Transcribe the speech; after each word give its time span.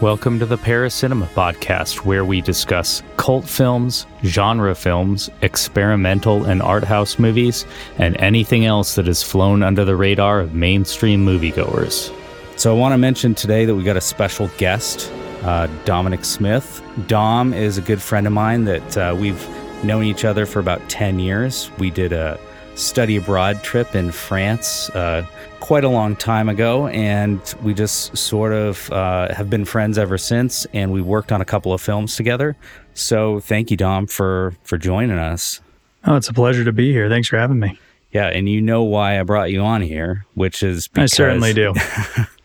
Welcome 0.00 0.38
to 0.38 0.46
the 0.46 0.56
Paracinema 0.56 1.26
Podcast, 1.34 2.06
where 2.06 2.24
we 2.24 2.40
discuss 2.40 3.02
cult 3.18 3.46
films, 3.46 4.06
genre 4.24 4.74
films, 4.74 5.28
experimental 5.42 6.46
and 6.46 6.62
art 6.62 6.84
house 6.84 7.18
movies, 7.18 7.66
and 7.98 8.16
anything 8.16 8.64
else 8.64 8.94
that 8.94 9.06
has 9.08 9.22
flown 9.22 9.62
under 9.62 9.84
the 9.84 9.94
radar 9.94 10.40
of 10.40 10.54
mainstream 10.54 11.26
moviegoers. 11.26 12.16
So, 12.58 12.74
I 12.74 12.78
want 12.78 12.94
to 12.94 12.96
mention 12.96 13.34
today 13.34 13.66
that 13.66 13.74
we 13.74 13.82
got 13.84 13.98
a 13.98 14.00
special 14.00 14.48
guest, 14.56 15.12
uh, 15.42 15.66
Dominic 15.84 16.24
Smith. 16.24 16.82
Dom 17.06 17.52
is 17.52 17.76
a 17.76 17.82
good 17.82 18.00
friend 18.00 18.26
of 18.26 18.32
mine 18.32 18.64
that 18.64 18.96
uh, 18.96 19.14
we've 19.14 19.46
known 19.84 20.04
each 20.04 20.24
other 20.24 20.46
for 20.46 20.60
about 20.60 20.88
10 20.88 21.18
years. 21.18 21.70
We 21.78 21.90
did 21.90 22.14
a 22.14 22.40
study 22.80 23.16
abroad 23.16 23.62
trip 23.62 23.94
in 23.94 24.10
France 24.10 24.90
uh, 24.90 25.24
quite 25.60 25.84
a 25.84 25.88
long 25.88 26.16
time 26.16 26.48
ago, 26.48 26.88
and 26.88 27.40
we 27.62 27.74
just 27.74 28.16
sort 28.16 28.52
of 28.52 28.90
uh, 28.90 29.32
have 29.34 29.48
been 29.50 29.64
friends 29.64 29.98
ever 29.98 30.18
since. 30.18 30.66
And 30.72 30.92
we 30.92 31.02
worked 31.02 31.32
on 31.32 31.40
a 31.40 31.44
couple 31.44 31.72
of 31.72 31.80
films 31.80 32.16
together. 32.16 32.56
So 32.94 33.40
thank 33.40 33.70
you, 33.70 33.76
Dom, 33.76 34.06
for 34.06 34.54
for 34.64 34.78
joining 34.78 35.18
us. 35.18 35.60
Oh, 36.04 36.16
it's 36.16 36.28
a 36.28 36.32
pleasure 36.32 36.64
to 36.64 36.72
be 36.72 36.92
here. 36.92 37.08
Thanks 37.08 37.28
for 37.28 37.38
having 37.38 37.58
me. 37.58 37.78
Yeah, 38.12 38.26
and 38.26 38.48
you 38.48 38.60
know 38.60 38.82
why 38.82 39.20
I 39.20 39.22
brought 39.22 39.52
you 39.52 39.60
on 39.60 39.82
here, 39.82 40.26
which 40.34 40.62
is 40.62 40.88
because 40.88 41.12
I 41.12 41.16
certainly 41.16 41.52
do. 41.52 41.74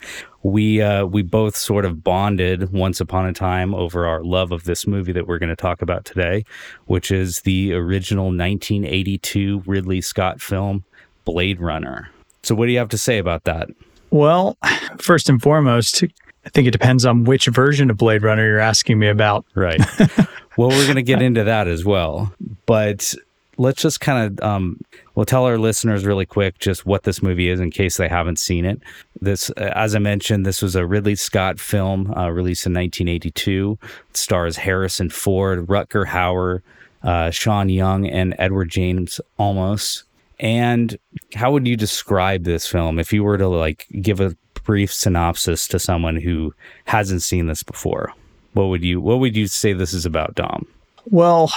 we 0.45 0.79
uh, 0.79 1.05
we 1.05 1.23
both 1.23 1.55
sort 1.55 1.85
of 1.85 2.03
bonded 2.03 2.71
once 2.71 3.01
upon 3.01 3.25
a 3.25 3.33
time 3.33 3.73
over 3.73 4.05
our 4.05 4.23
love 4.23 4.51
of 4.51 4.65
this 4.65 4.85
movie 4.85 5.11
that 5.11 5.25
we're 5.25 5.39
going 5.39 5.49
to 5.49 5.55
talk 5.55 5.81
about 5.81 6.05
today, 6.05 6.45
which 6.85 7.09
is 7.09 7.41
the 7.41 7.73
original 7.73 8.25
1982 8.25 9.63
Ridley 9.65 10.01
Scott 10.01 10.39
film 10.39 10.83
Blade 11.23 11.59
Runner. 11.59 12.11
So, 12.43 12.53
what 12.53 12.67
do 12.67 12.73
you 12.73 12.77
have 12.77 12.89
to 12.89 12.97
say 12.97 13.17
about 13.17 13.45
that? 13.45 13.69
Well, 14.11 14.55
first 14.99 15.29
and 15.29 15.41
foremost, 15.41 16.03
I 16.03 16.49
think 16.49 16.67
it 16.67 16.71
depends 16.71 17.07
on 17.07 17.23
which 17.23 17.47
version 17.47 17.89
of 17.89 17.97
Blade 17.97 18.21
Runner 18.21 18.45
you're 18.45 18.59
asking 18.59 18.99
me 18.99 19.07
about. 19.07 19.45
Right. 19.55 19.81
well, 20.57 20.69
we're 20.69 20.85
going 20.85 20.95
to 20.95 21.01
get 21.01 21.23
into 21.23 21.43
that 21.43 21.67
as 21.67 21.83
well, 21.83 22.31
but 22.67 23.15
let's 23.57 23.81
just 23.81 23.99
kind 24.01 24.39
of 24.39 24.45
um, 24.45 24.79
we'll 25.15 25.25
tell 25.25 25.45
our 25.45 25.57
listeners 25.57 26.05
really 26.05 26.25
quick 26.25 26.59
just 26.59 26.85
what 26.85 27.03
this 27.03 27.21
movie 27.21 27.49
is 27.49 27.59
in 27.59 27.71
case 27.71 27.97
they 27.97 28.07
haven't 28.07 28.39
seen 28.39 28.65
it. 28.65 28.81
This, 29.21 29.49
uh, 29.51 29.71
as 29.75 29.95
I 29.95 29.99
mentioned, 29.99 30.45
this 30.45 30.61
was 30.61 30.75
a 30.75 30.85
Ridley 30.85 31.15
Scott 31.15 31.59
film 31.59 32.13
uh, 32.15 32.29
released 32.29 32.65
in 32.65 32.73
1982. 32.73 33.77
It 34.09 34.17
stars 34.17 34.57
Harrison 34.57 35.09
Ford, 35.09 35.67
Rutger 35.67 36.05
Hauer, 36.05 36.61
uh, 37.03 37.31
Sean 37.31 37.69
Young, 37.69 38.07
and 38.07 38.35
Edward 38.39 38.69
James 38.69 39.21
Olmos. 39.39 40.03
And 40.39 40.97
how 41.33 41.51
would 41.51 41.67
you 41.67 41.77
describe 41.77 42.43
this 42.43 42.67
film 42.67 42.99
if 42.99 43.13
you 43.13 43.23
were 43.23 43.37
to 43.37 43.47
like 43.47 43.87
give 44.01 44.19
a 44.19 44.35
brief 44.65 44.93
synopsis 44.93 45.67
to 45.69 45.79
someone 45.79 46.17
who 46.17 46.53
hasn't 46.85 47.23
seen 47.23 47.47
this 47.47 47.63
before? 47.63 48.13
What 48.53 48.65
would 48.65 48.83
you 48.83 49.01
what 49.01 49.19
would 49.19 49.35
you 49.35 49.47
say 49.47 49.73
this 49.73 49.93
is 49.93 50.05
about, 50.05 50.35
Dom? 50.35 50.65
Well, 51.11 51.51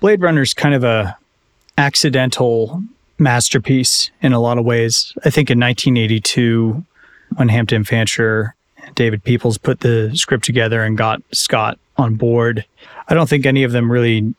Blade 0.00 0.20
Runner 0.20 0.42
is 0.42 0.54
kind 0.54 0.74
of 0.74 0.84
a 0.84 1.16
accidental 1.78 2.82
masterpiece 3.18 4.10
in 4.22 4.32
a 4.32 4.40
lot 4.40 4.58
of 4.58 4.64
ways. 4.64 5.12
I 5.24 5.30
think 5.30 5.50
in 5.50 5.60
1982, 5.60 6.84
when 7.36 7.48
Hampton 7.48 7.84
Fancher 7.84 8.54
David 8.94 9.24
Peoples 9.24 9.58
put 9.58 9.80
the 9.80 10.10
script 10.14 10.44
together 10.44 10.82
and 10.82 10.96
got 10.96 11.22
Scott 11.32 11.78
on 11.96 12.16
board, 12.16 12.64
I 13.08 13.14
don't 13.14 13.28
think 13.28 13.46
any 13.46 13.62
of 13.62 13.72
them 13.72 13.90
really 13.90 14.34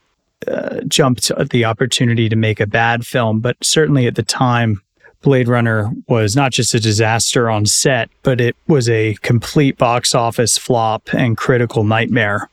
uh, 0.48 0.82
jumped 0.88 1.32
at 1.32 1.50
the 1.50 1.66
opportunity 1.66 2.30
to 2.30 2.36
make 2.36 2.60
a 2.60 2.68
bad 2.68 3.06
film, 3.06 3.40
but 3.40 3.58
certainly 3.64 4.08
at 4.08 4.16
the 4.16 4.24
time, 4.24 4.82
Blade 5.22 5.48
Runner 5.48 5.92
was 6.08 6.36
not 6.36 6.52
just 6.52 6.76
a 6.76 6.80
disaster 6.80 7.50
on 7.50 7.66
set, 7.66 8.12
but 8.22 8.40
it 8.40 8.56
was 8.68 8.88
a 8.88 9.16
complete 9.24 9.76
box 9.76 10.14
office 10.14 10.56
flop 10.56 11.10
and 11.14 11.36
critical 11.36 11.84
nightmare. 11.84 12.48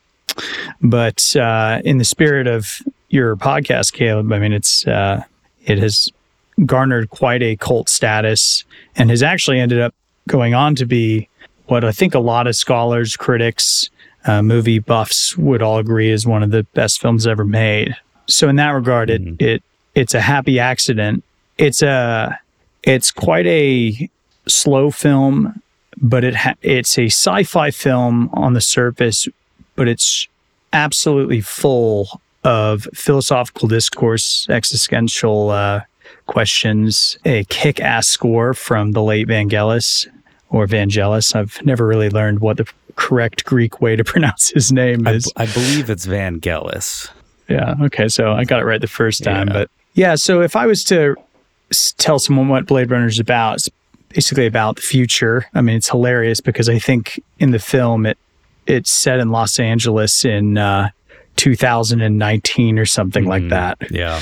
But 0.80 1.36
uh, 1.36 1.82
in 1.84 1.98
the 1.98 2.04
spirit 2.04 2.46
of 2.46 2.80
your 3.12 3.36
podcast, 3.36 3.92
Kaleb, 3.92 4.32
I 4.34 4.38
mean, 4.38 4.52
it's 4.52 4.86
uh, 4.86 5.22
it 5.64 5.78
has 5.78 6.10
garnered 6.66 7.10
quite 7.10 7.42
a 7.42 7.56
cult 7.56 7.88
status 7.88 8.64
and 8.96 9.10
has 9.10 9.22
actually 9.22 9.60
ended 9.60 9.80
up 9.80 9.94
going 10.28 10.54
on 10.54 10.74
to 10.76 10.86
be 10.86 11.28
what 11.66 11.84
I 11.84 11.92
think 11.92 12.14
a 12.14 12.18
lot 12.18 12.46
of 12.46 12.56
scholars, 12.56 13.16
critics, 13.16 13.90
uh, 14.24 14.42
movie 14.42 14.78
buffs 14.78 15.36
would 15.36 15.62
all 15.62 15.78
agree 15.78 16.10
is 16.10 16.26
one 16.26 16.42
of 16.42 16.50
the 16.50 16.64
best 16.74 17.00
films 17.00 17.26
ever 17.26 17.44
made. 17.44 17.96
So 18.28 18.48
in 18.48 18.56
that 18.56 18.70
regard, 18.70 19.10
it 19.10 19.22
mm-hmm. 19.22 19.34
it 19.38 19.62
it's 19.94 20.14
a 20.14 20.20
happy 20.20 20.58
accident. 20.58 21.22
It's 21.58 21.82
a 21.82 22.38
it's 22.82 23.10
quite 23.10 23.46
a 23.46 24.08
slow 24.48 24.90
film, 24.90 25.60
but 26.00 26.24
it 26.24 26.34
ha- 26.34 26.54
it's 26.62 26.98
a 26.98 27.06
sci-fi 27.06 27.70
film 27.70 28.30
on 28.32 28.54
the 28.54 28.60
surface, 28.60 29.28
but 29.76 29.86
it's 29.86 30.28
absolutely 30.72 31.42
full 31.42 32.20
of 32.44 32.88
philosophical 32.94 33.68
discourse, 33.68 34.48
existential 34.48 35.50
uh, 35.50 35.80
questions, 36.26 37.16
a 37.24 37.44
kick-ass 37.44 38.08
score 38.08 38.54
from 38.54 38.92
the 38.92 39.02
late 39.02 39.28
Vangelis 39.28 40.06
or 40.50 40.66
Vangelis. 40.66 41.34
I've 41.34 41.64
never 41.64 41.86
really 41.86 42.10
learned 42.10 42.40
what 42.40 42.56
the 42.58 42.66
correct 42.96 43.44
Greek 43.44 43.80
way 43.80 43.96
to 43.96 44.04
pronounce 44.12 44.50
his 44.50 44.72
name 44.72 45.06
is. 45.06 45.30
I, 45.36 45.46
b- 45.46 45.50
I 45.50 45.54
believe 45.54 45.90
it's 45.90 46.06
Vangelis. 46.06 47.10
Yeah. 47.48 47.74
Okay. 47.82 48.08
So 48.08 48.32
I 48.32 48.44
got 48.44 48.60
it 48.60 48.64
right 48.64 48.80
the 48.80 48.86
first 48.86 49.24
time. 49.24 49.48
Yeah. 49.48 49.52
But 49.52 49.70
yeah. 49.94 50.14
So 50.14 50.40
if 50.40 50.56
I 50.56 50.66
was 50.66 50.84
to 50.84 51.16
tell 51.98 52.18
someone 52.18 52.48
what 52.48 52.66
Blade 52.66 52.90
Runner 52.90 53.06
is 53.06 53.18
about, 53.18 53.56
it's 53.56 53.68
basically 54.08 54.46
about 54.46 54.76
the 54.76 54.82
future. 54.82 55.46
I 55.54 55.60
mean, 55.60 55.76
it's 55.76 55.88
hilarious 55.88 56.40
because 56.40 56.68
I 56.68 56.78
think 56.78 57.22
in 57.38 57.50
the 57.50 57.58
film 57.58 58.06
it 58.06 58.18
it's 58.66 58.92
set 58.92 59.18
in 59.18 59.30
Los 59.30 59.58
Angeles 59.58 60.24
in 60.24 60.56
uh, 60.56 60.90
2019 61.36 62.78
or 62.78 62.86
something 62.86 63.24
mm, 63.24 63.28
like 63.28 63.42
mm-hmm. 63.42 63.50
that. 63.50 63.78
Yeah. 63.90 64.20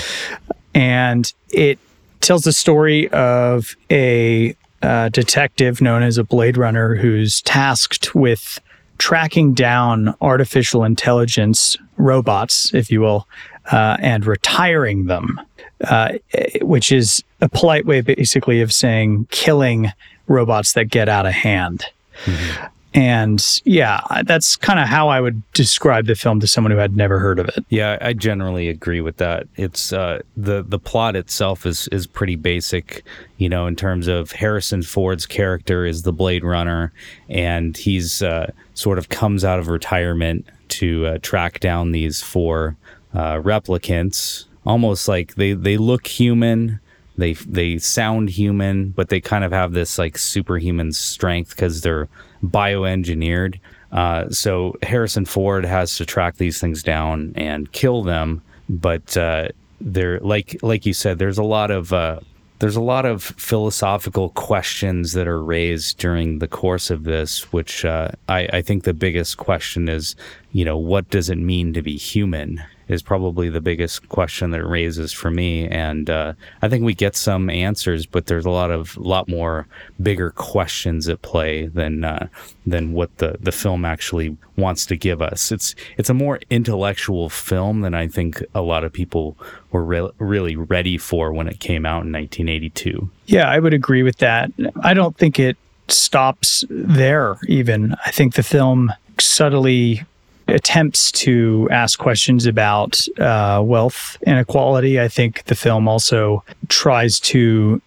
And 0.75 1.33
it 1.51 1.79
tells 2.21 2.43
the 2.43 2.53
story 2.53 3.09
of 3.11 3.75
a 3.91 4.55
uh, 4.83 5.09
detective 5.11 5.81
known 5.81 6.03
as 6.03 6.19
a 6.19 6.25
Blade 6.25 6.57
Runner 6.57 6.95
who's 6.95 7.43
tasked 7.43 8.15
with 8.15 8.61
tracking 8.99 9.55
down 9.55 10.15
artificial 10.21 10.85
intelligence 10.85 11.77
robots, 11.97 12.73
if 12.75 12.91
you 12.91 13.01
will, 13.01 13.27
uh, 13.73 13.97
and 14.01 14.27
retiring 14.27 15.07
them, 15.07 15.41
uh, 15.85 16.13
which 16.61 16.93
is 16.93 17.25
a 17.41 17.49
polite 17.49 17.87
way 17.87 18.01
basically 18.01 18.61
of 18.61 18.73
saying 18.73 19.27
killing 19.31 19.93
robots 20.27 20.75
that 20.75 20.85
get 20.85 21.09
out 21.09 21.27
of 21.27 21.33
hand. 21.33 21.85
Mm-hmm. 22.25 22.67
And 22.93 23.45
yeah, 23.65 24.01
that's 24.25 24.57
kind 24.57 24.81
of 24.81 24.89
how 24.89 25.09
I 25.09 25.21
would 25.21 25.43
describe 25.53 26.07
the 26.07 26.17
film 26.17 26.41
to 26.41 26.47
someone 26.49 26.73
who 26.73 26.79
had 26.79 26.97
never 26.97 27.21
heard 27.21 27.39
of 27.39 27.49
it. 27.49 27.65
Yeah, 27.69 27.99
I 28.01 28.15
generally 28.15 28.69
agree 28.69 29.01
with 29.01 29.19
that. 29.19 29.47
It's 29.57 29.93
uh, 29.93 30.23
the 30.37 30.63
the 30.63 30.79
plot 30.79 31.15
itself 31.15 31.67
is 31.67 31.87
is 31.89 32.07
pretty 32.09 32.35
basic, 32.35 33.05
you 33.39 33.49
know, 33.49 33.67
in 33.67 33.77
terms 33.77 34.09
of 34.09 34.33
Harrison 34.33 34.83
Ford's 34.83 35.25
character 35.25 35.87
is 35.87 36.03
the 36.03 36.13
Blade 36.13 36.43
Runner, 36.43 36.93
and 37.29 37.77
he's 37.77 38.23
uh, 38.23 38.51
sort 38.75 38.99
of 38.99 39.09
comes 39.09 39.45
out 39.45 39.61
of 39.61 39.69
retirement 39.69 40.45
to 40.71 41.07
uh, 41.07 41.19
track 41.23 41.61
down 41.61 41.93
these 41.93 42.21
four 42.23 42.77
uh, 43.15 43.37
replicants, 43.37 44.47
almost 44.67 45.07
like 45.07 45.37
they 45.37 45.53
they 45.53 45.77
look 45.77 46.09
human 46.09 46.81
they 47.21 47.35
they 47.35 47.79
sound 47.79 48.31
human, 48.31 48.91
but 48.91 49.11
they 49.11 49.21
kind 49.21 49.45
of 49.45 49.53
have 49.53 49.73
this 49.73 49.99
like 49.99 50.19
superhuman 50.19 50.93
strength 50.93 51.51
because 51.51 51.83
they're 51.83 52.09
bioengineered. 52.45 53.59
Uh, 53.93 54.31
so 54.31 54.77
Harrison 54.83 55.25
Ford 55.25 55.65
has 55.65 55.97
to 55.97 56.07
track 56.07 56.37
these 56.37 56.61
things 56.61 56.83
down 56.83 57.33
and 57.35 57.71
kill 57.73 58.03
them. 58.03 58.43
But 58.69 59.17
uh, 59.17 59.49
there, 59.81 60.21
like 60.21 60.57
like 60.63 60.87
you 60.87 60.93
said, 60.95 61.19
there's 61.19 61.39
a 61.39 61.43
lot 61.43 61.71
of 61.71 61.93
uh, 61.93 62.21
there's 62.61 62.77
a 62.77 62.81
lot 62.81 63.07
of 63.07 63.23
philosophical 63.23 64.29
questions 64.31 65.13
that 65.15 65.27
are 65.27 65.43
raised 65.43 65.99
during 65.99 66.39
the 66.39 66.49
course 66.49 66.91
of 66.91 67.05
this, 67.05 67.53
which 67.53 67.85
uh, 67.85 68.11
I, 68.29 68.49
I 68.53 68.63
think 68.63 68.85
the 68.85 68.95
biggest 68.95 69.39
question 69.39 69.89
is, 69.89 70.15
you 70.53 70.65
know, 70.65 70.77
what 70.77 71.09
does 71.09 71.31
it 71.31 71.39
mean 71.39 71.73
to 71.73 71.83
be 71.83 71.97
human? 71.97 72.63
Is 72.91 73.03
probably 73.03 73.49
the 73.49 73.61
biggest 73.61 74.09
question 74.09 74.51
that 74.51 74.61
it 74.61 74.67
raises 74.67 75.13
for 75.13 75.31
me. 75.31 75.69
And 75.69 76.11
uh, 76.11 76.33
I 76.61 76.69
think 76.69 76.85
we 76.85 76.93
get 76.93 77.15
some 77.15 77.49
answers, 77.49 78.05
but 78.05 78.27
there's 78.27 78.45
a 78.45 78.51
lot 78.51 78.73
of 78.73 78.97
lot 78.97 79.29
more 79.29 79.69
bigger 80.03 80.31
questions 80.31 81.09
at 81.09 81.23
play 81.23 81.67
than 81.67 82.03
uh, 82.05 82.27
than 82.67 82.93
what 82.93 83.17
the 83.19 83.37
the 83.41 83.53
film 83.53 83.85
actually 83.85 84.37
wants 84.57 84.85
to 84.87 84.97
give 84.97 85.23
us. 85.23 85.53
It's 85.53 85.77
it's 85.99 86.11
a 86.11 86.15
more 86.15 86.41
intellectual 86.51 87.29
film 87.29 87.83
than 87.83 87.95
I 87.95 88.09
think 88.09 88.43
a 88.57 88.61
lot 88.61 88.83
of 88.83 88.93
people 88.93 89.37
were 89.71 89.85
re- 89.85 90.11
really 90.19 90.57
ready 90.57 90.99
for 90.99 91.33
when 91.33 91.47
it 91.47 91.61
came 91.61 91.87
out 91.87 92.05
in 92.05 92.13
1982. 92.13 93.09
Yeah, 93.27 93.49
I 93.49 93.61
would 93.61 93.73
agree 93.73 94.03
with 94.03 94.17
that. 94.17 94.51
I 94.83 94.95
don't 94.95 95.17
think 95.17 95.39
it 95.39 95.57
stops 95.87 96.65
there 96.69 97.39
even. 97.47 97.95
I 98.05 98.11
think 98.11 98.35
the 98.35 98.43
film 98.43 98.93
subtly 99.21 100.05
attempts 100.51 101.13
to 101.13 101.69
ask 101.71 101.99
questions 101.99 102.47
about 102.47 103.01
uh, 103.19 103.63
wealth 103.65 104.17
inequality. 104.27 105.01
I 105.01 105.09
think 105.09 105.45
the 105.45 105.55
film 105.55 105.89
also 105.89 106.45
tries 106.69 107.21
to 107.21 107.81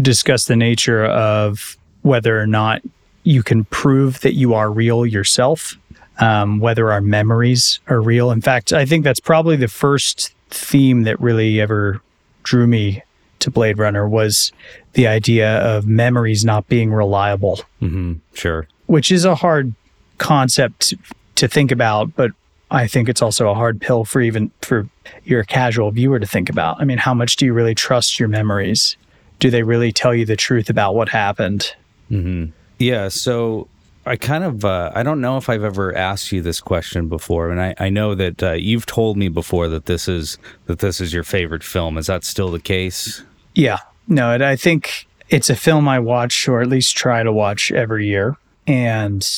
discuss 0.00 0.44
the 0.46 0.56
nature 0.56 1.04
of 1.04 1.76
whether 2.02 2.40
or 2.40 2.46
not 2.46 2.82
you 3.24 3.42
can 3.42 3.64
prove 3.64 4.20
that 4.20 4.34
you 4.34 4.54
are 4.54 4.70
real 4.70 5.04
yourself. 5.06 5.76
um, 6.18 6.60
whether 6.60 6.90
our 6.92 7.00
memories 7.00 7.80
are 7.88 8.00
real. 8.00 8.30
In 8.30 8.40
fact, 8.40 8.72
I 8.72 8.86
think 8.86 9.04
that's 9.04 9.20
probably 9.20 9.56
the 9.56 9.68
first 9.68 10.34
theme 10.48 11.02
that 11.02 11.20
really 11.20 11.60
ever 11.60 12.00
drew 12.42 12.66
me 12.66 13.02
to 13.40 13.50
Blade 13.50 13.78
Runner 13.78 14.08
was 14.08 14.52
the 14.94 15.06
idea 15.06 15.58
of 15.58 15.86
memories 15.86 16.44
not 16.44 16.66
being 16.68 16.92
reliable. 16.92 17.60
Mm-hmm. 17.82 18.14
Sure. 18.32 18.66
Which 18.86 19.12
is 19.12 19.24
a 19.24 19.34
hard 19.34 19.74
concept 20.18 20.94
to 21.36 21.48
think 21.48 21.70
about, 21.70 22.14
but 22.16 22.32
I 22.70 22.86
think 22.86 23.08
it's 23.08 23.22
also 23.22 23.48
a 23.48 23.54
hard 23.54 23.80
pill 23.80 24.04
for 24.04 24.20
even 24.20 24.50
for 24.62 24.88
your 25.24 25.44
casual 25.44 25.90
viewer 25.90 26.18
to 26.18 26.26
think 26.26 26.50
about. 26.50 26.80
I 26.80 26.84
mean, 26.84 26.98
how 26.98 27.14
much 27.14 27.36
do 27.36 27.44
you 27.44 27.52
really 27.52 27.74
trust 27.74 28.18
your 28.18 28.28
memories? 28.28 28.96
Do 29.38 29.50
they 29.50 29.62
really 29.62 29.92
tell 29.92 30.14
you 30.14 30.24
the 30.24 30.36
truth 30.36 30.68
about 30.68 30.94
what 30.94 31.08
happened? 31.08 31.74
Mm-hmm. 32.10 32.46
Yeah. 32.78 33.08
So 33.08 33.68
I 34.04 34.16
kind 34.16 34.44
of 34.44 34.64
uh, 34.64 34.92
I 34.94 35.02
don't 35.02 35.20
know 35.20 35.36
if 35.36 35.48
I've 35.48 35.64
ever 35.64 35.94
asked 35.94 36.32
you 36.32 36.40
this 36.40 36.60
question 36.60 37.08
before, 37.08 37.50
and 37.50 37.60
I, 37.60 37.74
I 37.78 37.88
know 37.88 38.14
that 38.14 38.42
uh, 38.42 38.52
you've 38.52 38.86
told 38.86 39.16
me 39.16 39.28
before 39.28 39.68
that 39.68 39.86
this 39.86 40.08
is 40.08 40.38
that 40.66 40.78
this 40.78 41.00
is 41.00 41.12
your 41.12 41.24
favorite 41.24 41.64
film. 41.64 41.98
Is 41.98 42.06
that 42.06 42.24
still 42.24 42.50
the 42.50 42.60
case? 42.60 43.22
Yeah. 43.54 43.78
No, 44.08 44.32
I 44.32 44.54
think 44.54 45.06
it's 45.28 45.50
a 45.50 45.56
film 45.56 45.88
I 45.88 45.98
watch 45.98 46.48
or 46.48 46.62
at 46.62 46.68
least 46.68 46.96
try 46.96 47.24
to 47.24 47.32
watch 47.32 47.72
every 47.72 48.06
year, 48.06 48.36
and 48.68 49.28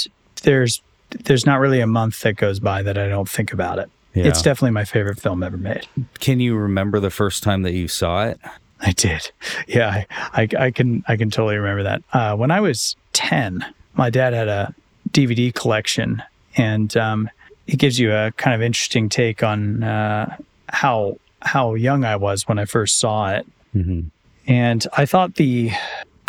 there's 0.42 0.82
there's 1.10 1.46
not 1.46 1.60
really 1.60 1.80
a 1.80 1.86
month 1.86 2.20
that 2.20 2.34
goes 2.34 2.60
by 2.60 2.82
that 2.82 2.98
I 2.98 3.08
don't 3.08 3.28
think 3.28 3.52
about 3.52 3.78
it. 3.78 3.90
Yeah. 4.14 4.24
It's 4.26 4.42
definitely 4.42 4.72
my 4.72 4.84
favorite 4.84 5.20
film 5.20 5.42
ever 5.42 5.56
made. 5.56 5.86
Can 6.18 6.40
you 6.40 6.56
remember 6.56 6.98
the 6.98 7.10
first 7.10 7.42
time 7.42 7.62
that 7.62 7.72
you 7.72 7.88
saw 7.88 8.26
it? 8.26 8.40
I 8.80 8.92
did. 8.92 9.30
Yeah, 9.66 9.88
I, 9.88 10.06
I, 10.42 10.48
I 10.66 10.70
can 10.70 11.04
I 11.08 11.16
can 11.16 11.30
totally 11.30 11.56
remember 11.56 11.82
that. 11.82 12.02
Uh, 12.12 12.36
when 12.36 12.50
I 12.50 12.60
was 12.60 12.96
ten, 13.12 13.64
my 13.94 14.10
dad 14.10 14.32
had 14.32 14.48
a 14.48 14.74
DVD 15.10 15.52
collection, 15.52 16.22
and 16.56 16.96
um, 16.96 17.30
it 17.66 17.78
gives 17.78 17.98
you 17.98 18.12
a 18.12 18.32
kind 18.32 18.54
of 18.54 18.62
interesting 18.62 19.08
take 19.08 19.42
on 19.42 19.82
uh, 19.82 20.36
how 20.68 21.18
how 21.42 21.74
young 21.74 22.04
I 22.04 22.16
was 22.16 22.46
when 22.46 22.58
I 22.58 22.64
first 22.64 22.98
saw 22.98 23.32
it. 23.32 23.46
Mm-hmm. 23.74 24.08
And 24.46 24.86
I 24.96 25.06
thought 25.06 25.34
the 25.34 25.70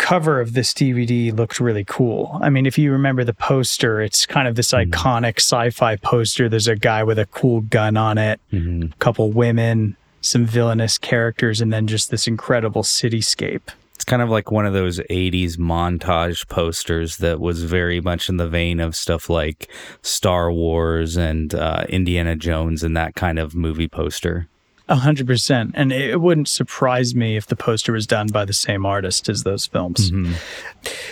cover 0.00 0.40
of 0.40 0.54
this 0.54 0.72
DVD 0.72 1.32
looked 1.32 1.60
really 1.60 1.84
cool. 1.84 2.38
I 2.40 2.48
mean, 2.48 2.64
if 2.64 2.78
you 2.78 2.90
remember 2.90 3.22
the 3.22 3.34
poster, 3.34 4.00
it's 4.00 4.24
kind 4.26 4.48
of 4.48 4.56
this 4.56 4.72
mm-hmm. 4.72 4.90
iconic 4.90 5.36
sci-fi 5.36 5.96
poster. 5.96 6.48
There's 6.48 6.66
a 6.66 6.74
guy 6.74 7.04
with 7.04 7.18
a 7.18 7.26
cool 7.26 7.60
gun 7.60 7.96
on 7.96 8.16
it, 8.16 8.40
mm-hmm. 8.50 8.92
a 8.92 8.96
couple 8.96 9.30
women, 9.30 9.96
some 10.22 10.46
villainous 10.46 10.96
characters, 10.96 11.60
and 11.60 11.72
then 11.72 11.86
just 11.86 12.10
this 12.10 12.26
incredible 12.26 12.82
cityscape. 12.82 13.60
It's 13.94 14.04
kind 14.06 14.22
of 14.22 14.30
like 14.30 14.50
one 14.50 14.64
of 14.64 14.72
those 14.72 14.98
80s 15.10 15.58
montage 15.58 16.48
posters 16.48 17.18
that 17.18 17.38
was 17.38 17.64
very 17.64 18.00
much 18.00 18.30
in 18.30 18.38
the 18.38 18.48
vein 18.48 18.80
of 18.80 18.96
stuff 18.96 19.28
like 19.28 19.70
Star 20.00 20.50
Wars 20.50 21.18
and 21.18 21.54
uh, 21.54 21.84
Indiana 21.90 22.34
Jones 22.36 22.82
and 22.82 22.96
that 22.96 23.14
kind 23.14 23.38
of 23.38 23.54
movie 23.54 23.88
poster. 23.88 24.48
A 24.90 24.96
hundred 24.96 25.26
percent. 25.26 25.72
And 25.74 25.92
it 25.92 26.20
wouldn't 26.20 26.48
surprise 26.48 27.14
me 27.14 27.36
if 27.36 27.46
the 27.46 27.56
poster 27.56 27.92
was 27.92 28.06
done 28.06 28.26
by 28.26 28.44
the 28.44 28.52
same 28.52 28.84
artist 28.84 29.28
as 29.28 29.44
those 29.44 29.64
films. 29.64 30.10
Mm-hmm. 30.10 30.34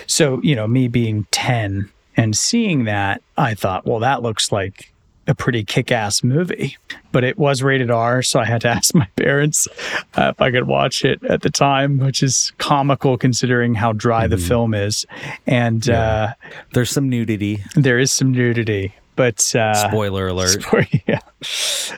So, 0.07 0.43
you 0.43 0.55
know, 0.57 0.67
me 0.67 0.89
being 0.89 1.27
10 1.31 1.89
and 2.17 2.37
seeing 2.37 2.85
that, 2.85 3.23
I 3.37 3.55
thought, 3.55 3.87
well, 3.87 4.01
that 4.01 4.21
looks 4.21 4.51
like 4.51 4.93
a 5.29 5.35
pretty 5.35 5.63
kick-ass 5.63 6.25
movie 6.25 6.77
but 7.13 7.23
it 7.23 7.39
was 7.39 7.63
rated 7.63 7.91
r 7.91 8.23
so 8.23 8.41
i 8.41 8.47
had 8.47 8.63
to 8.63 8.69
ask 8.77 8.95
my 8.95 9.07
parents 9.15 9.69
uh, 10.15 10.33
if 10.35 10.41
i 10.41 10.51
could 10.51 10.67
watch 10.67 11.05
it 11.05 11.23
at 11.25 11.43
the 11.43 11.51
time 11.51 11.99
which 11.99 12.23
is 12.23 12.51
comical 12.57 13.19
considering 13.19 13.75
how 13.75 13.93
dry 13.93 14.23
mm-hmm. 14.23 14.31
the 14.31 14.39
film 14.39 14.73
is 14.73 15.05
and 15.47 15.87
yeah. 15.87 16.01
uh, 16.01 16.33
there's 16.73 16.91
some 16.91 17.11
nudity 17.11 17.63
there 17.77 17.99
is 17.99 18.11
some 18.11 18.33
nudity 18.33 18.95
but 19.19 19.57
uh, 19.57 19.75
spoiler 19.75 20.29
alert. 20.29 20.65
yeah. 21.09 21.19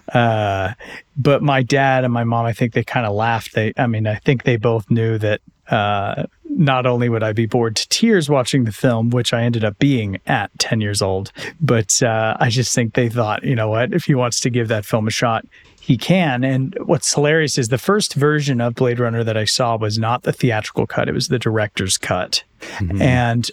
Uh, 0.08 0.72
but 1.18 1.42
my 1.42 1.62
dad 1.62 2.02
and 2.02 2.12
my 2.12 2.24
mom, 2.24 2.46
I 2.46 2.54
think 2.54 2.72
they 2.72 2.82
kind 2.82 3.04
of 3.04 3.14
laughed. 3.14 3.54
They, 3.54 3.74
I 3.76 3.86
mean, 3.86 4.06
I 4.06 4.14
think 4.14 4.44
they 4.44 4.56
both 4.56 4.90
knew 4.90 5.18
that 5.18 5.42
uh, 5.68 6.24
not 6.44 6.86
only 6.86 7.10
would 7.10 7.22
I 7.22 7.34
be 7.34 7.44
bored 7.44 7.76
to 7.76 7.86
tears 7.90 8.30
watching 8.30 8.64
the 8.64 8.72
film, 8.72 9.10
which 9.10 9.34
I 9.34 9.42
ended 9.42 9.64
up 9.64 9.78
being 9.78 10.18
at 10.26 10.50
10 10.58 10.80
years 10.80 11.02
old, 11.02 11.30
but 11.60 12.02
uh, 12.02 12.38
I 12.40 12.48
just 12.48 12.74
think 12.74 12.94
they 12.94 13.10
thought, 13.10 13.44
you 13.44 13.54
know 13.54 13.68
what, 13.68 13.92
if 13.92 14.06
he 14.06 14.14
wants 14.14 14.40
to 14.40 14.50
give 14.50 14.68
that 14.68 14.86
film 14.86 15.06
a 15.06 15.10
shot, 15.10 15.46
he 15.78 15.98
can. 15.98 16.42
And 16.42 16.74
what's 16.86 17.12
hilarious 17.12 17.58
is 17.58 17.68
the 17.68 17.76
first 17.76 18.14
version 18.14 18.62
of 18.62 18.76
Blade 18.76 18.98
Runner 18.98 19.22
that 19.24 19.36
I 19.36 19.44
saw 19.44 19.76
was 19.76 19.98
not 19.98 20.22
the 20.22 20.32
theatrical 20.32 20.86
cut, 20.86 21.06
it 21.06 21.12
was 21.12 21.28
the 21.28 21.38
director's 21.38 21.98
cut. 21.98 22.44
Mm-hmm. 22.78 23.02
And 23.02 23.50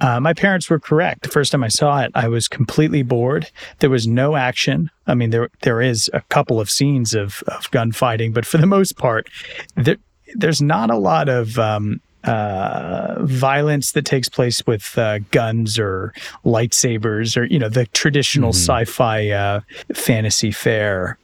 uh, 0.00 0.20
my 0.20 0.32
parents 0.32 0.70
were 0.70 0.78
correct. 0.78 1.22
The 1.22 1.28
first 1.28 1.52
time 1.52 1.62
I 1.62 1.68
saw 1.68 2.00
it, 2.00 2.10
I 2.14 2.28
was 2.28 2.48
completely 2.48 3.02
bored. 3.02 3.50
There 3.80 3.90
was 3.90 4.06
no 4.06 4.36
action. 4.36 4.90
I 5.06 5.14
mean, 5.14 5.30
there 5.30 5.50
there 5.62 5.80
is 5.82 6.10
a 6.12 6.20
couple 6.22 6.60
of 6.60 6.70
scenes 6.70 7.14
of 7.14 7.42
of 7.48 7.70
gunfighting, 7.70 8.32
but 8.32 8.46
for 8.46 8.58
the 8.58 8.66
most 8.66 8.96
part, 8.96 9.28
there, 9.76 9.96
there's 10.34 10.62
not 10.62 10.90
a 10.90 10.96
lot 10.96 11.28
of 11.28 11.58
um, 11.58 12.00
uh, 12.24 13.16
violence 13.20 13.92
that 13.92 14.04
takes 14.04 14.28
place 14.28 14.66
with 14.66 14.96
uh, 14.98 15.18
guns 15.30 15.78
or 15.78 16.12
lightsabers 16.44 17.36
or 17.36 17.44
you 17.44 17.58
know 17.58 17.68
the 17.68 17.86
traditional 17.86 18.50
mm-hmm. 18.50 18.84
sci-fi 18.84 19.30
uh, 19.30 19.60
fantasy 19.94 20.50
fare. 20.50 21.18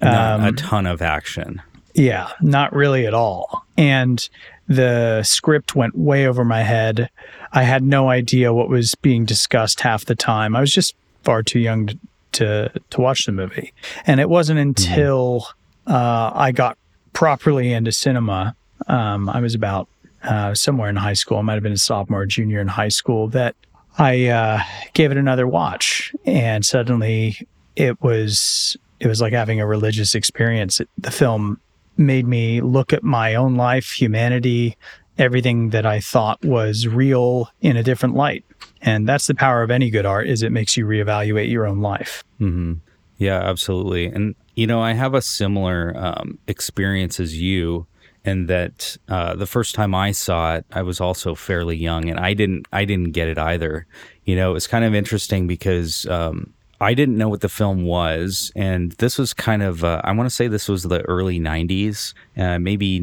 Um, 0.00 0.44
a 0.44 0.52
ton 0.52 0.86
of 0.86 1.02
action. 1.02 1.60
Yeah, 1.94 2.30
not 2.40 2.72
really 2.72 3.06
at 3.06 3.14
all. 3.14 3.64
And 3.76 4.26
the 4.68 5.22
script 5.24 5.74
went 5.74 5.98
way 5.98 6.26
over 6.26 6.44
my 6.44 6.62
head. 6.62 7.10
I 7.52 7.62
had 7.62 7.82
no 7.82 8.10
idea 8.10 8.52
what 8.52 8.68
was 8.68 8.94
being 8.96 9.24
discussed 9.24 9.80
half 9.80 10.04
the 10.04 10.14
time. 10.14 10.54
I 10.54 10.60
was 10.60 10.72
just 10.72 10.94
far 11.24 11.42
too 11.42 11.58
young 11.58 11.86
to 11.86 11.98
to, 12.30 12.70
to 12.90 13.00
watch 13.00 13.24
the 13.24 13.32
movie, 13.32 13.72
and 14.06 14.20
it 14.20 14.28
wasn't 14.28 14.58
mm-hmm. 14.58 14.68
until 14.68 15.46
mm-hmm. 15.86 15.92
uh, 15.92 16.30
I 16.34 16.52
got 16.52 16.76
properly 17.12 17.72
into 17.72 17.90
cinema. 17.90 18.54
Um, 18.86 19.28
I 19.28 19.40
was 19.40 19.54
about 19.54 19.88
uh, 20.22 20.54
somewhere 20.54 20.88
in 20.88 20.96
high 20.96 21.14
school. 21.14 21.38
I 21.38 21.42
might 21.42 21.54
have 21.54 21.62
been 21.62 21.72
a 21.72 21.78
sophomore, 21.78 22.22
or 22.22 22.26
junior 22.26 22.60
in 22.60 22.68
high 22.68 22.90
school. 22.90 23.28
That 23.28 23.56
I 23.98 24.26
uh, 24.26 24.60
gave 24.92 25.10
it 25.10 25.16
another 25.16 25.46
watch, 25.46 26.14
and 26.24 26.64
suddenly 26.64 27.46
it 27.76 28.00
was 28.02 28.76
it 29.00 29.06
was 29.06 29.20
like 29.20 29.32
having 29.32 29.60
a 29.60 29.66
religious 29.66 30.14
experience. 30.14 30.80
It, 30.80 30.88
the 30.98 31.10
film 31.10 31.60
made 31.96 32.26
me 32.26 32.60
look 32.60 32.92
at 32.92 33.02
my 33.02 33.34
own 33.34 33.56
life, 33.56 33.90
humanity, 33.90 34.76
everything 35.18 35.70
that 35.70 35.84
I 35.84 36.00
thought 36.00 36.44
was 36.44 36.86
real 36.86 37.50
in 37.60 37.76
a 37.76 37.82
different 37.82 38.14
light. 38.14 38.44
And 38.80 39.08
that's 39.08 39.26
the 39.26 39.34
power 39.34 39.62
of 39.62 39.70
any 39.70 39.90
good 39.90 40.06
art 40.06 40.28
is 40.28 40.42
it 40.42 40.52
makes 40.52 40.76
you 40.76 40.86
reevaluate 40.86 41.50
your 41.50 41.66
own 41.66 41.80
life. 41.80 42.22
Mm-hmm. 42.40 42.74
Yeah, 43.18 43.40
absolutely. 43.40 44.06
And 44.06 44.36
you 44.54 44.66
know, 44.66 44.80
I 44.80 44.92
have 44.92 45.14
a 45.14 45.22
similar 45.22 45.92
um, 45.96 46.38
experience 46.46 47.20
as 47.20 47.40
you 47.40 47.86
in 48.24 48.46
that 48.46 48.96
uh, 49.08 49.34
the 49.34 49.46
first 49.46 49.74
time 49.74 49.94
I 49.94 50.12
saw 50.12 50.56
it, 50.56 50.66
I 50.72 50.82
was 50.82 51.00
also 51.00 51.34
fairly 51.34 51.76
young, 51.76 52.08
and 52.08 52.18
I 52.18 52.34
didn't 52.34 52.66
I 52.72 52.84
didn't 52.84 53.12
get 53.12 53.28
it 53.28 53.38
either. 53.38 53.86
You 54.24 54.36
know, 54.36 54.50
it 54.50 54.54
was 54.54 54.66
kind 54.66 54.84
of 54.84 54.94
interesting 54.94 55.46
because 55.46 56.06
um, 56.06 56.52
I 56.80 56.94
didn't 56.94 57.16
know 57.16 57.28
what 57.28 57.40
the 57.40 57.48
film 57.48 57.84
was, 57.84 58.52
and 58.54 58.92
this 58.92 59.18
was 59.18 59.32
kind 59.32 59.62
of 59.62 59.84
uh, 59.84 60.00
I 60.04 60.12
want 60.12 60.28
to 60.28 60.34
say 60.34 60.48
this 60.48 60.68
was 60.68 60.84
the 60.84 61.02
early 61.02 61.40
'90s, 61.40 62.14
uh, 62.36 62.58
maybe 62.58 63.00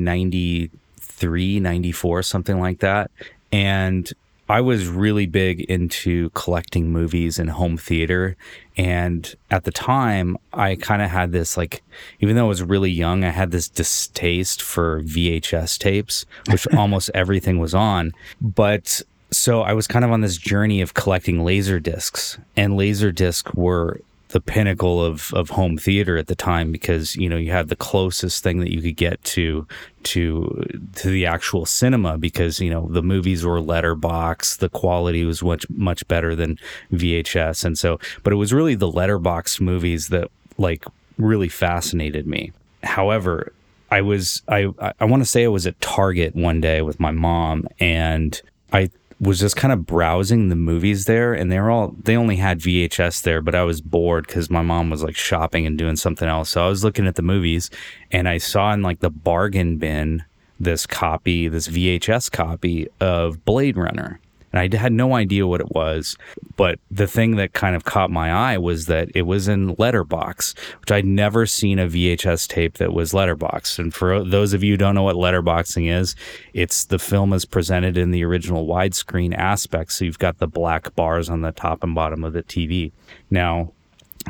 '93, 1.21 1.59
'94, 1.59 2.23
something 2.23 2.59
like 2.59 2.79
that, 2.79 3.11
and 3.51 4.11
I 4.47 4.61
was 4.61 4.87
really 4.87 5.25
big 5.25 5.61
into 5.61 6.29
collecting 6.31 6.91
movies 6.91 7.39
and 7.39 7.49
home 7.49 7.77
theater. 7.77 8.37
And 8.77 9.33
at 9.49 9.63
the 9.63 9.71
time, 9.71 10.37
I 10.53 10.75
kind 10.75 11.01
of 11.01 11.09
had 11.09 11.31
this, 11.31 11.57
like, 11.57 11.81
even 12.19 12.35
though 12.35 12.45
I 12.45 12.49
was 12.49 12.61
really 12.61 12.91
young, 12.91 13.23
I 13.23 13.31
had 13.31 13.49
this 13.49 13.67
distaste 13.67 14.61
for 14.61 15.01
VHS 15.01 15.79
tapes, 15.79 16.25
which 16.51 16.67
almost 16.73 17.09
everything 17.15 17.57
was 17.57 17.73
on. 17.73 18.13
But 18.39 19.01
so 19.31 19.61
I 19.61 19.73
was 19.73 19.87
kind 19.87 20.05
of 20.05 20.11
on 20.11 20.21
this 20.21 20.37
journey 20.37 20.79
of 20.81 20.93
collecting 20.93 21.43
laser 21.43 21.79
discs, 21.79 22.37
and 22.55 22.77
laser 22.77 23.11
discs 23.11 23.51
were 23.55 23.99
the 24.29 24.41
pinnacle 24.41 25.03
of, 25.03 25.31
of 25.33 25.49
home 25.49 25.77
theater 25.77 26.17
at 26.17 26.27
the 26.27 26.35
time 26.35 26.71
because 26.71 27.15
you 27.15 27.29
know 27.29 27.37
you 27.37 27.51
had 27.51 27.69
the 27.69 27.75
closest 27.75 28.43
thing 28.43 28.59
that 28.59 28.71
you 28.71 28.81
could 28.81 28.97
get 28.97 29.23
to 29.23 29.67
to 30.03 30.65
to 30.95 31.09
the 31.09 31.25
actual 31.25 31.65
cinema 31.65 32.17
because 32.17 32.59
you 32.59 32.69
know 32.69 32.87
the 32.89 33.03
movies 33.03 33.45
were 33.45 33.61
letterbox 33.61 34.57
the 34.57 34.69
quality 34.69 35.23
was 35.23 35.43
much 35.43 35.69
much 35.69 36.07
better 36.07 36.35
than 36.35 36.57
VHS 36.91 37.63
and 37.63 37.77
so 37.77 37.99
but 38.23 38.33
it 38.33 38.37
was 38.37 38.51
really 38.51 38.75
the 38.75 38.91
letterbox 38.91 39.61
movies 39.61 40.09
that 40.09 40.29
like 40.57 40.85
really 41.17 41.49
fascinated 41.49 42.27
me. 42.27 42.51
However 42.83 43.53
I 43.91 44.01
was 44.01 44.41
I 44.47 44.67
I 44.99 45.05
want 45.05 45.23
to 45.23 45.29
say 45.29 45.43
I 45.43 45.49
was 45.49 45.67
at 45.67 45.79
Target 45.81 46.35
one 46.35 46.61
day 46.61 46.81
with 46.81 46.99
my 46.99 47.11
mom 47.11 47.67
and 47.79 48.41
I 48.73 48.89
was 49.19 49.39
just 49.39 49.55
kind 49.55 49.71
of 49.71 49.85
browsing 49.85 50.49
the 50.49 50.55
movies 50.55 51.05
there 51.05 51.33
and 51.33 51.51
they 51.51 51.59
were 51.59 51.71
all 51.71 51.95
they 52.03 52.17
only 52.17 52.35
had 52.35 52.59
VHS 52.59 53.23
there 53.23 53.41
but 53.41 53.55
I 53.55 53.63
was 53.63 53.79
bored 53.79 54.27
cuz 54.27 54.49
my 54.49 54.61
mom 54.61 54.89
was 54.89 55.03
like 55.03 55.15
shopping 55.15 55.65
and 55.65 55.77
doing 55.77 55.95
something 55.95 56.27
else. 56.27 56.49
So 56.49 56.65
I 56.65 56.69
was 56.69 56.83
looking 56.83 57.07
at 57.07 57.15
the 57.15 57.21
movies 57.21 57.69
and 58.11 58.27
I 58.27 58.37
saw 58.37 58.73
in 58.73 58.81
like 58.81 58.99
the 58.99 59.09
bargain 59.09 59.77
bin 59.77 60.23
this 60.59 60.85
copy 60.85 61.47
this 61.47 61.67
VHS 61.67 62.31
copy 62.31 62.87
of 62.99 63.43
Blade 63.45 63.77
Runner 63.77 64.19
and 64.55 64.73
I 64.73 64.77
had 64.77 64.93
no 64.93 65.15
idea 65.15 65.45
what 65.45 65.59
it 65.59 65.71
was. 65.71 66.17
But 66.55 66.79
the 66.89 67.07
thing 67.07 67.35
that 67.35 67.51
kind 67.51 67.75
of 67.75 67.83
caught 67.83 68.09
my 68.09 68.31
eye 68.31 68.57
was 68.57 68.85
that 68.85 69.09
it 69.13 69.23
was 69.23 69.49
in 69.49 69.75
letterbox, 69.77 70.55
which 70.79 70.91
I'd 70.91 71.05
never 71.05 71.45
seen 71.45 71.77
a 71.77 71.87
VHS 71.87 72.47
tape 72.47 72.77
that 72.77 72.93
was 72.93 73.13
letterbox. 73.13 73.77
And 73.77 73.93
for 73.93 74.23
those 74.23 74.53
of 74.53 74.63
you 74.63 74.73
who 74.73 74.77
don't 74.77 74.95
know 74.95 75.03
what 75.03 75.17
letterboxing 75.17 75.91
is, 75.91 76.15
it's 76.53 76.85
the 76.85 76.99
film 76.99 77.33
is 77.33 77.43
presented 77.43 77.97
in 77.97 78.11
the 78.11 78.23
original 78.23 78.65
widescreen 78.65 79.35
aspect. 79.35 79.91
So 79.91 80.05
you've 80.05 80.19
got 80.19 80.37
the 80.37 80.47
black 80.47 80.95
bars 80.95 81.29
on 81.29 81.41
the 81.41 81.51
top 81.51 81.83
and 81.83 81.93
bottom 81.93 82.23
of 82.23 82.31
the 82.31 82.43
TV. 82.43 82.93
Now, 83.29 83.73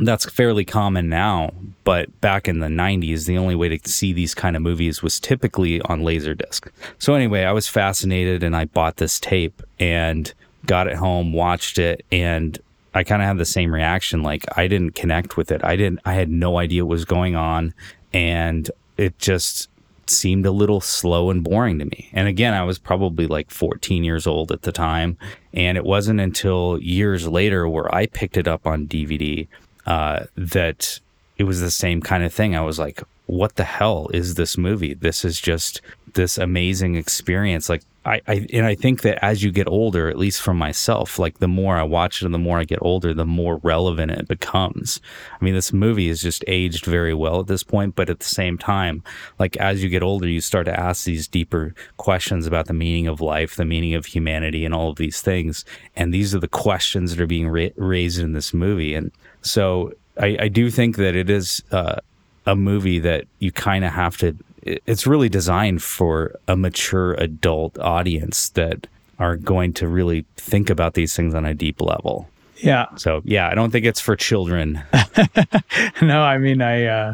that's 0.02 0.30
fairly 0.30 0.66
common 0.66 1.08
now, 1.08 1.52
but 1.84 2.20
back 2.20 2.48
in 2.48 2.60
the 2.60 2.68
90s, 2.68 3.26
the 3.26 3.38
only 3.38 3.56
way 3.56 3.70
to 3.70 3.90
see 3.90 4.12
these 4.12 4.34
kind 4.34 4.56
of 4.56 4.62
movies 4.62 5.02
was 5.02 5.20
typically 5.20 5.82
on 5.82 6.02
Laserdisc. 6.02 6.70
So, 7.00 7.14
anyway, 7.14 7.44
I 7.44 7.54
was 7.54 7.68
fascinated 7.68 8.44
and 8.44 8.56
I 8.56 8.66
bought 8.66 8.98
this 8.98 9.20
tape 9.20 9.62
and 9.80 10.34
got 10.66 10.88
it 10.88 10.96
home, 10.96 11.32
watched 11.32 11.78
it, 11.78 12.06
and 12.12 12.60
I 12.94 13.04
kind 13.04 13.22
of 13.22 13.28
had 13.28 13.38
the 13.38 13.46
same 13.46 13.74
reaction. 13.74 14.22
Like, 14.22 14.46
I 14.58 14.68
didn't 14.68 14.96
connect 14.96 15.38
with 15.38 15.52
it. 15.52 15.64
I 15.64 15.76
didn't, 15.76 16.00
I 16.06 16.14
had 16.14 16.30
no 16.30 16.58
idea 16.58 16.86
what 16.86 16.92
was 16.92 17.06
going 17.06 17.36
on. 17.36 17.74
And 18.14 18.70
it 18.98 19.18
just 19.20 19.70
seemed 20.08 20.46
a 20.46 20.52
little 20.52 20.82
slow 20.82 21.30
and 21.30 21.44
boring 21.44 21.80
to 21.80 21.86
me. 21.86 22.10
And 22.14 22.28
again, 22.28 22.54
I 22.54 22.64
was 22.64 22.78
probably 22.78 23.28
like 23.28 23.50
14 23.50 24.04
years 24.04 24.28
old 24.28 24.52
at 24.52 24.62
the 24.62 24.72
time. 24.72 25.18
And 25.54 25.78
it 25.78 25.84
wasn't 25.84 26.20
until 26.20 26.80
years 26.82 27.28
later 27.28 27.68
where 27.68 27.94
I 27.94 28.06
picked 28.08 28.38
it 28.38 28.48
up 28.48 28.68
on 28.68 28.88
DVD 28.88 29.48
uh, 29.86 30.26
that 30.36 31.00
it 31.38 31.44
was 31.44 31.62
the 31.62 31.72
same 31.72 32.02
kind 32.02 32.24
of 32.24 32.34
thing. 32.34 32.56
I 32.56 32.62
was 32.62 32.80
like, 32.80 33.04
what 33.28 33.56
the 33.56 33.64
hell 33.64 34.10
is 34.14 34.36
this 34.36 34.58
movie? 34.58 34.94
This 34.94 35.26
is 35.26 35.40
just 35.40 35.82
this 36.14 36.38
amazing 36.38 36.96
experience. 36.96 37.70
Like 37.70 37.84
I, 38.06 38.22
I, 38.28 38.48
and 38.54 38.66
I 38.66 38.76
think 38.76 39.02
that 39.02 39.24
as 39.24 39.44
you 39.44 39.52
get 39.52 39.68
older, 39.68 40.10
at 40.10 40.18
least 40.18 40.42
for 40.42 40.54
myself, 40.54 41.18
like 41.18 41.40
the 41.40 41.48
more 41.48 41.76
I 41.76 41.84
watch 41.84 42.22
it 42.22 42.26
and 42.26 42.34
the 42.34 42.40
more 42.40 42.60
I 42.60 42.64
get 42.64 42.80
older, 42.82 43.14
the 43.14 43.26
more 43.26 43.58
relevant 43.58 44.12
it 44.12 44.28
becomes. 44.28 45.02
I 45.40 45.44
mean, 45.44 45.56
this 45.56 45.74
movie 45.74 46.08
is 46.08 46.22
just 46.22 46.44
aged 46.48 46.86
very 46.86 47.16
well 47.16 47.40
at 47.40 47.48
this 47.48 47.64
point, 47.64 47.96
but 47.96 48.10
at 48.10 48.20
the 48.20 48.26
same 48.26 48.58
time, 48.60 49.04
like 49.40 49.58
as 49.58 49.84
you 49.84 49.90
get 49.90 50.04
older, 50.04 50.28
you 50.28 50.40
start 50.40 50.66
to 50.66 50.80
ask 50.80 51.04
these 51.04 51.28
deeper 51.28 51.74
questions 51.98 52.46
about 52.46 52.68
the 52.68 52.74
meaning 52.74 53.08
of 53.08 53.22
life, 53.22 53.56
the 53.56 53.66
meaning 53.66 53.96
of 53.96 54.06
humanity, 54.06 54.66
and 54.66 54.74
all 54.74 54.92
of 54.92 54.98
these 54.98 55.22
things. 55.22 55.66
And 55.96 56.14
these 56.14 56.36
are 56.36 56.40
the 56.40 56.48
questions 56.48 57.16
that 57.16 57.24
are 57.24 57.28
being 57.28 57.50
ra- 57.50 57.70
raised 57.76 58.20
in 58.20 58.34
this 58.34 58.54
movie. 58.54 58.94
And 58.94 59.12
so 59.46 59.94
I, 60.20 60.38
I 60.42 60.48
do 60.48 60.70
think 60.70 60.98
that 60.98 61.16
it 61.16 61.30
is 61.30 61.62
uh, 61.72 61.98
a 62.46 62.56
movie 62.56 63.00
that 63.00 63.26
you 63.40 63.52
kind 63.52 63.86
of 63.86 63.94
have 63.94 64.18
to. 64.18 64.36
It's 64.64 65.06
really 65.06 65.30
designed 65.30 65.84
for 65.84 66.36
a 66.48 66.56
mature 66.58 67.14
adult 67.14 67.78
audience 67.80 68.50
that 68.50 68.88
are 69.20 69.36
going 69.38 69.74
to 69.74 69.88
really 69.88 70.26
think 70.36 70.70
about 70.70 70.96
these 70.96 71.16
things 71.16 71.34
on 71.36 71.46
a 71.46 71.54
deep 71.54 71.82
level. 71.82 72.28
Yeah. 72.58 72.86
So 72.96 73.22
yeah, 73.26 73.48
I 73.50 73.54
don't 73.56 73.70
think 73.72 73.86
it's 73.86 74.00
for 74.00 74.16
children. 74.16 74.82
no, 76.02 76.22
I 76.22 76.38
mean 76.38 76.62
I 76.62 76.86
uh, 76.86 77.14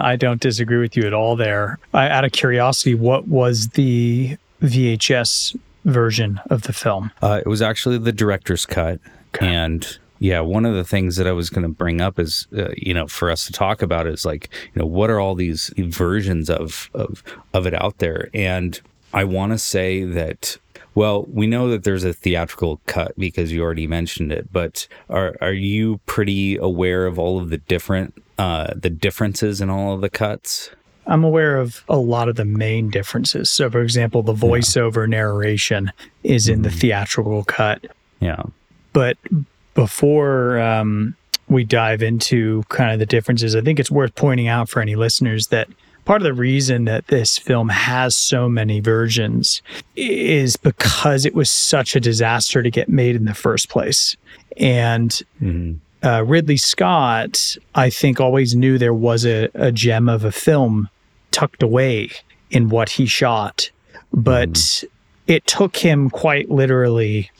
I 0.00 0.16
don't 0.16 0.40
disagree 0.40 0.78
with 0.78 0.96
you 0.96 1.06
at 1.06 1.12
all 1.14 1.36
there. 1.36 1.78
I, 1.92 2.08
out 2.08 2.24
of 2.24 2.32
curiosity, 2.32 2.94
what 2.94 3.28
was 3.28 3.68
the 3.68 4.36
VHS 4.62 5.56
version 5.84 6.40
of 6.50 6.62
the 6.62 6.72
film? 6.72 7.10
Uh, 7.22 7.40
it 7.44 7.48
was 7.48 7.62
actually 7.62 7.98
the 7.98 8.12
director's 8.12 8.66
cut, 8.66 9.00
Okay. 9.34 9.46
and 9.46 9.98
yeah, 10.18 10.40
one 10.40 10.64
of 10.64 10.74
the 10.74 10.84
things 10.84 11.16
that 11.16 11.26
I 11.26 11.32
was 11.32 11.50
going 11.50 11.64
to 11.64 11.68
bring 11.68 12.00
up 12.00 12.18
is, 12.18 12.46
uh, 12.56 12.68
you 12.76 12.94
know, 12.94 13.06
for 13.06 13.30
us 13.30 13.46
to 13.46 13.52
talk 13.52 13.82
about 13.82 14.06
is 14.06 14.24
like, 14.24 14.48
you 14.74 14.80
know, 14.80 14.86
what 14.86 15.10
are 15.10 15.20
all 15.20 15.34
these 15.34 15.72
versions 15.76 16.48
of 16.48 16.90
of 16.94 17.22
of 17.52 17.66
it 17.66 17.74
out 17.74 17.98
there? 17.98 18.28
And 18.32 18.80
I 19.12 19.24
want 19.24 19.52
to 19.52 19.58
say 19.58 20.04
that, 20.04 20.56
well, 20.94 21.24
we 21.24 21.46
know 21.46 21.68
that 21.68 21.84
there's 21.84 22.04
a 22.04 22.12
theatrical 22.12 22.80
cut 22.86 23.12
because 23.18 23.52
you 23.52 23.62
already 23.62 23.86
mentioned 23.86 24.32
it, 24.32 24.52
but 24.52 24.86
are 25.10 25.36
are 25.40 25.52
you 25.52 25.98
pretty 26.06 26.56
aware 26.56 27.06
of 27.06 27.18
all 27.18 27.40
of 27.40 27.50
the 27.50 27.58
different 27.58 28.14
uh, 28.38 28.72
the 28.74 28.90
differences 28.90 29.60
in 29.60 29.68
all 29.68 29.94
of 29.94 30.00
the 30.00 30.10
cuts? 30.10 30.70
I'm 31.06 31.24
aware 31.24 31.58
of 31.58 31.84
a 31.88 31.98
lot 31.98 32.28
of 32.28 32.36
the 32.36 32.44
main 32.44 32.88
differences. 32.88 33.50
So, 33.50 33.68
for 33.70 33.82
example, 33.82 34.22
the 34.22 34.32
voiceover 34.32 35.06
narration 35.06 35.92
is 36.22 36.48
in 36.48 36.62
the 36.62 36.70
theatrical 36.70 37.44
cut. 37.44 37.84
Yeah. 38.20 38.42
But 38.94 39.18
before 39.74 40.60
um, 40.60 41.14
we 41.48 41.64
dive 41.64 42.02
into 42.02 42.62
kind 42.68 42.92
of 42.92 42.98
the 42.98 43.06
differences, 43.06 43.54
I 43.54 43.60
think 43.60 43.78
it's 43.78 43.90
worth 43.90 44.14
pointing 44.14 44.48
out 44.48 44.68
for 44.68 44.80
any 44.80 44.94
listeners 44.96 45.48
that 45.48 45.68
part 46.04 46.20
of 46.20 46.24
the 46.24 46.34
reason 46.34 46.84
that 46.84 47.06
this 47.08 47.38
film 47.38 47.68
has 47.70 48.16
so 48.16 48.48
many 48.48 48.80
versions 48.80 49.62
is 49.96 50.56
because 50.56 51.24
it 51.24 51.34
was 51.34 51.50
such 51.50 51.96
a 51.96 52.00
disaster 52.00 52.62
to 52.62 52.70
get 52.70 52.88
made 52.88 53.16
in 53.16 53.24
the 53.24 53.34
first 53.34 53.68
place. 53.70 54.16
And 54.58 55.10
Mhm. 55.42 55.78
uh, 56.02 56.22
Ridley 56.24 56.58
Scott, 56.58 57.56
I 57.74 57.88
think, 57.90 58.20
always 58.20 58.54
knew 58.54 58.76
there 58.78 58.92
was 58.94 59.24
a, 59.24 59.48
a 59.54 59.72
gem 59.72 60.08
of 60.08 60.24
a 60.24 60.32
film 60.32 60.88
tucked 61.30 61.62
away 61.62 62.10
in 62.50 62.68
what 62.68 62.90
he 62.90 63.06
shot, 63.06 63.70
but 64.12 64.84
it 65.26 65.46
took 65.46 65.76
him 65.76 66.10
quite 66.10 66.50
literally, 66.50 67.30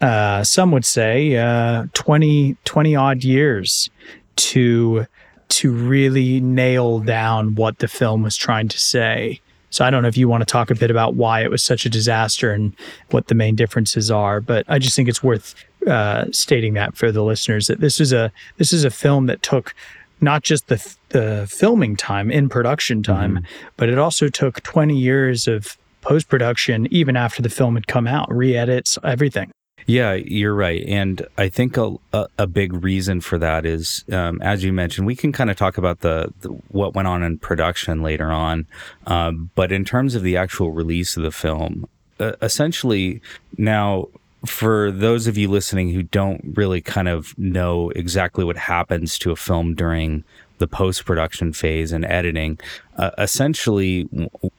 uh, 0.00 0.44
some 0.44 0.70
would 0.72 0.84
say, 0.84 1.36
uh, 1.36 1.86
20, 1.94 2.56
20 2.64 2.96
odd 2.96 3.24
years 3.24 3.90
to 4.36 5.06
to 5.48 5.72
really 5.72 6.40
nail 6.40 7.00
down 7.00 7.54
what 7.54 7.78
the 7.78 7.88
film 7.88 8.22
was 8.22 8.36
trying 8.36 8.68
to 8.68 8.78
say. 8.78 9.40
So 9.70 9.84
I 9.84 9.90
don't 9.90 10.02
know 10.02 10.08
if 10.08 10.16
you 10.16 10.28
want 10.28 10.42
to 10.42 10.46
talk 10.46 10.70
a 10.70 10.74
bit 10.74 10.90
about 10.90 11.14
why 11.14 11.42
it 11.42 11.50
was 11.50 11.62
such 11.62 11.84
a 11.84 11.90
disaster 11.90 12.52
and 12.52 12.74
what 13.10 13.28
the 13.28 13.34
main 13.34 13.54
differences 13.54 14.10
are, 14.10 14.40
but 14.40 14.64
I 14.68 14.78
just 14.78 14.96
think 14.96 15.08
it's 15.08 15.22
worth 15.22 15.54
uh, 15.86 16.26
stating 16.32 16.74
that 16.74 16.96
for 16.96 17.12
the 17.12 17.22
listeners 17.22 17.66
that 17.66 17.80
this 17.80 18.00
is 18.00 18.12
a 18.12 18.32
this 18.56 18.72
is 18.72 18.84
a 18.84 18.90
film 18.90 19.26
that 19.26 19.42
took 19.42 19.74
not 20.20 20.42
just 20.42 20.68
the 20.68 20.96
the 21.10 21.46
filming 21.50 21.96
time 21.96 22.30
in 22.30 22.48
production 22.48 23.02
time, 23.02 23.44
but 23.76 23.88
it 23.88 23.98
also 23.98 24.28
took 24.28 24.62
20 24.62 24.96
years 24.96 25.48
of 25.48 25.76
post 26.00 26.28
production 26.28 26.86
even 26.90 27.16
after 27.16 27.42
the 27.42 27.48
film 27.48 27.74
had 27.74 27.86
come 27.86 28.06
out, 28.06 28.30
re-edits, 28.34 28.98
everything. 29.04 29.50
Yeah, 29.88 30.12
you're 30.12 30.54
right, 30.54 30.84
and 30.86 31.26
I 31.38 31.48
think 31.48 31.78
a 31.78 31.96
a, 32.12 32.26
a 32.36 32.46
big 32.46 32.74
reason 32.84 33.22
for 33.22 33.38
that 33.38 33.64
is, 33.64 34.04
um, 34.12 34.38
as 34.42 34.62
you 34.62 34.70
mentioned, 34.70 35.06
we 35.06 35.16
can 35.16 35.32
kind 35.32 35.48
of 35.48 35.56
talk 35.56 35.78
about 35.78 36.00
the, 36.00 36.30
the 36.42 36.50
what 36.68 36.94
went 36.94 37.08
on 37.08 37.22
in 37.22 37.38
production 37.38 38.02
later 38.02 38.30
on, 38.30 38.66
um, 39.06 39.48
but 39.54 39.72
in 39.72 39.86
terms 39.86 40.14
of 40.14 40.22
the 40.22 40.36
actual 40.36 40.72
release 40.72 41.16
of 41.16 41.22
the 41.22 41.30
film, 41.30 41.88
uh, 42.20 42.32
essentially 42.42 43.22
now. 43.56 44.08
For 44.46 44.92
those 44.92 45.26
of 45.26 45.36
you 45.36 45.48
listening 45.48 45.90
who 45.90 46.04
don't 46.04 46.52
really 46.54 46.80
kind 46.80 47.08
of 47.08 47.36
know 47.36 47.90
exactly 47.96 48.44
what 48.44 48.56
happens 48.56 49.18
to 49.18 49.32
a 49.32 49.36
film 49.36 49.74
during 49.74 50.22
the 50.58 50.68
post 50.68 51.04
production 51.04 51.52
phase 51.52 51.90
and 51.90 52.04
editing, 52.04 52.56
uh, 52.98 53.10
essentially, 53.18 54.02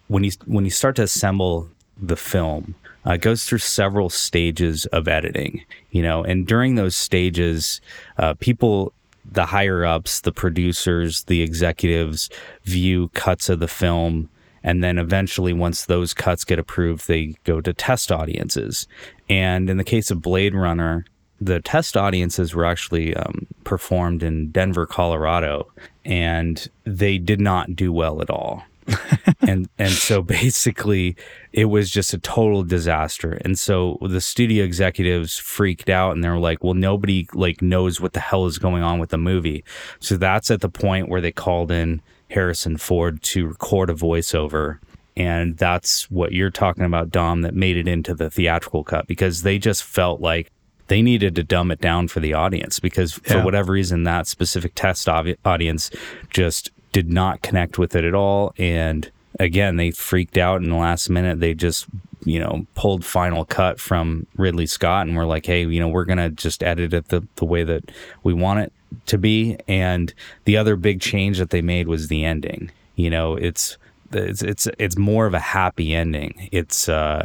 when 0.09 0.25
you 0.25 0.31
when 0.47 0.65
you 0.65 0.71
start 0.71 0.97
to 0.97 1.03
assemble 1.03 1.69
the 1.97 2.17
film, 2.17 2.75
uh, 3.05 3.13
it 3.13 3.21
goes 3.21 3.45
through 3.45 3.59
several 3.59 4.09
stages 4.09 4.85
of 4.87 5.07
editing, 5.07 5.63
you 5.91 6.01
know, 6.01 6.23
and 6.23 6.45
during 6.45 6.75
those 6.75 6.95
stages, 6.95 7.81
uh, 8.17 8.33
people, 8.35 8.93
the 9.23 9.45
higher 9.45 9.85
ups, 9.85 10.21
the 10.21 10.31
producers, 10.31 11.23
the 11.25 11.41
executives 11.41 12.29
view 12.63 13.09
cuts 13.09 13.49
of 13.49 13.59
the 13.59 13.67
film. 13.67 14.29
And 14.61 14.83
then 14.83 14.97
eventually, 14.97 15.53
once 15.53 15.85
those 15.85 16.13
cuts 16.13 16.43
get 16.43 16.59
approved, 16.59 17.07
they 17.07 17.35
go 17.45 17.61
to 17.61 17.73
test 17.73 18.11
audiences. 18.11 18.87
And 19.29 19.69
in 19.69 19.77
the 19.77 19.85
case 19.85 20.11
of 20.11 20.21
Blade 20.21 20.53
Runner, 20.53 21.05
the 21.39 21.61
test 21.61 21.95
audiences 21.95 22.53
were 22.53 22.65
actually 22.65 23.15
um, 23.15 23.47
performed 23.63 24.23
in 24.23 24.51
Denver, 24.51 24.85
Colorado, 24.85 25.71
and 26.03 26.67
they 26.83 27.17
did 27.17 27.39
not 27.39 27.75
do 27.75 27.93
well 27.93 28.21
at 28.21 28.29
all. 28.29 28.63
and 29.41 29.69
and 29.77 29.91
so 29.91 30.21
basically 30.21 31.15
it 31.53 31.65
was 31.65 31.89
just 31.89 32.13
a 32.13 32.17
total 32.17 32.63
disaster. 32.63 33.33
And 33.45 33.57
so 33.57 33.97
the 34.01 34.21
studio 34.21 34.63
executives 34.63 35.37
freaked 35.37 35.89
out 35.89 36.13
and 36.13 36.23
they 36.23 36.29
were 36.29 36.39
like 36.39 36.63
well 36.63 36.73
nobody 36.73 37.27
like 37.33 37.61
knows 37.61 37.99
what 38.01 38.13
the 38.13 38.19
hell 38.19 38.45
is 38.45 38.57
going 38.57 38.83
on 38.83 38.99
with 38.99 39.09
the 39.09 39.17
movie. 39.17 39.63
So 39.99 40.17
that's 40.17 40.51
at 40.51 40.61
the 40.61 40.69
point 40.69 41.09
where 41.09 41.21
they 41.21 41.31
called 41.31 41.71
in 41.71 42.01
harrison 42.29 42.77
ford 42.77 43.21
to 43.23 43.47
record 43.47 43.89
a 43.89 43.93
voiceover. 43.93 44.79
And 45.17 45.57
that's 45.57 46.09
what 46.11 46.31
you're 46.31 46.51
talking 46.51 46.85
about 46.85 47.09
dom 47.09 47.41
that 47.41 47.53
made 47.53 47.75
it 47.75 47.87
into 47.87 48.13
the 48.13 48.29
theatrical 48.29 48.83
cut 48.83 49.07
because 49.07 49.41
they 49.41 49.57
just 49.57 49.83
felt 49.83 50.21
like 50.21 50.49
they 50.87 51.01
needed 51.01 51.35
to 51.35 51.43
dumb 51.43 51.69
it 51.71 51.81
down 51.81 52.07
for 52.07 52.19
the 52.19 52.33
audience 52.33 52.79
because 52.79 53.13
for 53.13 53.37
Yeah. 53.37 53.43
whatever 53.45 53.73
reason 53.73 54.03
that 54.03 54.27
specific 54.27 54.73
test 54.75 55.07
audience 55.09 55.91
just 56.29 56.71
did 56.91 57.09
not 57.09 57.41
connect 57.41 57.77
with 57.77 57.95
it 57.95 58.03
at 58.03 58.13
all 58.13 58.53
and 58.57 59.11
again 59.39 59.75
they 59.77 59.91
freaked 59.91 60.37
out 60.37 60.61
in 60.61 60.69
the 60.69 60.75
last 60.75 61.09
minute 61.09 61.39
they 61.39 61.53
just 61.53 61.85
you 62.25 62.39
know 62.39 62.65
pulled 62.75 63.05
final 63.05 63.45
cut 63.45 63.79
from 63.79 64.25
ridley 64.37 64.65
scott 64.65 65.07
and 65.07 65.15
were 65.15 65.25
like 65.25 65.45
hey 65.45 65.65
you 65.65 65.79
know 65.79 65.87
we're 65.87 66.05
gonna 66.05 66.29
just 66.29 66.63
edit 66.63 66.93
it 66.93 67.07
the, 67.09 67.25
the 67.35 67.45
way 67.45 67.63
that 67.63 67.83
we 68.23 68.33
want 68.33 68.59
it 68.59 68.73
to 69.05 69.17
be 69.17 69.57
and 69.67 70.13
the 70.45 70.57
other 70.57 70.75
big 70.75 70.99
change 70.99 71.37
that 71.37 71.51
they 71.51 71.61
made 71.61 71.87
was 71.87 72.07
the 72.07 72.25
ending 72.25 72.71
you 72.95 73.09
know 73.09 73.35
it's 73.35 73.77
it's 74.11 74.41
it's 74.41 74.67
it's 74.79 74.97
more 74.97 75.27
of 75.27 75.33
a 75.33 75.39
happy 75.39 75.93
ending 75.93 76.49
it's 76.51 76.89
uh 76.89 77.23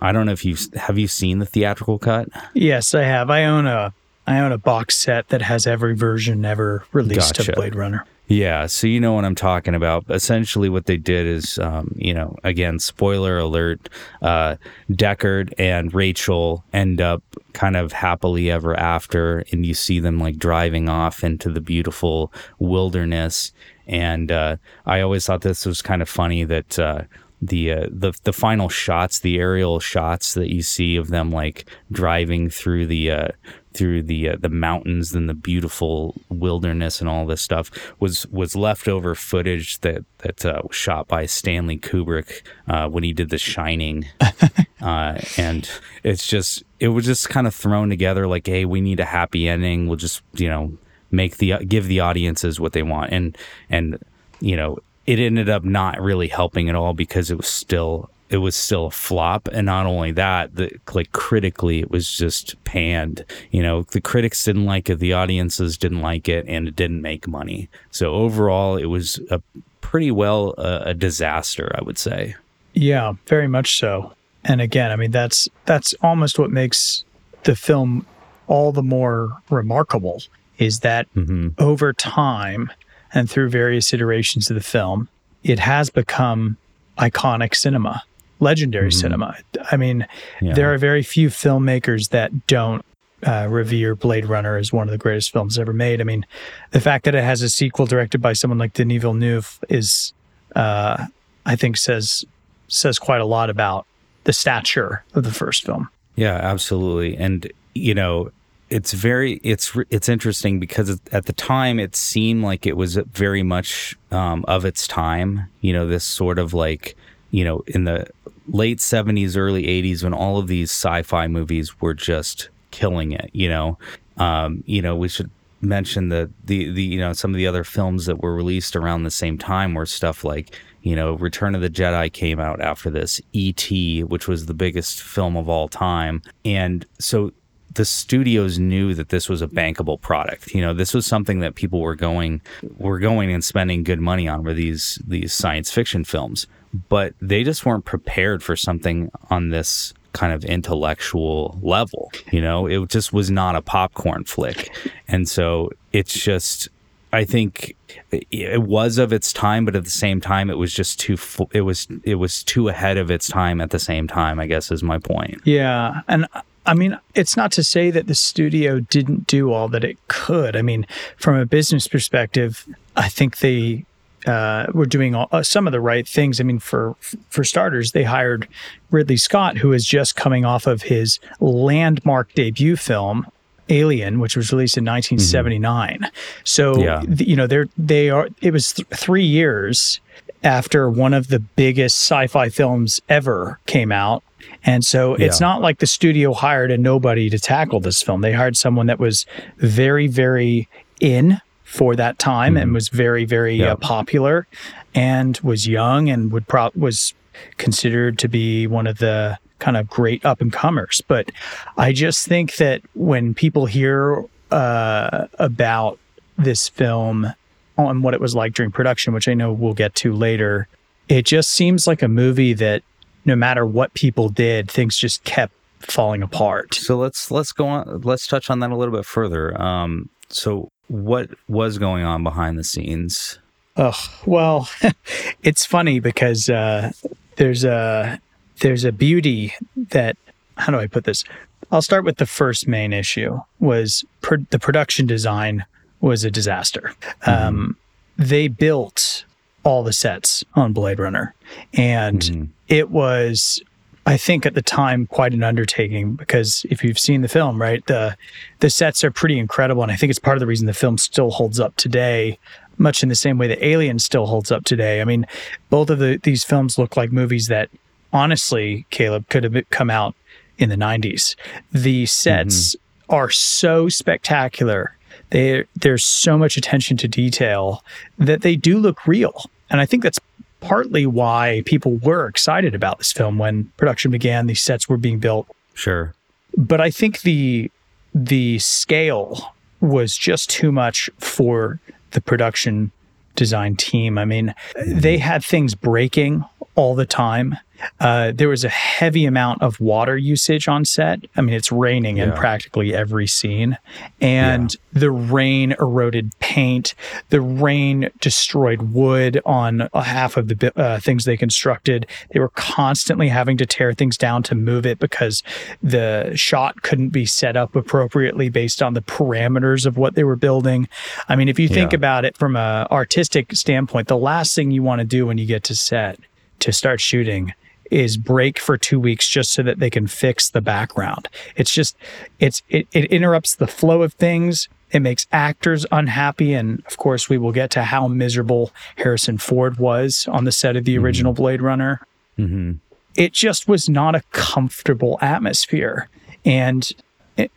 I 0.00 0.12
don't 0.12 0.26
know 0.26 0.32
if 0.32 0.44
you've 0.44 0.72
have 0.74 0.98
you 0.98 1.08
seen 1.08 1.38
the 1.38 1.46
theatrical 1.46 1.98
cut? 1.98 2.28
Yes, 2.54 2.94
I 2.94 3.02
have. 3.02 3.30
I 3.30 3.44
own 3.44 3.66
a 3.66 3.94
I 4.26 4.38
own 4.40 4.52
a 4.52 4.58
box 4.58 4.96
set 4.96 5.28
that 5.28 5.42
has 5.42 5.66
every 5.66 5.94
version 5.94 6.44
ever 6.44 6.84
released 6.92 7.36
Gotcha. 7.36 7.52
of 7.52 7.56
Blade 7.56 7.74
Runner. 7.74 8.04
Yeah, 8.28 8.66
so 8.66 8.88
you 8.88 8.98
know 8.98 9.12
what 9.12 9.24
I'm 9.24 9.36
talking 9.36 9.74
about. 9.74 10.04
Essentially, 10.08 10.68
what 10.68 10.86
they 10.86 10.96
did 10.96 11.26
is, 11.26 11.60
um, 11.60 11.92
you 11.94 12.12
know, 12.12 12.36
again, 12.42 12.80
spoiler 12.80 13.38
alert: 13.38 13.88
uh, 14.20 14.56
Deckard 14.90 15.52
and 15.58 15.94
Rachael 15.94 16.64
end 16.72 17.00
up 17.00 17.22
kind 17.52 17.76
of 17.76 17.92
happily 17.92 18.50
ever 18.50 18.74
after, 18.78 19.44
and 19.52 19.64
you 19.64 19.74
see 19.74 20.00
them 20.00 20.18
like 20.18 20.38
driving 20.38 20.88
off 20.88 21.22
into 21.22 21.50
the 21.50 21.60
beautiful 21.60 22.32
wilderness. 22.58 23.52
And 23.86 24.32
uh, 24.32 24.56
I 24.86 25.00
always 25.02 25.24
thought 25.24 25.42
this 25.42 25.64
was 25.64 25.82
kind 25.82 26.02
of 26.02 26.08
funny 26.08 26.44
that. 26.44 26.78
Uh, 26.78 27.02
the 27.42 27.70
uh, 27.70 27.86
the 27.90 28.14
the 28.24 28.32
final 28.32 28.70
shots, 28.70 29.18
the 29.18 29.38
aerial 29.38 29.78
shots 29.78 30.32
that 30.32 30.52
you 30.52 30.62
see 30.62 30.96
of 30.96 31.08
them 31.08 31.30
like 31.30 31.68
driving 31.92 32.48
through 32.48 32.86
the 32.86 33.10
uh, 33.10 33.28
through 33.76 34.02
the 34.02 34.30
uh, 34.30 34.36
the 34.40 34.48
mountains 34.48 35.14
and 35.14 35.28
the 35.28 35.34
beautiful 35.34 36.14
wilderness 36.28 37.00
and 37.00 37.08
all 37.08 37.26
this 37.26 37.42
stuff 37.42 37.70
was 38.00 38.26
was 38.28 38.56
leftover 38.56 39.14
footage 39.14 39.78
that 39.80 40.04
that 40.18 40.44
uh, 40.44 40.62
was 40.66 40.76
shot 40.76 41.06
by 41.06 41.26
Stanley 41.26 41.78
Kubrick 41.78 42.42
uh, 42.68 42.88
when 42.88 43.04
he 43.04 43.12
did 43.12 43.30
The 43.30 43.38
Shining, 43.38 44.06
uh, 44.80 45.20
and 45.36 45.68
it's 46.02 46.26
just 46.26 46.64
it 46.80 46.88
was 46.88 47.04
just 47.04 47.28
kind 47.28 47.46
of 47.46 47.54
thrown 47.54 47.90
together 47.90 48.26
like, 48.26 48.46
hey, 48.46 48.64
we 48.64 48.80
need 48.80 49.00
a 49.00 49.04
happy 49.04 49.48
ending. 49.48 49.86
We'll 49.86 49.96
just 49.96 50.22
you 50.32 50.48
know 50.48 50.72
make 51.10 51.36
the 51.36 51.64
give 51.66 51.86
the 51.86 52.00
audiences 52.00 52.58
what 52.58 52.72
they 52.72 52.82
want, 52.82 53.12
and 53.12 53.36
and 53.68 54.02
you 54.40 54.56
know 54.56 54.78
it 55.06 55.18
ended 55.18 55.48
up 55.48 55.64
not 55.64 56.00
really 56.00 56.28
helping 56.28 56.68
at 56.68 56.74
all 56.74 56.94
because 56.94 57.30
it 57.30 57.36
was 57.36 57.46
still 57.46 58.10
it 58.28 58.38
was 58.38 58.56
still 58.56 58.86
a 58.86 58.90
flop. 58.90 59.48
And 59.52 59.66
not 59.66 59.86
only 59.86 60.12
that 60.12 60.56
the 60.56 60.70
like 60.92 61.12
critically 61.12 61.80
it 61.80 61.90
was 61.90 62.10
just 62.10 62.62
panned. 62.64 63.24
You 63.50 63.62
know 63.62 63.82
the 63.82 64.00
critics 64.00 64.44
didn't 64.44 64.64
like 64.64 64.90
it 64.90 64.98
the 64.98 65.12
audiences 65.12 65.76
didn't 65.76 66.02
like 66.02 66.28
it 66.28 66.44
and 66.48 66.68
it 66.68 66.76
didn't 66.76 67.02
make 67.02 67.28
money. 67.28 67.68
So 67.90 68.14
overall 68.14 68.76
it 68.76 68.86
was 68.86 69.20
a 69.30 69.40
pretty 69.80 70.10
well 70.10 70.54
uh, 70.58 70.82
a 70.84 70.94
disaster 70.94 71.70
i 71.76 71.82
would 71.82 71.98
say. 71.98 72.34
Yeah, 72.74 73.14
very 73.26 73.48
much 73.48 73.78
so. 73.78 74.12
And 74.44 74.60
again, 74.60 74.90
I 74.90 74.96
mean 74.96 75.10
that's 75.10 75.48
that's 75.64 75.94
almost 76.02 76.38
what 76.38 76.50
makes 76.50 77.04
the 77.44 77.56
film 77.56 78.04
all 78.48 78.72
the 78.72 78.82
more 78.82 79.40
remarkable 79.50 80.22
is 80.58 80.80
that 80.80 81.06
hmm 81.14 81.48
over 81.58 81.92
time 81.92 82.70
and 83.14 83.30
through 83.30 83.48
various 83.48 83.92
iterations 83.92 84.50
of 84.50 84.54
the 84.56 84.62
film, 84.62 85.08
it 85.42 85.58
has 85.58 85.90
become 85.90 86.56
iconic 86.98 87.54
cinema, 87.54 88.02
legendary 88.40 88.88
Mhm. 88.90 89.00
cinema. 89.00 89.36
I 89.70 89.76
mean, 89.76 90.06
yeah. 90.40 90.54
there 90.54 90.72
are 90.72 90.78
very 90.78 91.02
few 91.02 91.28
filmmakers 91.28 92.10
that 92.10 92.46
don't 92.46 92.84
uh, 93.22 93.46
revere 93.48 93.96
Blade 93.96 94.26
Runner 94.26 94.56
as 94.58 94.72
one 94.74 94.86
of 94.86 94.92
the 94.92 94.98
greatest 94.98 95.32
films 95.32 95.58
ever 95.58 95.72
made. 95.72 96.02
I 96.02 96.04
mean, 96.04 96.26
the 96.72 96.80
fact 96.80 97.06
that 97.06 97.14
it 97.14 97.24
has 97.24 97.40
a 97.40 97.48
sequel 97.48 97.86
directed 97.86 98.18
by 98.20 98.34
someone 98.34 98.58
like 98.58 98.74
Denis 98.74 99.00
Villeneuve 99.00 99.58
is, 99.70 100.12
uh, 100.54 101.06
I 101.46 101.56
think, 101.56 101.76
says 101.78 102.24
says 102.68 102.98
quite 102.98 103.20
a 103.22 103.24
lot 103.24 103.48
about 103.48 103.86
the 104.24 104.32
stature 104.34 105.02
of 105.14 105.24
the 105.24 105.32
first 105.32 105.64
film. 105.64 105.88
Yeah, 106.14 106.34
absolutely. 106.34 107.16
And 107.16 107.50
you 107.74 107.94
know, 107.94 108.30
it's 108.68 108.92
very 108.92 109.34
it's 109.42 109.72
it's 109.90 110.08
interesting 110.10 110.60
because 110.60 111.00
at 111.10 111.24
the 111.26 111.32
time 111.32 111.78
it 111.80 111.96
seemed 111.96 112.42
like 112.44 112.66
it 112.66 112.76
was 112.76 112.96
very 112.96 113.42
much 113.42 113.96
um, 114.10 114.44
of 114.46 114.64
its 114.64 114.86
time. 114.86 115.46
You 115.62 115.72
know, 115.72 115.86
this 115.86 116.04
sort 116.04 116.38
of 116.38 116.52
like 116.52 116.96
you 117.36 117.44
know 117.44 117.62
in 117.66 117.84
the 117.84 118.06
late 118.48 118.80
seventies, 118.80 119.36
early 119.36 119.68
eighties 119.68 120.02
when 120.02 120.14
all 120.14 120.38
of 120.38 120.46
these 120.46 120.70
sci-fi 120.70 121.28
movies 121.28 121.82
were 121.82 121.92
just 121.92 122.48
killing 122.70 123.12
it. 123.12 123.28
You 123.34 123.50
know, 123.50 123.78
um, 124.16 124.64
you 124.66 124.80
know 124.80 124.96
we 124.96 125.08
should 125.08 125.30
mention 125.60 126.08
the 126.08 126.30
the 126.46 126.70
the 126.70 126.82
you 126.82 126.98
know 126.98 127.12
some 127.12 127.32
of 127.32 127.36
the 127.36 127.46
other 127.46 127.62
films 127.62 128.06
that 128.06 128.22
were 128.22 128.34
released 128.34 128.74
around 128.74 129.02
the 129.02 129.10
same 129.10 129.36
time 129.36 129.74
were 129.74 129.84
stuff 129.84 130.24
like 130.24 130.56
you 130.80 130.96
know 130.96 131.12
Return 131.16 131.54
of 131.54 131.60
the 131.60 131.68
Jedi 131.68 132.10
came 132.10 132.40
out 132.40 132.62
after 132.62 132.88
this, 132.88 133.20
E.T., 133.34 134.04
which 134.04 134.26
was 134.26 134.46
the 134.46 134.54
biggest 134.54 135.02
film 135.02 135.36
of 135.36 135.46
all 135.46 135.68
time, 135.68 136.22
and 136.46 136.86
so 136.98 137.32
the 137.74 137.84
studios 137.84 138.58
knew 138.58 138.94
that 138.94 139.10
this 139.10 139.28
was 139.28 139.42
a 139.42 139.46
bankable 139.46 140.00
product. 140.00 140.54
You 140.54 140.62
know, 140.62 140.72
this 140.72 140.94
was 140.94 141.04
something 141.04 141.40
that 141.40 141.54
people 141.54 141.80
were 141.80 141.96
going 141.96 142.40
were 142.78 142.98
going 142.98 143.30
and 143.30 143.44
spending 143.44 143.84
good 143.84 144.00
money 144.00 144.26
on 144.26 144.42
were 144.42 144.54
these 144.54 144.98
these 145.06 145.34
science 145.34 145.70
fiction 145.70 146.02
films. 146.02 146.46
But 146.88 147.14
they 147.20 147.44
just 147.44 147.64
weren't 147.64 147.84
prepared 147.84 148.42
for 148.42 148.56
something 148.56 149.10
on 149.30 149.50
this 149.50 149.94
kind 150.12 150.32
of 150.32 150.44
intellectual 150.44 151.58
level. 151.62 152.10
You 152.32 152.40
know, 152.40 152.66
it 152.66 152.88
just 152.88 153.12
was 153.12 153.30
not 153.30 153.54
a 153.54 153.62
popcorn 153.62 154.24
flick. 154.24 154.74
And 155.08 155.28
so 155.28 155.70
it's 155.92 156.12
just 156.12 156.68
I 157.12 157.24
think 157.24 157.76
it 158.12 158.62
was 158.62 158.98
of 158.98 159.12
its 159.12 159.32
time, 159.32 159.64
but 159.64 159.76
at 159.76 159.84
the 159.84 159.90
same 159.90 160.20
time, 160.20 160.50
it 160.50 160.58
was 160.58 160.72
just 160.72 161.00
too. 161.00 161.16
It 161.52 161.62
was 161.62 161.86
it 162.04 162.16
was 162.16 162.42
too 162.42 162.68
ahead 162.68 162.98
of 162.98 163.10
its 163.10 163.28
time. 163.28 163.60
At 163.60 163.70
the 163.70 163.78
same 163.78 164.06
time, 164.06 164.38
I 164.40 164.46
guess 164.46 164.70
is 164.70 164.82
my 164.82 164.98
point. 164.98 165.40
Yeah, 165.44 166.02
and 166.08 166.26
I 166.66 166.74
mean, 166.74 166.98
it's 167.14 167.36
not 167.36 167.52
to 167.52 167.64
say 167.64 167.90
that 167.90 168.06
the 168.06 168.14
studio 168.14 168.80
didn't 168.80 169.26
do 169.26 169.52
all 169.52 169.68
that 169.68 169.84
it 169.84 169.96
could. 170.08 170.56
I 170.56 170.62
mean, 170.62 170.86
from 171.16 171.36
a 171.36 171.46
business 171.46 171.86
perspective, 171.88 172.66
I 172.96 173.08
think 173.08 173.38
they 173.38 173.86
uh, 174.26 174.66
were 174.74 174.86
doing 174.86 175.14
all, 175.14 175.28
uh, 175.32 175.42
some 175.42 175.66
of 175.66 175.72
the 175.72 175.80
right 175.80 176.06
things. 176.06 176.40
I 176.40 176.44
mean, 176.44 176.58
for 176.58 176.96
for 177.30 177.44
starters, 177.44 177.92
they 177.92 178.04
hired 178.04 178.48
Ridley 178.90 179.16
Scott, 179.16 179.58
who 179.58 179.72
is 179.72 179.84
just 179.86 180.16
coming 180.16 180.44
off 180.44 180.66
of 180.66 180.82
his 180.82 181.18
landmark 181.40 182.32
debut 182.34 182.76
film. 182.76 183.26
Alien, 183.68 184.20
which 184.20 184.36
was 184.36 184.52
released 184.52 184.76
in 184.78 184.84
1979, 184.84 186.08
so 186.44 186.78
Yeah. 186.80 187.02
you 187.18 187.34
know 187.34 187.48
they're 187.48 187.66
they 187.76 188.10
are. 188.10 188.28
It 188.40 188.52
was 188.52 188.72
th- 188.74 188.86
three 188.94 189.24
years 189.24 190.00
after 190.44 190.88
one 190.88 191.12
of 191.12 191.26
the 191.28 191.40
biggest 191.40 191.96
sci-fi 191.96 192.48
films 192.48 193.00
ever 193.08 193.58
came 193.66 193.90
out, 193.90 194.22
and 194.64 194.84
so 194.84 195.14
it's 195.16 195.40
Yeah. 195.40 195.48
not 195.48 195.62
like 195.62 195.78
the 195.80 195.86
studio 195.88 196.32
hired 196.32 196.70
a 196.70 196.78
nobody 196.78 197.28
to 197.28 197.40
tackle 197.40 197.80
this 197.80 198.02
film. 198.02 198.20
They 198.20 198.34
hired 198.34 198.56
someone 198.56 198.86
that 198.86 199.00
was 199.00 199.26
very, 199.56 200.06
very 200.06 200.68
in 201.00 201.40
for 201.66 201.96
that 201.96 202.18
time 202.18 202.56
and 202.56 202.72
was 202.72 202.88
very, 202.88 203.24
very 203.24 203.56
Yeah. 203.56 203.72
uh, 203.72 203.76
popular 203.76 204.46
and 204.94 205.36
was 205.42 205.66
young 205.66 206.08
and 206.08 206.30
would 206.32 206.46
pro- 206.46 206.70
was 206.76 207.12
considered 207.58 208.18
to 208.20 208.28
be 208.28 208.66
one 208.66 208.86
of 208.86 208.98
the 208.98 209.36
kind 209.58 209.76
of 209.76 209.88
great 209.88 210.24
up 210.24 210.40
and 210.40 210.52
comers. 210.52 211.02
But 211.08 211.32
I 211.76 211.92
just 211.92 212.26
think 212.26 212.56
that 212.56 212.82
when 212.94 213.34
people 213.34 213.66
hear 213.66 214.24
uh, 214.50 215.26
about 215.40 215.98
this 216.38 216.68
film 216.68 217.32
on 217.76 218.00
what 218.02 218.14
it 218.14 218.20
was 218.20 218.34
like 218.34 218.54
during 218.54 218.70
production, 218.70 219.12
which 219.12 219.26
I 219.28 219.34
know 219.34 219.52
we'll 219.52 219.74
get 219.74 219.94
to 219.96 220.12
later, 220.14 220.68
it 221.08 221.26
just 221.26 221.50
seems 221.50 221.86
like 221.86 222.00
a 222.02 222.08
movie 222.08 222.52
that 222.54 222.82
no 223.24 223.34
matter 223.34 223.66
what 223.66 223.92
people 223.94 224.28
did, 224.28 224.70
things 224.70 224.96
just 224.96 225.24
kept 225.24 225.52
falling 225.80 226.22
apart. 226.22 226.74
So 226.74 226.96
let's 226.96 227.30
let's 227.30 227.52
go 227.52 227.66
on. 227.66 228.00
Let's 228.02 228.26
touch 228.28 228.50
on 228.50 228.60
that 228.60 228.70
a 228.70 228.76
little 228.76 228.94
bit 228.94 229.04
further. 229.04 229.60
Um, 229.60 230.08
so 230.28 230.68
what 230.88 231.30
was 231.48 231.78
going 231.78 232.04
on 232.04 232.22
behind 232.22 232.58
the 232.58 232.64
scenes? 232.64 233.38
Oh 233.76 233.94
well, 234.24 234.68
it's 235.42 235.66
funny 235.66 236.00
because 236.00 236.48
uh, 236.48 236.92
there's 237.36 237.64
a 237.64 238.20
there's 238.60 238.84
a 238.84 238.92
beauty 238.92 239.54
that 239.90 240.16
how 240.56 240.72
do 240.72 240.78
I 240.78 240.86
put 240.86 241.04
this? 241.04 241.24
I'll 241.70 241.82
start 241.82 242.04
with 242.04 242.16
the 242.16 242.26
first 242.26 242.66
main 242.68 242.92
issue 242.92 243.38
was 243.60 244.04
pr- 244.22 244.36
the 244.50 244.58
production 244.58 245.06
design 245.06 245.64
was 246.00 246.24
a 246.24 246.30
disaster. 246.30 246.94
Um, 247.26 247.76
they 248.16 248.48
built 248.48 249.24
all 249.64 249.82
the 249.82 249.92
sets 249.92 250.44
on 250.54 250.72
Blade 250.72 250.98
Runner, 251.00 251.34
and 251.74 252.20
Mhm. 252.22 252.48
it 252.68 252.90
was 252.90 253.60
I 254.06 254.16
think 254.16 254.46
at 254.46 254.54
the 254.54 254.62
time 254.62 255.06
quite 255.06 255.34
an 255.34 255.42
undertaking 255.42 256.14
because 256.14 256.64
if 256.70 256.84
you've 256.84 256.98
seen 256.98 257.22
the 257.22 257.28
film, 257.28 257.60
right, 257.60 257.84
the 257.86 258.16
the 258.60 258.70
sets 258.70 259.02
are 259.02 259.10
pretty 259.10 259.36
incredible, 259.36 259.82
and 259.82 259.90
I 259.90 259.96
think 259.96 260.10
it's 260.10 260.20
part 260.20 260.36
of 260.36 260.40
the 260.40 260.46
reason 260.46 260.66
the 260.66 260.72
film 260.72 260.96
still 260.96 261.30
holds 261.30 261.58
up 261.58 261.74
today, 261.74 262.38
much 262.78 263.02
in 263.02 263.08
the 263.08 263.16
same 263.16 263.36
way 263.36 263.48
that 263.48 263.64
Alien 263.64 263.98
still 263.98 264.26
holds 264.26 264.52
up 264.52 264.64
today. 264.64 265.00
I 265.00 265.04
mean, 265.04 265.26
both 265.70 265.90
of 265.90 265.98
the, 265.98 266.20
these 266.22 266.44
films 266.44 266.78
look 266.78 266.96
like 266.96 267.10
movies 267.10 267.48
that, 267.48 267.68
honestly, 268.12 268.86
Kaleb 268.92 269.28
could 269.28 269.42
have 269.42 269.68
come 269.70 269.90
out 269.90 270.14
in 270.56 270.68
the 270.68 270.76
'90s. 270.76 271.34
The 271.72 272.06
sets 272.06 272.76
mm-hmm. 272.76 273.14
are 273.14 273.30
so 273.30 273.88
spectacular. 273.88 274.96
They 275.30 275.64
there's 275.74 276.04
so 276.04 276.38
much 276.38 276.56
attention 276.56 276.96
to 276.98 277.08
detail 277.08 277.82
that 278.18 278.42
they 278.42 278.54
do 278.54 278.78
look 278.78 279.04
real, 279.08 279.50
and 279.68 279.80
I 279.80 279.86
think 279.86 280.04
that's 280.04 280.20
partly 280.66 281.06
why 281.06 281.62
people 281.64 281.96
were 281.98 282.26
excited 282.26 282.74
about 282.74 282.98
this 282.98 283.12
film 283.12 283.38
when 283.38 283.64
production 283.76 284.10
began. 284.10 284.46
These 284.46 284.62
sets 284.62 284.88
were 284.88 284.96
being 284.96 285.18
built, 285.18 285.46
Sure. 285.74 286.14
but 286.56 286.80
I 286.80 286.90
think 286.90 287.20
the 287.22 287.70
the 288.14 288.58
scale 288.58 289.54
was 289.80 290.16
just 290.16 290.48
too 290.50 290.72
much 290.72 291.10
for 291.18 291.78
the 292.12 292.20
production 292.20 292.90
design 293.34 293.76
team. 293.76 294.18
I 294.18 294.24
mean, 294.24 294.54
mm-hmm. 294.74 294.98
they 295.00 295.18
had 295.18 295.44
things 295.44 295.74
breaking 295.74 296.44
all 296.76 296.94
the 296.94 297.06
time. 297.06 297.56
Uh, 298.00 298.32
there 298.34 298.48
was 298.48 298.64
a 298.64 298.70
heavy 298.70 299.26
amount 299.26 299.60
of 299.60 299.78
water 299.80 300.16
usage 300.16 300.66
on 300.66 300.84
set. 300.84 301.20
I 301.36 301.42
mean, 301.42 301.54
it's 301.54 301.70
raining 301.70 302.16
in 302.16 302.32
practically 302.32 302.94
every 302.94 303.26
scene, 303.26 303.76
and 304.18 304.74
the 304.94 305.10
rain 305.10 305.72
eroded 305.78 306.32
paint. 306.38 306.94
The 307.28 307.42
rain 307.42 308.08
destroyed 308.22 308.80
wood 308.94 309.42
on 309.44 309.90
a 309.92 310.02
half 310.02 310.38
of 310.38 310.48
the 310.48 310.72
uh, 310.74 311.00
things 311.00 311.26
they 311.26 311.36
constructed. 311.36 312.06
They 312.30 312.40
were 312.40 312.48
constantly 312.50 313.28
having 313.28 313.58
to 313.58 313.66
tear 313.66 313.92
things 313.92 314.16
down 314.16 314.42
to 314.44 314.54
move 314.54 314.86
it 314.86 314.98
because 314.98 315.42
the 315.82 316.32
shot 316.34 316.80
couldn't 316.80 317.10
be 317.10 317.26
set 317.26 317.58
up 317.58 317.76
appropriately 317.76 318.48
based 318.48 318.82
on 318.82 318.94
the 318.94 319.02
parameters 319.02 319.84
of 319.84 319.98
what 319.98 320.14
they 320.14 320.24
were 320.24 320.36
building. 320.36 320.88
I 321.28 321.36
mean, 321.36 321.48
if 321.50 321.58
you 321.58 321.68
think 321.68 321.92
Yeah. 321.92 321.96
about 321.96 322.24
it 322.24 322.38
from 322.38 322.56
a 322.56 322.86
artistic 322.90 323.54
standpoint, 323.54 324.08
the 324.08 324.16
last 324.16 324.54
thing 324.54 324.70
you 324.70 324.82
want 324.82 325.00
to 325.00 325.04
do 325.04 325.26
when 325.26 325.36
you 325.36 325.44
get 325.44 325.62
to 325.64 325.74
set 325.74 326.18
to 326.60 326.72
start 326.72 327.00
shooting 327.00 327.52
is 327.90 328.16
break 328.16 328.58
for 328.58 328.76
two 328.76 328.98
weeks 328.98 329.28
just 329.28 329.52
so 329.52 329.62
that 329.62 329.78
they 329.78 329.90
can 329.90 330.06
fix 330.06 330.50
the 330.50 330.60
background. 330.60 331.28
It's 331.54 331.72
just 331.72 331.96
it's 332.40 332.62
it, 332.68 332.86
it 332.92 333.04
interrupts 333.06 333.54
the 333.54 333.66
flow 333.66 334.02
of 334.02 334.12
things. 334.14 334.68
It 334.92 335.00
makes 335.00 335.26
actors 335.32 335.84
unhappy. 335.90 336.54
And 336.54 336.82
of 336.86 336.96
course, 336.96 337.28
we 337.28 337.38
will 337.38 337.52
get 337.52 337.70
to 337.72 337.82
how 337.82 338.08
miserable 338.08 338.72
Harrison 338.96 339.38
Ford 339.38 339.78
was 339.78 340.28
on 340.30 340.44
the 340.44 340.52
set 340.52 340.76
of 340.76 340.84
the 340.84 340.98
original 340.98 341.32
Blade 341.32 341.62
Runner. 341.62 342.00
hmm 342.36 342.72
It 343.16 343.32
just 343.32 343.68
was 343.68 343.88
not 343.88 344.14
a 344.14 344.22
comfortable 344.32 345.18
atmosphere. 345.20 346.08
And 346.44 346.88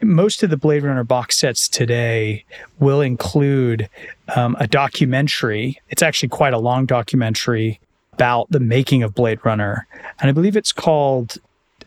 most 0.01 0.43
of 0.43 0.49
the 0.49 0.57
Blade 0.57 0.83
Runner 0.83 1.03
box 1.03 1.37
sets 1.39 1.69
today 1.69 2.43
will 2.79 3.01
include 3.01 3.89
um, 4.35 4.57
a 4.59 4.67
documentary. 4.67 5.79
It's 5.89 6.01
actually 6.01 6.29
quite 6.29 6.53
a 6.53 6.59
long 6.59 6.85
documentary 6.85 7.79
about 8.19 8.51
the 8.51 8.59
making 8.59 9.01
of 9.01 9.15
Blade 9.15 9.39
Runner. 9.45 9.87
And 10.19 10.29
I 10.29 10.33
believe 10.33 10.57
it's 10.57 10.73
called, 10.73 11.37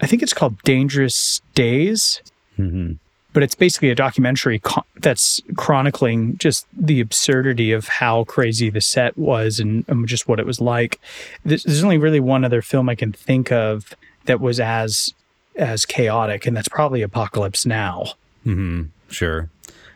I 0.00 0.06
think 0.06 0.22
it's 0.22 0.32
called 0.32 0.60
Dangerous 0.62 1.42
Days 1.54 2.22
hmm 2.56 2.92
but 3.32 3.42
it's 3.42 3.54
basically 3.54 3.88
a 3.88 3.94
documentary 3.94 4.58
co- 4.58 4.84
that's 5.00 5.40
chronicling 5.56 6.36
just 6.36 6.66
the 6.76 7.00
absurdity 7.00 7.72
of 7.72 7.88
how 7.88 8.24
crazy 8.24 8.68
the 8.68 8.80
set 8.80 9.16
was 9.16 9.58
and, 9.58 9.86
and 9.88 10.06
just 10.06 10.28
what 10.28 10.38
it 10.38 10.44
was 10.44 10.60
like. 10.60 11.00
There's, 11.42 11.62
there's 11.64 11.82
only 11.82 11.96
really 11.96 12.20
one 12.20 12.44
other 12.44 12.60
film 12.60 12.90
I 12.90 12.94
can 12.94 13.12
think 13.12 13.50
of 13.50 13.94
that 14.26 14.38
was 14.38 14.60
as 14.60 15.14
as 15.56 15.86
chaotic, 15.86 16.46
and 16.46 16.54
that's 16.54 16.68
probably 16.68 17.00
Apocalypse 17.00 17.64
Now. 17.64 18.12
hmm 18.44 18.82
Sure. 19.08 19.48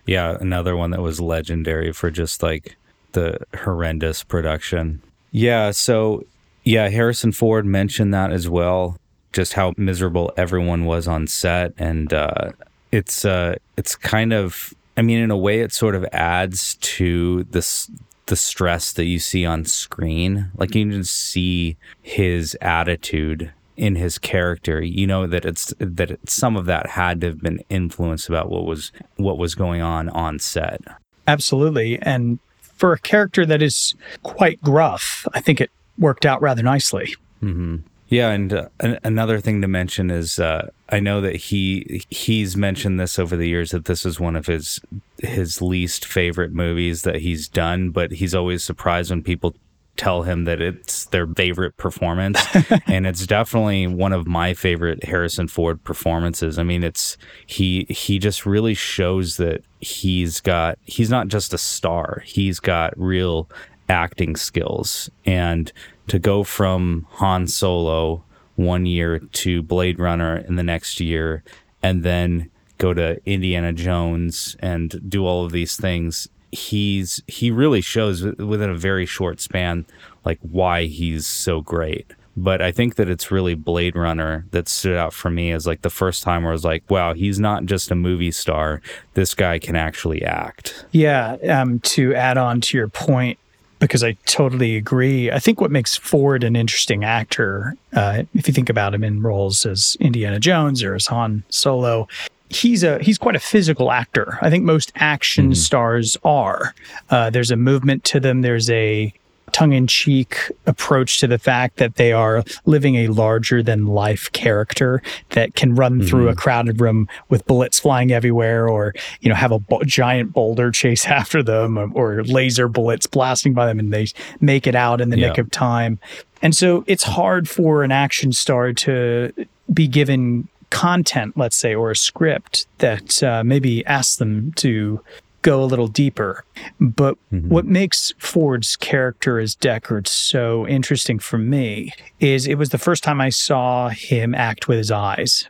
Yeah, 0.06 0.36
another 0.40 0.74
one 0.74 0.90
that 0.92 1.02
was 1.02 1.20
legendary 1.20 1.92
for 1.92 2.10
just 2.10 2.42
like 2.42 2.76
the 3.12 3.38
horrendous 3.54 4.22
production. 4.22 5.02
Yeah, 5.30 5.70
so 5.70 6.24
yeah, 6.64 6.88
Harrison 6.88 7.32
Ford 7.32 7.66
mentioned 7.66 8.12
that 8.14 8.32
as 8.32 8.48
well, 8.48 8.98
just 9.32 9.52
how 9.52 9.74
miserable 9.76 10.32
everyone 10.36 10.84
was 10.84 11.06
on 11.06 11.26
set 11.26 11.72
and 11.76 12.12
uh 12.12 12.52
it's 12.90 13.24
uh 13.24 13.54
it's 13.76 13.94
kind 13.94 14.32
of 14.32 14.72
I 14.96 15.02
mean 15.02 15.18
in 15.18 15.30
a 15.30 15.36
way 15.36 15.60
it 15.60 15.72
sort 15.72 15.94
of 15.94 16.06
adds 16.12 16.76
to 16.76 17.44
this 17.50 17.90
the 18.26 18.36
stress 18.36 18.92
that 18.92 19.04
you 19.04 19.18
see 19.18 19.46
on 19.46 19.64
screen. 19.64 20.50
Like 20.56 20.74
you 20.74 20.88
can 20.88 21.04
see 21.04 21.76
his 22.02 22.56
attitude 22.60 23.52
in 23.76 23.94
his 23.94 24.18
character. 24.18 24.82
You 24.82 25.06
know 25.06 25.26
that 25.26 25.44
it's 25.44 25.72
that 25.78 26.12
it, 26.12 26.28
some 26.28 26.56
of 26.56 26.66
that 26.66 26.88
had 26.88 27.20
to 27.20 27.28
have 27.28 27.40
been 27.40 27.62
influenced 27.68 28.28
about 28.28 28.50
what 28.50 28.64
was 28.64 28.92
what 29.16 29.38
was 29.38 29.54
going 29.54 29.82
on 29.82 30.08
on 30.10 30.38
set. 30.38 30.80
Absolutely, 31.28 31.98
and 32.02 32.38
for 32.76 32.92
a 32.92 32.98
character 32.98 33.44
that 33.46 33.62
is 33.62 33.94
quite 34.22 34.60
gruff, 34.62 35.26
I 35.34 35.40
think 35.40 35.60
it 35.60 35.70
worked 35.98 36.26
out 36.26 36.40
rather 36.42 36.62
nicely. 36.62 37.14
hmm 37.40 37.76
Yeah, 38.08 38.30
and 38.30 38.52
uh, 38.52 38.68
an- 38.80 38.98
another 39.02 39.40
thing 39.40 39.62
to 39.62 39.68
mention 39.68 40.10
is 40.10 40.38
uh, 40.38 40.70
I 40.90 41.00
know 41.00 41.20
that 41.22 41.36
he 41.36 42.02
he's 42.10 42.56
mentioned 42.56 43.00
this 43.00 43.18
over 43.18 43.36
the 43.36 43.48
years 43.48 43.70
that 43.72 43.86
this 43.86 44.06
is 44.06 44.20
one 44.20 44.36
of 44.36 44.46
his 44.46 44.80
his 45.18 45.60
least 45.62 46.04
favorite 46.04 46.52
movies 46.52 47.02
that 47.02 47.16
he's 47.16 47.48
done, 47.48 47.90
but 47.90 48.12
he's 48.12 48.34
always 48.34 48.62
surprised 48.62 49.10
when 49.10 49.22
people 49.22 49.54
tell 49.96 50.22
him 50.22 50.44
that 50.44 50.60
it's 50.60 51.06
their 51.06 51.26
favorite 51.26 51.76
performance 51.76 52.40
and 52.86 53.06
it's 53.06 53.26
definitely 53.26 53.86
one 53.86 54.12
of 54.12 54.26
my 54.26 54.54
favorite 54.54 55.04
Harrison 55.04 55.48
Ford 55.48 55.82
performances. 55.84 56.58
I 56.58 56.62
mean, 56.62 56.82
it's 56.82 57.16
he 57.46 57.86
he 57.88 58.18
just 58.18 58.46
really 58.46 58.74
shows 58.74 59.36
that 59.36 59.62
he's 59.80 60.40
got 60.40 60.78
he's 60.82 61.10
not 61.10 61.28
just 61.28 61.54
a 61.54 61.58
star. 61.58 62.22
He's 62.24 62.60
got 62.60 62.98
real 62.98 63.48
acting 63.88 64.36
skills 64.36 65.08
and 65.24 65.72
to 66.08 66.18
go 66.18 66.44
from 66.44 67.06
Han 67.12 67.46
Solo 67.46 68.24
one 68.56 68.86
year 68.86 69.18
to 69.18 69.62
Blade 69.62 69.98
Runner 69.98 70.38
in 70.38 70.56
the 70.56 70.62
next 70.62 71.00
year 71.00 71.42
and 71.82 72.02
then 72.02 72.50
go 72.78 72.92
to 72.92 73.20
Indiana 73.24 73.72
Jones 73.72 74.56
and 74.60 75.00
do 75.08 75.26
all 75.26 75.44
of 75.44 75.52
these 75.52 75.76
things 75.76 76.28
he's 76.56 77.22
he 77.26 77.50
really 77.50 77.80
shows 77.80 78.22
within 78.22 78.70
a 78.70 78.74
very 78.74 79.06
short 79.06 79.40
span 79.40 79.86
like 80.24 80.38
why 80.42 80.84
he's 80.84 81.26
so 81.26 81.60
great 81.60 82.12
but 82.36 82.60
I 82.60 82.70
think 82.70 82.96
that 82.96 83.08
it's 83.08 83.30
really 83.30 83.54
Blade 83.54 83.96
Runner 83.96 84.44
that 84.50 84.68
stood 84.68 84.96
out 84.96 85.14
for 85.14 85.30
me 85.30 85.52
as 85.52 85.66
like 85.66 85.80
the 85.80 85.90
first 85.90 86.22
time 86.22 86.42
where 86.42 86.52
I 86.52 86.52
was 86.52 86.64
like, 86.64 86.84
wow, 86.90 87.14
he's 87.14 87.40
not 87.40 87.64
just 87.64 87.90
a 87.90 87.94
movie 87.94 88.30
star. 88.30 88.82
This 89.14 89.34
guy 89.34 89.58
can 89.58 89.74
actually 89.74 90.22
act. 90.22 90.84
Yeah, 90.92 91.36
um, 91.48 91.80
to 91.80 92.14
add 92.14 92.36
on 92.36 92.60
to 92.60 92.76
your 92.76 92.88
point, 92.88 93.38
because 93.78 94.04
I 94.04 94.12
totally 94.26 94.76
agree. 94.76 95.30
I 95.30 95.38
think 95.38 95.62
what 95.62 95.70
makes 95.70 95.96
Ford 95.96 96.44
an 96.44 96.56
interesting 96.56 97.04
actor, 97.04 97.74
uh, 97.94 98.24
if 98.34 98.46
you 98.46 98.52
think 98.52 98.68
about 98.68 98.94
him 98.94 99.02
in 99.02 99.22
roles 99.22 99.64
as 99.64 99.96
Indiana 99.98 100.38
Jones 100.38 100.82
or 100.82 100.94
as 100.94 101.06
Han 101.06 101.42
Solo, 101.48 102.06
he's 102.48 102.82
a 102.82 102.98
he's 103.02 103.18
quite 103.18 103.36
a 103.36 103.40
physical 103.40 103.90
actor. 103.90 104.38
I 104.40 104.50
think 104.50 104.64
most 104.64 104.92
action 104.96 105.54
stars 105.54 106.16
are. 106.24 106.74
Uh, 107.10 107.30
there's 107.30 107.50
a 107.50 107.56
movement 107.56 108.04
to 108.04 108.20
them. 108.20 108.42
There's 108.42 108.70
a 108.70 109.12
tongue-in-cheek 109.52 110.50
approach 110.66 111.20
to 111.20 111.26
the 111.26 111.38
fact 111.38 111.76
that 111.76 111.94
they 111.94 112.12
are 112.12 112.44
living 112.66 112.96
a 112.96 113.08
larger 113.08 113.62
than 113.62 113.86
life 113.86 114.30
character 114.32 115.00
that 115.30 115.54
can 115.54 115.74
run 115.74 116.04
through 116.04 116.28
a 116.28 116.34
crowded 116.34 116.80
room 116.80 117.08
with 117.28 117.46
bullets 117.46 117.78
flying 117.78 118.12
everywhere 118.12 118.68
or 118.68 118.92
you 119.20 119.28
know 119.28 119.34
have 119.34 119.52
a 119.52 119.58
bo- 119.60 119.82
giant 119.84 120.32
boulder 120.32 120.70
chase 120.70 121.06
after 121.20 121.42
them 121.42 121.78
or, 121.78 121.90
or 121.94 122.24
laser 122.24 122.68
bullets 122.68 123.06
blasting 123.06 123.54
by 123.54 123.66
them 123.66 123.78
and 123.78 123.92
they 123.94 124.06
make 124.40 124.66
it 124.66 124.74
out 124.74 125.00
in 125.00 125.10
the 125.10 125.16
nick 125.16 125.38
of 125.38 125.50
time 125.52 125.98
and 126.42 126.54
so 126.54 126.84
it's 126.86 127.04
hard 127.04 127.48
for 127.48 127.82
an 127.82 127.92
action 127.92 128.32
star 128.32 128.72
to 128.72 129.32
be 129.72 129.86
given 129.86 130.48
content 130.70 131.36
let's 131.36 131.56
say 131.56 131.74
or 131.74 131.90
a 131.90 131.96
script 131.96 132.66
that 132.78 133.22
uh, 133.22 133.42
maybe 133.44 133.84
asks 133.86 134.16
them 134.16 134.52
to 134.56 135.00
go 135.42 135.62
a 135.62 135.66
little 135.66 135.86
deeper. 135.86 136.44
But 136.80 137.16
what 137.30 137.66
makes 137.66 138.12
Ford's 138.18 138.74
character 138.74 139.38
as 139.38 139.54
Deckard 139.54 140.08
so 140.08 140.66
interesting 140.66 141.20
for 141.20 141.38
me 141.38 141.92
is 142.18 142.46
it 142.48 142.56
was 142.58 142.70
the 142.70 142.78
first 142.78 143.04
time 143.04 143.20
I 143.20 143.28
saw 143.28 143.88
him 143.90 144.34
act 144.34 144.66
with 144.66 144.78
his 144.78 144.90
eyes. 144.90 145.48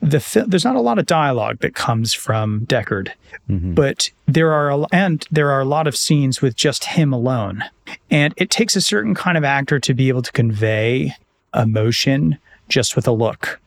The 0.00 0.20
fi- 0.20 0.44
there's 0.46 0.64
not 0.64 0.76
a 0.76 0.80
lot 0.80 0.98
of 0.98 1.04
dialogue 1.06 1.58
that 1.58 1.74
comes 1.74 2.14
from 2.14 2.64
Deckard, 2.66 3.10
but 3.74 4.08
there 4.26 4.52
are 4.52 4.70
a, 4.70 4.86
and 4.92 5.26
there 5.30 5.50
are 5.50 5.60
a 5.60 5.64
lot 5.66 5.86
of 5.86 5.96
scenes 5.96 6.40
with 6.40 6.54
just 6.56 6.84
him 6.84 7.12
alone, 7.12 7.64
and 8.10 8.32
it 8.36 8.48
takes 8.48 8.74
a 8.76 8.80
certain 8.80 9.14
kind 9.14 9.36
of 9.36 9.44
actor 9.44 9.78
to 9.80 9.92
be 9.92 10.08
able 10.08 10.22
to 10.22 10.32
convey 10.32 11.12
emotion 11.54 12.38
just 12.68 12.94
with 12.96 13.08
a 13.08 13.12
look. 13.12 13.60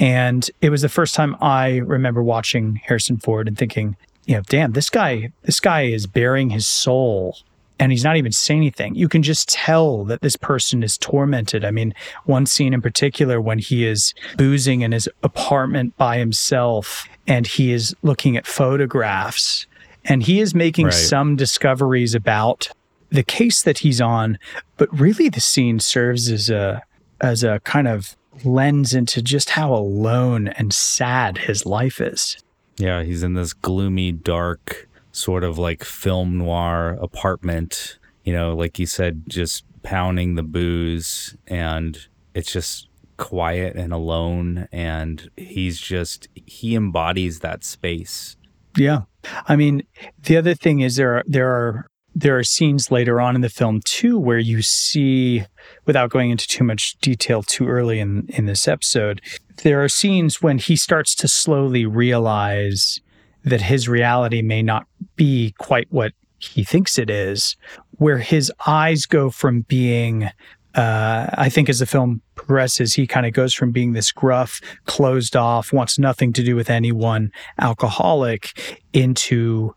And 0.00 0.48
it 0.60 0.70
was 0.70 0.82
the 0.82 0.88
first 0.88 1.14
time 1.14 1.36
I 1.40 1.76
remember 1.78 2.22
watching 2.22 2.76
Harrison 2.84 3.18
Ford 3.18 3.48
and 3.48 3.56
thinking, 3.56 3.96
you 4.26 4.36
know, 4.36 4.42
damn, 4.48 4.72
this 4.72 4.90
guy, 4.90 5.30
this 5.42 5.60
guy 5.60 5.82
is 5.82 6.06
bearing 6.06 6.50
his 6.50 6.66
soul 6.66 7.36
and 7.78 7.90
he's 7.90 8.04
not 8.04 8.16
even 8.16 8.32
saying 8.32 8.60
anything. 8.60 8.94
You 8.94 9.08
can 9.08 9.22
just 9.22 9.48
tell 9.48 10.04
that 10.04 10.20
this 10.22 10.36
person 10.36 10.82
is 10.82 10.96
tormented. 10.96 11.64
I 11.64 11.70
mean, 11.72 11.92
one 12.24 12.46
scene 12.46 12.72
in 12.72 12.80
particular 12.80 13.40
when 13.40 13.58
he 13.58 13.84
is 13.84 14.14
boozing 14.36 14.82
in 14.82 14.92
his 14.92 15.08
apartment 15.22 15.96
by 15.96 16.18
himself 16.18 17.06
and 17.26 17.46
he 17.46 17.72
is 17.72 17.94
looking 18.02 18.36
at 18.36 18.46
photographs 18.46 19.66
and 20.04 20.22
he 20.22 20.40
is 20.40 20.54
making 20.54 20.86
Right. 20.86 20.94
some 20.94 21.36
discoveries 21.36 22.14
about 22.14 22.68
the 23.10 23.22
case 23.22 23.62
that 23.62 23.78
he's 23.78 24.00
on, 24.00 24.38
but 24.76 24.88
really 24.98 25.28
the 25.28 25.40
scene 25.40 25.80
serves 25.80 26.30
as 26.30 26.50
a 26.50 26.82
as 27.20 27.42
a 27.44 27.60
kind 27.60 27.88
of 27.88 28.16
lens 28.42 28.94
into 28.94 29.22
just 29.22 29.50
how 29.50 29.72
alone 29.72 30.48
and 30.48 30.72
sad 30.72 31.38
his 31.38 31.66
life 31.66 32.00
is. 32.00 32.36
Yeah, 32.76 33.02
he's 33.02 33.22
in 33.22 33.34
this 33.34 33.52
gloomy, 33.52 34.12
dark, 34.12 34.88
sort 35.12 35.44
of 35.44 35.58
like 35.58 35.84
film 35.84 36.38
noir 36.38 36.98
apartment, 37.00 37.98
you 38.24 38.32
know, 38.32 38.54
like 38.54 38.78
you 38.78 38.86
said, 38.86 39.22
just 39.28 39.64
pounding 39.82 40.34
the 40.34 40.42
booze 40.42 41.36
and 41.46 42.06
it's 42.34 42.52
just 42.52 42.88
quiet 43.16 43.76
and 43.76 43.92
alone 43.92 44.66
and 44.72 45.30
he's 45.36 45.78
just 45.78 46.28
he 46.34 46.74
embodies 46.74 47.40
that 47.40 47.62
space. 47.62 48.36
Yeah. 48.76 49.02
I 49.46 49.56
mean, 49.56 49.84
the 50.24 50.36
other 50.36 50.54
thing 50.54 50.80
is 50.80 50.96
there 50.96 51.16
are 51.16 51.24
there 51.26 51.50
are 51.50 51.86
there 52.14 52.38
are 52.38 52.44
scenes 52.44 52.90
later 52.90 53.20
on 53.20 53.34
in 53.34 53.40
the 53.40 53.48
film 53.48 53.80
too 53.84 54.18
where 54.18 54.38
you 54.38 54.62
see, 54.62 55.44
without 55.84 56.10
going 56.10 56.30
into 56.30 56.46
too 56.46 56.64
much 56.64 56.96
detail 57.00 57.42
too 57.42 57.68
early 57.68 57.98
in 57.98 58.26
in 58.28 58.46
this 58.46 58.68
episode, 58.68 59.20
there 59.62 59.82
are 59.82 59.88
scenes 59.88 60.40
when 60.42 60.58
he 60.58 60.76
starts 60.76 61.14
to 61.16 61.28
slowly 61.28 61.84
realize 61.86 63.00
that 63.44 63.62
his 63.62 63.88
reality 63.88 64.42
may 64.42 64.62
not 64.62 64.86
be 65.16 65.54
quite 65.58 65.86
what 65.90 66.12
he 66.38 66.64
thinks 66.64 66.98
it 66.98 67.10
is, 67.10 67.56
where 67.92 68.18
his 68.18 68.52
eyes 68.66 69.06
go 69.06 69.30
from 69.30 69.62
being 69.62 70.30
uh, 70.74 71.30
I 71.34 71.48
think 71.50 71.68
as 71.68 71.78
the 71.78 71.86
film 71.86 72.20
progresses, 72.34 72.94
he 72.94 73.06
kind 73.06 73.26
of 73.26 73.32
goes 73.32 73.54
from 73.54 73.70
being 73.70 73.92
this 73.92 74.10
gruff, 74.10 74.60
closed 74.86 75.36
off, 75.36 75.72
wants 75.72 76.00
nothing 76.00 76.32
to 76.32 76.42
do 76.42 76.56
with 76.56 76.68
anyone, 76.68 77.30
alcoholic, 77.60 78.76
into 78.92 79.72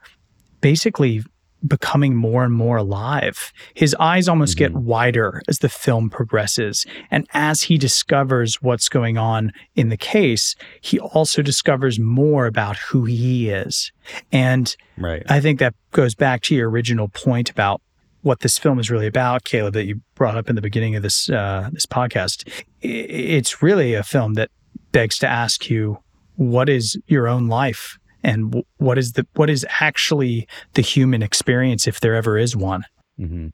basically 0.59 1.23
becoming 1.65 2.15
more 2.15 2.43
and 2.43 2.53
more 2.53 2.77
alive. 2.77 3.51
His 3.73 3.95
eyes 3.99 4.27
almost 4.27 4.57
mm-hmm. 4.57 4.73
get 4.73 4.83
wider 4.83 5.41
as 5.47 5.59
the 5.59 5.69
film 5.69 6.09
progresses. 6.09 6.85
And 7.09 7.27
as 7.33 7.63
he 7.63 7.77
discovers 7.77 8.61
what's 8.61 8.89
going 8.89 9.17
on 9.17 9.51
in 9.75 9.89
the 9.89 9.97
case, 9.97 10.55
he 10.81 10.99
also 10.99 11.41
discovers 11.41 11.99
more 11.99 12.45
about 12.45 12.77
who 12.77 13.05
he 13.05 13.49
is. 13.49 13.91
And 14.31 14.75
right. 14.97 15.23
I 15.29 15.39
think 15.39 15.59
that 15.59 15.73
goes 15.91 16.15
back 16.15 16.41
to 16.43 16.55
your 16.55 16.69
original 16.69 17.07
point 17.07 17.49
about 17.49 17.81
what 18.21 18.41
this 18.41 18.57
film 18.57 18.79
is 18.79 18.91
really 18.91 19.07
about, 19.07 19.43
Kaleb, 19.43 19.73
that 19.73 19.85
you 19.85 20.01
brought 20.15 20.37
up 20.37 20.49
in 20.49 20.55
the 20.55 20.61
beginning 20.61 20.95
of 20.95 21.03
this 21.03 21.29
uh, 21.29 21.69
this 21.71 21.85
podcast. 21.85 22.47
It's 22.81 23.61
really 23.61 23.93
a 23.93 24.03
film 24.03 24.33
that 24.33 24.49
begs 24.91 25.17
to 25.19 25.27
ask 25.27 25.69
you, 25.69 25.99
what 26.35 26.69
is 26.69 26.97
your 27.07 27.27
own 27.27 27.47
life? 27.47 27.97
And 28.27 28.63
what 28.77 28.97
is 28.97 29.13
the 29.13 29.25
what 29.35 29.49
is 29.49 29.65
actually 29.79 30.47
the 30.73 30.81
human 30.81 31.23
experience 31.23 31.87
if 31.87 31.99
there 32.01 32.13
ever 32.13 32.37
is 32.37 32.55
one 32.55 32.83
mm-hmm. 33.19 33.47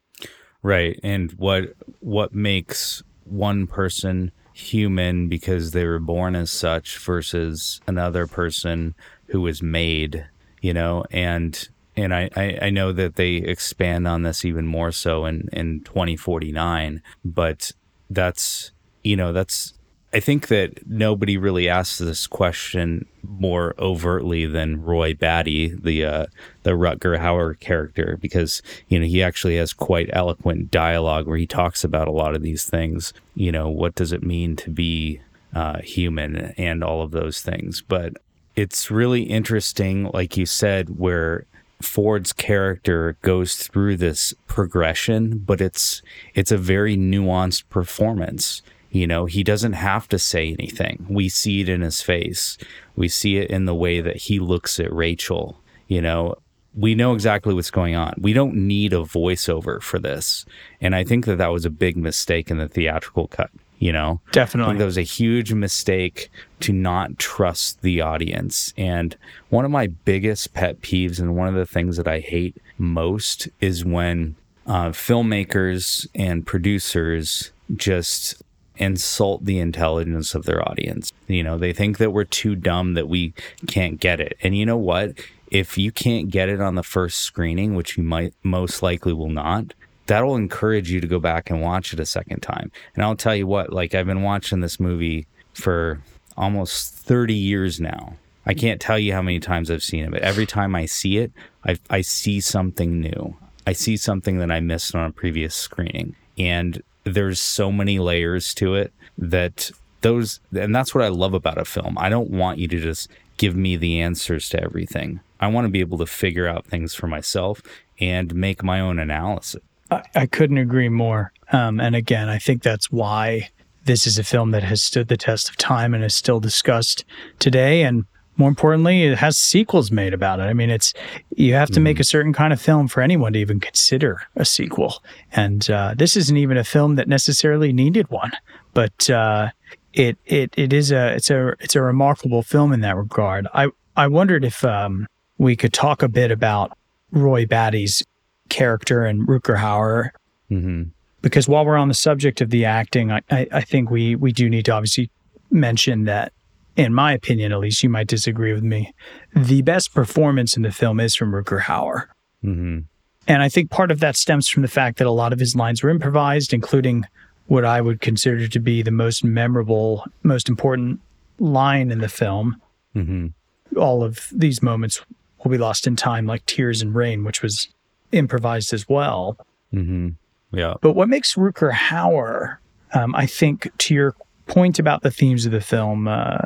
right 0.62 0.98
and 1.02 1.32
what 1.32 1.72
what 2.00 2.34
makes 2.34 3.02
one 3.24 3.66
person 3.66 4.30
human 4.52 5.28
because 5.28 5.70
they 5.70 5.86
were 5.86 5.98
born 5.98 6.36
as 6.36 6.50
such 6.50 6.98
versus 6.98 7.80
another 7.86 8.26
person 8.26 8.94
who 9.28 9.40
was 9.40 9.62
made 9.62 10.26
you 10.60 10.74
know 10.74 11.04
and 11.10 11.68
and 11.96 12.12
I, 12.12 12.28
I, 12.34 12.58
I 12.62 12.70
know 12.70 12.90
that 12.90 13.14
they 13.14 13.34
expand 13.34 14.08
on 14.08 14.22
this 14.22 14.44
even 14.44 14.66
more 14.66 14.90
so 14.90 15.26
in, 15.26 15.48
in 15.52 15.80
2049 15.84 17.00
but 17.24 17.70
that's 18.10 18.72
you 19.04 19.16
know 19.16 19.32
that's 19.32 19.74
I 20.14 20.20
think 20.20 20.48
that 20.48 20.86
nobody 20.86 21.36
really 21.36 21.68
asks 21.68 21.98
this 21.98 22.26
question 22.26 23.06
more 23.22 23.74
overtly 23.78 24.46
than 24.46 24.82
Roy 24.82 25.12
Batty, 25.14 25.74
the 25.74 26.04
uh, 26.04 26.26
the 26.62 26.70
Rutger 26.70 27.18
Hauer 27.18 27.58
character, 27.58 28.16
because 28.20 28.62
you 28.88 28.98
know 28.98 29.06
he 29.06 29.22
actually 29.22 29.56
has 29.56 29.72
quite 29.72 30.08
eloquent 30.12 30.70
dialogue 30.70 31.26
where 31.26 31.36
he 31.36 31.46
talks 31.46 31.84
about 31.84 32.08
a 32.08 32.12
lot 32.12 32.34
of 32.34 32.42
these 32.42 32.64
things. 32.64 33.12
You 33.34 33.52
know, 33.52 33.68
what 33.68 33.94
does 33.94 34.12
it 34.12 34.22
mean 34.22 34.56
to 34.56 34.70
be 34.70 35.20
uh, 35.54 35.80
human 35.82 36.52
and 36.56 36.82
all 36.82 37.02
of 37.02 37.12
those 37.12 37.40
things. 37.40 37.80
But 37.80 38.14
it's 38.56 38.90
really 38.90 39.22
interesting, 39.22 40.10
like 40.12 40.36
you 40.36 40.46
said, 40.46 40.98
where 40.98 41.46
Ford's 41.80 42.32
character 42.32 43.16
goes 43.22 43.56
through 43.56 43.96
this 43.96 44.34
progression, 44.46 45.38
but 45.38 45.60
it's 45.60 46.02
it's 46.34 46.52
a 46.52 46.56
very 46.56 46.96
nuanced 46.96 47.68
performance. 47.68 48.62
You 48.94 49.08
know, 49.08 49.26
he 49.26 49.42
doesn't 49.42 49.72
have 49.72 50.08
to 50.10 50.20
say 50.20 50.52
anything. 50.52 51.04
We 51.10 51.28
see 51.28 51.62
it 51.62 51.68
in 51.68 51.80
his 51.80 52.00
face. 52.00 52.56
We 52.94 53.08
see 53.08 53.38
it 53.38 53.50
in 53.50 53.64
the 53.64 53.74
way 53.74 54.00
that 54.00 54.16
he 54.16 54.38
looks 54.38 54.78
at 54.78 54.92
Rachael. 54.92 55.58
You 55.88 56.00
know, 56.00 56.36
we 56.76 56.94
know 56.94 57.12
exactly 57.12 57.54
what's 57.54 57.72
going 57.72 57.96
on. 57.96 58.14
We 58.18 58.32
don't 58.32 58.54
need 58.54 58.92
a 58.92 58.98
voiceover 58.98 59.82
for 59.82 59.98
this. 59.98 60.46
And 60.80 60.94
I 60.94 61.02
think 61.02 61.26
that 61.26 61.38
that 61.38 61.50
was 61.50 61.64
a 61.64 61.70
big 61.70 61.96
mistake 61.96 62.52
in 62.52 62.58
the 62.58 62.68
theatrical 62.68 63.26
cut. 63.26 63.50
You 63.80 63.92
know, 63.92 64.20
definitely. 64.30 64.76
that 64.76 64.84
was 64.84 64.96
a 64.96 65.02
huge 65.02 65.52
mistake 65.52 66.30
to 66.60 66.72
not 66.72 67.18
trust 67.18 67.82
the 67.82 68.00
audience. 68.00 68.72
And 68.76 69.16
one 69.48 69.64
of 69.64 69.72
my 69.72 69.88
biggest 69.88 70.54
pet 70.54 70.80
peeves, 70.82 71.18
and 71.18 71.34
one 71.34 71.48
of 71.48 71.54
the 71.54 71.66
things 71.66 71.96
that 71.96 72.06
I 72.06 72.20
hate 72.20 72.56
most, 72.78 73.48
is 73.60 73.84
when 73.84 74.36
uh, 74.68 74.90
filmmakers 74.90 76.06
and 76.14 76.46
producers 76.46 77.50
just 77.74 78.40
insult 78.76 79.44
the 79.44 79.58
intelligence 79.58 80.34
of 80.34 80.44
their 80.44 80.66
audience. 80.68 81.12
You 81.28 81.42
know, 81.42 81.58
they 81.58 81.72
think 81.72 81.98
that 81.98 82.12
we're 82.12 82.24
too 82.24 82.56
dumb 82.56 82.94
that 82.94 83.08
we 83.08 83.34
can't 83.66 84.00
get 84.00 84.20
it. 84.20 84.36
And 84.42 84.56
you 84.56 84.66
know 84.66 84.76
what? 84.76 85.12
If 85.50 85.78
you 85.78 85.92
can't 85.92 86.30
get 86.30 86.48
it 86.48 86.60
on 86.60 86.74
the 86.74 86.82
first 86.82 87.20
screening, 87.20 87.74
which 87.74 87.96
you 87.96 88.02
might 88.02 88.34
most 88.42 88.82
likely 88.82 89.12
will 89.12 89.28
not, 89.28 89.74
that'll 90.06 90.36
encourage 90.36 90.90
you 90.90 91.00
to 91.00 91.06
go 91.06 91.18
back 91.18 91.50
and 91.50 91.62
watch 91.62 91.92
it 91.92 92.00
a 92.00 92.06
second 92.06 92.40
time. 92.40 92.70
And 92.94 93.04
I'll 93.04 93.16
tell 93.16 93.36
you 93.36 93.46
what, 93.46 93.72
like 93.72 93.94
I've 93.94 94.06
been 94.06 94.22
watching 94.22 94.60
this 94.60 94.80
movie 94.80 95.26
for 95.52 96.00
almost 96.36 96.94
30 96.94 97.34
years 97.34 97.80
now. 97.80 98.16
I 98.46 98.54
can't 98.54 98.80
tell 98.80 98.98
you 98.98 99.12
how 99.12 99.22
many 99.22 99.40
times 99.40 99.70
I've 99.70 99.82
seen 99.82 100.04
it, 100.04 100.10
but 100.10 100.20
every 100.20 100.44
time 100.44 100.74
I 100.74 100.86
see 100.86 101.18
it, 101.18 101.32
I, 101.64 101.78
I 101.88 102.00
see 102.02 102.40
something 102.40 103.00
new. 103.00 103.36
I 103.66 103.72
see 103.72 103.96
something 103.96 104.38
that 104.38 104.50
I 104.50 104.60
missed 104.60 104.94
on 104.94 105.06
a 105.06 105.12
previous 105.12 105.54
screening. 105.54 106.14
And 106.36 106.82
there's 107.04 107.40
so 107.40 107.70
many 107.70 107.98
layers 107.98 108.54
to 108.54 108.74
it 108.74 108.92
that 109.18 109.70
those 110.00 110.40
and 110.52 110.74
that's 110.74 110.94
what 110.94 111.04
I 111.04 111.08
love 111.08 111.34
about 111.34 111.58
a 111.58 111.64
film. 111.64 111.96
I 111.98 112.08
don't 112.08 112.30
want 112.30 112.58
you 112.58 112.68
to 112.68 112.80
just 112.80 113.08
give 113.36 113.56
me 113.56 113.76
the 113.76 114.00
answers 114.00 114.48
to 114.50 114.62
everything. 114.62 115.20
I 115.40 115.48
want 115.48 115.66
to 115.66 115.70
be 115.70 115.80
able 115.80 115.98
to 115.98 116.06
figure 116.06 116.46
out 116.46 116.66
things 116.66 116.94
for 116.94 117.06
myself 117.06 117.62
and 118.00 118.34
make 118.34 118.62
my 118.62 118.80
own 118.80 118.98
analysis. 118.98 119.62
I, 119.90 120.02
I 120.14 120.26
couldn't 120.26 120.58
agree 120.58 120.88
more. 120.88 121.32
Um, 121.52 121.80
and 121.80 121.94
again, 121.94 122.28
I 122.28 122.38
think 122.38 122.62
that's 122.62 122.90
why 122.90 123.50
this 123.84 124.06
is 124.06 124.18
a 124.18 124.24
film 124.24 124.52
that 124.52 124.62
has 124.62 124.82
stood 124.82 125.08
the 125.08 125.16
test 125.16 125.48
of 125.48 125.56
time 125.56 125.94
and 125.94 126.02
is 126.02 126.14
still 126.14 126.40
discussed 126.40 127.04
today. 127.38 127.82
And 127.82 128.06
more 128.36 128.48
importantly, 128.48 129.04
it 129.04 129.18
has 129.18 129.38
sequels 129.38 129.90
made 129.90 130.12
about 130.12 130.40
it. 130.40 130.44
I 130.44 130.54
mean, 130.54 130.70
it's 130.70 130.92
you 131.36 131.54
have 131.54 131.68
to 131.68 131.74
mm-hmm. 131.74 131.84
make 131.84 132.00
a 132.00 132.04
certain 132.04 132.32
kind 132.32 132.52
of 132.52 132.60
film 132.60 132.88
for 132.88 133.00
anyone 133.00 133.32
to 133.34 133.38
even 133.38 133.60
consider 133.60 134.22
a 134.36 134.44
sequel. 134.44 135.02
And 135.32 135.68
uh, 135.70 135.94
this 135.96 136.16
isn't 136.16 136.36
even 136.36 136.56
a 136.56 136.64
film 136.64 136.96
that 136.96 137.08
necessarily 137.08 137.72
needed 137.72 138.10
one, 138.10 138.32
but 138.72 139.08
uh, 139.08 139.50
it 139.92 140.18
it 140.26 140.52
it 140.56 140.72
is 140.72 140.90
a 140.90 141.14
it's 141.14 141.30
a 141.30 141.54
it's 141.60 141.76
a 141.76 141.82
remarkable 141.82 142.42
film 142.42 142.72
in 142.72 142.80
that 142.80 142.96
regard. 142.96 143.46
I 143.54 143.68
I 143.96 144.08
wondered 144.08 144.44
if 144.44 144.64
um, 144.64 145.06
we 145.38 145.56
could 145.56 145.72
talk 145.72 146.02
a 146.02 146.08
bit 146.08 146.30
about 146.30 146.76
Roy 147.12 147.46
Batty's 147.46 148.04
character 148.48 149.04
and 149.04 149.26
Rutger 149.26 149.56
Hauer. 149.56 150.10
Mm-hmm. 150.50 150.90
Because 151.22 151.48
while 151.48 151.64
we're 151.64 151.78
on 151.78 151.88
the 151.88 151.94
subject 151.94 152.42
of 152.42 152.50
the 152.50 152.66
acting, 152.66 153.10
I, 153.10 153.22
I, 153.30 153.46
I 153.50 153.60
think 153.62 153.90
we 153.90 154.14
we 154.14 154.32
do 154.32 154.50
need 154.50 154.66
to 154.66 154.72
obviously 154.72 155.10
mention 155.50 156.04
that 156.04 156.32
in 156.76 156.92
my 156.92 157.12
opinion, 157.12 157.52
at 157.52 157.60
least, 157.60 157.82
you 157.82 157.88
might 157.88 158.08
disagree 158.08 158.52
with 158.52 158.64
me. 158.64 158.92
The 159.34 159.62
best 159.62 159.94
performance 159.94 160.56
in 160.56 160.62
the 160.62 160.72
film 160.72 161.00
is 161.00 161.14
from 161.14 161.32
Rutger 161.32 161.62
Hauer. 161.62 162.06
Mm-hmm. 162.44 162.80
And 163.26 163.42
I 163.42 163.48
think 163.48 163.70
part 163.70 163.90
of 163.90 164.00
that 164.00 164.16
stems 164.16 164.48
from 164.48 164.62
the 164.62 164.68
fact 164.68 164.98
that 164.98 165.06
a 165.06 165.12
lot 165.12 165.32
of 165.32 165.38
his 165.38 165.56
lines 165.56 165.82
were 165.82 165.90
improvised, 165.90 166.52
including 166.52 167.04
what 167.46 167.64
I 167.64 167.80
would 167.80 168.00
consider 168.00 168.48
to 168.48 168.60
be 168.60 168.82
the 168.82 168.90
most 168.90 169.24
memorable, 169.24 170.04
most 170.22 170.48
important 170.48 171.00
line 171.38 171.90
in 171.90 172.00
the 172.00 172.08
film. 172.08 172.60
Mm-hmm. 172.94 173.78
All 173.78 174.02
of 174.02 174.28
these 174.32 174.62
moments 174.62 175.04
will 175.42 175.50
be 175.50 175.58
lost 175.58 175.86
in 175.86 175.96
time, 175.96 176.26
like 176.26 176.44
Tears 176.46 176.82
and 176.82 176.94
Rain, 176.94 177.24
which 177.24 177.42
was 177.42 177.68
improvised 178.12 178.72
as 178.72 178.88
well. 178.88 179.38
Mm-hmm. 179.72 180.10
Yeah. 180.52 180.74
But 180.80 180.92
what 180.92 181.08
makes 181.08 181.34
Rutger 181.34 181.72
Hauer, 181.72 182.58
um, 182.92 183.14
I 183.14 183.26
think, 183.26 183.70
to 183.78 183.94
your 183.94 184.14
point 184.46 184.78
about 184.78 185.02
the 185.02 185.10
themes 185.10 185.46
of 185.46 185.52
the 185.52 185.60
film, 185.60 186.08
uh, 186.08 186.36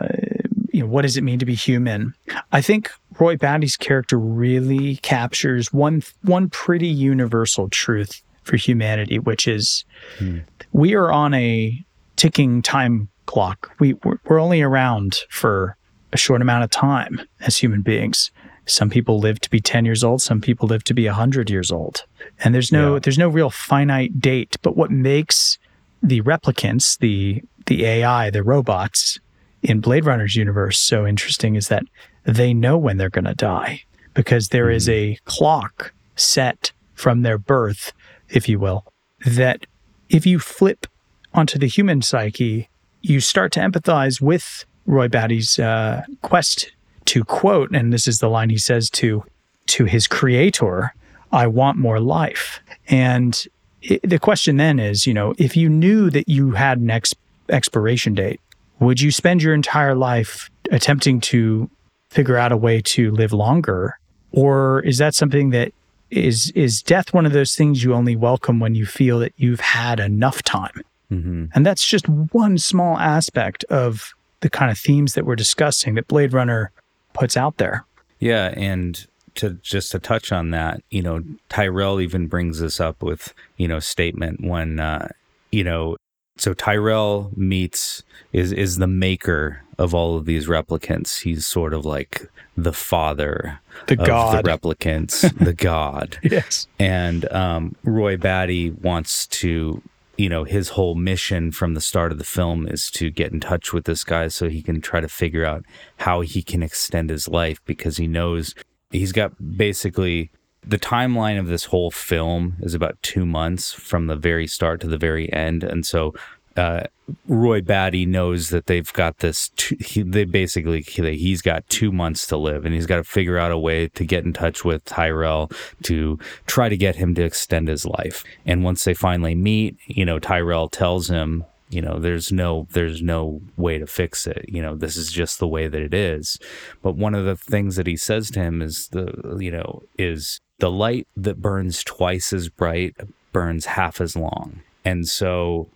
you 0.73 0.81
know, 0.81 0.87
what 0.87 1.03
does 1.03 1.17
it 1.17 1.23
mean 1.23 1.39
to 1.39 1.47
be 1.47 1.55
human? 1.55 2.15
I 2.53 2.61
think 2.61 2.91
Roy 3.19 3.37
Batty's 3.37 3.77
character 3.77 4.19
really 4.19 4.97
captures 4.97 5.73
one 5.73 6.03
one 6.23 6.49
pretty 6.51 6.89
universal 6.89 7.69
truth 7.69 8.23
for 8.45 8.57
humanity, 8.57 9.19
which 9.19 9.49
is 9.49 9.85
hmm. 10.19 10.39
we 10.73 10.95
are 10.95 11.11
on 11.11 11.35
a 11.35 11.85
ticking 12.17 12.63
time 12.63 13.09
clock. 13.27 13.75
We 13.79 13.95
we're, 14.05 14.19
we're 14.25 14.41
only 14.41 14.63
around 14.63 15.19
for 15.31 15.77
a 16.13 16.17
short 16.17 16.43
amount 16.43 16.65
of 16.65 16.71
time 16.71 17.21
as 17.41 17.57
human 17.57 17.83
beings. 17.83 18.31
Some 18.67 18.91
people 18.91 19.19
live 19.19 19.41
to 19.41 19.51
be 19.51 19.61
10 19.61 19.85
years 19.85 20.05
old, 20.05 20.21
some 20.21 20.41
people 20.41 20.69
live 20.69 20.85
to 20.85 20.95
be 20.95 21.07
100 21.07 21.49
years 21.49 21.71
old. 21.71 22.05
And 22.45 22.55
there's 22.55 22.71
no 22.71 22.95
yeah. 22.95 23.01
there's 23.03 23.19
no 23.19 23.29
real 23.29 23.51
finite 23.51 24.21
date, 24.21 24.57
but 24.63 24.77
what 24.77 24.91
makes 24.91 25.59
the 26.03 26.23
replicants, 26.23 26.99
the 26.99 27.43
the 27.69 27.85
AI, 27.85 28.31
the 28.31 28.43
robots 28.43 29.19
in 29.63 29.81
Blade 29.81 30.05
Runner's 30.05 30.37
universe 30.37 30.79
so 30.79 31.07
interesting 31.07 31.55
is 31.55 31.69
that 31.69 31.85
they 32.25 32.53
know 32.53 32.77
when 32.77 32.97
they're 32.97 33.09
going 33.09 33.25
to 33.25 33.35
die 33.35 33.85
because 34.15 34.49
there 34.49 34.67
mm-hmm. 34.67 34.77
is 34.77 34.89
a 34.89 35.19
clock 35.25 35.93
set 36.17 36.73
from 36.95 37.23
their 37.23 37.39
birth, 37.39 37.93
if 38.29 38.49
you 38.49 38.59
will, 38.59 38.93
that 39.25 39.67
if 40.09 40.27
you 40.27 40.39
flip 40.39 40.87
onto 41.35 41.59
the 41.59 41.69
human 41.69 42.03
psyche, 42.03 42.69
you 43.03 43.21
start 43.21 43.53
to 43.53 43.61
empathize 43.61 44.21
with 44.21 44.65
Roy 44.87 45.09
Batty's 45.09 45.59
uh, 45.59 46.03
quest 46.23 46.73
to 47.07 47.25
quote, 47.25 47.75
and 47.75 47.93
this 47.93 48.09
is 48.09 48.19
the 48.19 48.29
line 48.29 48.51
he 48.51 48.59
says 48.59 48.91
to 48.91 49.25
to 49.67 49.85
his 49.85 50.07
creator, 50.07 50.95
I 51.31 51.47
want 51.47 51.77
more 51.77 52.01
life. 52.01 52.61
And 52.89 53.47
it, 53.83 54.01
the 54.03 54.19
question 54.19 54.57
then 54.57 54.79
is, 54.79 55.07
you 55.07 55.13
know, 55.13 55.35
if 55.37 55.57
you 55.57 55.69
knew 55.69 56.09
that 56.11 56.29
you 56.29 56.53
had 56.53 56.79
an 56.79 56.91
ex- 56.91 57.15
expiration 57.49 58.15
date, 58.15 58.41
would 58.81 59.01
you 59.01 59.11
spend 59.11 59.43
your 59.43 59.55
entire 59.55 59.95
life 59.95 60.51
attempting 60.71 61.21
to 61.21 61.69
figure 62.11 62.37
out 62.37 62.53
a 62.53 62.57
way 62.57 62.81
to 62.81 63.11
live 63.13 63.33
longer? 63.33 63.99
Or 64.33 64.81
is 64.81 64.99
that 64.99 65.15
something 65.15 65.51
that 65.51 65.73
is 66.11 66.51
is 66.53 66.83
death 66.83 67.13
one 67.13 67.27
of 67.27 67.33
those 67.33 67.55
things 67.55 67.85
you 67.85 67.93
only 67.93 68.17
welcome 68.17 68.61
when 68.61 68.75
you 68.75 68.87
feel 68.87 69.19
that 69.19 69.33
you've 69.37 69.61
had 69.61 70.01
enough 70.01 70.43
time? 70.43 70.83
Mm-hmm. 71.11 71.47
And 71.55 71.67
that's 71.67 71.87
just 71.87 72.09
one 72.09 72.59
small 72.59 72.99
aspect 72.99 73.65
of 73.65 74.13
the 74.41 74.51
kind 74.51 74.71
of 74.71 74.79
themes 74.79 75.15
that 75.15 75.25
we're 75.25 75.37
discussing 75.37 75.95
that 75.95 76.07
Blade 76.09 76.33
Runner 76.33 76.71
puts 77.13 77.37
out 77.37 77.57
there. 77.57 77.85
Yeah, 78.21 78.53
and 78.57 79.07
to 79.37 79.51
just 79.63 79.93
to 79.93 79.99
touch 79.99 80.33
on 80.33 80.51
that, 80.51 80.83
you 80.91 81.03
know, 81.03 81.23
Tyrell 81.49 82.01
even 82.01 82.27
brings 82.27 82.61
this 82.61 82.81
up 82.81 83.03
with, 83.03 83.33
you 83.57 83.69
know, 83.69 83.79
statement 83.79 84.45
when 84.45 84.81
uh, 84.81 85.09
you 85.51 85.65
know, 85.65 85.97
so 86.38 86.55
Tyrell 86.55 87.31
meets 87.37 88.03
is 88.33 88.53
is 88.53 88.77
the 88.77 88.87
maker 88.87 89.62
of 89.79 89.94
all 89.94 90.16
of 90.16 90.24
these 90.24 90.46
replicants. 90.48 91.20
He's 91.20 91.46
sort 91.46 91.72
of 91.74 91.85
like 91.85 92.29
the 92.57 92.72
father 92.72 93.61
The 93.87 94.01
of 94.01 94.07
god. 94.07 94.44
the 94.44 94.48
replicants, 94.51 95.20
the 95.44 95.53
god. 95.55 96.18
yes. 96.22 96.66
And 96.79 97.31
um, 97.33 97.77
Roy 97.85 98.16
Batty 98.16 98.70
wants 98.70 99.27
to, 99.29 99.81
you 100.16 100.29
know, 100.29 100.42
his 100.42 100.70
whole 100.70 100.96
mission 100.96 101.53
from 101.53 101.74
the 101.74 101.81
start 101.81 102.11
of 102.11 102.18
the 102.18 102.24
film 102.24 102.66
is 102.66 102.90
to 102.92 103.11
get 103.11 103.31
in 103.33 103.38
touch 103.38 103.72
with 103.72 103.85
this 103.85 104.03
guy 104.03 104.27
so 104.29 104.48
he 104.48 104.62
can 104.62 104.81
try 104.81 105.01
to 105.01 105.09
figure 105.09 105.44
out 105.44 105.64
how 105.98 106.22
he 106.22 106.42
can 106.42 106.62
extend 106.64 107.11
his 107.11 107.29
life 107.29 107.61
because 107.64 107.98
he 107.98 108.09
knows 108.09 108.57
he's 108.90 109.12
got 109.12 109.33
basically 109.57 110.31
the 110.66 110.79
timeline 110.79 111.38
of 111.38 111.47
this 111.47 111.66
whole 111.66 111.90
film 111.90 112.57
is 112.61 112.75
about 112.75 113.03
two 113.03 113.25
months 113.25 113.73
from 113.73 114.07
the 114.07 114.16
very 114.16 114.47
start 114.47 114.81
to 114.81 114.87
the 114.87 114.99
very 114.99 115.33
end. 115.33 115.64
And 115.64 115.87
so 115.87 116.14
uh, 116.59 116.85
Roy 117.29 117.61
Batty 117.61 118.05
knows 118.05 118.51
that 118.51 118.66
they've 118.66 118.92
got 118.92 119.18
this. 119.18 119.51
He, 119.81 120.03
they 120.03 120.25
basically 120.25 120.83
he, 120.83 121.16
he's 121.16 121.40
got 121.40 121.68
two 121.68 121.92
months 121.92 122.27
to 122.27 122.37
live, 122.37 122.64
and 122.64 122.75
he's 122.75 122.87
got 122.87 122.97
to 122.97 123.05
figure 123.05 123.38
out 123.38 123.53
a 123.53 123.59
way 123.59 123.88
to 123.88 124.05
get 124.05 124.25
in 124.25 124.33
touch 124.33 124.64
with 124.64 124.85
Tyrell 124.85 125.51
to 125.85 126.18
try 126.47 126.68
to 126.68 126.77
get 126.77 126.97
him 126.97 127.14
to 127.14 127.23
extend 127.23 127.68
his 127.68 127.87
life. 127.87 128.25
And 128.44 128.64
once 128.64 128.85
they 128.85 128.94
finally 128.94 129.37
meet, 129.37 129.77
you 129.87 130.05
know, 130.05 130.18
Tyrell 130.18 130.68
tells 130.68 131.09
him, 131.09 131.44
you 131.71 131.81
know, 131.81 131.99
there's 131.99 132.33
no 132.33 132.66
there's 132.73 133.03
no 133.03 133.40
way 133.57 133.79
to 133.79 133.87
fix 133.87 134.27
it. 134.27 134.47
You 134.49 134.61
know, 134.61 134.75
this 134.75 134.97
is 134.97 135.12
just 135.12 135.38
the 135.38 135.49
way 135.49 135.68
that 135.68 135.81
it 135.81 135.94
is. 135.94 136.38
But 136.83 136.97
one 136.97 137.14
of 137.14 137.25
the 137.25 137.37
things 137.37 137.77
that 137.77 137.87
he 137.87 137.97
says 137.97 138.31
to 138.33 138.40
him 138.40 138.61
is 138.62 138.88
the 138.88 139.37
you 139.38 139.53
know 139.53 139.83
is 139.97 140.40
the 140.59 140.71
light 140.71 141.07
that 141.16 141.40
burns 141.40 141.85
twice 141.85 142.33
as 142.33 142.49
bright 142.49 142.97
burns 143.33 143.66
half 143.66 144.01
as 144.01 144.16
long. 144.16 144.61
And 144.85 145.09
so 145.09 145.68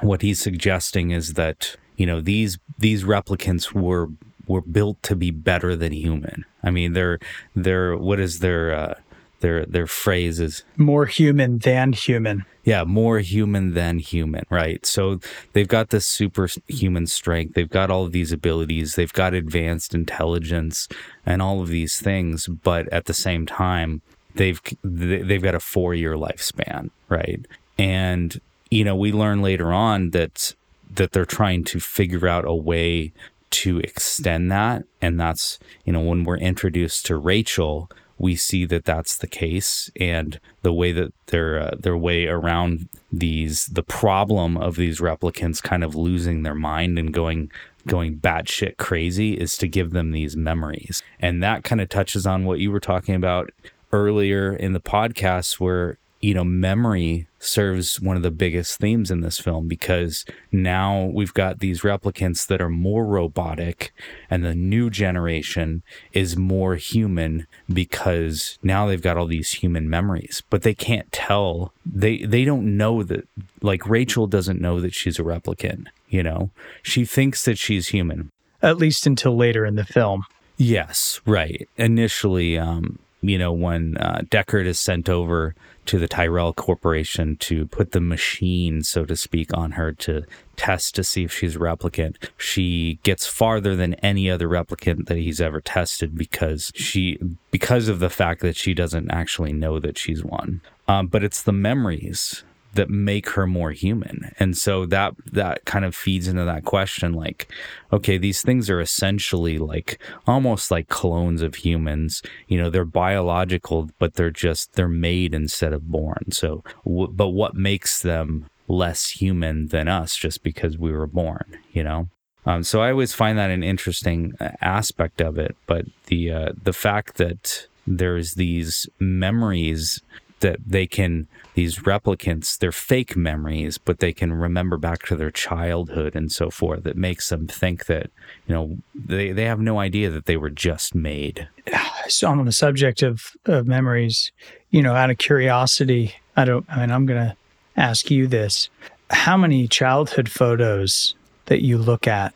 what 0.00 0.22
he's 0.22 0.40
suggesting 0.40 1.10
is 1.10 1.34
that 1.34 1.76
you 1.96 2.06
know 2.06 2.20
these 2.20 2.58
these 2.78 3.04
replicants 3.04 3.72
were 3.72 4.08
were 4.46 4.62
built 4.62 5.02
to 5.04 5.14
be 5.14 5.30
better 5.30 5.76
than 5.76 5.92
human. 5.92 6.44
I 6.62 6.70
mean, 6.70 6.92
they're 6.94 7.18
they're 7.54 7.96
what 7.96 8.18
is 8.20 8.38
their 8.40 8.74
uh, 8.74 8.94
their 9.40 9.66
their 9.66 9.86
phrase 9.86 10.40
is 10.40 10.64
More 10.76 11.06
human 11.06 11.58
than 11.58 11.92
human. 11.92 12.44
yeah 12.64 12.84
more 12.84 13.18
human 13.18 13.74
than 13.74 13.98
human 13.98 14.44
right 14.50 14.86
so 14.86 15.18
they've 15.52 15.66
got 15.66 15.90
this 15.90 16.06
superhuman 16.06 17.08
strength 17.08 17.54
they've 17.54 17.68
got 17.68 17.90
all 17.90 18.04
of 18.04 18.12
these 18.12 18.30
abilities 18.30 18.94
they've 18.94 19.12
got 19.12 19.34
advanced 19.34 19.94
intelligence 19.96 20.86
and 21.26 21.42
all 21.42 21.60
of 21.60 21.68
these 21.68 21.98
things 22.00 22.46
but 22.46 22.86
at 22.92 23.06
the 23.06 23.14
same 23.14 23.44
time 23.46 24.00
they've 24.34 24.60
they've 24.82 25.42
got 25.42 25.54
a 25.54 25.60
four 25.60 25.94
year 25.94 26.14
lifespan 26.14 26.90
right? 27.12 27.46
And 27.78 28.40
you 28.70 28.84
know 28.84 28.96
we 28.96 29.12
learn 29.12 29.42
later 29.42 29.72
on 29.72 30.10
that 30.10 30.54
that 30.94 31.12
they're 31.12 31.24
trying 31.24 31.64
to 31.64 31.78
figure 31.78 32.26
out 32.26 32.44
a 32.44 32.54
way 32.54 33.12
to 33.50 33.78
extend 33.80 34.50
that. 34.50 34.84
And 35.00 35.20
that's 35.20 35.58
you 35.84 35.92
know 35.92 36.00
when 36.00 36.24
we're 36.24 36.38
introduced 36.38 37.06
to 37.06 37.16
Rachael 37.16 37.90
we 38.18 38.36
see 38.36 38.64
that 38.66 38.84
that's 38.84 39.16
the 39.16 39.26
case. 39.26 39.90
And 39.98 40.38
the 40.62 40.72
way 40.72 40.92
that 40.92 41.12
their 41.26 41.60
uh, 41.60 41.74
their 41.78 41.96
way 41.96 42.26
around 42.26 42.88
these 43.12 43.66
the 43.66 43.82
problem 43.82 44.56
of 44.56 44.76
these 44.76 45.00
replicants 45.00 45.62
kind 45.62 45.82
of 45.82 45.94
losing 45.94 46.42
their 46.42 46.54
mind 46.54 46.98
and 46.98 47.12
going 47.12 47.50
going 47.86 48.16
batshit 48.16 48.76
crazy 48.76 49.34
is 49.34 49.56
to 49.56 49.66
give 49.66 49.90
them 49.90 50.12
these 50.12 50.36
memories. 50.36 51.02
And 51.18 51.42
that 51.42 51.64
kind 51.64 51.80
of 51.80 51.88
touches 51.88 52.24
on 52.26 52.44
what 52.44 52.60
you 52.60 52.70
were 52.70 52.80
talking 52.80 53.16
about 53.16 53.50
earlier 53.92 54.54
in 54.54 54.72
the 54.72 54.80
podcast 54.80 55.60
where 55.60 55.98
you 56.20 56.34
know 56.34 56.44
memory 56.44 57.26
serves 57.40 58.00
one 58.00 58.16
of 58.16 58.22
the 58.22 58.30
biggest 58.30 58.78
themes 58.78 59.10
in 59.10 59.20
this 59.20 59.40
film 59.40 59.66
because 59.66 60.24
now 60.52 61.10
we've 61.12 61.34
got 61.34 61.58
these 61.58 61.80
replicants 61.80 62.46
that 62.46 62.62
are 62.62 62.68
more 62.68 63.04
robotic 63.04 63.92
and 64.30 64.44
the 64.44 64.54
new 64.54 64.88
generation 64.88 65.82
is 66.12 66.36
more 66.36 66.76
human 66.76 67.46
because 67.72 68.56
now 68.62 68.86
they've 68.86 69.02
got 69.02 69.16
all 69.16 69.26
these 69.26 69.54
human 69.54 69.90
memories 69.90 70.42
but 70.48 70.62
they 70.62 70.74
can't 70.74 71.10
tell 71.10 71.72
they 71.84 72.18
they 72.18 72.44
don't 72.44 72.76
know 72.76 73.02
that 73.02 73.26
like 73.60 73.88
Rachael 73.88 74.28
doesn't 74.28 74.60
know 74.60 74.80
that 74.80 74.94
she's 74.94 75.18
a 75.18 75.24
replicant 75.24 75.86
you 76.08 76.22
know 76.22 76.50
she 76.82 77.04
thinks 77.04 77.44
that 77.44 77.58
she's 77.58 77.88
human 77.88 78.30
At 78.62 78.78
least 78.78 79.08
until 79.08 79.36
later 79.36 79.66
in 79.66 79.74
the 79.74 79.84
film. 79.84 80.22
Yes, 80.56 81.20
right. 81.26 81.68
Initially, 81.76 82.56
um, 82.56 83.00
you 83.22 83.38
know, 83.38 83.52
when 83.52 83.96
uh, 83.98 84.22
Deckard 84.28 84.66
is 84.66 84.78
sent 84.78 85.08
over 85.08 85.54
to 85.86 85.98
the 85.98 86.08
Tyrell 86.08 86.52
Corporation 86.52 87.36
to 87.36 87.66
put 87.66 87.92
the 87.92 88.00
machine, 88.00 88.82
so 88.82 89.04
to 89.04 89.16
speak, 89.16 89.56
on 89.56 89.72
her 89.72 89.92
to 89.92 90.24
test 90.56 90.94
to 90.96 91.04
see 91.04 91.24
if 91.24 91.32
she's 91.32 91.56
a 91.56 91.58
replicant, 91.58 92.16
she 92.36 92.98
gets 93.02 93.26
farther 93.26 93.74
than 93.74 93.94
any 93.94 94.30
other 94.30 94.48
replicant 94.48 95.06
that 95.06 95.18
he's 95.18 95.40
ever 95.40 95.60
tested 95.60 96.16
because 96.16 96.72
she, 96.74 97.18
because 97.50 97.88
of 97.88 97.98
the 97.98 98.10
fact 98.10 98.42
that 98.42 98.56
she 98.56 98.74
doesn't 98.74 99.10
actually 99.10 99.52
know 99.52 99.78
that 99.80 99.98
she's 99.98 100.24
one. 100.24 100.60
Um, 100.86 101.06
but 101.06 101.24
it's 101.24 101.42
the 101.42 101.52
memories 101.52 102.44
that 102.74 102.90
make 102.90 103.30
her 103.30 103.46
more 103.46 103.72
human. 103.72 104.32
And 104.38 104.56
so 104.56 104.86
that 104.86 105.14
that 105.26 105.64
kind 105.64 105.84
of 105.84 105.94
feeds 105.94 106.28
into 106.28 106.44
that 106.44 106.64
question 106.64 107.12
like 107.12 107.48
okay 107.92 108.16
these 108.18 108.42
things 108.42 108.70
are 108.70 108.80
essentially 108.80 109.58
like 109.58 110.00
almost 110.26 110.70
like 110.70 110.88
clones 110.88 111.42
of 111.42 111.56
humans. 111.56 112.22
You 112.48 112.58
know 112.58 112.70
they're 112.70 112.84
biological 112.84 113.90
but 113.98 114.14
they're 114.14 114.30
just 114.30 114.74
they're 114.74 114.88
made 114.88 115.34
instead 115.34 115.72
of 115.72 115.90
born. 115.90 116.32
So 116.32 116.62
w- 116.84 117.08
but 117.08 117.28
what 117.28 117.54
makes 117.54 118.00
them 118.02 118.46
less 118.68 119.10
human 119.10 119.66
than 119.68 119.88
us 119.88 120.16
just 120.16 120.42
because 120.42 120.78
we 120.78 120.92
were 120.92 121.06
born 121.06 121.58
you 121.72 121.82
know? 121.82 122.08
Um, 122.44 122.64
so 122.64 122.82
I 122.82 122.90
always 122.90 123.14
find 123.14 123.38
that 123.38 123.50
an 123.50 123.62
interesting 123.62 124.34
uh, 124.40 124.50
aspect 124.60 125.20
of 125.20 125.38
it, 125.38 125.56
but 125.66 125.86
the 126.06 126.32
uh, 126.32 126.52
the 126.60 126.72
fact 126.72 127.16
that 127.18 127.66
there's 127.86 128.34
these 128.34 128.88
memories 128.98 130.00
that 130.42 130.58
they 130.64 130.86
can 130.86 131.26
these 131.54 131.78
replicants 131.80 132.58
they're 132.58 132.70
fake 132.70 133.16
memories 133.16 133.78
but 133.78 133.98
they 133.98 134.12
can 134.12 134.32
remember 134.32 134.76
back 134.76 135.00
to 135.02 135.16
their 135.16 135.30
childhood 135.30 136.14
and 136.14 136.30
so 136.30 136.50
forth 136.50 136.84
that 136.84 136.96
makes 136.96 137.28
them 137.30 137.46
think 137.48 137.86
that 137.86 138.10
you 138.46 138.54
know 138.54 138.76
they, 138.94 139.32
they 139.32 139.44
have 139.46 139.58
no 139.60 139.78
idea 139.80 140.08
that 140.10 140.26
they 140.26 140.36
were 140.36 140.50
just 140.50 140.94
made 140.94 141.48
So 142.08 142.28
on 142.28 142.44
the 142.44 142.52
subject 142.52 143.02
of, 143.02 143.30
of 143.46 143.66
memories, 143.68 144.32
you 144.70 144.82
know, 144.82 144.92
out 144.94 145.08
of 145.10 145.18
curiosity, 145.18 146.12
I 146.36 146.44
don't 146.44 146.66
I 146.68 146.80
mean 146.80 146.90
I'm 146.90 147.06
gonna 147.06 147.36
ask 147.76 148.10
you 148.10 148.26
this. 148.26 148.68
How 149.10 149.36
many 149.36 149.68
childhood 149.68 150.28
photos 150.28 151.14
that 151.46 151.62
you 151.62 151.78
look 151.78 152.08
at 152.08 152.34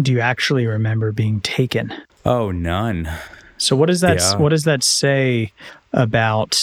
do 0.00 0.12
you 0.12 0.20
actually 0.20 0.66
remember 0.66 1.10
being 1.12 1.40
taken? 1.40 1.92
oh 2.24 2.52
none 2.52 3.10
So 3.58 3.74
what 3.74 3.86
does 3.86 4.00
that 4.02 4.18
Yeah. 4.18 4.38
what 4.38 4.50
does 4.50 4.64
that 4.64 4.84
say 4.84 5.52
about 5.92 6.56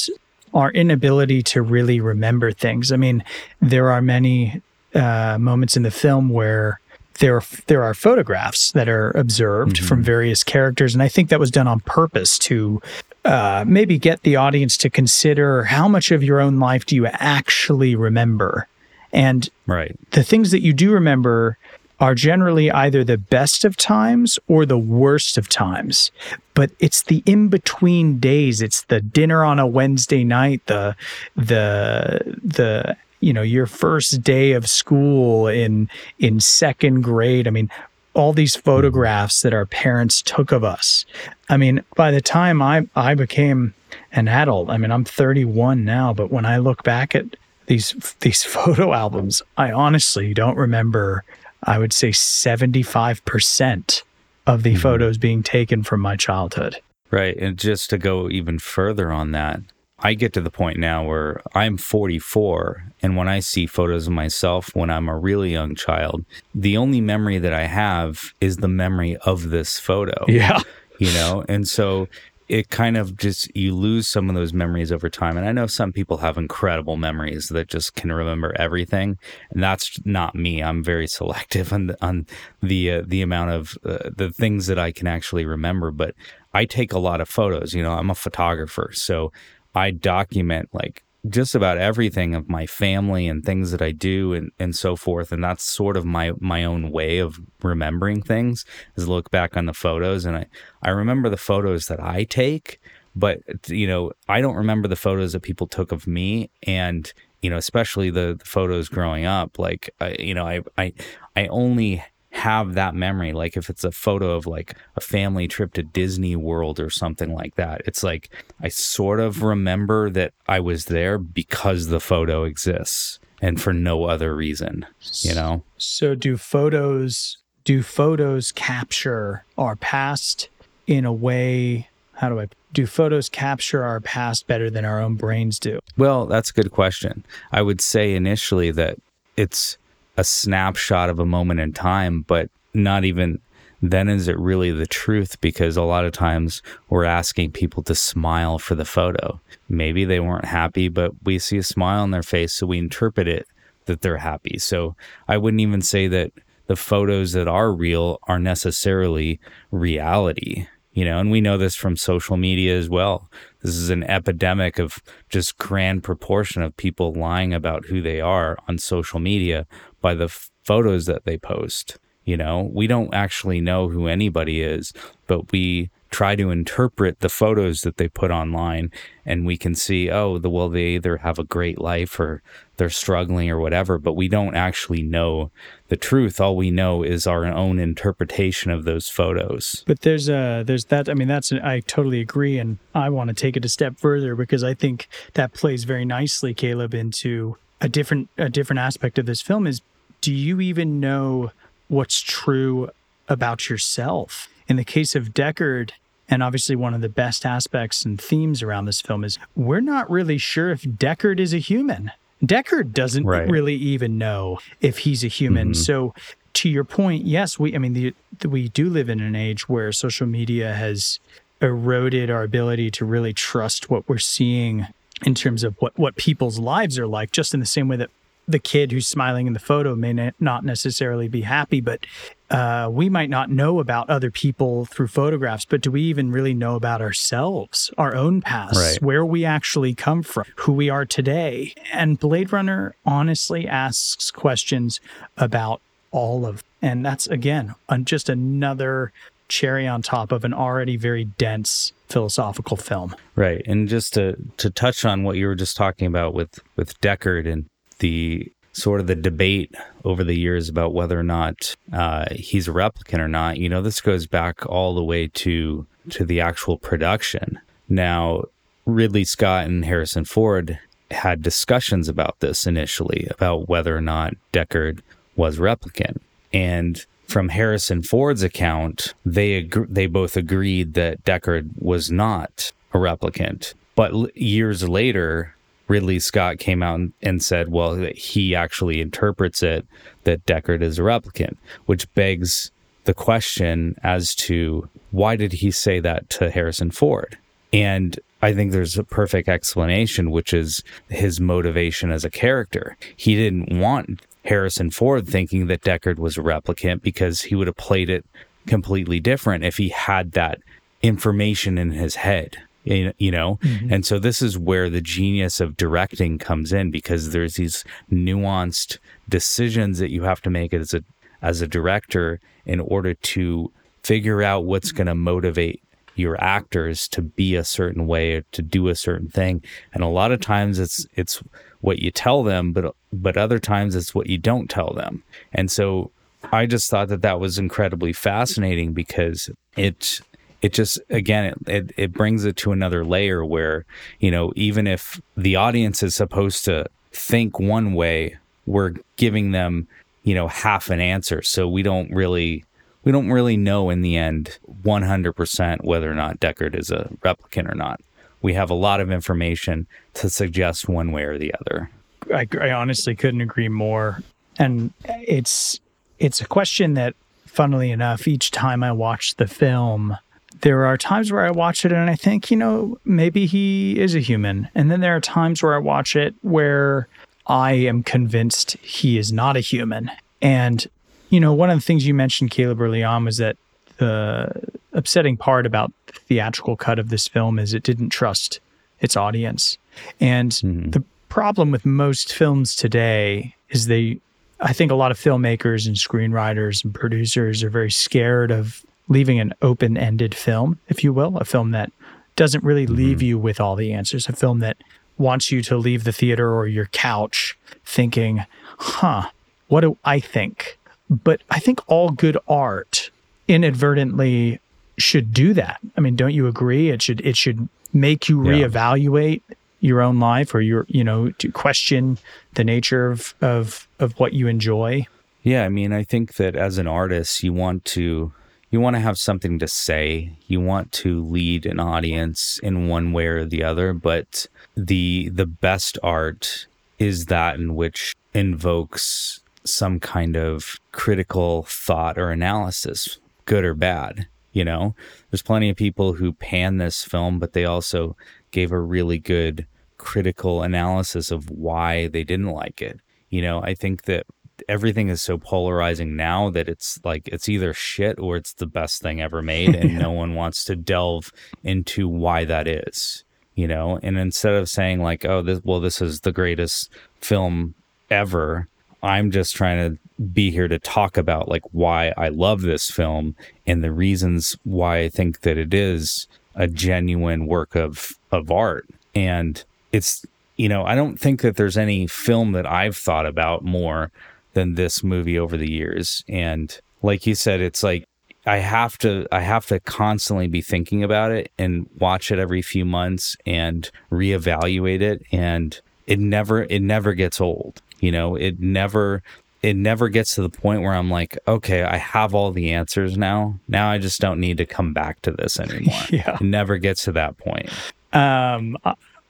our 0.55 0.71
inability 0.71 1.43
to 1.43 1.61
really 1.61 1.99
remember 1.99 2.51
things? 2.51 2.91
I 2.91 2.97
mean, 2.97 3.23
there 3.61 3.91
are 3.91 4.01
many 4.01 4.61
uh, 4.95 5.37
moments 5.39 5.77
in 5.77 5.83
the 5.83 5.91
film 5.91 6.29
where 6.29 6.79
there 7.19 7.41
there 7.67 7.83
are 7.83 7.93
photographs 7.93 8.71
that 8.71 8.89
are 8.89 9.11
observed 9.11 9.77
from 9.77 10.03
various 10.03 10.43
characters, 10.43 10.93
and 10.93 11.03
I 11.03 11.07
think 11.07 11.29
that 11.29 11.39
was 11.39 11.51
done 11.51 11.67
on 11.67 11.79
purpose 11.81 12.37
to 12.39 12.81
uh, 13.23 13.63
maybe 13.67 13.97
get 13.97 14.21
the 14.23 14.35
audience 14.35 14.77
to 14.77 14.89
consider 14.89 15.63
how 15.63 15.87
much 15.87 16.11
of 16.11 16.23
your 16.23 16.39
own 16.39 16.59
life 16.59 16.85
do 16.85 16.95
you 16.95 17.05
actually 17.07 17.95
remember, 17.95 18.67
and 19.13 19.49
right. 19.65 19.95
the 20.11 20.23
things 20.23 20.51
that 20.51 20.61
you 20.61 20.73
do 20.73 20.91
remember 20.91 21.57
are 21.99 22.15
generally 22.15 22.71
either 22.71 23.03
the 23.03 23.17
best 23.17 23.65
of 23.65 23.77
times 23.77 24.39
or 24.47 24.65
the 24.65 24.77
worst 24.77 25.37
of 25.37 25.49
times. 25.49 26.11
But 26.53 26.71
it's 26.79 27.03
the 27.03 27.23
in 27.25 27.49
between 27.49 28.19
days. 28.19 28.61
It's 28.61 28.83
the 28.83 29.01
dinner 29.01 29.43
on 29.43 29.59
a 29.59 29.67
Wednesday 29.67 30.23
night, 30.23 30.61
the 30.65 30.95
the 31.35 32.37
the 32.43 32.97
you 33.19 33.33
know 33.33 33.41
your 33.41 33.65
first 33.65 34.23
day 34.23 34.53
of 34.53 34.69
school 34.69 35.47
in 35.47 35.89
in 36.19 36.39
second 36.39 37.01
grade. 37.01 37.47
I 37.47 37.51
mean, 37.51 37.69
all 38.13 38.33
these 38.33 38.55
photographs 38.55 39.41
that 39.41 39.53
our 39.53 39.65
parents 39.65 40.21
took 40.21 40.51
of 40.51 40.63
us. 40.63 41.05
I 41.49 41.57
mean, 41.57 41.83
by 41.95 42.11
the 42.11 42.21
time 42.21 42.61
I 42.61 42.87
I 42.95 43.15
became 43.15 43.73
an 44.11 44.27
adult. 44.27 44.69
I 44.69 44.77
mean, 44.77 44.91
I'm 44.91 45.05
31 45.05 45.83
now, 45.83 46.13
but 46.13 46.31
when 46.31 46.45
I 46.45 46.57
look 46.57 46.83
back 46.83 47.15
at 47.15 47.25
these 47.67 48.15
these 48.21 48.43
photo 48.55 48.93
albums, 48.93 49.41
I 49.57 49.71
honestly 49.71 50.33
don't 50.33 50.57
remember. 50.57 51.23
I 51.65 51.79
would 51.79 51.93
say 51.93 52.11
75 52.11 53.23
percent 53.25 54.03
of 54.47 54.63
the 54.63 54.73
mm-hmm. 54.73 54.81
photos 54.81 55.17
being 55.17 55.43
taken 55.43 55.83
from 55.83 56.01
my 56.01 56.15
childhood. 56.15 56.79
Right, 57.11 57.35
and 57.37 57.57
just 57.57 57.89
to 57.91 57.97
go 57.97 58.29
even 58.29 58.59
further 58.59 59.11
on 59.11 59.31
that, 59.31 59.61
I 59.99 60.13
get 60.13 60.33
to 60.33 60.41
the 60.41 60.51
point 60.51 60.77
now 60.77 61.05
where 61.05 61.41
I'm 61.53 61.77
44, 61.77 62.91
and 63.01 63.15
when 63.15 63.27
I 63.27 63.39
see 63.39 63.65
photos 63.65 64.07
of 64.07 64.13
myself 64.13 64.75
when 64.75 64.89
I'm 64.89 65.07
a 65.07 65.17
really 65.17 65.51
young 65.51 65.75
child, 65.75 66.25
the 66.53 66.77
only 66.77 67.01
memory 67.01 67.39
that 67.39 67.53
I 67.53 67.65
have 67.65 68.33
is 68.41 68.57
the 68.57 68.67
memory 68.67 69.17
of 69.17 69.49
this 69.49 69.79
photo. 69.79 70.25
Yeah. 70.27 70.59
You 70.99 71.11
know, 71.13 71.43
and 71.49 71.67
so 71.67 72.07
it 72.47 72.69
kind 72.69 72.95
of 72.95 73.17
just 73.17 73.53
you 73.55 73.73
lose 73.73 74.07
some 74.07 74.29
of 74.29 74.35
those 74.35 74.53
memories 74.53 74.91
over 74.91 75.09
time. 75.09 75.37
And 75.37 75.47
i 75.47 75.51
know 75.51 75.67
some 75.67 75.91
people 75.91 76.17
have 76.17 76.37
incredible 76.37 76.97
memories 76.97 77.49
that 77.49 77.67
just 77.67 77.95
can 77.95 78.11
remember 78.11 78.53
everything. 78.57 79.17
And 79.51 79.63
that's 79.63 79.99
not 80.05 80.35
me. 80.35 80.61
I'm 80.61 80.83
very 80.83 81.07
selective 81.19 81.73
on 81.73 81.87
the, 81.87 82.05
on 82.05 82.27
the 82.61 82.91
uh, 82.91 83.03
the 83.05 83.21
amount 83.21 83.51
of 83.51 83.77
uh, 83.85 84.09
the 84.15 84.31
things 84.31 84.67
that 84.67 84.79
i 84.79 84.91
can 84.91 85.07
actually 85.07 85.45
remember. 85.45 85.91
But 85.91 86.15
i 86.53 86.65
take 86.65 86.93
a 86.93 86.99
lot 86.99 87.21
of 87.21 87.29
photos. 87.29 87.73
You 87.73 87.83
know 87.83 87.93
i'm 87.93 88.09
a 88.09 88.15
photographer. 88.15 88.91
So 88.93 89.31
i 89.73 89.91
document 89.91 90.69
like 90.73 91.03
just 91.29 91.55
about 91.55 91.77
everything 91.77 92.35
of 92.35 92.49
my 92.49 92.65
family 92.65 93.27
and 93.27 93.43
things 93.43 93.71
that 93.71 93.81
I 93.81 93.91
do 93.91 94.33
and, 94.33 94.51
and 94.59 94.75
so 94.75 94.95
forth. 94.95 95.31
And 95.31 95.43
that's 95.43 95.63
sort 95.63 95.97
of 95.97 96.05
my, 96.05 96.33
my 96.39 96.63
own 96.63 96.91
way 96.91 97.19
of 97.19 97.39
remembering 97.63 98.21
things 98.21 98.65
is 98.95 99.07
look 99.07 99.31
back 99.31 99.57
on 99.57 99.65
the 99.65 99.73
photos. 99.73 100.25
And 100.25 100.37
I, 100.37 100.45
I 100.83 100.89
remember 100.89 101.29
the 101.29 101.37
photos 101.37 101.87
that 101.87 102.01
I 102.01 102.25
take, 102.25 102.79
but 103.15 103.39
you 103.67 103.87
know, 103.87 104.11
I 104.27 104.41
don't 104.41 104.55
remember 104.55 104.87
the 104.87 104.95
photos 104.95 105.33
that 105.33 105.41
people 105.41 105.67
took 105.67 105.91
of 105.91 106.05
me. 106.05 106.49
And, 106.63 107.11
you 107.41 107.49
know, 107.49 107.57
especially 107.57 108.09
the, 108.09 108.35
the 108.37 108.45
photos 108.45 108.89
growing 108.89 109.25
up, 109.25 109.57
like, 109.57 109.89
you 110.19 110.33
know, 110.33 110.45
I, 110.45 110.61
I, 110.77 110.93
I 111.35 111.47
only 111.47 112.03
have 112.35 112.73
that 112.73 112.95
memory. 112.95 113.33
Like 113.33 113.57
if 113.57 113.69
it's 113.69 113.83
a 113.83 113.91
photo 113.91 114.31
of 114.31 114.45
like 114.45 114.75
a 114.95 115.01
family 115.01 115.47
trip 115.47 115.73
to 115.73 115.83
Disney 115.83 116.35
World 116.35 116.79
or 116.79 116.89
something 116.89 117.33
like 117.33 117.55
that, 117.55 117.81
it's 117.85 118.03
like 118.03 118.29
I 118.61 118.67
sort 118.67 119.19
of 119.19 119.41
remember 119.41 120.09
that 120.11 120.33
I 120.47 120.59
was 120.59 120.85
there 120.85 121.17
because 121.17 121.87
the 121.87 121.99
photo 121.99 122.43
exists 122.43 123.19
and 123.41 123.61
for 123.61 123.73
no 123.73 124.05
other 124.05 124.35
reason, 124.35 124.85
you 125.21 125.33
know? 125.33 125.63
So 125.77 126.15
do 126.15 126.37
photos 126.37 127.37
do 127.63 127.81
photos 127.81 128.51
capture 128.51 129.43
our 129.57 129.75
past 129.75 130.49
in 130.85 131.03
a 131.03 131.13
way 131.13 131.89
how 132.15 132.29
do 132.29 132.39
I 132.39 132.47
do 132.73 132.85
photos 132.85 133.29
capture 133.29 133.83
our 133.83 133.99
past 133.99 134.47
better 134.47 134.69
than 134.69 134.85
our 134.85 135.01
own 135.01 135.15
brains 135.15 135.59
do? 135.59 135.79
Well, 135.97 136.25
that's 136.25 136.49
a 136.49 136.53
good 136.53 136.71
question. 136.71 137.25
I 137.51 137.61
would 137.61 137.81
say 137.81 138.15
initially 138.15 138.71
that 138.71 138.97
it's 139.37 139.77
a 140.17 140.23
snapshot 140.23 141.09
of 141.09 141.19
a 141.19 141.25
moment 141.25 141.59
in 141.59 141.73
time, 141.73 142.21
but 142.21 142.49
not 142.73 143.05
even 143.05 143.39
then 143.81 144.09
is 144.09 144.27
it 144.27 144.39
really 144.39 144.71
the 144.71 144.87
truth 144.87 145.39
because 145.41 145.77
a 145.77 145.83
lot 145.83 146.05
of 146.05 146.11
times 146.11 146.61
we're 146.89 147.05
asking 147.05 147.51
people 147.51 147.83
to 147.83 147.93
smile 147.93 148.57
for 148.57 148.75
the 148.75 148.85
photo. 148.85 149.39
Maybe 149.69 150.05
they 150.05 150.19
weren't 150.19 150.45
happy, 150.45 150.87
but 150.87 151.11
we 151.23 151.39
see 151.39 151.57
a 151.57 151.63
smile 151.63 152.01
on 152.01 152.11
their 152.11 152.23
face, 152.23 152.53
so 152.53 152.67
we 152.67 152.77
interpret 152.77 153.27
it 153.27 153.47
that 153.85 154.01
they're 154.01 154.17
happy. 154.17 154.57
So 154.57 154.95
I 155.27 155.37
wouldn't 155.37 155.61
even 155.61 155.81
say 155.81 156.07
that 156.07 156.31
the 156.67 156.75
photos 156.75 157.33
that 157.33 157.47
are 157.47 157.71
real 157.71 158.19
are 158.23 158.39
necessarily 158.39 159.39
reality 159.71 160.65
you 160.95 161.03
know, 161.03 161.19
and 161.19 161.29
we 161.29 161.41
know 161.41 161.57
this 161.57 161.75
from 161.75 161.97
social 161.97 162.37
media 162.37 162.75
as 162.77 162.89
well. 162.89 163.29
This 163.61 163.75
is 163.75 163.89
an 163.89 164.05
epidemic 164.05 164.79
of 164.79 165.03
just 165.27 165.57
grand 165.57 166.03
proportion 166.03 166.61
of 166.61 166.75
people 166.77 167.11
lying 167.11 167.53
about 167.53 167.85
who 167.85 168.01
they 168.01 168.21
are 168.21 168.57
on 168.69 168.77
social 168.77 169.19
media 169.19 169.67
by 170.05 170.13
the 170.13 170.25
f- 170.25 170.51
photos 170.63 171.07
that 171.07 171.25
they 171.25 171.35
post. 171.35 171.97
You 172.25 172.37
know, 172.37 172.69
we 172.71 172.85
don't 172.85 173.11
actually 173.11 173.59
know 173.59 173.89
who 173.89 174.05
anybody 174.05 174.61
is, 174.61 174.93
but 175.25 175.51
we 175.51 175.89
try 176.11 176.35
to 176.35 176.51
interpret 176.51 177.21
the 177.21 177.29
photos 177.43 177.81
that 177.81 177.97
they 177.97 178.07
put 178.07 178.29
online 178.29 178.91
and 179.25 179.47
we 179.47 179.57
can 179.57 179.73
see 179.73 180.09
oh 180.09 180.37
the 180.37 180.49
well 180.49 180.69
they 180.69 180.89
either 180.95 181.17
have 181.17 181.39
a 181.39 181.43
great 181.43 181.81
life 181.81 182.19
or 182.19 182.43
they're 182.77 182.89
struggling 182.89 183.49
or 183.49 183.59
whatever 183.59 183.97
but 183.97 184.13
we 184.13 184.29
don't 184.29 184.55
actually 184.55 185.01
know 185.01 185.51
the 185.89 185.97
truth 185.97 186.39
all 186.39 186.55
we 186.55 186.71
know 186.71 187.03
is 187.03 187.27
our 187.27 187.43
own 187.45 187.79
interpretation 187.79 188.71
of 188.71 188.85
those 188.85 189.09
photos 189.09 189.83
but 189.87 190.01
there's 190.01 190.29
a 190.29 190.63
there's 190.65 190.85
that 190.85 191.09
i 191.09 191.13
mean 191.13 191.27
that's 191.27 191.51
i 191.51 191.81
totally 191.81 192.21
agree 192.21 192.57
and 192.59 192.77
i 192.93 193.09
want 193.09 193.27
to 193.27 193.33
take 193.33 193.57
it 193.57 193.65
a 193.65 193.69
step 193.69 193.97
further 193.97 194.35
because 194.35 194.63
i 194.63 194.73
think 194.73 195.09
that 195.33 195.51
plays 195.51 195.83
very 195.83 196.05
nicely 196.05 196.53
Kaleb 196.53 196.93
into 196.93 197.57
a 197.81 197.89
different 197.89 198.29
a 198.37 198.49
different 198.49 198.79
aspect 198.79 199.19
of 199.19 199.25
this 199.25 199.41
film 199.41 199.67
is 199.67 199.81
do 200.25 200.33
you 200.33 200.59
even 200.59 200.99
know 200.99 201.51
what's 201.87 202.19
true 202.19 202.89
about 203.29 203.69
yourself 203.69 204.49
in 204.67 204.75
the 204.75 204.83
case 204.83 205.13
of 205.13 205.35
Deckard, 205.35 205.91
and 206.27 206.41
obviously, 206.41 206.75
one 206.75 206.95
of 206.95 207.01
the 207.01 207.09
best 207.09 207.45
aspects 207.45 208.03
and 208.03 208.19
themes 208.19 208.63
around 208.63 208.85
this 208.85 209.01
film 209.01 209.23
is 209.23 209.37
we're 209.55 209.81
not 209.81 210.09
really 210.09 210.39
sure 210.39 210.71
if 210.71 210.81
Deckard 210.81 211.39
is 211.39 211.53
a 211.53 211.59
human. 211.59 212.11
Deckard 212.43 212.91
doesn't 212.91 213.25
right. 213.25 213.47
really 213.47 213.75
even 213.75 214.17
know 214.17 214.57
if 214.81 214.97
he's 214.99 215.23
a 215.23 215.27
human. 215.27 215.73
Mm-hmm. 215.73 215.81
So, 215.83 216.15
to 216.53 216.69
your 216.69 216.85
point, 216.85 217.27
yes, 217.27 217.59
we. 217.59 217.75
I 217.75 217.77
mean, 217.77 217.93
the, 217.93 218.15
the, 218.39 218.49
we 218.49 218.69
do 218.69 218.89
live 218.89 219.09
in 219.09 219.19
an 219.19 219.35
age 219.35 219.69
where 219.69 219.91
social 219.91 220.25
media 220.25 220.73
has 220.73 221.19
eroded 221.61 222.31
our 222.31 222.41
ability 222.41 222.89
to 222.89 223.05
really 223.05 223.31
trust 223.31 223.91
what 223.91 224.09
we're 224.09 224.17
seeing 224.17 224.87
in 225.23 225.35
terms 225.35 225.63
of 225.63 225.75
what 225.77 225.95
what 225.99 226.15
people's 226.15 226.57
lives 226.57 226.97
are 226.97 227.05
like. 227.05 227.31
Just 227.31 227.53
in 227.53 227.59
the 227.59 227.67
same 227.67 227.87
way 227.87 227.97
that 227.97 228.09
the 228.47 228.59
kid 228.59 228.91
who's 228.91 229.07
smiling 229.07 229.47
in 229.47 229.53
the 229.53 229.59
photo 229.59 229.95
may 229.95 230.31
not 230.39 230.63
necessarily 230.63 231.27
be 231.27 231.41
happy, 231.41 231.81
but 231.81 232.05
uh, 232.49 232.87
we 232.91 233.09
might 233.09 233.29
not 233.29 233.49
know 233.49 233.79
about 233.79 234.09
other 234.09 234.29
people 234.29 234.85
through 234.85 235.07
photographs, 235.07 235.65
but 235.65 235.81
do 235.81 235.89
we 235.89 236.01
even 236.01 236.31
really 236.31 236.53
know 236.53 236.75
about 236.75 237.01
ourselves, 237.01 237.91
our 237.97 238.15
own 238.15 238.41
past, 238.41 238.77
right. 238.77 239.01
where 239.01 239.25
we 239.25 239.43
actually 239.43 239.95
come 239.95 240.21
from, 240.21 240.45
who 240.57 240.73
we 240.73 240.89
are 240.89 241.05
today? 241.05 241.73
And 241.91 242.19
Blade 242.19 242.53
Runner 242.53 242.95
honestly 243.05 243.67
asks 243.67 244.29
questions 244.29 244.99
about 245.37 245.81
all 246.11 246.45
of, 246.45 246.63
and 246.81 247.05
that's 247.05 247.27
again 247.27 247.73
just 248.03 248.29
another 248.29 249.11
cherry 249.47 249.87
on 249.87 250.01
top 250.01 250.31
of 250.31 250.43
an 250.43 250.53
already 250.53 250.97
very 250.97 251.25
dense 251.25 251.93
philosophical 252.07 252.77
film. 252.77 253.15
Right, 253.35 253.63
and 253.65 253.87
just 253.89 254.13
to 254.13 254.37
to 254.57 254.69
touch 254.69 255.03
on 255.03 255.23
what 255.23 255.35
you 255.35 255.47
were 255.47 255.55
just 255.55 255.75
talking 255.75 256.07
about 256.07 256.33
with 256.33 256.59
with 256.75 256.99
Deckard 257.01 257.51
and 257.51 257.65
the 257.99 258.51
sort 258.73 258.99
of 258.99 259.07
the 259.07 259.15
debate 259.15 259.73
over 260.03 260.23
the 260.23 260.35
years 260.35 260.67
about 260.67 260.93
whether 260.93 261.17
or 261.17 261.23
not 261.23 261.75
uh, 261.93 262.25
he's 262.31 262.67
a 262.67 262.71
replicant 262.71 263.19
or 263.19 263.27
not. 263.27 263.57
You 263.57 263.69
know, 263.69 263.81
this 263.81 264.01
goes 264.01 264.27
back 264.27 264.65
all 264.65 264.93
the 264.95 265.03
way 265.03 265.27
to 265.27 265.85
to 266.11 266.25
the 266.25 266.39
actual 266.41 266.77
production. 266.77 267.59
Now, 267.89 268.43
Ridley 268.85 269.23
Scott 269.23 269.65
and 269.65 269.85
Harrison 269.85 270.25
Ford 270.25 270.79
had 271.11 271.41
discussions 271.41 272.07
about 272.07 272.39
this 272.39 272.67
initially 272.67 273.27
about 273.31 273.67
whether 273.69 273.95
or 273.95 274.01
not 274.01 274.33
Deckard 274.51 274.99
was 275.35 275.57
replicant, 275.57 276.19
and 276.53 277.05
from 277.27 277.49
Harrison 277.49 278.03
Ford's 278.03 278.43
account, 278.43 279.13
they 279.25 279.55
ag- 279.55 279.87
they 279.89 280.05
both 280.07 280.37
agreed 280.37 280.93
that 280.93 281.23
Deckard 281.23 281.69
was 281.79 282.11
not 282.11 282.71
a 282.93 282.97
replicant. 282.97 283.73
But 283.95 284.11
l- 284.11 284.27
years 284.35 284.87
later, 284.87 285.55
Ridley 285.87 286.19
Scott 286.19 286.57
came 286.57 286.81
out 286.81 287.01
and 287.21 287.43
said, 287.43 287.69
well, 287.69 287.95
he 288.15 288.55
actually 288.55 289.01
interprets 289.01 289.61
it 289.61 289.85
that 290.23 290.45
Deckard 290.45 290.81
is 290.81 290.99
a 290.99 291.03
replicant, 291.03 291.57
which 291.85 292.11
begs 292.13 292.71
the 293.03 293.13
question 293.13 293.95
as 294.03 294.33
to 294.35 294.89
why 295.11 295.35
did 295.35 295.53
he 295.53 295.71
say 295.71 295.99
that 295.99 296.29
to 296.31 296.49
Harrison 296.49 296.91
Ford? 296.91 297.37
And 297.71 298.19
I 298.41 298.53
think 298.53 298.71
there's 298.71 298.97
a 298.97 299.03
perfect 299.03 299.47
explanation, 299.47 300.31
which 300.31 300.53
is 300.53 300.83
his 301.09 301.39
motivation 301.39 302.11
as 302.11 302.25
a 302.25 302.29
character. 302.29 302.97
He 303.15 303.35
didn't 303.35 303.79
want 303.79 304.21
Harrison 304.45 304.91
Ford 304.91 305.27
thinking 305.27 305.67
that 305.67 305.81
Deckard 305.81 306.17
was 306.17 306.37
a 306.37 306.41
replicant 306.41 307.01
because 307.01 307.43
he 307.43 307.55
would 307.55 307.67
have 307.67 307.77
played 307.77 308.09
it 308.09 308.25
completely 308.67 309.19
different 309.19 309.63
if 309.63 309.77
he 309.77 309.89
had 309.89 310.31
that 310.33 310.59
information 311.01 311.77
in 311.77 311.91
his 311.91 312.15
head 312.15 312.57
you 312.85 313.31
know? 313.31 313.59
Mm-hmm. 313.61 313.93
and 313.93 314.05
so 314.05 314.19
this 314.19 314.41
is 314.41 314.57
where 314.57 314.89
the 314.89 315.01
genius 315.01 315.59
of 315.59 315.77
directing 315.77 316.37
comes 316.37 316.71
in 316.71 316.91
because 316.91 317.31
there's 317.31 317.55
these 317.55 317.83
nuanced 318.11 318.99
decisions 319.27 319.99
that 319.99 320.11
you 320.11 320.23
have 320.23 320.41
to 320.41 320.49
make 320.49 320.73
as 320.73 320.93
a 320.93 321.03
as 321.41 321.61
a 321.61 321.67
director 321.67 322.39
in 322.65 322.79
order 322.79 323.13
to 323.13 323.71
figure 324.03 324.41
out 324.41 324.65
what's 324.65 324.91
going 324.91 325.07
to 325.07 325.15
motivate 325.15 325.81
your 326.15 326.41
actors 326.41 327.07
to 327.09 327.21
be 327.21 327.55
a 327.55 327.63
certain 327.63 328.07
way 328.07 328.35
or 328.35 328.41
to 328.51 328.61
do 328.61 328.87
a 328.87 328.95
certain 328.95 329.27
thing. 329.27 329.61
And 329.93 330.03
a 330.03 330.07
lot 330.07 330.31
of 330.31 330.39
times 330.39 330.79
it's 330.79 331.05
it's 331.13 331.41
what 331.81 331.99
you 331.99 332.09
tell 332.09 332.43
them 332.43 332.73
but 332.73 332.95
but 333.11 333.37
other 333.37 333.59
times 333.59 333.95
it's 333.95 334.15
what 334.15 334.27
you 334.27 334.37
don't 334.37 334.69
tell 334.69 334.93
them. 334.93 335.23
And 335.53 335.69
so 335.69 336.11
i 336.51 336.65
just 336.67 336.91
thought 336.91 337.07
that 337.07 337.23
that 337.23 337.39
was 337.39 337.57
incredibly 337.57 338.13
fascinating 338.13 338.93
because 338.93 339.49
it 339.75 340.21
it 340.65 340.73
just 340.73 340.99
again 341.11 341.45
it, 341.45 341.69
it, 341.69 341.91
it 341.95 342.13
brings 342.13 342.43
it 342.43 342.55
to 342.55 342.71
another 342.71 343.05
layer 343.05 343.45
where 343.45 343.85
you 344.19 344.31
know 344.31 344.51
even 344.55 344.87
if 344.87 345.21
the 345.37 345.55
audience 345.55 346.01
is 346.01 346.15
supposed 346.15 346.65
to 346.65 346.85
think 347.11 347.59
one 347.59 347.93
way 347.93 348.35
we're 348.65 348.93
giving 349.15 349.51
them 349.51 349.87
you 350.23 350.33
know 350.33 350.47
half 350.47 350.89
an 350.89 350.99
answer 350.99 351.43
so 351.43 351.67
we 351.67 351.83
don't 351.83 352.11
really 352.11 352.65
we 353.03 353.11
don't 353.11 353.31
really 353.31 353.55
know 353.55 353.91
in 353.91 354.01
the 354.01 354.17
end 354.17 354.57
100% 354.83 355.83
whether 355.83 356.11
or 356.11 356.15
not 356.15 356.39
Deckard 356.39 356.75
is 356.75 356.89
a 356.89 357.07
replicant 357.21 357.71
or 357.71 357.75
not. 357.75 358.01
We 358.41 358.55
have 358.55 358.71
a 358.71 358.73
lot 358.73 358.99
of 358.99 359.11
information 359.11 359.85
to 360.15 360.27
suggest 360.27 360.89
one 360.89 361.11
way 361.11 361.23
or 361.25 361.37
the 361.37 361.53
other. 361.61 361.91
I, 362.33 362.47
I 362.59 362.71
honestly 362.71 363.15
couldn't 363.15 363.41
agree 363.41 363.69
more. 363.69 364.23
And 364.57 364.91
it's 365.05 365.79
it's 366.17 366.41
a 366.41 366.47
question 366.47 366.95
that, 366.95 367.13
funnily 367.45 367.91
enough, 367.91 368.27
each 368.27 368.49
time 368.49 368.83
I 368.83 368.91
watch 368.91 369.35
the 369.35 369.47
film, 369.47 370.17
there 370.61 370.85
are 370.85 370.97
times 370.97 371.31
where 371.31 371.45
I 371.45 371.51
watch 371.51 371.85
it 371.85 371.91
and 371.91 372.09
I 372.09 372.15
think, 372.15 372.49
you 372.49 372.57
know, 372.57 372.97
maybe 373.05 373.45
he 373.45 373.99
is 373.99 374.15
a 374.15 374.19
human. 374.19 374.69
And 374.75 374.89
then 374.89 375.01
there 375.01 375.15
are 375.15 375.21
times 375.21 375.61
where 375.61 375.75
I 375.75 375.79
watch 375.79 376.15
it 376.15 376.33
where 376.41 377.07
I 377.47 377.73
am 377.73 378.03
convinced 378.03 378.77
he 378.77 379.17
is 379.17 379.31
not 379.31 379.57
a 379.57 379.59
human. 379.59 380.11
And 380.41 380.87
you 381.29 381.39
know, 381.39 381.53
one 381.53 381.69
of 381.69 381.77
the 381.77 381.81
things 381.81 382.07
you 382.07 382.13
mentioned, 382.13 382.51
Kaleb, 382.51 382.79
early 382.79 383.03
on 383.03 383.25
was 383.25 383.37
that 383.37 383.57
the 383.97 384.51
upsetting 384.93 385.37
part 385.37 385.65
about 385.65 385.91
the 386.07 386.13
theatrical 386.13 386.75
cut 386.75 386.99
of 386.99 387.09
this 387.09 387.27
film 387.27 387.59
is 387.59 387.73
it 387.73 387.83
didn't 387.83 388.09
trust 388.09 388.59
its 388.99 389.17
audience. 389.17 389.77
And 390.19 390.51
mm-hmm. 390.51 390.91
the 390.91 391.03
problem 391.29 391.71
with 391.71 391.85
most 391.85 392.33
films 392.33 392.75
today 392.75 393.55
is 393.69 393.87
they, 393.87 394.19
I 394.59 394.73
think 394.73 394.91
a 394.91 394.95
lot 394.95 395.11
of 395.11 395.19
filmmakers 395.19 395.87
and 395.87 395.95
screenwriters 395.95 396.83
and 396.83 396.93
producers 396.93 397.63
are 397.63 397.69
very 397.69 397.91
scared 397.91 398.51
of 398.51 398.85
leaving 399.07 399.39
an 399.39 399.53
open 399.61 399.97
ended 399.97 400.35
film, 400.35 400.79
if 400.87 401.03
you 401.03 401.13
will, 401.13 401.37
a 401.37 401.45
film 401.45 401.71
that 401.71 401.91
doesn't 402.35 402.63
really 402.63 402.85
mm-hmm. 402.85 402.95
leave 402.95 403.21
you 403.21 403.37
with 403.37 403.59
all 403.59 403.75
the 403.75 403.93
answers, 403.93 404.27
a 404.27 404.33
film 404.33 404.59
that 404.59 404.77
wants 405.17 405.51
you 405.51 405.61
to 405.63 405.77
leave 405.77 406.03
the 406.03 406.11
theater 406.11 406.53
or 406.53 406.67
your 406.67 406.87
couch 406.87 407.57
thinking, 407.85 408.45
huh, 408.77 409.29
what 409.67 409.81
do 409.81 409.97
I 410.03 410.19
think? 410.19 410.77
But 411.09 411.41
I 411.49 411.59
think 411.59 411.81
all 411.87 412.09
good 412.09 412.37
art 412.47 413.11
inadvertently 413.47 414.59
should 414.97 415.33
do 415.33 415.53
that. 415.53 415.79
I 415.95 416.01
mean, 416.01 416.15
don't 416.15 416.33
you 416.33 416.47
agree? 416.47 416.89
It 416.89 417.01
should 417.01 417.21
it 417.21 417.37
should 417.37 417.69
make 417.93 418.27
you 418.27 418.43
yeah. 418.43 418.67
reevaluate 418.67 419.41
your 419.79 420.01
own 420.01 420.19
life 420.19 420.55
or 420.55 420.61
your 420.61 420.85
you 420.89 421.03
know 421.03 421.29
to 421.31 421.51
question 421.51 422.17
the 422.55 422.63
nature 422.63 423.11
of 423.11 423.35
of 423.41 423.87
of 423.99 424.19
what 424.19 424.33
you 424.33 424.47
enjoy. 424.47 425.05
Yeah, 425.43 425.63
I 425.63 425.69
mean, 425.69 425.93
I 425.93 426.03
think 426.03 426.35
that 426.35 426.55
as 426.55 426.79
an 426.79 426.87
artist, 426.87 427.43
you 427.43 427.53
want 427.53 427.85
to 427.85 428.33
you 428.75 428.81
want 428.81 428.97
to 428.97 428.99
have 428.99 429.17
something 429.17 429.57
to 429.57 429.69
say. 429.69 430.33
You 430.47 430.59
want 430.59 430.91
to 431.03 431.23
lead 431.23 431.65
an 431.65 431.79
audience 431.79 432.59
in 432.61 432.89
one 432.89 433.13
way 433.13 433.25
or 433.27 433.45
the 433.45 433.63
other, 433.63 433.93
but 433.93 434.47
the 434.75 435.29
the 435.29 435.45
best 435.45 435.97
art 436.03 436.67
is 436.99 437.27
that 437.27 437.55
in 437.55 437.75
which 437.75 438.13
invokes 438.33 439.39
some 439.63 440.01
kind 440.01 440.35
of 440.35 440.77
critical 440.91 441.63
thought 441.63 442.17
or 442.17 442.31
analysis, 442.31 443.17
good 443.45 443.63
or 443.63 443.75
bad. 443.75 444.27
You 444.51 444.65
know, 444.65 444.93
there's 445.31 445.41
plenty 445.41 445.69
of 445.69 445.77
people 445.77 446.11
who 446.11 446.33
pan 446.33 446.75
this 446.75 447.01
film, 447.01 447.39
but 447.39 447.53
they 447.53 447.63
also 447.63 448.17
gave 448.51 448.73
a 448.73 448.79
really 448.79 449.19
good 449.19 449.67
critical 449.97 450.63
analysis 450.63 451.31
of 451.31 451.49
why 451.49 452.07
they 452.07 452.25
didn't 452.25 452.51
like 452.51 452.81
it. 452.81 452.99
You 453.29 453.41
know, 453.41 453.61
I 453.61 453.73
think 453.73 454.03
that 454.03 454.25
everything 454.69 455.09
is 455.09 455.21
so 455.21 455.37
polarizing 455.37 456.15
now 456.15 456.49
that 456.49 456.69
it's 456.69 456.99
like 457.03 457.27
it's 457.27 457.49
either 457.49 457.73
shit 457.73 458.19
or 458.19 458.37
it's 458.37 458.53
the 458.53 458.65
best 458.65 459.01
thing 459.01 459.21
ever 459.21 459.41
made 459.41 459.75
and 459.75 459.91
yeah. 459.91 459.97
no 460.01 460.11
one 460.11 460.35
wants 460.35 460.63
to 460.65 460.75
delve 460.75 461.31
into 461.63 462.07
why 462.07 462.45
that 462.45 462.67
is 462.67 463.23
you 463.55 463.67
know 463.67 463.99
and 464.01 464.17
instead 464.17 464.53
of 464.53 464.69
saying 464.69 465.01
like 465.01 465.25
oh 465.25 465.41
this 465.41 465.61
well 465.63 465.79
this 465.79 466.01
is 466.01 466.21
the 466.21 466.31
greatest 466.31 466.89
film 467.19 467.73
ever 468.09 468.67
I'm 469.05 469.29
just 469.29 469.55
trying 469.55 469.77
to 469.91 470.23
be 470.23 470.49
here 470.49 470.67
to 470.67 470.79
talk 470.79 471.15
about 471.15 471.47
like 471.47 471.61
why 471.71 472.11
I 472.17 472.29
love 472.29 472.63
this 472.63 472.89
film 472.89 473.35
and 473.67 473.83
the 473.83 473.91
reasons 473.91 474.57
why 474.63 475.01
I 475.01 475.09
think 475.09 475.41
that 475.41 475.59
it 475.59 475.75
is 475.75 476.27
a 476.55 476.67
genuine 476.67 477.45
work 477.45 477.75
of 477.75 478.17
of 478.31 478.49
art. 478.49 478.87
And 479.13 479.63
it's 479.91 480.25
you 480.57 480.69
know, 480.69 480.85
I 480.85 480.95
don't 480.95 481.17
think 481.17 481.41
that 481.41 481.57
there's 481.57 481.77
any 481.77 482.07
film 482.07 482.53
that 482.53 482.65
I've 482.65 482.97
thought 482.97 483.25
about 483.27 483.63
more 483.63 484.11
than 484.55 484.73
this 484.73 485.03
movie 485.03 485.37
over 485.37 485.55
the 485.55 485.71
years. 485.71 486.23
And 486.27 486.77
like 487.03 487.27
you 487.27 487.35
said, 487.35 487.61
it's 487.61 487.83
like 487.83 488.03
I 488.47 488.57
have 488.57 488.97
to 488.99 489.27
I 489.31 489.41
have 489.41 489.67
to 489.67 489.79
constantly 489.79 490.47
be 490.47 490.61
thinking 490.61 491.03
about 491.03 491.31
it 491.31 491.51
and 491.59 491.87
watch 491.99 492.31
it 492.31 492.39
every 492.39 492.63
few 492.63 492.83
months 492.85 493.37
and 493.45 493.89
reevaluate 494.11 495.01
it 495.01 495.21
and 495.31 495.79
it 496.07 496.19
never 496.19 496.63
it 496.63 496.81
never 496.81 497.13
gets 497.13 497.39
old 497.39 497.81
you 497.99 498.11
know, 498.11 498.35
it 498.35 498.59
never 498.59 499.23
it 499.61 499.75
never 499.75 500.09
gets 500.09 500.35
to 500.35 500.41
the 500.43 500.49
point 500.49 500.83
where 500.83 500.93
I'm 500.93 501.09
like, 501.09 501.39
okay, 501.47 501.83
I 501.83 501.97
have 501.97 502.35
all 502.35 502.51
the 502.51 502.71
answers 502.71 503.17
now. 503.17 503.59
Now 503.67 503.89
I 503.89 503.97
just 503.97 504.21
don't 504.21 504.39
need 504.39 504.57
to 504.57 504.65
come 504.65 504.93
back 504.93 505.21
to 505.23 505.31
this 505.31 505.59
anymore. 505.59 506.01
yeah. 506.11 506.35
It 506.35 506.41
never 506.41 506.77
gets 506.77 507.05
to 507.05 507.11
that 507.13 507.37
point. 507.37 507.69
Um 508.13 508.77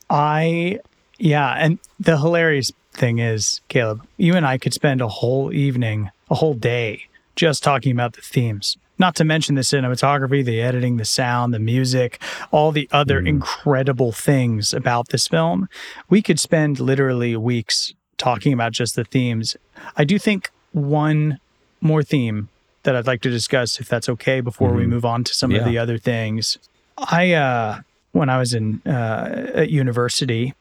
I 0.09 0.79
yeah, 1.17 1.53
and 1.53 1.79
the 1.99 2.17
hilarious 2.17 2.73
thing 2.95 3.19
is, 3.19 3.61
Kaleb, 3.69 4.01
you 4.17 4.35
and 4.35 4.45
I 4.45 4.57
could 4.57 4.73
spend 4.73 5.01
a 5.01 5.07
whole 5.07 5.53
evening, 5.53 6.09
a 6.29 6.35
whole 6.35 6.53
day 6.53 7.05
just 7.35 7.63
talking 7.63 7.91
about 7.91 8.13
the 8.13 8.21
themes. 8.21 8.77
Not 8.97 9.15
to 9.15 9.25
mention 9.25 9.55
the 9.55 9.61
cinematography, 9.61 10.43
the 10.43 10.61
editing, 10.61 10.97
the 10.97 11.05
sound, 11.05 11.53
the 11.53 11.59
music, 11.59 12.21
all 12.51 12.71
the 12.71 12.87
other 12.91 13.21
mm. 13.21 13.27
incredible 13.27 14.13
things 14.13 14.73
about 14.73 15.09
this 15.09 15.27
film. 15.27 15.67
We 16.09 16.21
could 16.21 16.39
spend 16.39 16.79
literally 16.79 17.35
weeks 17.35 17.93
talking 18.17 18.53
about 18.53 18.71
just 18.71 18.95
the 18.95 19.03
themes. 19.03 19.57
I 19.97 20.05
do 20.05 20.17
think 20.17 20.49
one 20.71 21.39
more 21.81 22.03
theme 22.03 22.47
that 22.83 22.95
I'd 22.95 23.07
like 23.07 23.21
to 23.21 23.29
discuss, 23.29 23.81
if 23.81 23.89
that's 23.89 24.07
okay, 24.07 24.39
before 24.39 24.69
mm-hmm. 24.69 24.77
we 24.77 24.87
move 24.87 25.03
on 25.03 25.25
to 25.25 25.33
some 25.33 25.51
yeah. 25.51 25.59
of 25.59 25.65
the 25.65 25.77
other 25.77 25.97
things. 25.97 26.57
I, 26.97 27.33
uh, 27.33 27.81
when 28.13 28.29
I 28.29 28.37
was 28.37 28.53
in 28.53 28.81
uh, 28.85 29.51
at 29.55 29.69
university, 29.69 30.53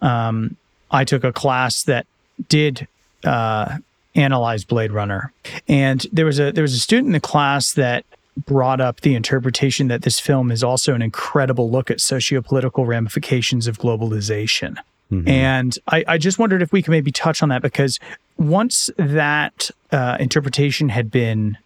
um, 0.00 0.56
I 0.90 1.04
took 1.04 1.24
a 1.24 1.32
class 1.32 1.82
that 1.84 2.06
did 2.48 2.86
uh, 3.24 3.78
analyze 4.14 4.64
Blade 4.64 4.92
Runner, 4.92 5.32
and 5.68 6.04
there 6.12 6.26
was 6.26 6.38
a 6.38 6.52
there 6.52 6.62
was 6.62 6.74
a 6.74 6.78
student 6.78 7.08
in 7.08 7.12
the 7.12 7.20
class 7.20 7.72
that 7.72 8.04
brought 8.36 8.80
up 8.80 9.00
the 9.00 9.14
interpretation 9.14 9.88
that 9.88 10.02
this 10.02 10.18
film 10.18 10.50
is 10.50 10.62
also 10.62 10.94
an 10.94 11.02
incredible 11.02 11.70
look 11.70 11.90
at 11.90 11.98
sociopolitical 11.98 12.86
ramifications 12.86 13.66
of 13.66 13.78
globalization. 13.78 14.76
Mm-hmm. 15.10 15.28
And 15.28 15.78
I, 15.88 16.04
I, 16.06 16.18
just 16.18 16.38
wondered 16.38 16.62
if 16.62 16.72
we 16.72 16.82
could 16.82 16.92
maybe 16.92 17.10
touch 17.10 17.42
on 17.42 17.48
that 17.48 17.62
because 17.62 17.98
once 18.38 18.88
that 18.96 19.70
uh, 19.90 20.16
interpretation 20.20 20.88
had 20.88 21.10
been 21.10 21.58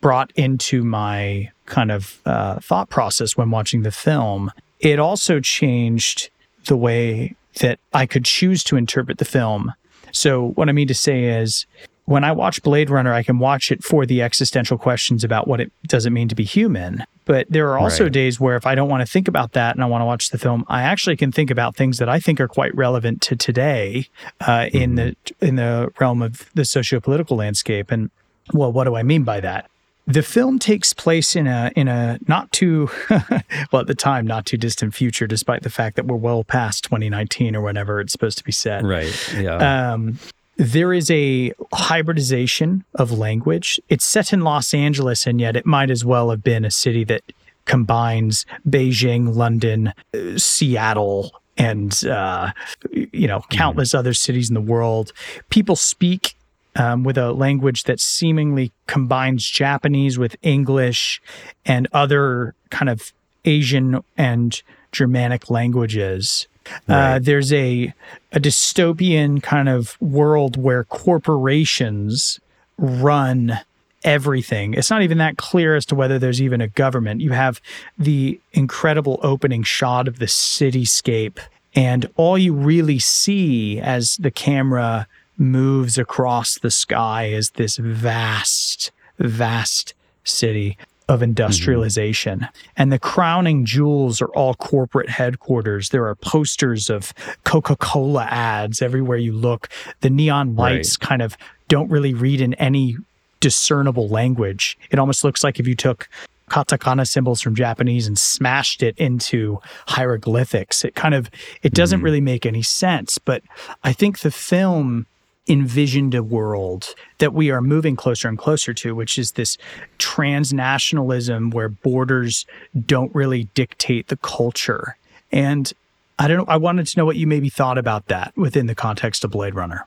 brought 0.00 0.32
into 0.34 0.82
my 0.82 1.50
kind 1.66 1.92
of 1.92 2.20
uh, 2.26 2.58
thought 2.58 2.90
process 2.90 3.36
when 3.36 3.50
watching 3.50 3.82
the 3.82 3.92
film, 3.92 4.50
it 4.80 4.98
also 4.98 5.38
changed 5.38 6.30
the 6.66 6.76
way 6.76 7.36
that 7.60 7.78
I 7.92 8.06
could 8.06 8.24
choose 8.24 8.64
to 8.64 8.76
interpret 8.76 9.18
the 9.18 9.24
film. 9.24 9.72
So, 10.12 10.48
what 10.50 10.68
I 10.68 10.72
mean 10.72 10.88
to 10.88 10.94
say 10.94 11.24
is, 11.24 11.66
when 12.04 12.24
I 12.24 12.32
watch 12.32 12.62
Blade 12.62 12.90
Runner, 12.90 13.12
I 13.12 13.22
can 13.22 13.38
watch 13.38 13.70
it 13.70 13.84
for 13.84 14.04
the 14.04 14.22
existential 14.22 14.76
questions 14.76 15.22
about 15.22 15.46
what 15.46 15.60
it 15.60 15.72
does 15.86 16.04
it 16.04 16.10
mean 16.10 16.28
to 16.28 16.34
be 16.34 16.44
human. 16.44 17.04
But 17.24 17.46
there 17.48 17.70
are 17.70 17.78
also 17.78 18.04
right. 18.04 18.12
days 18.12 18.40
where 18.40 18.56
if 18.56 18.66
I 18.66 18.74
don't 18.74 18.88
want 18.88 19.06
to 19.06 19.10
think 19.10 19.28
about 19.28 19.52
that 19.52 19.76
and 19.76 19.84
I 19.84 19.86
want 19.86 20.02
to 20.02 20.06
watch 20.06 20.30
the 20.30 20.38
film, 20.38 20.64
I 20.68 20.82
actually 20.82 21.16
can 21.16 21.30
think 21.30 21.50
about 21.50 21.76
things 21.76 21.98
that 21.98 22.08
I 22.08 22.18
think 22.18 22.40
are 22.40 22.48
quite 22.48 22.74
relevant 22.74 23.22
to 23.22 23.36
today 23.36 24.08
uh, 24.40 24.62
mm-hmm. 24.62 24.76
in 24.76 24.94
the 24.96 25.16
in 25.40 25.56
the 25.56 25.92
realm 26.00 26.22
of 26.22 26.50
the 26.54 26.64
socio-political 26.64 27.36
landscape. 27.36 27.92
And 27.92 28.10
well, 28.52 28.72
what 28.72 28.84
do 28.84 28.96
I 28.96 29.04
mean 29.04 29.22
by 29.22 29.40
that? 29.40 29.70
The 30.06 30.22
film 30.22 30.58
takes 30.58 30.92
place 30.92 31.36
in 31.36 31.46
a 31.46 31.70
in 31.76 31.86
a 31.88 32.18
not 32.26 32.50
too 32.50 32.90
well 33.10 33.80
at 33.80 33.86
the 33.86 33.94
time 33.94 34.26
not 34.26 34.46
too 34.46 34.56
distant 34.56 34.94
future, 34.94 35.26
despite 35.26 35.62
the 35.62 35.70
fact 35.70 35.96
that 35.96 36.06
we're 36.06 36.16
well 36.16 36.44
past 36.44 36.84
2019 36.84 37.54
or 37.54 37.60
whenever 37.60 38.00
it's 38.00 38.12
supposed 38.12 38.38
to 38.38 38.44
be 38.44 38.52
set. 38.52 38.82
Right. 38.82 39.34
Yeah. 39.34 39.92
Um, 39.92 40.18
there 40.56 40.92
is 40.92 41.10
a 41.10 41.52
hybridization 41.72 42.84
of 42.94 43.10
language. 43.10 43.80
It's 43.88 44.04
set 44.04 44.32
in 44.32 44.42
Los 44.42 44.74
Angeles, 44.74 45.26
and 45.26 45.40
yet 45.40 45.56
it 45.56 45.66
might 45.66 45.90
as 45.90 46.04
well 46.04 46.30
have 46.30 46.42
been 46.42 46.64
a 46.64 46.70
city 46.70 47.04
that 47.04 47.22
combines 47.64 48.44
Beijing, 48.68 49.34
London, 49.34 49.94
Seattle, 50.36 51.32
and 51.56 52.04
uh, 52.06 52.50
you 52.90 53.28
know 53.28 53.42
countless 53.50 53.90
mm. 53.90 53.98
other 53.98 54.14
cities 54.14 54.50
in 54.50 54.54
the 54.54 54.60
world. 54.60 55.12
People 55.50 55.76
speak 55.76 56.36
um, 56.76 57.04
with 57.04 57.18
a 57.18 57.32
language 57.32 57.84
that 57.84 58.00
seemingly 58.00 58.72
combines 58.86 59.48
Japanese 59.48 60.18
with 60.18 60.36
English 60.42 61.20
and 61.64 61.88
other 61.92 62.54
kind 62.70 62.88
of 62.88 63.12
Asian 63.44 64.02
and 64.16 64.62
Germanic 64.92 65.50
languages. 65.50 66.46
Uh, 66.66 66.70
right. 66.88 67.14
Uh, 67.14 67.18
there's 67.18 67.52
a 67.52 67.92
a 68.32 68.40
dystopian 68.40 69.42
kind 69.42 69.68
of 69.68 70.00
world 70.00 70.56
where 70.56 70.84
corporations 70.84 72.38
run 72.78 73.58
everything. 74.04 74.74
It's 74.74 74.90
not 74.90 75.02
even 75.02 75.18
that 75.18 75.36
clear 75.36 75.76
as 75.76 75.86
to 75.86 75.94
whether 75.94 76.18
there's 76.18 76.40
even 76.40 76.60
a 76.60 76.68
government. 76.68 77.20
You 77.20 77.32
have 77.32 77.60
the 77.98 78.40
incredible 78.52 79.20
opening 79.22 79.62
shot 79.62 80.08
of 80.08 80.18
the 80.18 80.26
cityscape, 80.26 81.38
and 81.74 82.08
all 82.16 82.38
you 82.38 82.52
really 82.52 82.98
see 82.98 83.80
as 83.80 84.16
the 84.18 84.30
camera 84.30 85.06
moves 85.42 85.98
across 85.98 86.58
the 86.58 86.70
sky 86.70 87.26
is 87.26 87.50
this 87.50 87.76
vast, 87.76 88.92
vast 89.18 89.92
city 90.24 90.78
of 91.08 91.22
industrialization. 91.22 92.40
Mm-hmm. 92.40 92.72
And 92.76 92.92
the 92.92 92.98
crowning 92.98 93.64
jewels 93.64 94.22
are 94.22 94.28
all 94.28 94.54
corporate 94.54 95.10
headquarters. 95.10 95.90
There 95.90 96.06
are 96.06 96.14
posters 96.14 96.88
of 96.88 97.12
Coca 97.44 97.76
Cola 97.76 98.24
ads 98.30 98.80
everywhere 98.80 99.18
you 99.18 99.32
look. 99.32 99.68
The 100.00 100.10
neon 100.10 100.54
lights 100.56 100.96
right. 101.00 101.08
kind 101.08 101.22
of 101.22 101.36
don't 101.68 101.90
really 101.90 102.14
read 102.14 102.40
in 102.40 102.54
any 102.54 102.96
discernible 103.40 104.08
language. 104.08 104.78
It 104.90 104.98
almost 104.98 105.24
looks 105.24 105.42
like 105.42 105.58
if 105.58 105.66
you 105.66 105.74
took 105.74 106.08
katakana 106.48 107.08
symbols 107.08 107.40
from 107.40 107.54
Japanese 107.54 108.06
and 108.06 108.18
smashed 108.18 108.82
it 108.82 108.96
into 108.98 109.58
hieroglyphics. 109.88 110.84
It 110.84 110.94
kind 110.94 111.14
of 111.14 111.30
it 111.62 111.72
doesn't 111.72 111.98
mm-hmm. 111.98 112.04
really 112.04 112.20
make 112.20 112.46
any 112.46 112.62
sense, 112.62 113.18
but 113.18 113.42
I 113.82 113.92
think 113.92 114.20
the 114.20 114.30
film 114.30 115.06
envisioned 115.48 116.14
a 116.14 116.22
world 116.22 116.94
that 117.18 117.34
we 117.34 117.50
are 117.50 117.60
moving 117.60 117.96
closer 117.96 118.28
and 118.28 118.38
closer 118.38 118.72
to, 118.72 118.94
which 118.94 119.18
is 119.18 119.32
this 119.32 119.58
transnationalism 119.98 121.52
where 121.52 121.68
borders 121.68 122.46
don't 122.86 123.14
really 123.14 123.44
dictate 123.54 124.08
the 124.08 124.16
culture. 124.18 124.96
And 125.32 125.72
I 126.18 126.28
don't 126.28 126.38
know, 126.38 126.44
I 126.46 126.56
wanted 126.56 126.86
to 126.86 126.98
know 126.98 127.04
what 127.04 127.16
you 127.16 127.26
maybe 127.26 127.48
thought 127.48 127.78
about 127.78 128.06
that 128.06 128.32
within 128.36 128.66
the 128.66 128.74
context 128.74 129.24
of 129.24 129.32
Blade 129.32 129.54
Runner. 129.54 129.86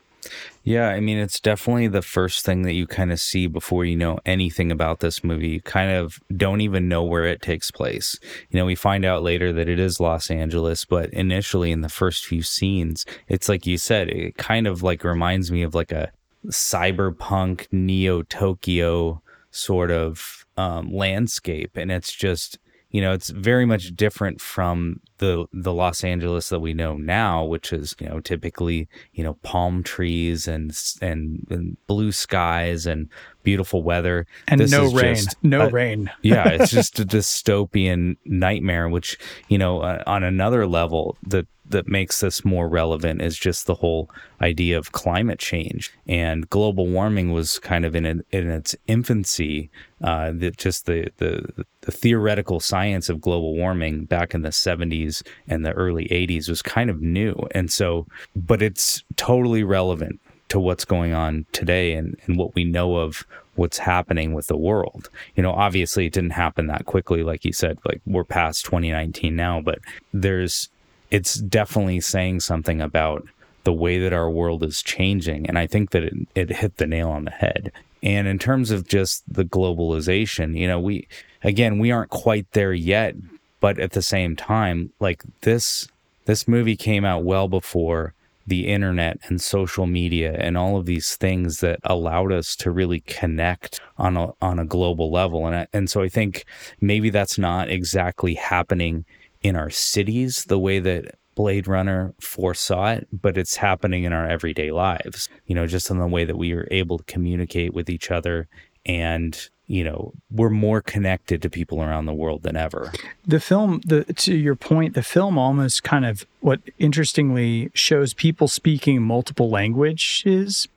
Yeah, 0.66 0.88
I 0.88 0.98
mean, 0.98 1.18
it's 1.18 1.38
definitely 1.38 1.86
the 1.86 2.02
first 2.02 2.44
thing 2.44 2.62
that 2.62 2.72
you 2.72 2.88
kind 2.88 3.12
of 3.12 3.20
see 3.20 3.46
before 3.46 3.84
you 3.84 3.96
know 3.96 4.18
anything 4.26 4.72
about 4.72 4.98
this 4.98 5.22
movie. 5.22 5.50
You 5.50 5.60
kind 5.62 5.92
of 5.92 6.18
don't 6.36 6.60
even 6.60 6.88
know 6.88 7.04
where 7.04 7.24
it 7.24 7.40
takes 7.40 7.70
place. 7.70 8.18
You 8.50 8.58
know, 8.58 8.66
we 8.66 8.74
find 8.74 9.04
out 9.04 9.22
later 9.22 9.52
that 9.52 9.68
it 9.68 9.78
is 9.78 10.00
Los 10.00 10.28
Angeles, 10.28 10.84
but 10.84 11.08
initially 11.10 11.70
in 11.70 11.82
the 11.82 11.88
first 11.88 12.26
few 12.26 12.42
scenes, 12.42 13.06
it's 13.28 13.48
like 13.48 13.64
you 13.64 13.78
said, 13.78 14.08
it 14.08 14.38
kind 14.38 14.66
of 14.66 14.82
like 14.82 15.04
reminds 15.04 15.52
me 15.52 15.62
of 15.62 15.76
like 15.76 15.92
a 15.92 16.10
cyberpunk 16.48 17.68
neo 17.70 18.22
Tokyo 18.22 19.22
sort 19.52 19.92
of 19.92 20.46
um, 20.56 20.92
landscape. 20.92 21.76
And 21.76 21.92
it's 21.92 22.12
just, 22.12 22.58
you 22.90 23.00
know, 23.00 23.12
it's 23.12 23.30
very 23.30 23.66
much 23.66 23.94
different 23.96 24.40
from 24.40 25.00
the 25.18 25.46
the 25.52 25.72
Los 25.72 26.04
Angeles 26.04 26.48
that 26.50 26.60
we 26.60 26.72
know 26.72 26.96
now, 26.96 27.44
which 27.44 27.72
is 27.72 27.96
you 27.98 28.08
know 28.08 28.20
typically 28.20 28.88
you 29.12 29.24
know 29.24 29.34
palm 29.42 29.82
trees 29.82 30.46
and 30.46 30.76
and, 31.02 31.46
and 31.50 31.76
blue 31.86 32.12
skies 32.12 32.86
and 32.86 33.08
beautiful 33.42 33.82
weather 33.82 34.26
and 34.48 34.60
this 34.60 34.70
no 34.70 34.90
rain, 34.92 35.16
no 35.42 35.62
a, 35.62 35.70
rain. 35.70 36.10
yeah, 36.22 36.48
it's 36.48 36.70
just 36.80 36.98
a 37.00 37.04
dystopian 37.04 38.16
nightmare. 38.24 38.88
Which 38.88 39.18
you 39.48 39.58
know, 39.58 39.80
uh, 39.80 40.02
on 40.06 40.22
another 40.22 40.66
level, 40.66 41.16
the 41.26 41.46
that 41.70 41.88
makes 41.88 42.20
this 42.20 42.44
more 42.44 42.68
relevant 42.68 43.20
is 43.20 43.36
just 43.36 43.66
the 43.66 43.74
whole 43.74 44.10
idea 44.40 44.78
of 44.78 44.92
climate 44.92 45.38
change 45.38 45.92
and 46.06 46.48
global 46.50 46.86
warming 46.86 47.32
was 47.32 47.58
kind 47.58 47.84
of 47.84 47.96
in, 47.96 48.04
in 48.04 48.50
its 48.50 48.76
infancy. 48.86 49.70
Uh, 50.04 50.30
that 50.34 50.58
just 50.58 50.84
the, 50.84 51.08
the 51.16 51.64
the 51.80 51.90
theoretical 51.90 52.60
science 52.60 53.08
of 53.08 53.18
global 53.18 53.54
warming 53.54 54.04
back 54.04 54.34
in 54.34 54.42
the 54.42 54.50
70s 54.50 55.26
and 55.48 55.64
the 55.64 55.72
early 55.72 56.06
80s 56.08 56.50
was 56.50 56.60
kind 56.60 56.90
of 56.90 57.00
new, 57.00 57.34
and 57.52 57.72
so, 57.72 58.06
but 58.34 58.60
it's 58.60 59.02
totally 59.16 59.64
relevant 59.64 60.20
to 60.48 60.60
what's 60.60 60.84
going 60.84 61.12
on 61.12 61.46
today 61.52 61.94
and, 61.94 62.16
and 62.26 62.36
what 62.38 62.54
we 62.54 62.64
know 62.64 62.96
of 62.96 63.26
what's 63.56 63.78
happening 63.78 64.32
with 64.32 64.46
the 64.46 64.56
world. 64.56 65.08
You 65.34 65.42
know, 65.42 65.52
obviously 65.52 66.06
it 66.06 66.12
didn't 66.12 66.30
happen 66.30 66.66
that 66.66 66.84
quickly, 66.84 67.22
like 67.22 67.44
you 67.44 67.52
said, 67.52 67.78
like 67.84 68.00
we're 68.06 68.24
past 68.24 68.64
2019 68.66 69.34
now, 69.34 69.60
but 69.60 69.78
there's 70.12 70.68
it's 71.10 71.34
definitely 71.34 72.00
saying 72.00 72.40
something 72.40 72.80
about 72.80 73.26
the 73.64 73.72
way 73.72 73.98
that 73.98 74.12
our 74.12 74.30
world 74.30 74.62
is 74.62 74.82
changing. 74.82 75.46
And 75.46 75.58
I 75.58 75.66
think 75.66 75.90
that 75.90 76.04
it, 76.04 76.14
it 76.34 76.50
hit 76.50 76.76
the 76.76 76.86
nail 76.86 77.10
on 77.10 77.24
the 77.24 77.32
head. 77.32 77.72
And 78.02 78.28
in 78.28 78.38
terms 78.38 78.70
of 78.70 78.86
just 78.86 79.22
the 79.32 79.44
globalization, 79.44 80.56
you 80.56 80.68
know, 80.68 80.78
we, 80.78 81.08
again, 81.42 81.78
we 81.78 81.90
aren't 81.90 82.10
quite 82.10 82.46
there 82.52 82.72
yet, 82.72 83.16
but 83.60 83.78
at 83.80 83.92
the 83.92 84.02
same 84.02 84.36
time, 84.36 84.92
like 85.00 85.24
this, 85.40 85.88
this 86.26 86.46
movie 86.46 86.76
came 86.76 87.04
out 87.04 87.24
well 87.24 87.48
before 87.48 88.14
the 88.46 88.68
internet 88.68 89.18
and 89.24 89.40
social 89.40 89.86
media 89.86 90.36
and 90.38 90.56
all 90.56 90.76
of 90.76 90.86
these 90.86 91.16
things 91.16 91.60
that 91.60 91.80
allowed 91.82 92.30
us 92.30 92.54
to 92.54 92.70
really 92.70 93.00
connect 93.00 93.80
on 93.98 94.16
a 94.16 94.28
on 94.40 94.58
a 94.58 94.64
global 94.64 95.10
level 95.10 95.46
and 95.46 95.56
I, 95.56 95.66
and 95.72 95.90
so 95.90 96.02
I 96.02 96.08
think 96.08 96.44
maybe 96.80 97.10
that's 97.10 97.38
not 97.38 97.68
exactly 97.68 98.34
happening 98.34 99.04
in 99.46 99.56
our 99.56 99.70
cities 99.70 100.44
the 100.44 100.58
way 100.58 100.78
that 100.78 101.16
Blade 101.34 101.68
Runner 101.68 102.14
foresaw 102.18 102.92
it, 102.92 103.08
but 103.12 103.36
it's 103.36 103.56
happening 103.56 104.04
in 104.04 104.12
our 104.12 104.26
everyday 104.26 104.70
lives, 104.70 105.28
you 105.46 105.54
know, 105.54 105.66
just 105.66 105.90
in 105.90 105.98
the 105.98 106.06
way 106.06 106.24
that 106.24 106.38
we 106.38 106.52
are 106.52 106.66
able 106.70 106.98
to 106.98 107.04
communicate 107.04 107.74
with 107.74 107.90
each 107.90 108.10
other 108.10 108.48
and 108.86 109.48
you 109.66 109.82
know 109.82 110.12
we're 110.30 110.48
more 110.48 110.80
connected 110.80 111.42
to 111.42 111.50
people 111.50 111.82
around 111.82 112.06
the 112.06 112.14
world 112.14 112.42
than 112.42 112.56
ever. 112.56 112.92
The 113.26 113.40
film 113.40 113.80
the 113.84 114.04
to 114.04 114.34
your 114.34 114.54
point 114.54 114.94
the 114.94 115.02
film 115.02 115.36
almost 115.36 115.82
kind 115.82 116.06
of 116.06 116.24
what 116.40 116.60
interestingly 116.78 117.70
shows 117.74 118.14
people 118.14 118.46
speaking 118.46 119.02
multiple 119.02 119.50
languages 119.50 120.68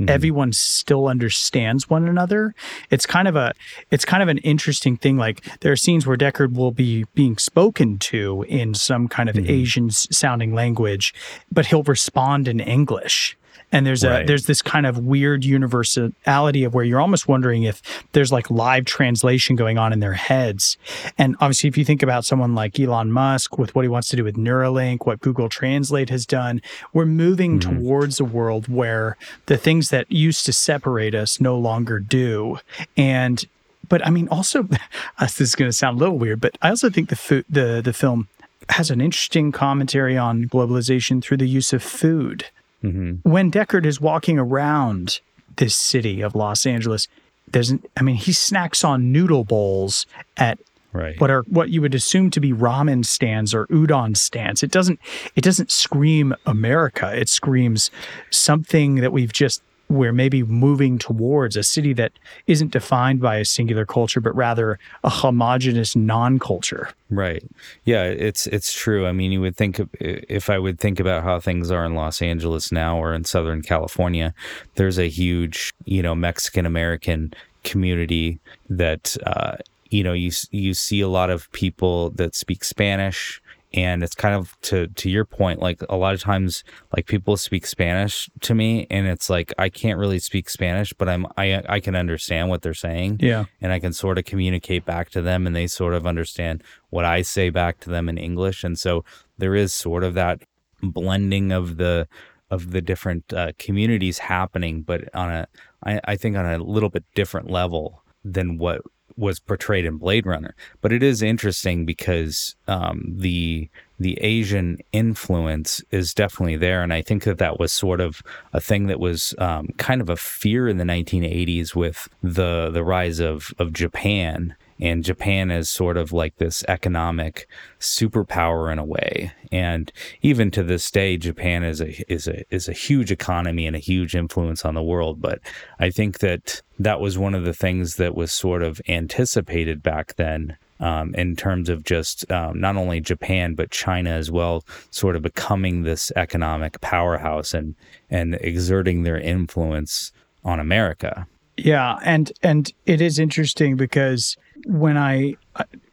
mm-hmm. 0.00 0.10
everyone 0.10 0.52
still 0.52 1.08
understands 1.08 1.88
one 1.88 2.08
another. 2.08 2.54
It's 2.90 3.06
kind 3.06 3.28
of 3.28 3.36
a 3.36 3.52
it's 3.90 4.04
kind 4.04 4.22
of 4.22 4.28
an 4.28 4.38
interesting 4.38 4.96
thing. 4.96 5.16
Like 5.16 5.44
there 5.60 5.72
are 5.72 5.76
scenes 5.76 6.06
where 6.06 6.16
Deckard 6.16 6.54
will 6.54 6.72
be 6.72 7.04
being 7.14 7.36
spoken 7.36 7.98
to 7.98 8.44
in 8.48 8.74
some 8.74 9.08
kind 9.08 9.28
of 9.28 9.36
mm-hmm. 9.36 9.50
Asian 9.50 9.90
sounding 9.90 10.54
language, 10.54 11.14
but 11.52 11.66
he'll 11.66 11.82
respond 11.82 12.48
in 12.48 12.60
English 12.60 13.36
and 13.72 13.86
there's 13.86 14.02
a 14.02 14.24
there's 14.26 14.46
this 14.46 14.62
kind 14.62 14.86
of 14.86 14.98
weird 14.98 15.44
universality 15.44 16.64
of 16.64 16.74
where 16.74 16.84
you're 16.84 17.00
almost 17.00 17.28
wondering 17.28 17.62
if 17.62 17.80
there's 18.12 18.32
like 18.32 18.50
live 18.50 18.84
translation 18.84 19.56
going 19.56 19.78
on 19.78 19.92
in 19.92 20.00
their 20.00 20.14
heads. 20.14 20.76
And 21.18 21.36
obviously 21.40 21.68
if 21.68 21.78
you 21.78 21.84
think 21.84 22.02
about 22.02 22.24
someone 22.24 22.54
like 22.54 22.78
Elon 22.80 23.12
Musk 23.12 23.58
with 23.58 23.74
what 23.74 23.82
he 23.84 23.88
wants 23.88 24.08
to 24.08 24.16
do 24.16 24.24
with 24.24 24.36
Neuralink 24.36 25.06
what 25.06 25.20
Google 25.20 25.48
Translate 25.48 26.10
has 26.10 26.26
done 26.26 26.60
we're 26.92 27.06
moving 27.06 27.58
mm-hmm. 27.58 27.78
towards 27.78 28.18
a 28.18 28.24
world 28.24 28.68
where 28.68 29.16
the 29.46 29.56
things 29.56 29.90
that 29.90 30.10
used 30.10 30.46
to 30.46 30.52
separate 30.52 31.14
us 31.14 31.40
no 31.40 31.56
longer 31.56 32.00
do. 32.00 32.58
And 32.96 33.44
but 33.88 34.04
I 34.06 34.10
mean 34.10 34.28
also 34.28 34.68
this 35.20 35.40
is 35.40 35.54
going 35.54 35.68
to 35.68 35.76
sound 35.76 35.96
a 35.96 36.00
little 36.00 36.18
weird 36.18 36.40
but 36.40 36.56
I 36.60 36.70
also 36.70 36.90
think 36.90 37.08
the 37.08 37.16
food 37.16 37.44
the 37.48 37.80
the 37.84 37.92
film 37.92 38.28
has 38.70 38.90
an 38.90 39.00
interesting 39.00 39.50
commentary 39.50 40.16
on 40.16 40.44
globalization 40.44 41.22
through 41.22 41.36
the 41.36 41.48
use 41.48 41.72
of 41.72 41.82
food 41.82 42.46
Mm-hmm. 42.82 43.28
When 43.28 43.50
Deckard 43.50 43.84
is 43.86 44.00
walking 44.00 44.38
around 44.38 45.20
this 45.56 45.76
city 45.76 46.20
of 46.20 46.34
Los 46.34 46.64
Angeles, 46.66 47.08
there's, 47.48 47.72
I 47.96 48.02
mean, 48.02 48.16
he 48.16 48.32
snacks 48.32 48.84
on 48.84 49.12
noodle 49.12 49.44
bowls 49.44 50.06
at 50.36 50.58
right. 50.92 51.20
what 51.20 51.30
are 51.30 51.42
what 51.42 51.70
you 51.70 51.80
would 51.80 51.94
assume 51.94 52.30
to 52.30 52.40
be 52.40 52.52
ramen 52.52 53.04
stands 53.04 53.54
or 53.54 53.66
udon 53.66 54.16
stands. 54.16 54.62
It 54.62 54.70
doesn't, 54.70 55.00
it 55.36 55.42
doesn't 55.42 55.70
scream 55.70 56.34
America. 56.46 57.14
It 57.14 57.28
screams 57.28 57.90
something 58.30 58.96
that 58.96 59.12
we've 59.12 59.32
just 59.32 59.62
we're 59.90 60.12
maybe 60.12 60.44
moving 60.44 60.98
towards 60.98 61.56
a 61.56 61.64
city 61.64 61.92
that 61.94 62.12
isn't 62.46 62.70
defined 62.70 63.20
by 63.20 63.36
a 63.36 63.44
singular 63.44 63.84
culture, 63.84 64.20
but 64.20 64.34
rather 64.36 64.78
a 65.02 65.10
homogenous 65.10 65.96
non-culture. 65.96 66.88
Right. 67.10 67.42
Yeah, 67.84 68.04
it's 68.04 68.46
it's 68.46 68.72
true. 68.72 69.06
I 69.06 69.12
mean, 69.12 69.32
you 69.32 69.40
would 69.40 69.56
think 69.56 69.80
if 70.00 70.48
I 70.48 70.58
would 70.58 70.78
think 70.78 71.00
about 71.00 71.24
how 71.24 71.40
things 71.40 71.72
are 71.72 71.84
in 71.84 71.96
Los 71.96 72.22
Angeles 72.22 72.70
now 72.70 72.98
or 72.98 73.12
in 73.12 73.24
Southern 73.24 73.62
California, 73.62 74.32
there's 74.76 74.98
a 74.98 75.08
huge, 75.08 75.72
you 75.84 76.02
know, 76.02 76.14
Mexican 76.14 76.66
American 76.66 77.34
community 77.64 78.38
that 78.68 79.16
uh, 79.26 79.56
you 79.90 80.04
know 80.04 80.12
you 80.12 80.30
you 80.52 80.72
see 80.72 81.00
a 81.00 81.08
lot 81.08 81.30
of 81.30 81.50
people 81.50 82.10
that 82.10 82.36
speak 82.36 82.62
Spanish 82.62 83.42
and 83.72 84.02
it's 84.02 84.14
kind 84.14 84.34
of 84.34 84.60
to 84.62 84.88
to 84.88 85.08
your 85.08 85.24
point 85.24 85.60
like 85.60 85.80
a 85.88 85.96
lot 85.96 86.12
of 86.12 86.20
times 86.20 86.64
like 86.94 87.06
people 87.06 87.36
speak 87.36 87.64
spanish 87.64 88.28
to 88.40 88.54
me 88.54 88.86
and 88.90 89.06
it's 89.06 89.30
like 89.30 89.52
i 89.58 89.68
can't 89.68 89.98
really 89.98 90.18
speak 90.18 90.50
spanish 90.50 90.92
but 90.92 91.08
i'm 91.08 91.26
i 91.36 91.62
i 91.68 91.78
can 91.78 91.94
understand 91.94 92.48
what 92.48 92.62
they're 92.62 92.74
saying. 92.74 93.18
Yeah. 93.20 93.44
And 93.60 93.72
i 93.72 93.78
can 93.78 93.92
sort 93.92 94.18
of 94.18 94.24
communicate 94.24 94.84
back 94.84 95.10
to 95.10 95.22
them 95.22 95.46
and 95.46 95.54
they 95.54 95.66
sort 95.66 95.94
of 95.94 96.06
understand 96.06 96.64
what 96.90 97.04
i 97.04 97.22
say 97.22 97.50
back 97.50 97.80
to 97.80 97.90
them 97.90 98.08
in 98.08 98.18
english. 98.18 98.64
And 98.64 98.78
so 98.78 99.04
there 99.38 99.54
is 99.54 99.72
sort 99.72 100.04
of 100.04 100.14
that 100.14 100.42
blending 100.82 101.52
of 101.52 101.76
the 101.76 102.08
of 102.50 102.72
the 102.72 102.80
different 102.80 103.32
uh, 103.32 103.52
communities 103.58 104.18
happening 104.18 104.82
but 104.82 105.14
on 105.14 105.30
a 105.30 105.46
I, 105.84 106.00
I 106.04 106.16
think 106.16 106.36
on 106.36 106.46
a 106.46 106.58
little 106.58 106.90
bit 106.90 107.04
different 107.14 107.50
level 107.50 108.02
than 108.24 108.58
what 108.58 108.82
was 109.20 109.38
portrayed 109.38 109.84
in 109.84 109.98
Blade 109.98 110.26
Runner. 110.26 110.54
But 110.80 110.92
it 110.92 111.02
is 111.02 111.22
interesting 111.22 111.84
because 111.86 112.56
um, 112.66 113.04
the 113.06 113.68
the 113.98 114.18
Asian 114.22 114.78
influence 114.92 115.82
is 115.90 116.14
definitely 116.14 116.56
there, 116.56 116.82
and 116.82 116.92
I 116.92 117.02
think 117.02 117.24
that 117.24 117.36
that 117.38 117.60
was 117.60 117.70
sort 117.70 118.00
of 118.00 118.22
a 118.54 118.60
thing 118.60 118.86
that 118.86 118.98
was 118.98 119.34
um, 119.38 119.68
kind 119.76 120.00
of 120.00 120.08
a 120.08 120.16
fear 120.16 120.68
in 120.68 120.78
the 120.78 120.84
1980s 120.84 121.74
with 121.74 122.08
the 122.22 122.70
the 122.70 122.82
rise 122.82 123.20
of 123.20 123.52
of 123.58 123.72
Japan 123.72 124.56
and 124.80 125.04
Japan 125.04 125.50
is 125.50 125.68
sort 125.68 125.96
of 125.96 126.12
like 126.12 126.36
this 126.36 126.64
economic 126.68 127.48
superpower 127.78 128.72
in 128.72 128.78
a 128.78 128.84
way. 128.84 129.32
And 129.52 129.92
even 130.22 130.50
to 130.52 130.62
this 130.62 130.90
day, 130.90 131.16
Japan 131.16 131.64
is 131.64 131.80
a 131.80 132.12
is 132.12 132.26
a 132.26 132.44
is 132.54 132.68
a 132.68 132.72
huge 132.72 133.10
economy 133.10 133.66
and 133.66 133.76
a 133.76 133.80
huge 133.80 134.14
influence 134.14 134.64
on 134.64 134.74
the 134.74 134.82
world. 134.82 135.20
But 135.20 135.40
I 135.78 135.90
think 135.90 136.20
that 136.20 136.62
that 136.78 137.00
was 137.00 137.18
one 137.18 137.34
of 137.34 137.44
the 137.44 137.52
things 137.52 137.96
that 137.96 138.14
was 138.14 138.32
sort 138.32 138.62
of 138.62 138.80
anticipated 138.88 139.82
back 139.82 140.16
then. 140.16 140.56
Um, 140.78 141.14
in 141.14 141.36
terms 141.36 141.68
of 141.68 141.84
just 141.84 142.32
um, 142.32 142.58
not 142.58 142.76
only 142.76 143.02
Japan 143.02 143.54
but 143.54 143.70
China 143.70 144.12
as 144.12 144.30
well, 144.30 144.64
sort 144.90 145.14
of 145.14 145.20
becoming 145.20 145.82
this 145.82 146.10
economic 146.16 146.80
powerhouse 146.80 147.52
and 147.52 147.74
and 148.08 148.38
exerting 148.40 149.02
their 149.02 149.18
influence 149.18 150.10
on 150.42 150.58
America. 150.58 151.26
Yeah, 151.64 151.98
and 152.02 152.32
and 152.42 152.72
it 152.86 153.00
is 153.00 153.18
interesting 153.18 153.76
because 153.76 154.36
when 154.66 154.96
I 154.96 155.36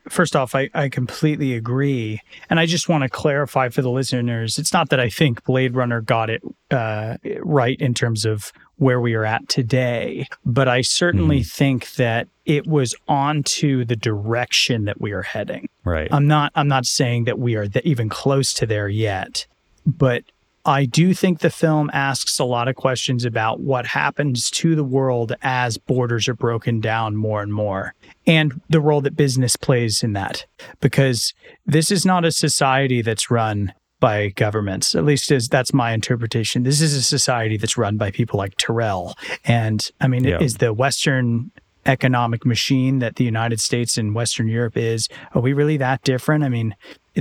first 0.10 0.36
off, 0.36 0.56
I, 0.56 0.70
I 0.74 0.90
completely 0.90 1.54
agree, 1.54 2.22
and 2.50 2.60
I 2.60 2.66
just 2.66 2.90
want 2.90 3.04
to 3.04 3.10
clarify 3.10 3.70
for 3.70 3.82
the 3.82 3.90
listeners: 3.90 4.58
it's 4.58 4.74
not 4.74 4.90
that 4.90 5.00
I 5.00 5.10
think 5.10 5.44
Blade 5.44 5.76
Runner 5.76 6.02
got 6.02 6.30
it 6.30 6.42
uh, 6.72 7.18
right 7.42 7.80
in 7.80 7.94
terms 7.94 8.26
of 8.26 8.52
where 8.78 9.02
we 9.02 9.16
are 9.16 9.26
at 9.26 9.48
today, 9.50 10.28
but 10.46 10.68
I 10.68 10.82
certainly 10.82 11.42
mm. 11.42 11.52
think 11.52 11.94
that 11.96 12.28
it 12.46 12.68
was 12.68 12.96
onto 13.08 13.84
the 13.84 13.96
direction 13.96 14.86
that 14.86 15.02
we 15.02 15.12
are 15.12 15.24
heading. 15.24 15.68
Right. 15.84 16.08
I'm 16.12 16.28
not. 16.28 16.52
I'm 16.56 16.68
not 16.68 16.86
saying 16.86 17.26
that 17.26 17.40
we 17.40 17.56
are 17.56 17.68
even 17.84 18.10
close 18.10 18.54
to 18.54 18.66
there 18.66 18.90
yet, 18.90 19.46
but 19.86 20.24
I 20.68 20.86
do 20.86 21.14
think 21.14 21.40
the 21.40 21.50
film 21.50 21.90
asks 21.94 22.38
a 22.40 22.44
lot 22.44 22.68
of 22.68 22.76
questions 22.76 23.24
about 23.24 23.62
what 23.62 23.88
happens 23.88 24.52
to 24.52 24.76
the 24.76 24.84
world 24.84 25.34
as 25.42 25.78
borders 25.78 26.28
are 26.28 26.34
broken 26.34 26.82
down 26.82 27.16
more 27.16 27.42
and 27.42 27.54
more, 27.54 27.96
and 28.28 28.60
the 28.70 28.82
role 28.82 29.00
that 29.02 29.16
business 29.16 29.56
plays 29.56 30.04
in 30.04 30.12
that. 30.14 30.46
Because 30.82 31.34
this 31.66 31.90
is 31.90 32.06
not 32.06 32.26
a 32.26 32.32
society 32.32 33.02
that's 33.02 33.32
run 33.32 33.74
by 34.02 34.30
governments, 34.30 34.94
at 34.94 35.06
least 35.06 35.32
as 35.32 35.48
that's 35.48 35.74
my 35.74 35.94
interpretation. 35.94 36.64
This 36.64 36.82
is 36.82 36.94
a 36.94 37.02
society 37.02 37.58
that's 37.58 37.78
run 37.78 37.98
by 37.98 38.12
people 38.12 38.38
like 38.38 38.56
Tyrell. 38.58 39.16
And 39.46 39.90
I 40.02 40.08
mean, 40.08 40.26
yeah. 40.26 40.40
is 40.40 40.56
the 40.56 40.74
Western 40.74 41.50
economic 41.86 42.46
machine 42.46 43.00
that 43.00 43.16
the 43.16 43.24
United 43.24 43.60
States 43.60 43.98
and 43.98 44.14
Western 44.14 44.48
Europe 44.48 44.78
is, 44.78 45.08
are 45.34 45.42
we 45.42 45.54
really 45.54 45.78
that 45.78 46.04
different? 46.04 46.44
I 46.44 46.50
mean, 46.50 46.76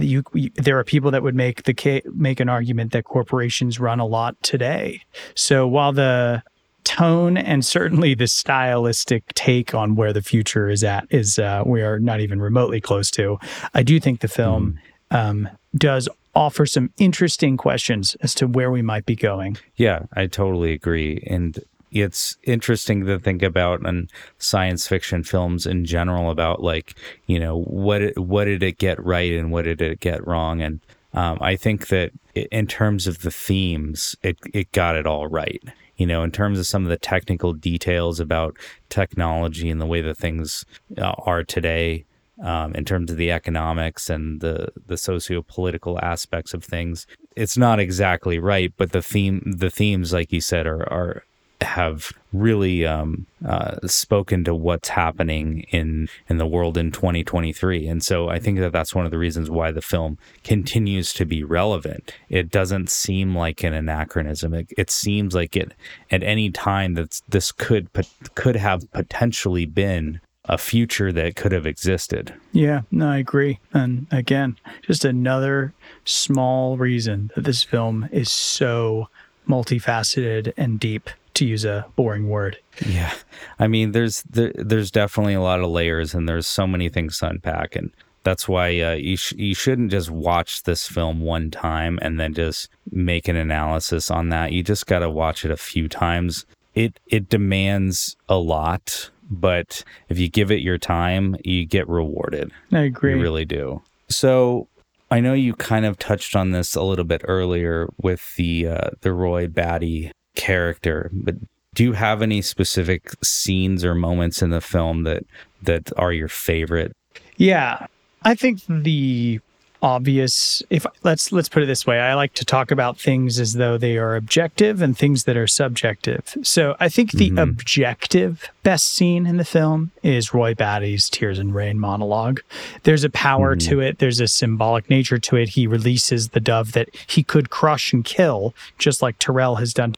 you, 0.04 0.22
you, 0.32 0.50
there 0.54 0.78
are 0.78 0.84
people 0.84 1.10
that 1.10 1.22
would 1.22 1.34
make 1.34 1.64
the 1.64 2.02
make 2.14 2.40
an 2.40 2.48
argument 2.48 2.92
that 2.92 3.04
corporations 3.04 3.80
run 3.80 4.00
a 4.00 4.06
lot 4.06 4.40
today. 4.42 5.02
So 5.34 5.66
while 5.66 5.92
the 5.92 6.42
tone 6.84 7.36
and 7.36 7.64
certainly 7.64 8.14
the 8.14 8.28
stylistic 8.28 9.24
take 9.34 9.74
on 9.74 9.96
where 9.96 10.12
the 10.12 10.22
future 10.22 10.68
is 10.68 10.84
at 10.84 11.06
is 11.10 11.38
uh, 11.38 11.62
we 11.66 11.82
are 11.82 11.98
not 11.98 12.20
even 12.20 12.40
remotely 12.40 12.80
close 12.80 13.10
to, 13.12 13.38
I 13.74 13.82
do 13.82 13.98
think 13.98 14.20
the 14.20 14.28
film 14.28 14.78
mm. 15.10 15.16
um, 15.16 15.48
does 15.76 16.08
offer 16.34 16.66
some 16.66 16.92
interesting 16.98 17.56
questions 17.56 18.14
as 18.20 18.34
to 18.34 18.46
where 18.46 18.70
we 18.70 18.82
might 18.82 19.06
be 19.06 19.16
going. 19.16 19.56
Yeah, 19.76 20.02
I 20.12 20.26
totally 20.26 20.72
agree. 20.72 21.26
And 21.26 21.58
it's 22.02 22.36
interesting 22.42 23.04
to 23.06 23.18
think 23.18 23.42
about 23.42 23.84
in 23.86 24.08
science 24.38 24.86
fiction 24.86 25.22
films 25.22 25.66
in 25.66 25.84
general 25.84 26.30
about 26.30 26.62
like 26.62 26.94
you 27.26 27.38
know 27.38 27.60
what 27.62 28.02
it, 28.02 28.18
what 28.18 28.44
did 28.44 28.62
it 28.62 28.78
get 28.78 29.02
right 29.04 29.32
and 29.32 29.52
what 29.52 29.64
did 29.64 29.80
it 29.80 30.00
get 30.00 30.26
wrong 30.26 30.60
and 30.60 30.80
um, 31.14 31.38
I 31.40 31.56
think 31.56 31.88
that 31.88 32.12
in 32.34 32.66
terms 32.66 33.06
of 33.06 33.22
the 33.22 33.30
themes 33.30 34.16
it 34.22 34.38
it 34.52 34.70
got 34.72 34.96
it 34.96 35.06
all 35.06 35.26
right 35.26 35.62
you 35.96 36.06
know 36.06 36.22
in 36.22 36.30
terms 36.30 36.58
of 36.58 36.66
some 36.66 36.84
of 36.84 36.90
the 36.90 36.96
technical 36.96 37.52
details 37.52 38.20
about 38.20 38.56
technology 38.88 39.70
and 39.70 39.80
the 39.80 39.86
way 39.86 40.00
that 40.00 40.16
things 40.16 40.64
uh, 40.98 41.14
are 41.18 41.44
today 41.44 42.04
um, 42.42 42.74
in 42.74 42.84
terms 42.84 43.10
of 43.10 43.16
the 43.16 43.30
economics 43.30 44.10
and 44.10 44.40
the 44.40 44.68
the 44.86 44.96
socio 44.96 45.42
political 45.42 45.98
aspects 46.00 46.52
of 46.52 46.62
things. 46.62 47.06
It's 47.34 47.56
not 47.56 47.80
exactly 47.80 48.38
right, 48.38 48.72
but 48.76 48.92
the 48.92 49.02
theme 49.02 49.54
the 49.56 49.70
themes, 49.70 50.12
like 50.12 50.32
you 50.32 50.40
said, 50.40 50.66
are 50.66 50.90
are 50.92 51.24
have 51.62 52.12
really 52.32 52.86
um, 52.86 53.26
uh, 53.46 53.76
spoken 53.86 54.44
to 54.44 54.54
what's 54.54 54.88
happening 54.90 55.60
in 55.70 56.08
in 56.28 56.38
the 56.38 56.46
world 56.46 56.76
in 56.76 56.90
2023 56.90 57.86
and 57.86 58.02
so 58.02 58.28
i 58.28 58.38
think 58.38 58.58
that 58.58 58.72
that's 58.72 58.94
one 58.94 59.04
of 59.04 59.10
the 59.10 59.18
reasons 59.18 59.50
why 59.50 59.70
the 59.70 59.82
film 59.82 60.18
continues 60.44 61.12
to 61.12 61.24
be 61.24 61.42
relevant 61.42 62.12
it 62.28 62.50
doesn't 62.50 62.90
seem 62.90 63.34
like 63.34 63.62
an 63.64 63.72
anachronism 63.72 64.52
it, 64.52 64.66
it 64.76 64.90
seems 64.90 65.34
like 65.34 65.56
it 65.56 65.72
at 66.10 66.22
any 66.22 66.50
time 66.50 66.94
that 66.94 67.20
this 67.28 67.52
could 67.52 67.88
could 68.34 68.56
have 68.56 68.90
potentially 68.92 69.66
been 69.66 70.20
a 70.48 70.56
future 70.56 71.12
that 71.12 71.36
could 71.36 71.52
have 71.52 71.66
existed. 71.66 72.32
Yeah, 72.52 72.82
no, 72.90 73.08
I 73.08 73.18
agree. 73.18 73.58
And 73.72 74.06
again, 74.10 74.56
just 74.82 75.04
another 75.04 75.74
small 76.04 76.76
reason 76.76 77.30
that 77.34 77.44
this 77.44 77.62
film 77.62 78.08
is 78.12 78.30
so 78.30 79.08
multifaceted 79.48 80.52
and 80.56 80.78
deep 80.78 81.10
to 81.36 81.46
use 81.46 81.64
a 81.64 81.86
boring 81.96 82.28
word. 82.28 82.58
Yeah. 82.86 83.12
I 83.58 83.68
mean, 83.68 83.92
there's 83.92 84.22
there, 84.22 84.52
there's 84.54 84.90
definitely 84.90 85.34
a 85.34 85.40
lot 85.40 85.60
of 85.60 85.70
layers 85.70 86.14
and 86.14 86.28
there's 86.28 86.46
so 86.46 86.66
many 86.66 86.88
things 86.88 87.18
to 87.18 87.28
unpack 87.28 87.76
and 87.76 87.90
that's 88.26 88.48
why 88.48 88.80
uh, 88.80 88.94
you 88.94 89.16
sh- 89.16 89.34
you 89.36 89.54
shouldn't 89.54 89.92
just 89.92 90.10
watch 90.10 90.64
this 90.64 90.88
film 90.88 91.20
one 91.20 91.48
time 91.48 91.96
and 92.02 92.18
then 92.18 92.34
just 92.34 92.68
make 92.90 93.28
an 93.28 93.36
analysis 93.36 94.10
on 94.10 94.30
that. 94.30 94.50
You 94.50 94.64
just 94.64 94.86
got 94.86 94.98
to 94.98 95.08
watch 95.08 95.44
it 95.44 95.52
a 95.52 95.56
few 95.56 95.88
times. 95.88 96.44
It 96.74 96.98
it 97.06 97.28
demands 97.28 98.16
a 98.28 98.36
lot, 98.36 99.10
but 99.30 99.84
if 100.08 100.18
you 100.18 100.28
give 100.28 100.50
it 100.50 100.60
your 100.60 100.76
time, 100.76 101.36
you 101.44 101.64
get 101.64 101.88
rewarded. 101.88 102.50
I 102.72 102.80
agree. 102.80 103.14
You 103.14 103.22
really 103.22 103.44
do. 103.44 103.80
So 104.08 104.66
I 105.08 105.20
know 105.20 105.32
you 105.32 105.54
kind 105.54 105.86
of 105.86 105.96
touched 105.96 106.34
on 106.34 106.50
this 106.50 106.74
a 106.74 106.82
little 106.82 107.04
bit 107.04 107.22
earlier 107.28 107.88
with 108.02 108.34
the 108.34 108.66
uh, 108.66 108.90
the 109.02 109.12
Roy 109.12 109.46
Batty 109.46 110.10
character, 110.36 111.10
but 111.12 111.34
do 111.74 111.84
you 111.84 111.92
have 111.92 112.22
any 112.22 112.40
specific 112.40 113.10
scenes 113.22 113.84
or 113.84 113.94
moments 113.94 114.40
in 114.42 114.50
the 114.50 114.60
film 114.60 115.02
that 115.02 115.24
that 115.62 115.90
are 115.98 116.12
your 116.12 116.28
favorite? 116.28 116.92
Yeah, 117.36 117.86
I 118.22 118.34
think 118.34 118.60
the 118.68 119.40
obvious 119.82 120.62
if 120.70 120.86
let's 121.02 121.32
let's 121.32 121.48
put 121.48 121.62
it 121.62 121.66
this 121.66 121.86
way 121.86 122.00
i 122.00 122.14
like 122.14 122.32
to 122.32 122.44
talk 122.44 122.70
about 122.70 122.98
things 122.98 123.38
as 123.38 123.52
though 123.54 123.76
they 123.76 123.98
are 123.98 124.16
objective 124.16 124.80
and 124.80 124.96
things 124.96 125.24
that 125.24 125.36
are 125.36 125.46
subjective 125.46 126.34
so 126.42 126.74
i 126.80 126.88
think 126.88 127.12
the 127.12 127.28
mm-hmm. 127.28 127.38
objective 127.38 128.48
best 128.62 128.86
scene 128.86 129.26
in 129.26 129.36
the 129.36 129.44
film 129.44 129.90
is 130.02 130.32
roy 130.32 130.54
batty's 130.54 131.10
tears 131.10 131.38
and 131.38 131.54
rain 131.54 131.78
monologue 131.78 132.40
there's 132.84 133.04
a 133.04 133.10
power 133.10 133.54
mm-hmm. 133.54 133.68
to 133.68 133.80
it 133.80 133.98
there's 133.98 134.18
a 134.18 134.26
symbolic 134.26 134.88
nature 134.88 135.18
to 135.18 135.36
it 135.36 135.50
he 135.50 135.66
releases 135.66 136.30
the 136.30 136.40
dove 136.40 136.72
that 136.72 136.88
he 137.06 137.22
could 137.22 137.50
crush 137.50 137.92
and 137.92 138.04
kill 138.04 138.54
just 138.78 139.02
like 139.02 139.18
tyrell 139.18 139.56
has 139.56 139.74
done 139.74 139.94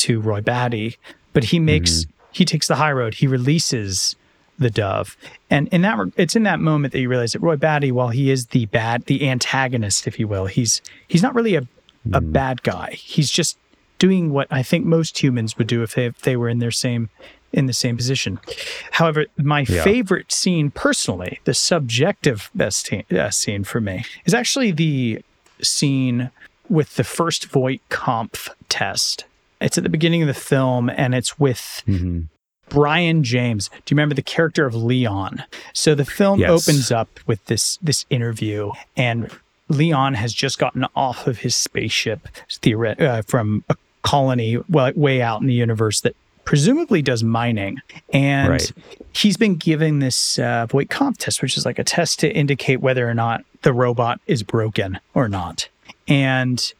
to 0.00 0.20
roy 0.20 0.40
batty 0.40 0.96
but 1.32 1.44
he 1.44 1.58
makes 1.58 2.04
mm-hmm. 2.04 2.10
he 2.32 2.44
takes 2.44 2.66
the 2.68 2.76
high 2.76 2.92
road 2.92 3.14
he 3.14 3.26
releases 3.26 4.16
the 4.60 4.70
dove. 4.70 5.16
And 5.48 5.66
in 5.68 5.82
that, 5.82 5.98
it's 6.16 6.36
in 6.36 6.44
that 6.44 6.60
moment 6.60 6.92
that 6.92 7.00
you 7.00 7.08
realize 7.08 7.32
that 7.32 7.40
Roy 7.40 7.56
Batty, 7.56 7.90
while 7.90 8.10
he 8.10 8.30
is 8.30 8.48
the 8.48 8.66
bad, 8.66 9.06
the 9.06 9.26
antagonist, 9.26 10.06
if 10.06 10.20
you 10.20 10.28
will, 10.28 10.46
he's 10.46 10.82
he's 11.08 11.22
not 11.22 11.34
really 11.34 11.56
a 11.56 11.66
a 12.12 12.20
mm. 12.20 12.32
bad 12.32 12.62
guy. 12.62 12.92
He's 12.92 13.30
just 13.30 13.58
doing 13.98 14.30
what 14.30 14.46
I 14.50 14.62
think 14.62 14.86
most 14.86 15.22
humans 15.22 15.58
would 15.58 15.66
do 15.66 15.82
if 15.82 15.94
they 15.94 16.06
if 16.06 16.20
they 16.20 16.36
were 16.36 16.48
in 16.48 16.58
their 16.58 16.70
same 16.70 17.08
in 17.52 17.66
the 17.66 17.72
same 17.72 17.96
position. 17.96 18.38
However, 18.92 19.26
my 19.36 19.60
yeah. 19.60 19.82
favorite 19.82 20.30
scene 20.30 20.70
personally, 20.70 21.40
the 21.44 21.54
subjective 21.54 22.48
best 22.54 22.86
te- 22.86 23.04
uh, 23.10 23.30
scene 23.30 23.64
for 23.64 23.80
me, 23.80 24.04
is 24.24 24.34
actually 24.34 24.70
the 24.70 25.24
scene 25.60 26.30
with 26.68 26.94
the 26.94 27.02
first 27.02 27.46
Voight 27.50 27.80
Kampff 27.90 28.50
test. 28.68 29.24
It's 29.60 29.78
at 29.78 29.84
the 29.84 29.90
beginning 29.90 30.22
of 30.22 30.28
the 30.28 30.34
film, 30.34 30.90
and 30.90 31.14
it's 31.14 31.38
with 31.38 31.82
mm-hmm. 31.86 32.22
Brion 32.68 33.22
James. 33.22 33.68
Do 33.68 33.76
you 33.90 33.96
remember 33.96 34.14
the 34.14 34.22
character 34.22 34.66
of 34.66 34.74
Leon? 34.74 35.44
So 35.72 35.94
the 35.94 36.04
film 36.04 36.40
yes. 36.40 36.50
opens 36.50 36.90
up 36.90 37.20
with 37.26 37.44
this 37.46 37.78
this 37.82 38.06
interview, 38.10 38.72
and 38.96 39.30
Leon 39.68 40.14
has 40.14 40.32
just 40.32 40.58
gotten 40.58 40.86
off 40.96 41.26
of 41.26 41.38
his 41.38 41.54
spaceship 41.54 42.28
theoret- 42.48 43.00
uh, 43.00 43.22
from 43.22 43.64
a 43.68 43.76
colony 44.02 44.58
well, 44.68 44.92
way 44.96 45.22
out 45.22 45.40
in 45.40 45.46
the 45.46 45.54
universe 45.54 46.00
that 46.00 46.16
presumably 46.44 47.02
does 47.02 47.22
mining. 47.22 47.80
And 48.12 48.50
right. 48.50 48.72
he's 49.12 49.36
been 49.36 49.56
given 49.56 50.00
this 50.00 50.38
uh, 50.38 50.66
Voight 50.66 50.88
Kampff 50.88 51.18
test, 51.18 51.42
which 51.42 51.56
is 51.56 51.64
like 51.64 51.78
a 51.78 51.84
test 51.84 52.18
to 52.20 52.32
indicate 52.34 52.80
whether 52.80 53.08
or 53.08 53.14
not 53.14 53.44
the 53.62 53.72
robot 53.72 54.20
is 54.26 54.42
broken 54.42 54.98
or 55.14 55.28
not. 55.28 55.68
And 56.08 56.72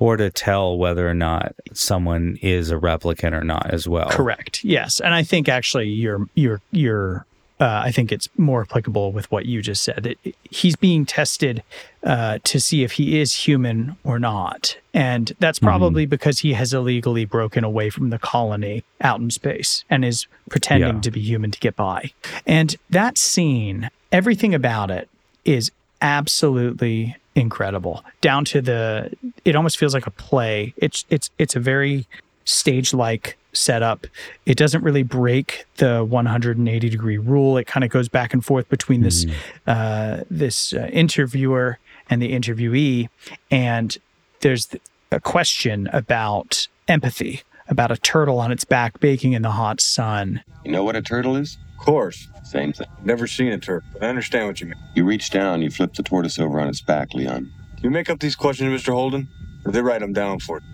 or 0.00 0.16
to 0.16 0.30
tell 0.30 0.76
whether 0.76 1.08
or 1.08 1.14
not 1.14 1.54
someone 1.72 2.38
is 2.42 2.72
a 2.72 2.76
replicant 2.76 3.32
or 3.32 3.44
not 3.44 3.70
as 3.72 3.86
well. 3.86 4.08
Correct. 4.08 4.64
Yes, 4.64 4.98
and 4.98 5.14
I 5.14 5.22
think 5.22 5.48
actually 5.48 5.88
your 5.88 6.26
your 6.34 6.60
your 6.72 7.26
uh, 7.60 7.82
I 7.84 7.92
think 7.92 8.10
it's 8.10 8.26
more 8.38 8.62
applicable 8.62 9.12
with 9.12 9.30
what 9.30 9.44
you 9.44 9.60
just 9.60 9.84
said. 9.84 10.02
That 10.02 10.34
he's 10.50 10.74
being 10.74 11.04
tested 11.04 11.62
uh, 12.02 12.38
to 12.44 12.58
see 12.58 12.82
if 12.82 12.92
he 12.92 13.20
is 13.20 13.34
human 13.46 13.96
or 14.02 14.18
not, 14.18 14.78
and 14.94 15.32
that's 15.38 15.58
probably 15.58 16.04
mm-hmm. 16.04 16.10
because 16.10 16.40
he 16.40 16.54
has 16.54 16.72
illegally 16.72 17.26
broken 17.26 17.62
away 17.62 17.90
from 17.90 18.08
the 18.08 18.18
colony 18.18 18.82
out 19.02 19.20
in 19.20 19.30
space 19.30 19.84
and 19.90 20.04
is 20.04 20.26
pretending 20.48 20.96
yeah. 20.96 21.00
to 21.02 21.10
be 21.10 21.20
human 21.20 21.50
to 21.50 21.60
get 21.60 21.76
by. 21.76 22.10
And 22.46 22.74
that 22.88 23.18
scene, 23.18 23.90
everything 24.10 24.54
about 24.54 24.90
it 24.90 25.10
is 25.44 25.70
absolutely 26.00 27.16
incredible. 27.40 28.04
Down 28.20 28.44
to 28.46 28.60
the, 28.60 29.12
it 29.44 29.56
almost 29.56 29.78
feels 29.78 29.94
like 29.94 30.06
a 30.06 30.10
play. 30.10 30.74
It's 30.76 31.04
it's 31.10 31.30
it's 31.38 31.56
a 31.56 31.60
very 31.60 32.06
stage 32.44 32.94
like 32.94 33.36
setup. 33.52 34.06
It 34.46 34.56
doesn't 34.56 34.82
really 34.82 35.02
break 35.02 35.64
the 35.76 36.04
180 36.04 36.88
degree 36.88 37.18
rule. 37.18 37.56
It 37.56 37.66
kind 37.66 37.84
of 37.84 37.90
goes 37.90 38.08
back 38.08 38.32
and 38.32 38.44
forth 38.44 38.68
between 38.68 39.02
this 39.02 39.24
mm. 39.24 39.34
uh, 39.66 40.24
this 40.30 40.72
uh, 40.72 40.88
interviewer 40.92 41.78
and 42.08 42.20
the 42.20 42.32
interviewee, 42.32 43.08
and 43.50 43.96
there's 44.40 44.68
a 45.12 45.20
question 45.20 45.88
about 45.92 46.68
empathy, 46.88 47.42
about 47.68 47.90
a 47.90 47.96
turtle 47.96 48.38
on 48.38 48.52
its 48.52 48.64
back 48.64 49.00
baking 49.00 49.32
in 49.32 49.42
the 49.42 49.52
hot 49.52 49.80
sun. 49.80 50.42
You 50.64 50.72
know 50.72 50.84
what 50.84 50.96
a 50.96 51.02
turtle 51.02 51.36
is? 51.36 51.58
Of 51.80 51.86
course. 51.86 52.28
Same 52.44 52.74
thing. 52.74 52.88
Never 53.04 53.26
seen 53.26 53.52
a 53.52 53.58
turtle, 53.58 53.88
but 53.94 54.02
I 54.02 54.08
understand 54.08 54.46
what 54.48 54.60
you 54.60 54.66
mean. 54.66 54.76
You 54.94 55.04
reach 55.04 55.30
down, 55.30 55.62
you 55.62 55.70
flip 55.70 55.94
the 55.94 56.02
tortoise 56.02 56.38
over 56.38 56.60
on 56.60 56.68
its 56.68 56.82
back, 56.82 57.14
Leon. 57.14 57.50
You 57.82 57.88
make 57.88 58.10
up 58.10 58.20
these 58.20 58.36
questions, 58.36 58.68
Mr. 58.68 58.92
Holden, 58.92 59.28
or 59.64 59.72
they 59.72 59.80
write 59.80 60.00
them 60.00 60.12
down 60.12 60.40
for 60.40 60.58
you. 60.58 60.66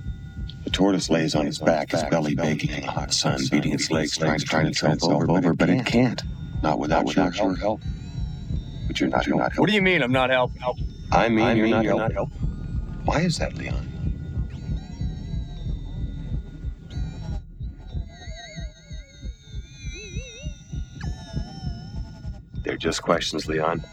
The 0.65 0.71
tortoise 0.71 1.09
lays 1.09 1.37
on 1.37 1.47
its 1.47 1.59
back, 1.59 1.93
its 1.95 2.03
belly 2.05 2.35
baking 2.35 2.71
in 2.71 2.81
the 2.81 2.91
hot 2.91 3.15
sun, 3.15 3.41
beating 3.53 3.73
its 3.73 3.89
legs, 3.89 4.17
trying 4.17 4.41
to 4.41 4.45
turn 4.45 4.67
itself 4.67 5.05
over, 5.05 5.55
but 5.55 5.71
it 5.71 5.87
can't. 5.87 6.21
Not 6.63 6.81
without 6.81 7.15
your 7.15 7.55
help. 7.55 7.81
But 8.89 8.99
you're 8.99 9.09
not 9.09 9.27
you're 9.29 9.37
not 9.37 9.53
helping. 9.53 9.61
What 9.61 9.69
do 9.69 9.75
you 9.75 9.83
mean 9.83 10.03
I'm 10.03 10.11
not 10.11 10.31
helping? 10.31 10.61
I 11.13 11.29
mean, 11.29 11.57
you're, 11.57 11.69
not, 11.69 12.13
helping. 12.13 12.39
Why 13.05 13.21
is 13.21 13.39
that, 13.39 13.55
Leon? 13.57 13.86
They're 22.67 22.77
just 22.77 23.01
questions, 23.03 23.47
Leon. 23.47 23.85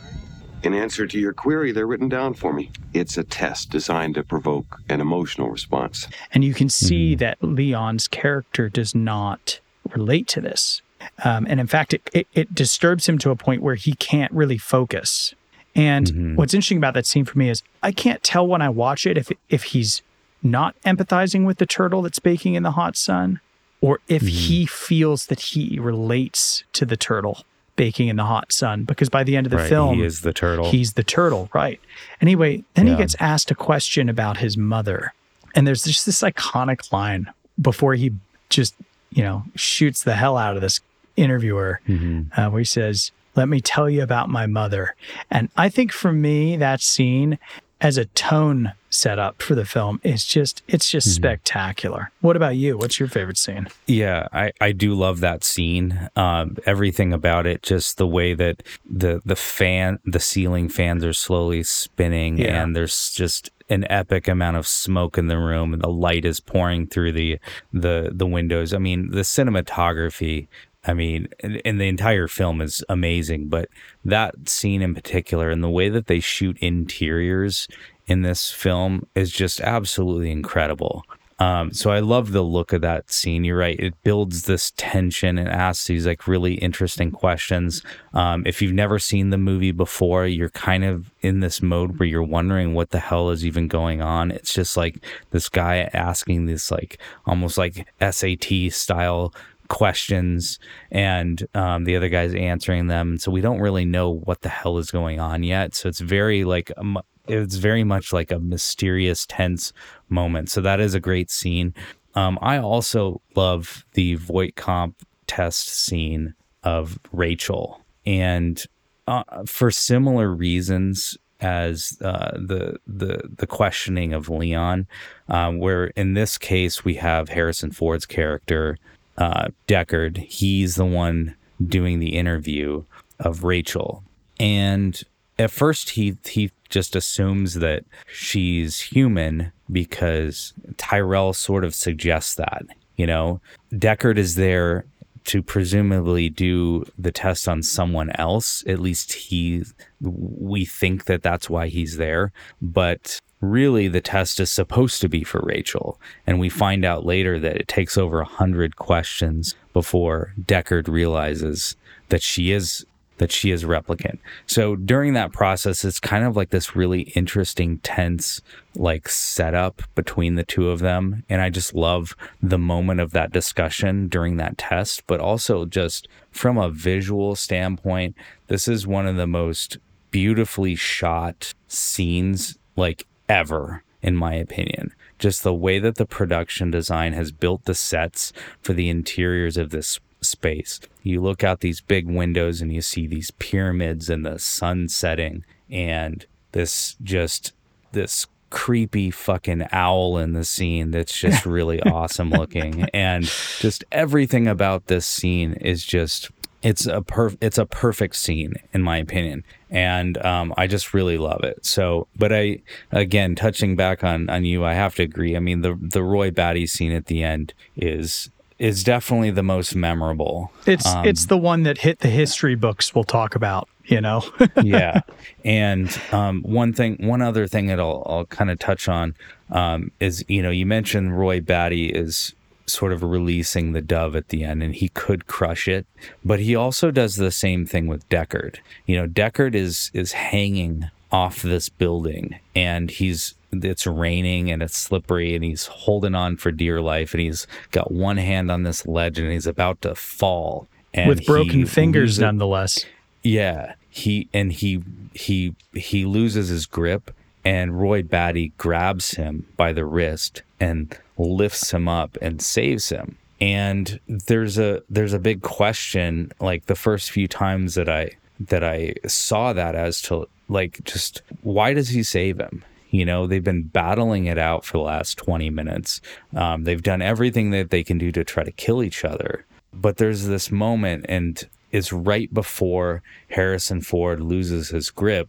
In 0.64 0.74
answer 0.74 1.06
to 1.06 1.20
your 1.20 1.32
query, 1.32 1.72
they're 1.72 1.86
written 1.86 2.10
down 2.10 2.34
for 2.34 2.54
me. 2.54 2.72
It's 2.94 3.18
a 3.20 3.24
test 3.24 3.70
designed 3.70 4.16
to 4.16 4.24
provoke 4.24 4.82
an 4.90 5.00
emotional 5.00 5.50
response. 5.50 6.08
And 6.34 6.44
you 6.44 6.56
can 6.56 6.70
see 6.70 7.12
mm-hmm. 7.12 7.20
that 7.20 7.44
Leon's 7.44 8.08
character 8.08 8.70
does 8.70 8.96
not 8.96 9.60
relate 9.94 10.28
to 10.30 10.42
this. 10.42 10.82
Um, 11.24 11.46
and 11.48 11.60
in 11.60 11.68
fact, 11.68 11.94
it, 11.94 12.10
it, 12.14 12.28
it, 12.34 12.56
disturbs 12.56 13.08
him 13.08 13.18
to 13.20 13.30
a 13.30 13.36
point 13.36 13.62
where 13.62 13.76
he 13.76 13.94
can't 13.96 14.32
really 14.32 14.58
focus. 14.58 15.36
And 15.76 16.08
mm-hmm. 16.08 16.36
what's 16.36 16.54
interesting 16.54 16.78
about 16.78 16.94
that 16.96 17.06
scene 17.06 17.26
for 17.26 17.38
me 17.38 17.50
is 17.50 17.62
I 17.84 17.92
can't 17.92 18.24
tell 18.24 18.48
when 18.48 18.62
I 18.62 18.70
watch 18.70 19.06
it 19.06 19.18
if 19.18 19.32
if 19.50 19.64
he's 19.64 20.02
not 20.42 20.76
empathizing 20.86 21.46
with 21.46 21.58
the 21.58 21.66
turtle 21.66 22.02
that's 22.02 22.20
baking 22.20 22.56
in 22.56 22.64
the 22.64 22.72
hot 22.72 22.96
sun, 22.96 23.42
or 23.82 24.00
if 24.08 24.22
mm-hmm. 24.22 24.30
he 24.30 24.66
feels 24.66 25.26
that 25.28 25.42
he 25.42 25.78
relates 25.78 26.64
to 26.74 26.86
the 26.86 26.98
turtle 26.98 27.44
baking 27.76 28.08
in 28.08 28.16
the 28.16 28.24
hot 28.24 28.52
sun 28.52 28.84
because 28.84 29.10
by 29.10 29.24
the 29.24 29.36
end 29.36 29.48
of 29.48 29.52
the 29.52 29.58
right, 29.58 29.70
film 29.70 29.96
he 29.96 30.04
is 30.04 30.22
the 30.22 30.34
turtle 30.34 30.70
he's 30.70 30.94
the 30.94 31.04
turtle 31.04 31.50
right 31.54 31.80
anyway 32.22 32.64
then 32.76 32.86
yeah. 32.86 32.94
he 32.94 32.98
gets 32.98 33.16
asked 33.20 33.50
a 33.52 33.56
question 33.56 34.10
about 34.10 34.38
his 34.38 34.58
mother 34.58 35.14
and 35.56 35.66
there's 35.66 35.84
just 35.84 36.06
this 36.06 36.22
iconic 36.22 36.92
line 36.92 37.32
before 37.62 37.96
he 37.96 38.12
just 38.50 38.76
you 39.12 39.24
know 39.24 39.44
shoots 39.56 40.04
the 40.04 40.16
hell 40.16 40.38
out 40.38 40.56
of 40.56 40.62
this 40.62 40.80
interviewer 41.16 41.80
mm-hmm. 41.88 42.40
uh, 42.40 42.50
where 42.50 42.60
he 42.60 42.66
says 42.66 43.12
let 43.36 43.50
me 43.50 43.60
tell 43.60 43.90
you 43.90 44.04
about 44.04 44.30
my 44.30 44.46
mother 44.46 44.96
and 45.32 45.50
i 45.58 45.70
think 45.70 45.92
for 45.92 46.12
me 46.12 46.56
that 46.58 46.82
scene 46.82 47.40
as 47.82 47.98
a 47.98 48.06
tone 48.06 48.72
setup 48.94 49.42
for 49.42 49.56
the 49.56 49.66
film 49.66 50.00
is 50.04 50.26
just 50.26 50.64
it's 50.68 50.90
just 50.90 51.08
mm-hmm. 51.08 51.24
spectacular. 51.24 52.12
What 52.22 52.36
about 52.36 52.56
you? 52.56 52.78
What's 52.78 53.00
your 53.00 53.10
favorite 53.10 53.38
scene? 53.38 53.68
Yeah, 53.88 54.28
I, 54.32 54.52
I 54.62 54.72
do 54.72 54.94
love 54.94 55.20
that 55.22 55.44
scene. 55.44 56.10
Um, 56.16 56.58
everything 56.66 57.14
about 57.14 57.46
it, 57.46 57.64
just 57.64 57.98
the 57.98 58.08
way 58.08 58.34
that 58.34 58.64
the 58.90 59.22
the 59.26 59.36
fan 59.36 60.00
the 60.06 60.20
ceiling 60.20 60.70
fans 60.70 61.04
are 61.04 61.14
slowly 61.14 61.64
spinning 61.64 62.38
yeah. 62.38 62.62
and 62.62 62.76
there's 62.76 63.12
just 63.12 63.50
an 63.70 63.86
epic 63.90 64.28
amount 64.28 64.58
of 64.58 64.68
smoke 64.68 65.18
in 65.18 65.28
the 65.28 65.38
room 65.38 65.74
and 65.74 65.82
the 65.82 65.90
light 65.90 66.26
is 66.26 66.40
pouring 66.40 66.88
through 66.88 67.12
the 67.12 67.40
the 67.72 68.12
the 68.14 68.28
windows. 68.28 68.74
I 68.74 68.78
mean, 68.78 69.12
the 69.12 69.22
cinematography 69.22 70.48
I 70.86 70.94
mean, 70.94 71.30
and, 71.40 71.80
the 71.80 71.88
entire 71.88 72.28
film 72.28 72.60
is 72.60 72.84
amazing, 72.90 73.48
but 73.48 73.70
that 74.04 74.50
scene 74.50 74.82
in 74.82 74.94
particular 74.94 75.50
and 75.50 75.64
the 75.64 75.70
way 75.70 75.88
that 75.88 76.08
they 76.08 76.20
shoot 76.20 76.58
interiors 76.60 77.70
in 78.08 78.22
this 78.22 78.52
film 78.52 79.08
is 79.16 79.32
just 79.32 79.62
absolutely 79.62 80.32
incredible. 80.32 81.04
Um, 81.40 81.74
so 81.74 81.92
I 81.92 82.00
love 82.00 82.32
the 82.32 82.44
look 82.44 82.74
of 82.74 82.82
that 82.82 83.12
scene. 83.12 83.44
You're 83.44 83.58
right; 83.58 83.80
it 83.80 84.02
builds 84.04 84.44
this 84.44 84.72
tension 84.78 85.38
and 85.38 85.50
asks 85.50 85.88
these 85.88 86.06
like 86.06 86.28
really 86.28 86.54
interesting 86.56 87.12
questions. 87.12 87.82
Um, 88.14 88.44
if 88.46 88.62
you've 88.62 88.74
never 88.74 89.00
seen 89.00 89.30
the 89.30 89.38
movie 89.38 89.72
before, 89.72 90.28
you're 90.28 90.50
kind 90.52 90.86
of 90.86 91.12
in 91.22 91.40
this 91.40 91.62
mode 91.62 92.00
where 92.00 92.08
you're 92.08 92.24
wondering 92.24 92.76
what 92.76 92.92
the 92.92 93.00
hell 93.00 93.30
is 93.30 93.46
even 93.46 93.68
going 93.68 94.02
on. 94.02 94.32
It's 94.32 94.54
just 94.54 94.78
like 94.78 95.04
this 95.32 95.50
guy 95.50 95.90
asking 95.94 96.46
this 96.46 96.70
like 96.70 97.00
almost 97.26 97.58
like 97.58 97.88
SAT 98.00 98.72
style 98.72 99.34
questions 99.70 100.60
and 100.92 101.48
um, 101.56 101.86
the 101.86 101.96
other 101.96 102.10
guy's 102.10 102.36
answering 102.36 102.88
them. 102.88 103.18
So 103.18 103.32
we 103.32 103.42
don't 103.42 103.60
really 103.60 103.86
know 103.86 104.12
what 104.12 104.42
the 104.42 104.50
hell 104.50 104.78
is 104.78 104.92
going 104.92 105.20
on 105.20 105.44
yet. 105.44 105.74
So 105.74 105.90
it's 105.90 106.00
very 106.00 106.44
like, 106.44 106.72
um, 106.78 107.00
it's 107.28 107.56
very 107.56 107.84
much 107.84 108.14
like 108.14 108.32
a 108.32 108.40
mysterious, 108.40 109.26
tense 109.26 109.74
moment. 110.10 110.50
So 110.50 110.62
that 110.62 110.80
is 110.80 110.94
a 110.94 111.00
great 111.00 111.32
scene. 111.32 111.74
Um, 112.16 112.38
I 112.42 112.58
also 112.58 113.22
love 113.36 113.86
the 113.94 114.16
Voight-Kampff 114.16 114.96
test 115.28 115.70
scene 115.70 116.36
of 116.64 117.00
Rachael. 117.12 117.82
And 118.06 118.64
uh, 119.08 119.24
for 119.46 119.72
similar 119.72 120.34
reasons, 120.34 121.18
as 121.40 121.98
uh, 122.02 122.32
the 122.36 122.78
the 122.88 123.22
the 123.38 123.48
questioning 123.48 124.14
of 124.14 124.30
Leon, 124.30 124.88
um, 125.28 125.60
where 125.60 125.88
in 125.88 126.14
this 126.14 126.38
case 126.38 126.86
we 126.86 126.96
have 126.96 127.30
Harrison 127.30 127.72
Ford's 127.72 128.06
character 128.06 128.78
uh, 129.18 129.50
Deckard, 129.68 130.18
he's 130.18 130.76
the 130.76 130.86
one 130.86 131.36
doing 131.66 132.00
the 132.00 132.16
interview 132.16 132.84
of 133.20 133.44
Rachael. 133.44 134.04
And 134.40 135.02
at 135.38 135.52
first 135.52 135.92
he 135.92 136.18
he 136.26 136.52
just 136.74 136.96
assumes 136.96 137.54
that 137.56 137.86
she's 138.12 138.82
human 138.82 139.52
because 139.72 140.54
Tyrell 140.78 141.34
sort 141.34 141.64
of 141.64 141.76
suggests 141.76 142.36
that. 142.36 142.64
You 142.98 143.08
know, 143.08 143.42
Deckard 143.72 144.18
is 144.18 144.36
there 144.36 144.86
to 145.26 145.42
presumably 145.42 146.30
do 146.30 146.84
the 146.98 147.12
test 147.12 147.48
on 147.48 147.64
someone 147.64 148.10
else. 148.16 148.64
At 148.68 148.80
least 148.80 149.14
he, 149.14 149.64
we 150.02 150.66
think 150.66 151.06
that 151.06 151.24
that's 151.24 151.50
why 151.50 151.68
he's 151.68 151.98
there. 151.98 152.34
But 152.62 153.20
really 153.40 153.88
the 153.88 154.02
test 154.02 154.40
is 154.40 154.50
supposed 154.50 155.00
to 155.02 155.10
be 155.10 155.24
for 155.24 155.42
Rachael. 155.42 156.00
And 156.26 156.40
we 156.40 156.50
find 156.50 156.84
out 156.84 157.06
later 157.06 157.40
that 157.40 157.58
it 157.58 157.68
takes 157.68 157.98
over 157.98 158.20
a 158.20 158.26
hundred 158.26 158.78
questions 158.78 159.56
before 159.74 160.34
Deckard 160.42 160.88
realizes 160.88 161.76
that 162.10 162.24
she 162.24 162.52
is 162.52 162.86
that 163.18 163.32
she 163.32 163.52
is 163.52 163.64
replicant. 163.64 164.18
So 164.48 164.76
during 164.76 165.14
that 165.14 165.32
process, 165.32 165.86
it's 165.86 166.00
kind 166.00 166.26
of 166.26 166.36
like 166.36 166.50
this 166.50 166.76
really 166.76 167.02
interesting, 167.16 167.78
tense, 167.80 168.42
like 168.76 169.08
setup 169.08 169.84
between 169.96 170.36
the 170.36 170.44
two 170.44 170.70
of 170.70 170.80
them. 170.80 171.24
And 171.30 171.42
I 171.42 171.50
just 171.50 171.74
love 171.76 172.16
the 172.42 172.58
moment 172.58 173.00
of 173.00 173.12
that 173.12 173.32
discussion 173.32 174.08
during 174.08 174.38
that 174.38 174.58
test, 174.58 175.06
but 175.08 175.20
also 175.20 175.66
just 175.66 176.08
from 176.32 176.58
a 176.58 176.70
visual 176.70 177.36
standpoint, 177.36 178.16
this 178.48 178.68
is 178.68 178.88
one 178.88 179.08
of 179.08 179.16
the 179.16 179.28
most 179.28 179.78
beautifully 180.12 180.76
shot 180.76 181.54
scenes 181.68 182.58
like 182.76 183.06
ever, 183.30 183.84
in 184.02 184.16
my 184.16 184.34
opinion. 184.34 184.94
Just 185.20 185.44
the 185.44 185.54
way 185.54 185.80
that 185.80 185.96
the 185.96 186.06
production 186.06 186.72
design 186.72 187.14
has 187.14 187.32
built 187.32 187.66
the 187.66 187.76
sets 187.76 188.34
for 188.62 188.74
the 188.74 188.90
interiors 188.90 189.56
of 189.58 189.70
this 189.70 190.00
space. 190.24 190.80
You 191.04 191.22
look 191.22 191.44
out 191.44 191.60
these 191.60 191.82
big 191.82 192.08
windows 192.08 192.62
and 192.62 192.72
you 192.74 192.82
see 192.82 193.08
these 193.08 193.32
pyramids 193.32 194.10
and 194.10 194.26
the 194.26 194.40
sun 194.40 194.90
setting 194.90 195.44
and 195.70 196.26
this 196.52 196.96
just 197.04 197.54
this 197.92 198.28
creepy 198.50 199.10
fucking 199.10 199.68
owl 199.72 200.20
in 200.20 200.34
the 200.34 200.46
scene 200.46 200.92
that's 200.92 201.18
just 201.18 201.46
really 201.48 201.82
awesome 201.82 202.30
looking. 202.30 202.84
And 202.94 203.26
just 203.60 203.84
everything 203.92 204.48
about 204.48 204.88
this 204.88 205.06
scene 205.06 205.54
is 205.54 205.84
just 205.84 206.30
it's 206.62 206.86
a 206.86 207.02
perf- 207.02 207.38
it's 207.42 207.58
a 207.58 207.66
perfect 207.66 208.16
scene 208.16 208.54
in 208.72 208.82
my 208.82 208.98
opinion. 208.98 209.44
And 209.70 210.24
um, 210.24 210.54
i 210.56 210.68
just 210.68 210.94
really 210.94 211.18
love 211.18 211.44
it. 211.44 211.66
So 211.66 212.08
but 212.16 212.32
i 212.32 212.62
again 212.92 213.36
touching 213.36 213.76
back 213.76 214.04
on 214.04 214.30
on 214.30 214.46
you 214.46 214.64
i 214.64 214.74
have 214.74 214.96
to 214.96 215.04
agree. 215.04 215.36
I 215.36 215.40
mean 215.40 215.62
the 215.62 215.78
the 215.82 216.04
roy 216.04 216.32
batty 216.32 216.68
scene 216.68 216.92
at 216.92 217.08
the 217.08 217.24
end 217.24 217.54
is 217.76 218.30
is 218.64 218.82
definitely 218.82 219.30
the 219.30 219.44
most 219.44 219.76
memorable. 219.76 220.50
It's 220.66 220.86
Um, 220.86 221.06
it's 221.06 221.26
the 221.26 221.38
one 221.38 221.64
that 221.64 221.80
hit 221.80 222.00
the 222.00 222.08
history 222.08 222.56
books 222.56 222.96
we'll 222.96 223.04
talk 223.04 223.36
about, 223.36 223.68
you 223.84 224.00
know. 224.00 224.24
yeah. 224.64 225.02
And 225.44 226.00
um, 226.14 226.44
one 226.44 226.72
thing, 226.72 226.96
one 227.06 227.22
other 227.22 227.46
thing 227.46 227.68
that 227.68 227.82
I'll, 227.82 228.04
I'll 228.06 228.26
kind 228.26 228.50
of 228.50 228.60
touch 228.60 228.88
on 228.88 229.16
um, 229.52 229.92
is, 230.00 230.24
you 230.30 230.42
know, 230.42 230.50
you 230.50 230.66
mentioned 230.66 231.20
Roy 231.20 231.42
Batty 231.42 231.90
is 231.90 232.34
sort 232.66 232.94
of 232.94 233.04
releasing 233.04 233.74
the 233.74 233.82
dove 233.82 234.16
at 234.16 234.30
the 234.30 234.46
end 234.46 234.64
and 234.64 234.76
he 234.76 234.88
could 234.88 235.28
crush 235.28 235.68
it, 235.68 235.86
but 236.24 236.40
he 236.40 236.56
also 236.56 236.90
does 236.90 237.18
the 237.18 237.32
same 237.32 237.66
thing 237.66 237.88
with 237.88 238.08
Deckard. 238.08 238.60
You 238.86 238.96
know, 238.96 239.08
Deckard 239.10 239.56
is 239.56 239.92
is 239.94 240.14
hanging 240.14 240.90
off 241.12 241.42
this 241.42 241.68
building 241.68 242.40
and 242.56 242.90
he's 242.90 243.36
it's 243.62 243.86
raining 243.86 244.50
and 244.52 244.64
it's 244.64 244.78
slippery 244.78 245.36
and 245.36 245.44
he's 245.44 245.66
holding 245.68 246.16
on 246.16 246.38
for 246.38 246.52
dear 246.52 246.82
life 246.82 247.14
and 247.14 247.22
he's 247.22 247.46
got 247.72 247.92
one 247.92 248.18
hand 248.18 248.50
on 248.50 248.64
this 248.64 248.86
ledge 248.88 249.20
and 249.20 249.32
he's 249.32 249.48
about 249.48 249.82
to 249.82 249.96
fall 249.96 250.68
and 250.94 251.10
With 251.10 251.26
broken 251.26 251.66
fingers 251.66 252.20
nonetheless. 252.20 252.86
yeah, 253.24 253.74
he 253.90 254.28
and 254.34 254.52
he 254.52 254.82
he 255.14 255.56
he 255.74 256.06
loses 256.06 256.50
his 256.50 256.66
grip, 256.66 257.12
and 257.44 257.80
Roy 257.82 258.04
Batty 258.04 258.54
grabs 258.58 259.12
him 259.12 259.48
by 259.58 259.74
the 259.74 259.86
wrist 259.86 260.44
and 260.60 260.96
lifts 261.18 261.72
him 261.72 261.88
up 261.88 262.18
and 262.22 262.42
saves 262.42 262.90
him. 262.90 263.18
And 263.42 264.00
there's 264.08 264.58
a 264.60 264.82
there's 264.90 265.14
a 265.14 265.20
big 265.20 265.42
question. 265.42 266.32
Like 266.40 266.68
the 266.68 266.76
first 266.76 267.12
few 267.12 267.28
times 267.28 267.74
that 267.76 267.90
I 267.90 268.12
that 268.40 268.64
I 268.64 268.94
saw 269.08 269.52
that 269.54 269.74
as 269.76 270.02
to 270.04 270.28
like 270.48 270.80
just 270.84 271.22
why 271.42 271.74
does 271.74 271.90
he 271.90 272.04
save 272.04 272.40
him? 272.40 272.64
You 272.94 273.06
know, 273.06 273.26
they've 273.26 273.44
been 273.44 273.64
battling 273.64 274.28
it 274.28 274.38
out 274.38 274.66
for 274.66 274.78
the 274.78 274.84
last 274.84 275.18
20 275.18 275.50
minutes. 275.50 276.00
Um, 276.36 276.64
they've 276.64 276.82
done 276.82 277.02
everything 277.02 277.50
that 277.50 277.72
they 277.72 277.84
can 277.84 277.98
do 277.98 278.12
to 278.12 278.24
try 278.24 278.44
to 278.44 278.52
kill 278.52 278.84
each 278.84 279.04
other. 279.04 279.48
But 279.74 279.98
there's 279.98 280.28
this 280.28 280.52
moment, 280.52 281.08
and 281.10 281.44
it's 281.72 281.92
right 281.92 282.32
before 282.32 283.02
Harrison 283.32 283.82
Ford 283.82 284.22
loses 284.22 284.70
his 284.70 284.92
grip, 284.92 285.28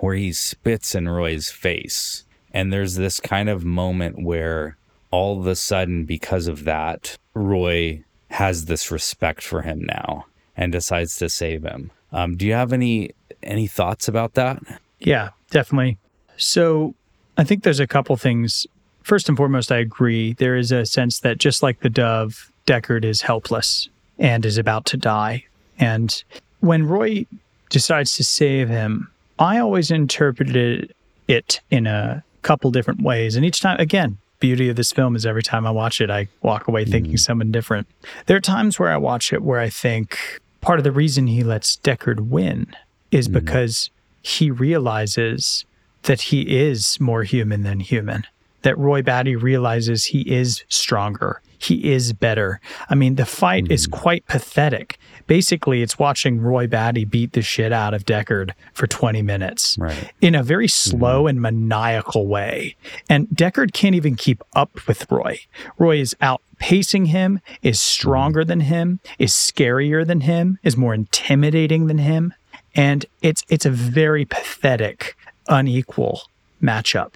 where 0.00 0.16
he 0.16 0.34
spits 0.34 0.94
in 0.94 1.08
Roy's 1.08 1.50
face. 1.50 2.24
And 2.52 2.70
there's 2.70 2.96
this 2.96 3.20
kind 3.20 3.48
of 3.48 3.64
moment 3.64 4.22
where 4.22 4.76
all 5.10 5.40
of 5.40 5.46
a 5.46 5.56
sudden, 5.56 6.04
because 6.04 6.46
of 6.46 6.64
that, 6.64 7.16
Roy 7.32 8.04
has 8.28 8.66
this 8.66 8.90
respect 8.90 9.42
for 9.42 9.62
him 9.62 9.80
now 9.80 10.26
and 10.58 10.72
decides 10.72 11.16
to 11.16 11.30
save 11.30 11.62
him. 11.62 11.90
Um, 12.12 12.36
do 12.36 12.46
you 12.46 12.52
have 12.52 12.74
any 12.74 13.12
any 13.42 13.66
thoughts 13.66 14.08
about 14.08 14.34
that? 14.34 14.62
Yeah, 14.98 15.30
definitely. 15.50 15.96
So 16.36 16.94
I 17.38 17.44
think 17.44 17.62
there's 17.62 17.80
a 17.80 17.86
couple 17.86 18.16
things. 18.16 18.66
First 19.02 19.28
and 19.28 19.38
foremost, 19.38 19.72
I 19.72 19.78
agree. 19.78 20.34
There 20.34 20.56
is 20.56 20.72
a 20.72 20.84
sense 20.84 21.20
that 21.20 21.38
just 21.38 21.62
like 21.62 21.80
the 21.80 21.88
dove, 21.88 22.50
Deckard 22.66 23.04
is 23.04 23.22
helpless 23.22 23.88
and 24.18 24.44
is 24.44 24.58
about 24.58 24.84
to 24.86 24.96
die. 24.96 25.44
And 25.78 26.22
when 26.60 26.86
Roy 26.86 27.24
decides 27.70 28.16
to 28.16 28.24
save 28.24 28.68
him, 28.68 29.10
I 29.38 29.58
always 29.58 29.90
interpreted 29.90 30.92
it 31.28 31.60
in 31.70 31.86
a 31.86 32.24
couple 32.42 32.70
different 32.70 33.02
ways. 33.02 33.36
And 33.36 33.44
each 33.44 33.60
time, 33.60 33.78
again, 33.78 34.18
beauty 34.40 34.68
of 34.68 34.76
this 34.76 34.92
film 34.92 35.14
is 35.14 35.24
every 35.24 35.42
time 35.42 35.66
I 35.66 35.70
watch 35.70 36.00
it, 36.00 36.10
I 36.10 36.28
walk 36.42 36.66
away 36.66 36.84
hmm. 36.84 36.90
thinking 36.90 37.16
something 37.16 37.52
different. 37.52 37.86
There 38.26 38.36
are 38.36 38.40
times 38.40 38.78
where 38.78 38.90
I 38.90 38.96
watch 38.96 39.32
it 39.32 39.42
where 39.42 39.60
I 39.60 39.70
think 39.70 40.40
part 40.60 40.80
of 40.80 40.84
the 40.84 40.92
reason 40.92 41.28
he 41.28 41.44
lets 41.44 41.76
Deckard 41.76 42.28
win 42.28 42.66
is 43.10 43.26
hmm. 43.26 43.34
because 43.34 43.90
he 44.22 44.50
realizes 44.50 45.64
that 46.02 46.22
he 46.22 46.58
is 46.58 47.00
more 47.00 47.22
human 47.22 47.62
than 47.62 47.80
human. 47.80 48.24
That 48.62 48.78
Roy 48.78 49.02
Batty 49.02 49.36
realizes 49.36 50.06
he 50.06 50.22
is 50.22 50.64
stronger. 50.68 51.40
He 51.58 51.92
is 51.92 52.12
better. 52.12 52.60
I 52.88 52.94
mean, 52.94 53.16
the 53.16 53.26
fight 53.26 53.70
is 53.70 53.86
hmm. 53.86 53.90
quite 53.90 54.26
pathetic. 54.26 54.98
Basically, 55.26 55.82
it's 55.82 55.98
watching 55.98 56.40
Roy 56.40 56.66
Batty 56.66 57.04
beat 57.04 57.32
the 57.32 57.42
shit 57.42 57.72
out 57.72 57.94
of 57.94 58.06
Deckard 58.06 58.52
for 58.72 58.86
20 58.86 59.20
minutes 59.22 59.76
Right. 59.78 60.12
in 60.20 60.34
a 60.34 60.42
very 60.42 60.66
hmm. 60.66 60.70
slow 60.70 61.26
and 61.26 61.42
maniacal 61.42 62.26
way. 62.26 62.76
And 63.08 63.28
Deckard 63.28 63.72
can't 63.72 63.94
even 63.94 64.14
keep 64.14 64.42
up 64.54 64.86
with 64.86 65.10
Roy. 65.10 65.40
Roy 65.78 65.98
is 65.98 66.16
outpacing 66.22 67.08
him, 67.08 67.40
is 67.62 67.78
hmm. 67.78 67.86
stronger 67.86 68.44
than 68.44 68.60
him, 68.60 69.00
is 69.18 69.32
scarier 69.32 70.06
than 70.06 70.22
him, 70.22 70.58
is 70.62 70.76
more 70.76 70.94
intimidating 70.94 71.86
than 71.86 71.98
him. 71.98 72.34
And 72.74 73.04
it's 73.22 73.42
it's 73.48 73.66
a 73.66 73.70
very 73.70 74.24
pathetic, 74.24 75.16
unequal 75.48 76.22
matchup. 76.62 77.14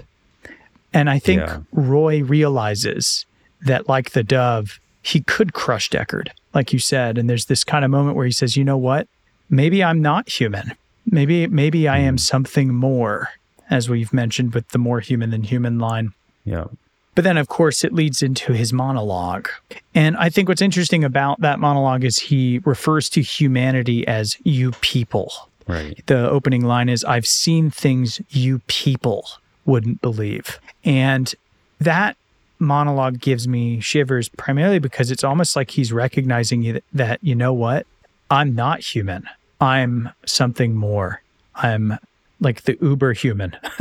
And 0.92 1.08
I 1.08 1.18
think 1.18 1.40
Yeah. 1.40 1.60
Roy 1.72 2.22
realizes 2.22 3.26
that 3.62 3.88
like 3.88 4.10
the 4.10 4.22
dove, 4.22 4.80
he 5.02 5.20
could 5.20 5.52
crush 5.52 5.90
Deckard, 5.90 6.28
like 6.54 6.72
you 6.72 6.78
said. 6.78 7.18
And 7.18 7.28
there's 7.28 7.46
this 7.46 7.64
kind 7.64 7.84
of 7.84 7.90
moment 7.90 8.16
where 8.16 8.26
he 8.26 8.32
says, 8.32 8.56
you 8.56 8.64
know 8.64 8.76
what? 8.76 9.08
Maybe 9.48 9.82
I'm 9.82 10.02
not 10.02 10.28
human. 10.28 10.72
Maybe 11.10 11.46
maybe 11.46 11.88
I 11.88 11.98
am 11.98 12.14
hmm. 12.14 12.18
something 12.18 12.74
more, 12.74 13.30
as 13.70 13.88
we've 13.88 14.12
mentioned 14.12 14.54
with 14.54 14.68
the 14.68 14.78
more 14.78 15.00
human 15.00 15.30
than 15.30 15.42
human 15.42 15.78
line. 15.78 16.12
Yeah. 16.44 16.66
But 17.14 17.24
then, 17.24 17.36
of 17.36 17.48
course, 17.48 17.84
it 17.84 17.92
leads 17.92 18.22
into 18.22 18.54
his 18.54 18.72
monologue. 18.72 19.48
And 19.94 20.16
I 20.16 20.30
think 20.30 20.48
what's 20.48 20.62
interesting 20.62 21.04
about 21.04 21.40
that 21.42 21.58
monologue 21.58 22.04
is 22.04 22.18
he 22.18 22.60
refers 22.64 23.10
to 23.10 23.20
humanity 23.20 24.06
as 24.06 24.38
you 24.44 24.72
people. 24.80 25.30
Right. 25.66 26.02
The 26.06 26.28
opening 26.28 26.64
line 26.64 26.88
is, 26.88 27.04
I've 27.04 27.26
seen 27.26 27.70
things 27.70 28.20
you 28.30 28.60
people 28.66 29.26
wouldn't 29.64 30.00
believe. 30.02 30.58
And 30.84 31.32
that 31.80 32.16
monologue 32.58 33.18
gives 33.20 33.46
me 33.48 33.80
shivers 33.80 34.28
primarily 34.28 34.78
because 34.78 35.10
it's 35.10 35.24
almost 35.24 35.56
like 35.56 35.70
he's 35.72 35.92
recognizing 35.92 36.80
that, 36.92 37.18
you 37.22 37.34
know 37.34 37.52
what? 37.52 37.86
I'm 38.30 38.54
not 38.54 38.80
human. 38.80 39.28
I'm 39.60 40.10
something 40.26 40.74
more. 40.74 41.22
I'm 41.54 41.98
like 42.40 42.62
the 42.62 42.76
uber 42.80 43.12
human, 43.12 43.56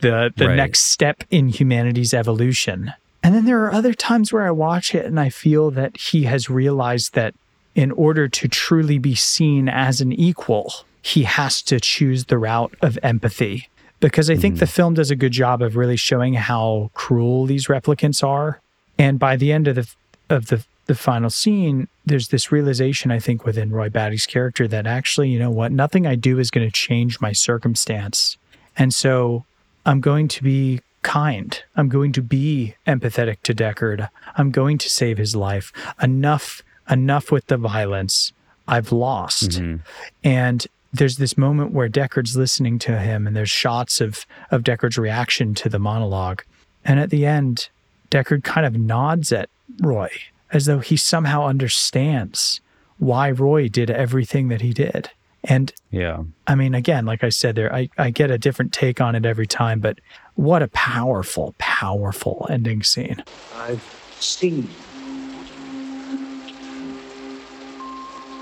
the 0.00 0.32
the 0.36 0.48
Right. 0.48 0.56
next 0.56 0.84
step 0.84 1.24
in 1.30 1.48
humanity's 1.48 2.14
evolution. 2.14 2.92
And 3.22 3.34
then 3.34 3.44
there 3.44 3.62
are 3.64 3.72
other 3.72 3.92
times 3.94 4.32
where 4.32 4.46
I 4.46 4.50
watch 4.50 4.94
it 4.94 5.04
and 5.06 5.20
I 5.20 5.28
feel 5.28 5.70
that 5.72 5.96
he 5.96 6.24
has 6.24 6.48
realized 6.50 7.14
that 7.14 7.34
in 7.74 7.90
order 7.92 8.28
to 8.28 8.48
truly 8.48 8.98
be 8.98 9.14
seen 9.14 9.68
as 9.68 10.00
an 10.00 10.12
equal, 10.12 10.72
he 11.02 11.24
has 11.24 11.60
to 11.62 11.80
choose 11.80 12.26
the 12.26 12.38
route 12.38 12.74
of 12.80 12.98
empathy. 13.02 13.68
Because 14.00 14.30
I 14.30 14.36
think 14.36 14.58
the 14.58 14.64
mm-hmm. 14.64 14.72
film 14.72 14.94
does 14.94 15.10
a 15.12 15.16
good 15.16 15.32
job 15.32 15.62
of 15.62 15.76
really 15.76 15.96
showing 15.96 16.34
how 16.34 16.90
cruel 16.94 17.46
these 17.46 17.66
replicants 17.66 18.24
are. 18.24 18.60
And 18.98 19.18
by 19.18 19.36
the 19.36 19.52
end 19.52 19.68
of 19.68 19.76
the 19.76 19.94
of 20.28 20.46
the 20.46 20.64
the 20.86 20.94
final 20.96 21.30
scene, 21.30 21.86
there's 22.04 22.28
this 22.28 22.50
realization 22.50 23.12
I 23.12 23.20
think 23.20 23.44
within 23.44 23.70
Roy 23.70 23.88
Batty's 23.88 24.26
character 24.26 24.66
that 24.68 24.86
actually, 24.86 25.28
you 25.28 25.38
know 25.38 25.50
what, 25.50 25.70
nothing 25.70 26.06
I 26.06 26.16
do 26.16 26.40
is 26.40 26.50
going 26.50 26.66
to 26.66 26.72
change 26.72 27.20
my 27.20 27.32
circumstance. 27.32 28.36
And 28.76 28.92
so 28.92 29.44
I'm 29.86 30.00
going 30.00 30.26
to 30.28 30.42
be 30.42 30.80
kind. 31.02 31.62
I'm 31.76 31.88
going 31.88 32.12
to 32.12 32.22
be 32.22 32.74
empathetic 32.86 33.42
to 33.42 33.54
Deckard. 33.54 34.08
I'm 34.36 34.50
going 34.50 34.78
to 34.78 34.90
save 34.90 35.18
his 35.18 35.36
life. 35.36 35.72
Enough 36.02 36.62
enough 36.90 37.30
with 37.30 37.46
the 37.46 37.56
violence. 37.56 38.32
I've 38.66 38.92
lost. 38.92 39.50
Mm-hmm. 39.50 39.76
And 40.24 40.66
there's 40.92 41.16
this 41.16 41.38
moment 41.38 41.72
where 41.72 41.88
Deckard's 41.88 42.36
listening 42.36 42.78
to 42.80 42.98
him 42.98 43.26
and 43.26 43.34
there's 43.34 43.50
shots 43.50 44.00
of 44.00 44.26
of 44.50 44.62
Deckard's 44.62 44.98
reaction 44.98 45.54
to 45.54 45.68
the 45.68 45.78
monologue. 45.78 46.42
And 46.84 47.00
at 47.00 47.10
the 47.10 47.26
end, 47.26 47.68
Deckard 48.10 48.44
kind 48.44 48.66
of 48.66 48.76
nods 48.76 49.32
at 49.32 49.48
Roy 49.80 50.10
as 50.52 50.66
though 50.66 50.80
he 50.80 50.96
somehow 50.96 51.46
understands 51.46 52.60
why 52.98 53.30
Roy 53.30 53.68
did 53.68 53.90
everything 53.90 54.48
that 54.48 54.60
he 54.60 54.72
did. 54.72 55.10
And 55.44 55.72
Yeah. 55.90 56.22
I 56.46 56.54
mean, 56.54 56.74
again, 56.74 57.04
like 57.04 57.24
I 57.24 57.30
said 57.30 57.56
there, 57.56 57.74
I, 57.74 57.88
I 57.98 58.10
get 58.10 58.30
a 58.30 58.38
different 58.38 58.72
take 58.72 59.00
on 59.00 59.14
it 59.16 59.26
every 59.26 59.46
time, 59.46 59.80
but 59.80 59.98
what 60.34 60.62
a 60.62 60.68
powerful, 60.68 61.54
powerful 61.58 62.46
ending 62.48 62.82
scene. 62.82 63.24
I've 63.56 63.82
seen 64.20 64.68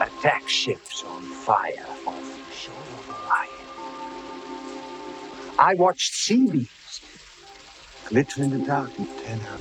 attack 0.01 0.49
ships 0.49 1.05
on 1.05 1.23
fire 1.23 1.87
I 5.61 5.75
watched 5.75 6.15
sea 6.15 6.47
beams 6.51 7.03
glitter 8.09 8.43
in 8.43 8.49
the 8.49 8.67
dark 8.67 8.99
in 8.99 9.05
tenor. 9.05 9.59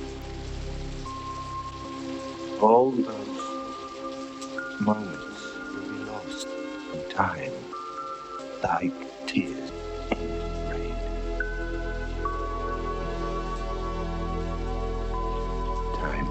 All 2.58 2.90
those 2.90 4.80
moments 4.80 5.42
will 5.74 5.82
be 5.82 6.04
lost 6.10 6.48
in 6.94 7.10
time, 7.10 7.52
like 8.62 9.26
tears 9.26 9.70
in 10.12 10.18
rain. 10.70 10.96
Time 15.96 16.28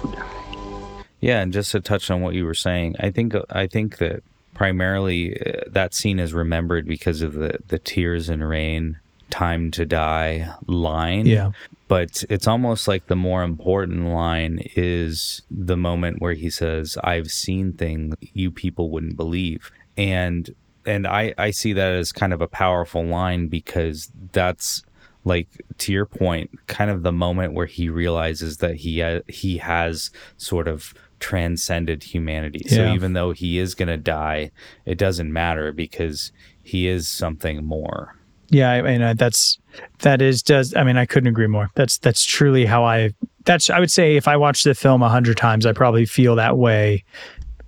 to 0.00 0.12
die. 0.12 1.04
Yeah, 1.20 1.40
and 1.40 1.52
just 1.52 1.70
to 1.70 1.80
touch 1.80 2.10
on 2.10 2.20
what 2.20 2.34
you 2.34 2.44
were 2.44 2.54
saying, 2.54 2.96
I 2.98 3.12
think 3.12 3.32
I 3.48 3.68
think 3.68 3.98
that 3.98 4.24
primarily 4.60 5.40
uh, 5.40 5.62
that 5.68 5.94
scene 5.94 6.18
is 6.18 6.34
remembered 6.34 6.86
because 6.86 7.22
of 7.22 7.32
the 7.32 7.58
the 7.68 7.78
tears 7.78 8.28
and 8.28 8.46
rain 8.46 9.00
time 9.30 9.70
to 9.70 9.86
die 9.86 10.52
line. 10.66 11.24
Yeah. 11.24 11.52
But 11.88 12.22
it's 12.28 12.46
almost 12.46 12.86
like 12.86 13.06
the 13.06 13.16
more 13.16 13.42
important 13.42 14.08
line 14.08 14.60
is 14.76 15.40
the 15.50 15.78
moment 15.78 16.20
where 16.20 16.34
he 16.34 16.50
says, 16.50 16.98
I've 17.02 17.30
seen 17.30 17.72
things 17.72 18.16
you 18.34 18.50
people 18.50 18.90
wouldn't 18.90 19.16
believe. 19.16 19.72
And 19.96 20.54
and 20.84 21.06
I, 21.06 21.32
I 21.38 21.52
see 21.52 21.72
that 21.72 21.92
as 21.92 22.12
kind 22.12 22.34
of 22.34 22.42
a 22.42 22.46
powerful 22.46 23.02
line 23.02 23.48
because 23.48 24.12
that's 24.32 24.82
like 25.24 25.48
to 25.78 25.90
your 25.90 26.04
point, 26.04 26.50
kind 26.66 26.90
of 26.90 27.02
the 27.02 27.12
moment 27.12 27.54
where 27.54 27.64
he 27.64 27.88
realizes 27.88 28.58
that 28.58 28.76
he 28.76 29.00
ha- 29.00 29.22
he 29.26 29.56
has 29.56 30.10
sort 30.36 30.68
of 30.68 30.92
transcended 31.20 32.02
humanity. 32.02 32.62
So 32.68 32.92
even 32.92 33.12
though 33.12 33.32
he 33.32 33.58
is 33.58 33.74
going 33.74 33.88
to 33.88 33.96
die, 33.96 34.50
it 34.84 34.98
doesn't 34.98 35.32
matter 35.32 35.72
because 35.72 36.32
he 36.62 36.88
is 36.88 37.08
something 37.08 37.64
more. 37.64 38.16
Yeah, 38.48 38.72
I 38.72 38.82
mean 38.82 39.00
uh, 39.00 39.14
that's 39.14 39.58
that 40.00 40.20
is 40.20 40.42
does 40.42 40.74
I 40.74 40.82
mean 40.82 40.96
I 40.96 41.06
couldn't 41.06 41.28
agree 41.28 41.46
more. 41.46 41.70
That's 41.76 41.98
that's 41.98 42.24
truly 42.24 42.66
how 42.66 42.84
I 42.84 43.14
that's 43.44 43.70
I 43.70 43.78
would 43.78 43.92
say 43.92 44.16
if 44.16 44.26
I 44.26 44.36
watch 44.36 44.64
the 44.64 44.74
film 44.74 45.02
a 45.02 45.08
hundred 45.08 45.36
times, 45.36 45.66
I 45.66 45.72
probably 45.72 46.04
feel 46.04 46.34
that 46.34 46.58
way 46.58 47.04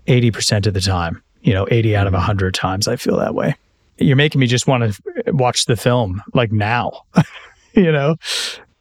eighty 0.08 0.32
percent 0.32 0.66
of 0.66 0.74
the 0.74 0.80
time. 0.80 1.22
You 1.42 1.52
know, 1.52 1.68
eighty 1.70 1.94
out 1.94 2.08
of 2.08 2.14
a 2.14 2.20
hundred 2.20 2.54
times 2.54 2.88
I 2.88 2.96
feel 2.96 3.16
that 3.18 3.36
way. 3.36 3.54
You're 3.98 4.16
making 4.16 4.40
me 4.40 4.48
just 4.48 4.66
want 4.66 4.92
to 4.92 5.32
watch 5.32 5.66
the 5.66 5.76
film 5.76 6.20
like 6.34 6.50
now. 6.50 7.02
you 7.74 7.92
know? 7.92 8.16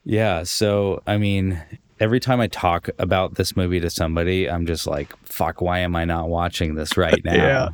Yeah. 0.03 0.43
So, 0.43 1.01
I 1.07 1.17
mean, 1.17 1.61
every 2.01 2.19
time 2.19 2.41
I 2.41 2.47
talk 2.47 2.89
about 2.97 3.35
this 3.35 3.55
movie 3.55 3.79
to 3.79 3.89
somebody, 3.89 4.49
I'm 4.49 4.65
just 4.65 4.87
like, 4.87 5.15
fuck, 5.23 5.61
why 5.61 5.79
am 5.79 5.95
I 5.95 6.03
not 6.03 6.27
watching 6.29 6.75
this 6.75 6.97
right 6.97 7.21
now? 7.23 7.33
Yeah. 7.33 7.69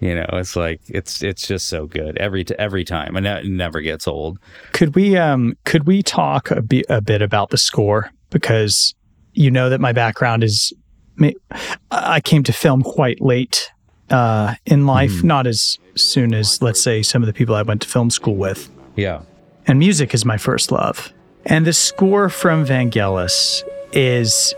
You 0.00 0.14
know, 0.14 0.26
it's 0.32 0.56
like, 0.56 0.80
it's, 0.88 1.22
it's 1.22 1.46
just 1.46 1.66
so 1.68 1.86
good 1.86 2.16
every, 2.16 2.42
t- 2.42 2.54
every 2.58 2.84
time 2.84 3.16
and 3.16 3.26
it 3.26 3.44
never 3.46 3.82
gets 3.82 4.08
old. 4.08 4.38
Could 4.72 4.94
we 4.94 5.16
um 5.16 5.56
could 5.64 5.86
we 5.86 6.02
talk 6.02 6.50
a 6.50 6.62
bit 6.62 6.86
a 6.88 7.00
bit 7.00 7.22
about 7.22 7.50
the 7.50 7.58
score 7.58 8.10
because 8.30 8.94
you 9.34 9.50
know 9.50 9.68
that 9.68 9.80
my 9.80 9.92
background 9.92 10.42
is 10.42 10.72
I 11.90 12.20
came 12.20 12.42
to 12.44 12.52
film 12.52 12.82
quite 12.82 13.20
late 13.20 13.70
uh 14.10 14.54
in 14.64 14.86
life, 14.86 15.22
not 15.22 15.46
as 15.46 15.78
soon 15.94 16.34
as 16.34 16.62
let's 16.62 16.80
say 16.80 17.02
some 17.02 17.22
of 17.22 17.26
the 17.26 17.32
people 17.32 17.54
I 17.54 17.62
went 17.62 17.82
to 17.82 17.88
film 17.88 18.10
school 18.10 18.36
with. 18.36 18.70
Yeah. 18.96 19.22
And 19.66 19.78
music 19.78 20.14
is 20.14 20.24
my 20.24 20.38
first 20.38 20.72
love. 20.72 21.12
And 21.46 21.66
the 21.66 21.72
score 21.72 22.28
from 22.28 22.66
Vangelis 22.66 23.62
is 23.92 24.54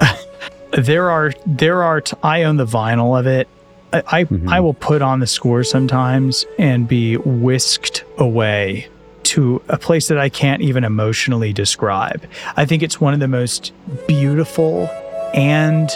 there 0.72 1.10
are 1.10 1.32
there 1.46 1.82
are 1.82 2.00
t- 2.00 2.16
I 2.22 2.44
own 2.44 2.56
the 2.56 2.66
vinyl 2.66 3.18
of 3.18 3.26
it. 3.26 3.48
I 3.92 4.02
I, 4.06 4.24
mm-hmm. 4.24 4.48
I 4.48 4.60
will 4.60 4.74
put 4.74 5.02
on 5.02 5.20
the 5.20 5.26
score 5.26 5.64
sometimes 5.64 6.46
and 6.58 6.88
be 6.88 7.16
whisked 7.16 8.04
away 8.18 8.88
to 9.24 9.62
a 9.68 9.78
place 9.78 10.08
that 10.08 10.18
I 10.18 10.28
can't 10.28 10.62
even 10.62 10.82
emotionally 10.82 11.52
describe. 11.52 12.24
I 12.56 12.64
think 12.64 12.82
it's 12.82 13.00
one 13.00 13.14
of 13.14 13.20
the 13.20 13.28
most 13.28 13.72
beautiful 14.08 14.88
and 15.34 15.90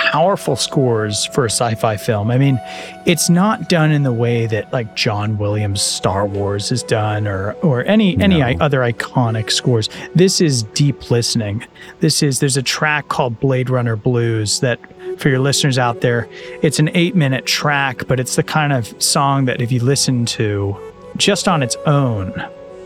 powerful 0.00 0.56
scores 0.56 1.26
for 1.26 1.44
a 1.44 1.50
sci-fi 1.50 1.96
film. 1.96 2.30
I 2.30 2.38
mean, 2.38 2.58
it's 3.06 3.28
not 3.30 3.68
done 3.68 3.90
in 3.92 4.02
the 4.02 4.12
way 4.12 4.46
that 4.46 4.72
like 4.72 4.96
John 4.96 5.38
Williams 5.38 5.82
Star 5.82 6.26
Wars 6.26 6.72
is 6.72 6.82
done 6.82 7.26
or 7.28 7.52
or 7.62 7.84
any 7.84 8.18
any 8.20 8.42
i- 8.42 8.56
other 8.60 8.80
iconic 8.80 9.50
scores. 9.52 9.88
This 10.14 10.40
is 10.40 10.62
deep 10.62 11.10
listening. 11.10 11.64
This 12.00 12.22
is 12.22 12.40
there's 12.40 12.56
a 12.56 12.62
track 12.62 13.08
called 13.08 13.38
Blade 13.40 13.70
Runner 13.70 13.94
Blues 13.96 14.60
that 14.60 14.80
for 15.18 15.28
your 15.28 15.38
listeners 15.38 15.78
out 15.78 16.00
there, 16.00 16.28
it's 16.62 16.78
an 16.78 16.88
8-minute 16.88 17.44
track, 17.46 18.06
but 18.08 18.18
it's 18.18 18.36
the 18.36 18.42
kind 18.42 18.72
of 18.72 19.00
song 19.02 19.44
that 19.44 19.60
if 19.60 19.70
you 19.70 19.80
listen 19.82 20.24
to 20.26 20.76
just 21.16 21.46
on 21.46 21.62
its 21.62 21.76
own, 21.86 22.32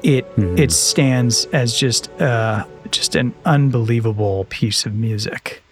it 0.02 0.26
it 0.58 0.72
stands 0.72 1.46
as 1.46 1.74
just 1.78 2.10
uh 2.20 2.64
just 2.90 3.14
an 3.16 3.32
unbelievable 3.44 4.44
piece 4.50 4.84
of 4.84 4.94
music. 4.94 5.62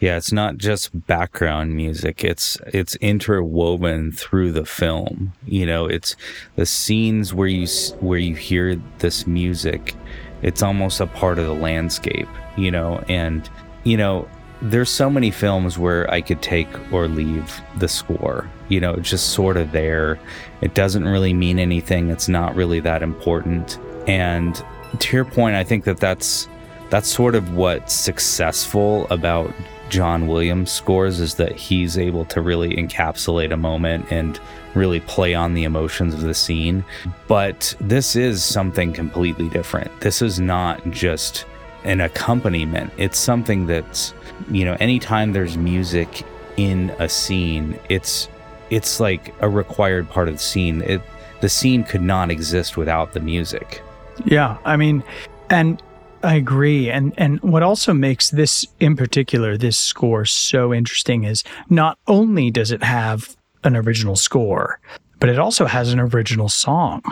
Yeah, 0.00 0.16
it's 0.16 0.32
not 0.32 0.56
just 0.56 1.06
background 1.06 1.76
music. 1.76 2.24
It's 2.24 2.58
it's 2.68 2.96
interwoven 2.96 4.12
through 4.12 4.52
the 4.52 4.64
film. 4.64 5.34
You 5.46 5.66
know, 5.66 5.84
it's 5.84 6.16
the 6.56 6.64
scenes 6.64 7.34
where 7.34 7.48
you 7.48 7.66
where 8.00 8.18
you 8.18 8.34
hear 8.34 8.76
this 8.98 9.26
music. 9.26 9.94
It's 10.40 10.62
almost 10.62 11.00
a 11.00 11.06
part 11.06 11.38
of 11.38 11.44
the 11.44 11.54
landscape, 11.54 12.28
you 12.56 12.70
know, 12.70 13.04
and 13.08 13.48
you 13.84 13.98
know, 13.98 14.26
there's 14.62 14.88
so 14.88 15.10
many 15.10 15.30
films 15.30 15.76
where 15.78 16.10
I 16.10 16.22
could 16.22 16.40
take 16.40 16.68
or 16.90 17.06
leave 17.06 17.60
the 17.78 17.88
score. 17.88 18.48
You 18.70 18.80
know, 18.80 18.94
it's 18.94 19.10
just 19.10 19.30
sort 19.34 19.58
of 19.58 19.72
there. 19.72 20.18
It 20.62 20.72
doesn't 20.72 21.04
really 21.04 21.34
mean 21.34 21.58
anything. 21.58 22.08
It's 22.08 22.28
not 22.28 22.56
really 22.56 22.80
that 22.80 23.02
important. 23.02 23.78
And 24.06 24.64
to 24.98 25.14
your 25.14 25.26
point, 25.26 25.56
I 25.56 25.64
think 25.64 25.84
that 25.84 25.98
that's 25.98 26.48
that's 26.88 27.08
sort 27.08 27.34
of 27.34 27.54
what's 27.54 27.92
successful 27.92 29.06
about 29.10 29.52
John 29.90 30.26
Williams 30.26 30.70
scores 30.70 31.20
is 31.20 31.34
that 31.34 31.52
he's 31.52 31.98
able 31.98 32.24
to 32.26 32.40
really 32.40 32.76
encapsulate 32.76 33.52
a 33.52 33.56
moment 33.56 34.10
and 34.10 34.40
really 34.74 35.00
play 35.00 35.34
on 35.34 35.54
the 35.54 35.64
emotions 35.64 36.14
of 36.14 36.20
the 36.20 36.34
scene. 36.34 36.84
But 37.26 37.74
this 37.80 38.16
is 38.16 38.42
something 38.42 38.92
completely 38.92 39.48
different. 39.48 40.00
This 40.00 40.22
is 40.22 40.40
not 40.40 40.88
just 40.90 41.44
an 41.84 42.00
accompaniment. 42.00 42.92
It's 42.96 43.18
something 43.18 43.66
that's, 43.66 44.14
you 44.50 44.64
know, 44.64 44.76
anytime 44.80 45.32
there's 45.32 45.56
music 45.56 46.24
in 46.56 46.90
a 46.98 47.08
scene, 47.08 47.78
it's 47.88 48.28
it's 48.70 49.00
like 49.00 49.34
a 49.40 49.48
required 49.48 50.08
part 50.08 50.28
of 50.28 50.34
the 50.34 50.40
scene. 50.40 50.82
It 50.82 51.02
the 51.40 51.48
scene 51.48 51.84
could 51.84 52.02
not 52.02 52.30
exist 52.30 52.76
without 52.76 53.12
the 53.12 53.20
music. 53.20 53.82
Yeah, 54.24 54.58
I 54.64 54.76
mean, 54.76 55.02
and 55.48 55.82
I 56.22 56.34
agree. 56.34 56.90
And 56.90 57.14
and 57.16 57.40
what 57.40 57.62
also 57.62 57.94
makes 57.94 58.30
this 58.30 58.66
in 58.78 58.96
particular 58.96 59.56
this 59.56 59.78
score 59.78 60.24
so 60.24 60.74
interesting 60.74 61.24
is 61.24 61.44
not 61.68 61.98
only 62.06 62.50
does 62.50 62.72
it 62.72 62.82
have 62.82 63.36
an 63.64 63.76
original 63.76 64.16
score, 64.16 64.80
but 65.18 65.28
it 65.28 65.38
also 65.38 65.66
has 65.66 65.92
an 65.92 66.00
original 66.00 66.48
song. 66.48 67.02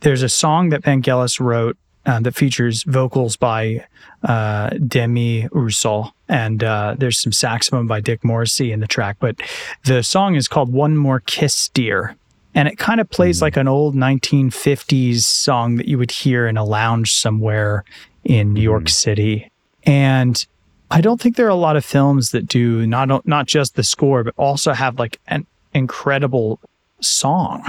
There's 0.00 0.22
a 0.22 0.28
song 0.28 0.70
that 0.70 0.82
Vangelis 0.82 1.40
wrote 1.40 1.76
uh, 2.06 2.20
that 2.20 2.34
features 2.34 2.82
vocals 2.84 3.36
by 3.36 3.84
uh, 4.22 4.70
Demis 4.86 5.48
Roussos, 5.50 6.10
and 6.28 6.62
uh, 6.62 6.94
there's 6.98 7.20
some 7.20 7.32
saxophone 7.32 7.86
by 7.86 8.00
Dick 8.00 8.24
Morrissey 8.24 8.72
in 8.72 8.80
the 8.80 8.86
track. 8.86 9.16
But 9.20 9.36
the 9.84 10.02
song 10.02 10.36
is 10.36 10.48
called 10.48 10.72
"One 10.72 10.96
More 10.96 11.20
Kiss, 11.20 11.68
Dear," 11.68 12.16
and 12.54 12.68
it 12.68 12.78
kind 12.78 13.00
of 13.00 13.10
plays 13.10 13.42
like 13.42 13.56
an 13.56 13.68
old 13.68 13.94
1950s 13.94 15.22
song 15.22 15.76
that 15.76 15.86
you 15.86 15.98
would 15.98 16.10
hear 16.10 16.46
in 16.46 16.56
a 16.56 16.64
lounge 16.64 17.14
somewhere 17.14 17.84
in 18.24 18.52
New 18.52 18.62
York 18.62 18.84
mm-hmm. 18.84 18.88
City. 18.88 19.50
And 19.84 20.44
I 20.90 21.00
don't 21.00 21.20
think 21.20 21.36
there 21.36 21.46
are 21.46 21.50
a 21.50 21.54
lot 21.54 21.76
of 21.76 21.84
films 21.84 22.30
that 22.30 22.46
do 22.46 22.86
not 22.86 23.26
not 23.26 23.46
just 23.46 23.76
the 23.76 23.82
score, 23.82 24.24
but 24.24 24.34
also 24.36 24.72
have 24.72 24.98
like 24.98 25.20
an 25.28 25.46
incredible 25.72 26.60
song 27.00 27.64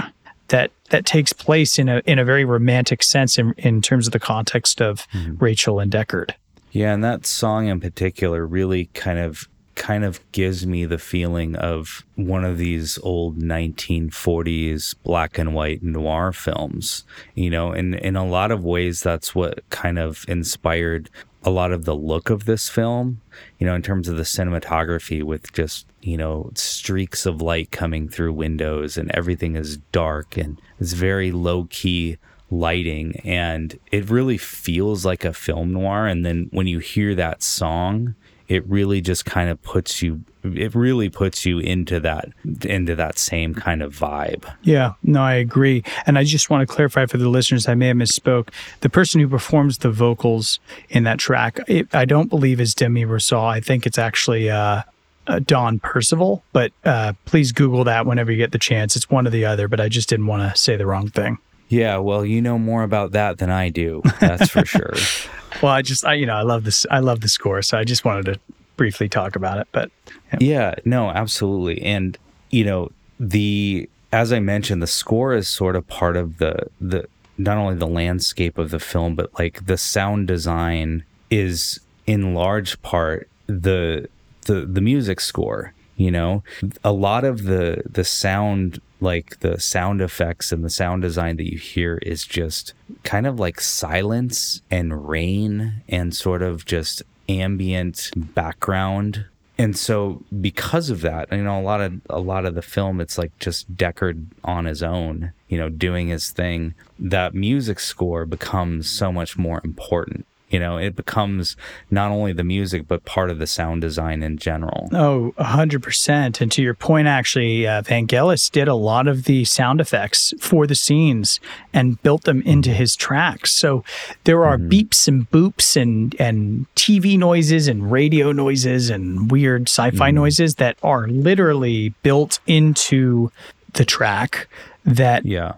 that 0.48 0.70
that 0.90 1.04
takes 1.04 1.32
place 1.32 1.78
in 1.78 1.88
a 1.88 2.02
in 2.06 2.18
a 2.18 2.24
very 2.24 2.44
romantic 2.44 3.02
sense 3.02 3.38
in, 3.38 3.52
in 3.58 3.82
terms 3.82 4.06
of 4.06 4.12
the 4.12 4.20
context 4.20 4.80
of 4.80 5.06
mm-hmm. 5.08 5.36
Rachael 5.42 5.80
and 5.80 5.90
Deckard. 5.90 6.32
Yeah, 6.72 6.92
and 6.92 7.02
that 7.04 7.26
song 7.26 7.68
in 7.68 7.80
particular 7.80 8.46
really 8.46 8.86
kind 8.94 9.18
of 9.18 9.48
kind 9.76 10.04
of 10.04 10.20
gives 10.32 10.66
me 10.66 10.84
the 10.84 10.98
feeling 10.98 11.54
of 11.54 12.04
one 12.16 12.44
of 12.44 12.58
these 12.58 12.98
old 13.02 13.38
1940s 13.38 14.94
black 15.04 15.38
and 15.38 15.54
white 15.54 15.82
noir 15.82 16.32
films. 16.32 17.04
You 17.34 17.50
know, 17.50 17.70
and 17.70 17.94
in 17.94 18.16
a 18.16 18.26
lot 18.26 18.50
of 18.50 18.64
ways 18.64 19.02
that's 19.02 19.34
what 19.34 19.68
kind 19.70 19.98
of 19.98 20.24
inspired 20.26 21.10
a 21.44 21.50
lot 21.50 21.70
of 21.70 21.84
the 21.84 21.94
look 21.94 22.28
of 22.28 22.44
this 22.44 22.68
film, 22.68 23.20
you 23.60 23.66
know, 23.66 23.74
in 23.76 23.82
terms 23.82 24.08
of 24.08 24.16
the 24.16 24.24
cinematography 24.24 25.22
with 25.22 25.52
just, 25.52 25.86
you 26.02 26.16
know, 26.16 26.50
streaks 26.54 27.24
of 27.24 27.40
light 27.40 27.70
coming 27.70 28.08
through 28.08 28.32
windows 28.32 28.98
and 28.98 29.12
everything 29.12 29.54
is 29.54 29.76
dark 29.92 30.36
and 30.36 30.60
it's 30.80 30.92
very 30.92 31.30
low 31.30 31.68
key 31.70 32.18
lighting 32.50 33.20
and 33.24 33.78
it 33.90 34.08
really 34.08 34.38
feels 34.38 35.04
like 35.04 35.24
a 35.24 35.32
film 35.32 35.72
noir 35.72 36.06
and 36.06 36.24
then 36.24 36.48
when 36.52 36.66
you 36.66 36.78
hear 36.78 37.14
that 37.14 37.42
song 37.42 38.14
it 38.48 38.66
really 38.68 39.00
just 39.00 39.24
kind 39.24 39.50
of 39.50 39.60
puts 39.62 40.02
you 40.02 40.22
it 40.44 40.74
really 40.74 41.08
puts 41.08 41.44
you 41.44 41.58
into 41.58 41.98
that 41.98 42.28
into 42.62 42.94
that 42.94 43.18
same 43.18 43.54
kind 43.54 43.82
of 43.82 43.96
vibe 43.96 44.44
Yeah, 44.62 44.94
no, 45.02 45.22
I 45.22 45.34
agree. 45.34 45.82
And 46.06 46.18
I 46.18 46.24
just 46.24 46.50
want 46.50 46.66
to 46.66 46.72
clarify 46.72 47.06
for 47.06 47.18
the 47.18 47.28
listeners, 47.28 47.68
I 47.68 47.74
may 47.74 47.88
have 47.88 47.96
misspoke. 47.96 48.48
The 48.80 48.90
person 48.90 49.20
who 49.20 49.28
performs 49.28 49.78
the 49.78 49.90
vocals 49.90 50.60
in 50.88 51.04
that 51.04 51.18
track, 51.18 51.58
it, 51.66 51.92
I 51.94 52.04
don't 52.04 52.28
believe 52.28 52.60
is 52.60 52.74
Demis 52.74 53.06
Roussos. 53.06 53.48
I 53.48 53.60
think 53.60 53.86
it's 53.86 53.98
actually 53.98 54.50
uh, 54.50 54.82
uh, 55.26 55.40
Don 55.40 55.78
Percival. 55.78 56.42
But 56.52 56.72
uh, 56.84 57.14
please 57.24 57.52
Google 57.52 57.84
that 57.84 58.06
whenever 58.06 58.30
you 58.30 58.38
get 58.38 58.52
the 58.52 58.58
chance. 58.58 58.96
It's 58.96 59.10
one 59.10 59.26
or 59.26 59.30
the 59.30 59.44
other, 59.44 59.68
but 59.68 59.80
I 59.80 59.88
just 59.88 60.08
didn't 60.08 60.26
want 60.26 60.50
to 60.50 60.58
say 60.58 60.76
the 60.76 60.86
wrong 60.86 61.08
thing. 61.08 61.38
Yeah 61.68 61.96
well 61.96 62.24
you 62.24 62.40
know 62.40 62.58
more 62.58 62.82
about 62.82 63.12
that 63.12 63.38
than 63.38 63.50
i 63.50 63.68
do 63.68 64.02
that's 64.20 64.48
for 64.48 64.64
sure 64.64 64.94
Well, 65.62 65.72
I 65.72 65.82
just, 65.82 66.04
I, 66.04 66.14
you 66.14 66.26
know, 66.26 66.34
I 66.34 66.42
love 66.42 66.64
this. 66.64 66.86
I 66.90 67.00
love 67.00 67.20
the 67.20 67.28
score. 67.28 67.62
So 67.62 67.78
I 67.78 67.84
just 67.84 68.04
wanted 68.04 68.26
to 68.26 68.40
briefly 68.76 69.08
talk 69.08 69.36
about 69.36 69.58
it. 69.58 69.68
But 69.72 69.90
Yeah, 70.38 70.74
no, 70.84 71.10
absolutely. 71.10 71.82
And 71.82 72.18
you 72.50 72.64
know, 72.64 72.90
the 73.18 73.88
as 74.12 74.32
I 74.32 74.38
mentioned, 74.38 74.82
the 74.82 74.86
score 74.86 75.34
is 75.34 75.48
sort 75.48 75.76
of 75.76 75.86
part 75.88 76.16
of 76.16 76.38
the 76.38 76.66
the 76.80 77.06
not 77.38 77.58
only 77.58 77.74
the 77.74 77.86
landscape 77.86 78.58
of 78.58 78.70
the 78.70 78.78
film, 78.78 79.14
but 79.14 79.36
like 79.38 79.66
the 79.66 79.76
sound 79.76 80.28
design 80.28 81.04
is 81.30 81.80
in 82.06 82.34
large 82.34 82.80
part 82.82 83.28
the 83.46 84.08
the 84.42 84.66
the 84.66 84.80
music 84.80 85.20
score. 85.20 85.72
You 85.96 86.10
know, 86.10 86.42
a 86.84 86.92
lot 86.92 87.24
of 87.24 87.44
the 87.44 87.82
the 87.88 88.04
sound 88.04 88.80
like 89.00 89.40
the 89.40 89.60
sound 89.60 90.00
effects 90.00 90.52
and 90.52 90.64
the 90.64 90.70
sound 90.70 91.02
design 91.02 91.36
that 91.36 91.50
you 91.50 91.58
hear 91.58 91.98
is 91.98 92.24
just 92.24 92.72
kind 93.02 93.26
of 93.26 93.38
like 93.38 93.60
silence 93.60 94.60
and 94.70 95.08
rain 95.08 95.82
and 95.88 96.14
sort 96.14 96.42
of 96.42 96.64
just 96.64 97.02
ambient 97.28 98.10
background. 98.16 99.26
And 99.58 99.76
so 99.76 100.22
because 100.38 100.90
of 100.90 101.00
that 101.00 101.32
you 101.32 101.42
know 101.42 101.58
a 101.58 101.62
lot 101.62 101.80
of 101.80 101.94
a 102.10 102.20
lot 102.20 102.44
of 102.44 102.54
the 102.54 102.62
film 102.62 103.00
it's 103.00 103.16
like 103.16 103.36
just 103.38 103.74
deckard 103.74 104.26
on 104.44 104.66
his 104.66 104.82
own 104.82 105.32
you 105.48 105.56
know 105.56 105.70
doing 105.70 106.08
his 106.08 106.30
thing. 106.30 106.74
That 106.98 107.34
music 107.34 107.80
score 107.80 108.26
becomes 108.26 108.90
so 108.90 109.10
much 109.10 109.38
more 109.38 109.62
important 109.64 110.26
you 110.48 110.58
know 110.60 110.76
it 110.76 110.94
becomes 110.94 111.56
not 111.90 112.10
only 112.10 112.32
the 112.32 112.44
music 112.44 112.86
but 112.86 113.04
part 113.04 113.30
of 113.30 113.38
the 113.38 113.46
sound 113.46 113.80
design 113.80 114.22
in 114.22 114.36
general 114.36 114.88
Oh, 114.92 115.34
100%. 115.38 116.40
And 116.40 116.52
to 116.52 116.62
your 116.62 116.74
point, 116.74 117.08
actually, 117.08 117.66
uh, 117.66 117.82
Vangelis 117.82 118.50
did 118.50 118.68
a 118.68 118.74
lot 118.74 119.08
of 119.08 119.24
the 119.24 119.44
sound 119.44 119.80
effects 119.80 120.32
for 120.40 120.66
the 120.66 120.74
scenes 120.74 121.40
and 121.72 122.00
built 122.02 122.24
them 122.24 122.42
into 122.42 122.70
his 122.70 122.96
tracks. 122.96 123.52
So 123.52 123.84
there 124.24 124.44
are 124.44 124.56
beeps 124.58 125.08
and 125.08 125.30
boops 125.30 125.80
and, 125.80 126.14
and 126.20 126.66
TV 126.76 127.18
noises 127.18 127.68
and 127.68 127.90
radio 127.90 128.32
noises 128.32 128.90
and 128.90 129.30
weird 129.30 129.68
sci 129.68 129.90
fi 129.90 130.10
noises 130.10 130.56
that 130.56 130.76
are 130.82 131.08
literally 131.08 131.90
built 132.02 132.38
into 132.46 133.30
the 133.74 133.84
track 133.84 134.48
that 134.84 135.24
yeah 135.26 135.54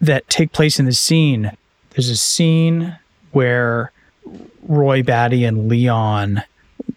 that 0.00 0.28
take 0.28 0.52
place 0.52 0.78
in 0.78 0.86
the 0.86 0.92
scene. 0.92 1.56
There's 1.90 2.10
a 2.10 2.16
scene 2.16 2.98
where 3.30 3.92
Roy 4.62 5.02
Batty 5.02 5.44
and 5.44 5.68
Leon 5.68 6.42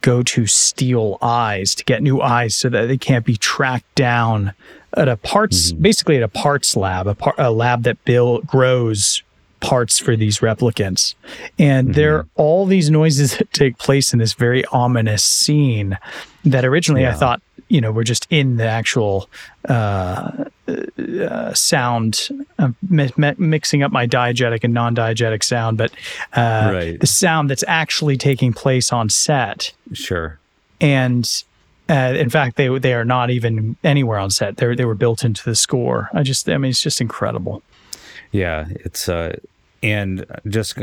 go 0.01 0.23
to 0.23 0.45
steal 0.45 1.17
eyes 1.21 1.73
to 1.75 1.83
get 1.83 2.01
new 2.01 2.21
eyes 2.21 2.55
so 2.55 2.69
that 2.69 2.87
they 2.87 2.97
can't 2.97 3.25
be 3.25 3.37
tracked 3.37 3.93
down 3.95 4.53
at 4.95 5.07
a 5.07 5.17
parts 5.17 5.71
mm-hmm. 5.71 5.81
basically 5.81 6.17
at 6.17 6.23
a 6.23 6.27
parts 6.27 6.75
lab 6.75 7.07
a, 7.07 7.15
par, 7.15 7.33
a 7.37 7.51
lab 7.51 7.83
that 7.83 8.03
build 8.05 8.45
grows 8.45 9.23
parts 9.59 9.97
for 9.99 10.15
these 10.15 10.39
replicants. 10.39 11.15
And 11.57 11.95
there 11.95 12.15
are 12.17 12.27
all 12.35 12.65
these 12.65 12.89
noises 12.89 13.37
that 13.37 13.51
take 13.53 13.77
place 13.77 14.13
in 14.13 14.19
this 14.19 14.33
very 14.33 14.63
ominous 14.65 15.23
scene 15.23 15.97
that 16.43 16.63
originally 16.63 17.07
i 17.07 17.11
thought 17.11 17.41
you 17.69 17.81
know 17.81 17.91
were 17.91 18.03
just 18.03 18.27
in 18.29 18.57
the 18.57 18.67
actual 18.67 19.27
uh, 19.67 20.45
uh, 20.67 21.53
sound 21.55 22.27
I'm 22.59 22.75
mi- 22.87 23.11
mi- 23.17 23.33
mixing 23.39 23.81
up 23.81 23.91
my 23.91 24.05
diegetic 24.07 24.63
and 24.63 24.73
non-diegetic 24.73 25.43
sound 25.43 25.77
but 25.79 25.91
uh, 26.33 26.69
Right. 26.73 26.99
the 26.99 27.07
sound 27.07 27.49
that's 27.49 27.63
actually 27.67 28.17
taking 28.17 28.53
place 28.53 28.91
on 28.93 29.09
set. 29.09 29.71
Sure. 29.93 30.37
And 30.79 31.27
uh, 31.89 32.13
in 32.15 32.29
fact 32.29 32.57
they 32.57 32.67
they 32.79 32.93
are 32.93 33.05
not 33.05 33.29
even 33.31 33.75
anywhere 33.83 34.19
on 34.19 34.29
set. 34.29 34.57
They 34.57 34.75
they 34.75 34.85
were 34.85 34.95
built 34.95 35.23
into 35.23 35.43
the 35.43 35.55
score. 35.55 36.09
I 36.13 36.21
just 36.23 36.47
i 36.49 36.57
mean 36.57 36.69
it's 36.69 36.81
just 36.81 37.01
incredible 37.01 37.63
Yeah, 38.31 38.65
it's 38.69 39.07
uh, 39.07 39.37
and 39.83 40.25
just 40.47 40.77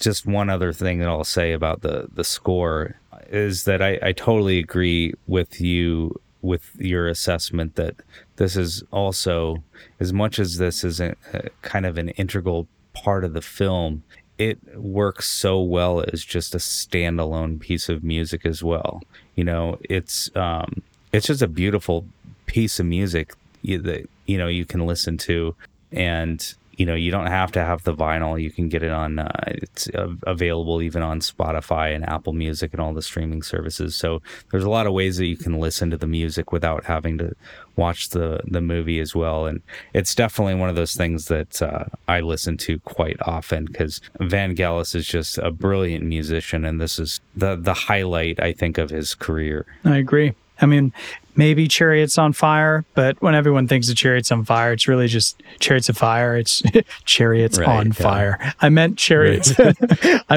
just 0.00 0.26
one 0.26 0.50
other 0.50 0.72
thing 0.72 0.98
that 0.98 1.08
I'll 1.08 1.24
say 1.24 1.52
about 1.52 1.82
the 1.82 2.08
the 2.12 2.24
score 2.24 2.96
is 3.28 3.64
that 3.64 3.80
I, 3.80 3.98
I 4.02 4.12
totally 4.12 4.58
agree 4.58 5.14
with 5.26 5.60
you 5.60 6.20
with 6.42 6.74
your 6.78 7.06
assessment 7.06 7.76
that 7.76 7.94
this 8.36 8.56
is 8.56 8.82
also 8.90 9.62
as 10.00 10.12
much 10.12 10.38
as 10.38 10.56
this 10.56 10.82
is 10.82 11.00
a, 11.00 11.14
a 11.32 11.50
kind 11.62 11.84
of 11.84 11.98
an 11.98 12.08
integral 12.10 12.66
part 12.94 13.24
of 13.24 13.34
the 13.34 13.42
film 13.42 14.02
it 14.40 14.58
works 14.74 15.28
so 15.28 15.60
well 15.60 16.02
as 16.12 16.24
just 16.24 16.54
a 16.54 16.58
standalone 16.58 17.60
piece 17.60 17.90
of 17.90 18.02
music 18.02 18.46
as 18.46 18.64
well. 18.64 19.02
You 19.36 19.44
know 19.44 19.78
it's 19.82 20.34
um 20.34 20.82
it's 21.12 21.26
just 21.26 21.42
a 21.42 21.48
beautiful 21.48 22.06
piece 22.46 22.80
of 22.80 22.86
music 22.86 23.34
that 23.62 24.08
you 24.26 24.38
know 24.38 24.48
you 24.48 24.64
can 24.64 24.86
listen 24.86 25.18
to. 25.18 25.54
And 25.92 26.54
you 26.80 26.86
know 26.86 26.94
you 26.94 27.10
don't 27.10 27.26
have 27.26 27.52
to 27.52 27.62
have 27.62 27.84
the 27.84 27.94
vinyl. 27.94 28.40
You 28.40 28.50
can 28.50 28.70
get 28.70 28.82
it 28.82 28.90
on 28.90 29.18
uh, 29.18 29.30
it's 29.48 29.90
available 30.26 30.80
even 30.80 31.02
on 31.02 31.20
spotify 31.20 31.94
and 31.94 32.08
apple 32.08 32.32
music 32.32 32.72
and 32.72 32.80
all 32.80 32.94
the 32.94 33.02
streaming 33.02 33.42
services. 33.42 33.94
So 33.94 34.22
there's 34.50 34.64
a 34.64 34.70
lot 34.70 34.86
of 34.86 34.94
ways 34.94 35.18
that 35.18 35.26
you 35.26 35.36
can 35.36 35.60
listen 35.60 35.90
to 35.90 35.98
the 35.98 36.06
music 36.06 36.52
without 36.52 36.86
having 36.86 37.18
to 37.18 37.36
watch 37.76 38.08
the 38.08 38.40
the 38.46 38.62
movie 38.62 38.98
as 38.98 39.14
well. 39.14 39.44
And 39.44 39.60
it's 39.92 40.14
definitely 40.14 40.54
one 40.54 40.70
of 40.70 40.74
those 40.74 40.94
things 40.94 41.26
that 41.26 41.60
uh, 41.60 41.84
i 42.08 42.20
listen 42.20 42.56
to 42.56 42.78
quite 42.80 43.18
often 43.26 43.66
because 43.66 44.00
vangelis 44.18 44.94
is 44.94 45.06
just 45.06 45.36
a 45.36 45.50
brilliant 45.50 46.04
musician 46.04 46.64
and 46.64 46.80
this 46.80 46.98
is 46.98 47.20
the 47.36 47.56
the 47.56 47.74
highlight 47.74 48.40
i 48.40 48.52
think 48.52 48.78
of 48.78 48.88
his 48.88 49.14
career. 49.14 49.66
I 49.84 49.98
agree 49.98 50.32
i 50.60 50.66
mean 50.66 50.92
maybe 51.36 51.66
chariots 51.68 52.18
on 52.18 52.32
fire 52.32 52.84
but 52.94 53.20
when 53.22 53.34
everyone 53.34 53.66
thinks 53.68 53.88
of 53.88 53.96
chariots 53.96 54.30
on 54.32 54.44
fire 54.44 54.72
it's 54.72 54.86
really 54.88 55.06
just 55.06 55.40
chariots 55.60 55.88
of 55.88 55.96
fire 55.96 56.36
it's 56.36 56.62
chariots 57.04 57.58
Right, 57.58 57.68
on 57.68 57.86
yeah. 57.88 57.92
fire 57.92 58.54
i 58.60 58.68
meant 58.68 58.98
chariots 58.98 59.52
i 59.60 59.74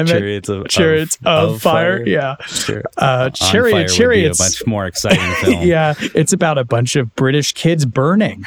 meant 0.02 0.08
Chariots 0.08 0.48
of- 0.48 0.68
chariots 0.68 1.16
of- 1.16 1.26
of, 1.26 1.50
of 1.56 1.62
fire. 1.62 1.98
fire? 1.98 2.06
yeah 2.08 2.36
Sure. 2.46 2.82
uh 2.96 3.30
chariot 3.30 3.72
Fire 3.72 3.80
would 3.82 3.86
be 3.88 3.92
chariots 3.92 4.40
a 4.40 4.42
much 4.44 4.66
more 4.66 4.86
exciting 4.86 5.34
film 5.44 5.66
yeah 5.66 5.94
it's 6.14 6.32
about 6.32 6.58
a 6.58 6.64
bunch 6.64 6.96
of 6.96 7.14
british 7.16 7.52
kids 7.52 7.84
burning 7.84 8.44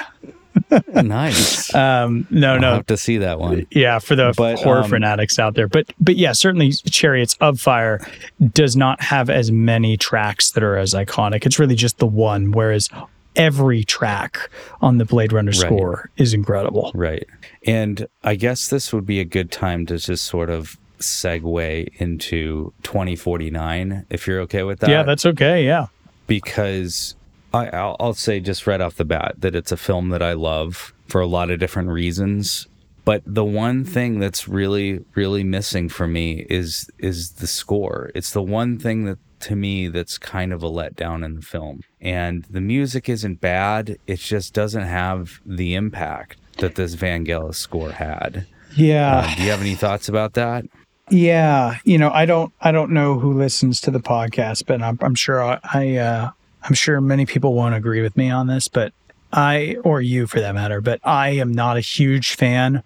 nice. 0.94 1.74
Um 1.74 2.28
no 2.30 2.54
I'll 2.56 2.60
no. 2.62 2.74
have 2.76 2.86
to 2.88 2.98
see 2.98 3.18
that 3.18 3.40
one. 3.40 3.68
Yeah 3.72 4.00
for 4.00 4.16
the 4.16 4.34
But, 4.36 4.60
horror 4.60 4.84
um, 4.84 4.90
fanatics 4.90 5.40
out 5.40 5.56
there. 5.56 5.68
But 5.68 5.92
but 6.00 6.16
yeah 6.16 6.32
certainly 6.32 6.72
chariots 6.72 7.36
of 7.42 7.60
fire 7.60 8.06
does 8.54 8.76
not 8.76 9.02
have 9.02 9.30
as 9.30 9.52
many 9.52 9.98
tracks 9.98 10.52
that 10.52 10.64
are 10.64 10.78
as 10.78 10.94
iconic. 10.94 11.46
It's 11.46 11.60
really 11.60 11.76
just 11.76 11.98
the 12.00 12.08
one 12.08 12.52
whereas 12.52 12.90
every 13.36 13.84
track 13.84 14.50
on 14.82 14.98
the 14.98 15.06
blade 15.06 15.32
runner 15.32 15.52
Right. 15.52 15.60
score 15.60 16.10
is 16.18 16.34
incredible. 16.34 16.92
Right. 16.96 17.28
And 17.66 18.08
I 18.24 18.34
guess 18.36 18.68
this 18.70 18.92
would 18.92 19.06
be 19.06 19.20
a 19.20 19.26
good 19.26 19.52
time 19.52 19.86
to 19.88 19.98
just 20.00 20.24
sort 20.24 20.50
of 20.50 20.78
segue 21.00 21.88
into 22.02 22.74
2049, 22.82 24.06
if 24.10 24.26
you're 24.26 24.40
okay 24.42 24.64
with 24.64 24.80
that. 24.80 24.90
yeah 24.90 25.04
that's 25.04 25.26
okay. 25.28 25.64
Yeah. 25.64 25.88
Because 26.26 27.16
I, 27.54 27.68
I'll, 27.68 27.96
I'll 28.00 28.14
say 28.14 28.40
just 28.40 28.68
right 28.68 28.82
off 28.82 28.96
the 28.96 29.06
bat 29.06 29.36
that 29.40 29.56
it's 29.56 29.72
a 29.72 29.78
film 29.78 30.10
that 30.10 30.22
I 30.22 30.34
love 30.34 30.94
for 31.08 31.22
a 31.22 31.28
lot 31.28 31.50
of 31.50 31.60
different 31.60 31.90
reasons. 31.90 32.68
But 33.06 33.24
the 33.26 33.46
one 33.46 33.86
thing 33.86 34.20
that's 34.20 34.50
really, 34.50 35.06
really 35.16 35.44
missing 35.44 35.88
for 35.88 36.08
me 36.08 36.46
is 36.50 36.90
is 37.00 37.32
the 37.34 37.48
score. 37.48 38.12
It's 38.14 38.32
the 38.32 38.42
one 38.42 38.78
thing 38.78 39.06
that 39.06 39.18
to 39.42 39.56
me 39.56 39.88
that's 39.88 40.18
kind 40.18 40.52
of 40.52 40.62
a 40.64 40.70
letdown 40.70 41.24
in 41.24 41.36
the 41.36 41.42
film. 41.42 41.82
And 42.02 42.44
the 42.50 42.62
music 42.62 43.08
isn't 43.08 43.40
bad. 43.40 43.98
It 44.08 44.20
just 44.20 44.54
doesn't 44.54 44.84
have 44.84 45.40
the 45.46 45.76
impact 45.76 46.38
that 46.58 46.76
this 46.76 46.96
Vangelis 46.96 47.56
score 47.56 47.92
had. 47.92 48.46
yeah 48.76 49.20
Uh, 49.20 49.36
do 49.36 49.44
you 49.44 49.52
have 49.52 49.62
any 49.62 49.76
thoughts 49.76 50.10
about 50.10 50.34
that? 50.34 50.66
Yeah, 51.10 51.78
you 51.86 51.98
know, 51.98 52.10
I 52.10 52.26
don't, 52.26 52.52
I 52.60 52.74
don't 52.74 52.92
know 52.92 53.18
who 53.18 53.32
listens 53.32 53.80
to 53.82 53.92
the 53.92 54.00
podcast, 54.00 54.66
but 54.66 54.82
I'm, 54.82 54.98
I'm 55.02 55.16
sure 55.16 55.42
I, 55.42 55.60
I 55.64 55.96
uh, 55.96 56.32
I'm 56.68 56.74
sure 56.74 57.00
many 57.00 57.26
people 57.26 57.54
won't 57.54 57.76
agree 57.76 58.02
with 58.02 58.18
me 58.18 58.30
on 58.30 58.48
this, 58.48 58.68
but 58.68 58.94
I, 59.32 59.78
or 59.84 60.02
you 60.02 60.28
for 60.28 60.40
that 60.40 60.54
matter, 60.54 60.82
but 60.82 61.00
I 61.04 61.30
am 61.30 61.54
not 61.54 61.78
a 61.78 61.82
huge 61.82 62.36
fan 62.36 62.84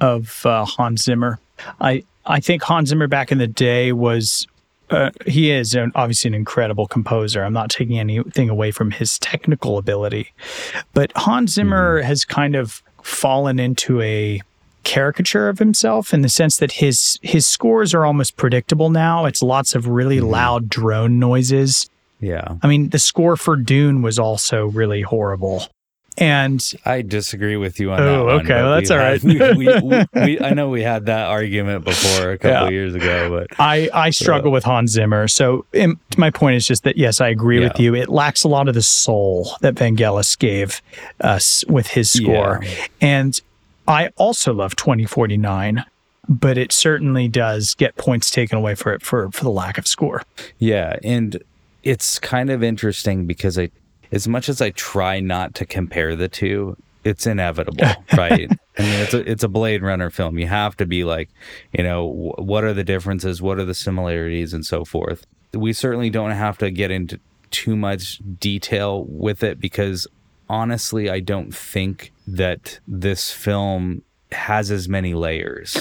of 0.00 0.44
uh, 0.44 0.64
Hans 0.64 1.04
Zimmer. 1.04 1.38
I, 1.80 2.02
I 2.26 2.40
think 2.40 2.62
Hans 2.62 2.88
Zimmer 2.88 3.06
back 3.06 3.30
in 3.30 3.38
the 3.38 3.46
day 3.46 3.92
was, 3.92 4.46
uh, 4.90 5.10
he 5.26 5.50
is 5.50 5.74
an, 5.74 5.92
obviously 5.94 6.28
an 6.28 6.34
incredible 6.34 6.86
composer. 6.86 7.44
I'm 7.44 7.52
not 7.52 7.70
taking 7.70 7.98
anything 7.98 8.48
away 8.48 8.70
from 8.70 8.90
his 8.90 9.18
technical 9.18 9.78
ability, 9.78 10.32
but 10.94 11.12
Hans 11.16 11.52
Zimmer 11.52 12.02
has 12.02 12.24
kind 12.24 12.56
of 12.56 12.82
fallen 13.02 13.58
into 13.58 14.00
a 14.00 14.40
caricature 14.82 15.48
of 15.48 15.58
himself 15.58 16.14
in 16.14 16.22
the 16.22 16.28
sense 16.28 16.56
that 16.56 16.72
his 16.72 17.18
his 17.20 17.46
scores 17.46 17.92
are 17.92 18.06
almost 18.06 18.38
predictable 18.38 18.88
now. 18.88 19.26
It's 19.26 19.42
lots 19.42 19.74
of 19.74 19.86
really 19.86 20.20
loud 20.20 20.70
drone 20.70 21.18
noises. 21.18 21.89
Yeah. 22.20 22.56
I 22.62 22.66
mean, 22.68 22.90
the 22.90 22.98
score 22.98 23.36
for 23.36 23.56
Dune 23.56 24.02
was 24.02 24.18
also 24.18 24.66
really 24.66 25.02
horrible. 25.02 25.64
And 26.18 26.62
I 26.84 27.00
disagree 27.02 27.56
with 27.56 27.80
you 27.80 27.92
on 27.92 28.00
Oh, 28.00 28.04
that. 28.04 28.24
one, 28.34 28.40
okay. 28.44 28.54
Well, 28.62 28.74
that's 28.74 28.90
all 28.90 28.98
had- 28.98 29.24
right. 29.24 29.56
we, 29.56 29.66
we, 29.66 29.80
we, 29.80 30.04
we, 30.36 30.40
I 30.40 30.52
know 30.52 30.68
we 30.68 30.82
had 30.82 31.06
that 31.06 31.28
argument 31.28 31.84
before 31.84 32.32
a 32.32 32.36
couple 32.38 32.66
Yeah. 32.66 32.68
years 32.70 32.94
ago, 32.94 33.30
but 33.30 33.58
I, 33.58 33.88
I 33.94 34.10
struggle 34.10 34.50
with 34.52 34.64
Hans 34.64 34.90
Zimmer. 34.90 35.28
So 35.28 35.64
um, 35.80 35.98
my 36.18 36.30
point 36.30 36.56
is 36.56 36.66
just 36.66 36.82
that, 36.82 36.98
yes, 36.98 37.20
I 37.22 37.28
agree 37.28 37.60
with 37.60 37.78
you. 37.80 37.94
It 37.94 38.08
lacks 38.10 38.44
a 38.44 38.48
lot 38.48 38.68
of 38.68 38.74
the 38.74 38.82
soul 38.82 39.52
that 39.62 39.76
Vangelis 39.76 40.38
gave 40.38 40.82
us 41.20 41.64
with 41.68 41.86
his 41.86 42.10
score. 42.10 42.60
Yeah. 42.62 42.86
And 43.00 43.40
I 43.88 44.08
also 44.16 44.52
love 44.52 44.76
2049, 44.76 45.84
but 46.28 46.58
it 46.58 46.70
certainly 46.72 47.28
does 47.28 47.74
get 47.74 47.96
points 47.96 48.30
taken 48.30 48.58
away 48.58 48.74
for 48.74 48.92
it 48.92 49.00
for, 49.02 49.30
for 49.30 49.44
the 49.44 49.50
lack 49.50 49.78
of 49.78 49.86
score. 49.86 50.22
yeah, 50.58 50.96
and 51.02 51.42
it's 51.82 52.18
kind 52.18 52.50
of 52.50 52.62
interesting 52.62 53.26
because 53.26 53.58
I, 53.58 53.70
as 54.12 54.28
much 54.28 54.48
as 54.48 54.60
I 54.60 54.70
try 54.70 55.20
not 55.20 55.54
to 55.56 55.66
compare 55.66 56.16
the 56.16 56.28
two, 56.28 56.76
it's 57.04 57.26
inevitable, 57.26 57.86
right? 58.16 58.50
I 58.78 58.82
mean, 58.82 59.00
it's 59.00 59.14
a 59.14 59.30
it's 59.30 59.42
a 59.42 59.48
Blade 59.48 59.82
Runner 59.82 60.10
film. 60.10 60.38
You 60.38 60.46
have 60.46 60.76
to 60.76 60.86
be 60.86 61.04
like, 61.04 61.30
you 61.72 61.82
know, 61.82 62.08
wh- 62.08 62.38
what 62.38 62.64
are 62.64 62.74
the 62.74 62.84
differences? 62.84 63.40
What 63.40 63.58
are 63.58 63.64
the 63.64 63.74
similarities, 63.74 64.52
and 64.52 64.64
so 64.64 64.84
forth. 64.84 65.26
We 65.52 65.72
certainly 65.72 66.10
don't 66.10 66.30
have 66.30 66.58
to 66.58 66.70
get 66.70 66.90
into 66.90 67.18
too 67.50 67.76
much 67.76 68.20
detail 68.38 69.04
with 69.08 69.42
it 69.42 69.58
because 69.60 70.06
honestly, 70.48 71.10
I 71.10 71.20
don't 71.20 71.54
think 71.54 72.12
that 72.26 72.78
this 72.86 73.32
film 73.32 74.02
has 74.32 74.70
as 74.70 74.88
many 74.88 75.14
layers. 75.14 75.76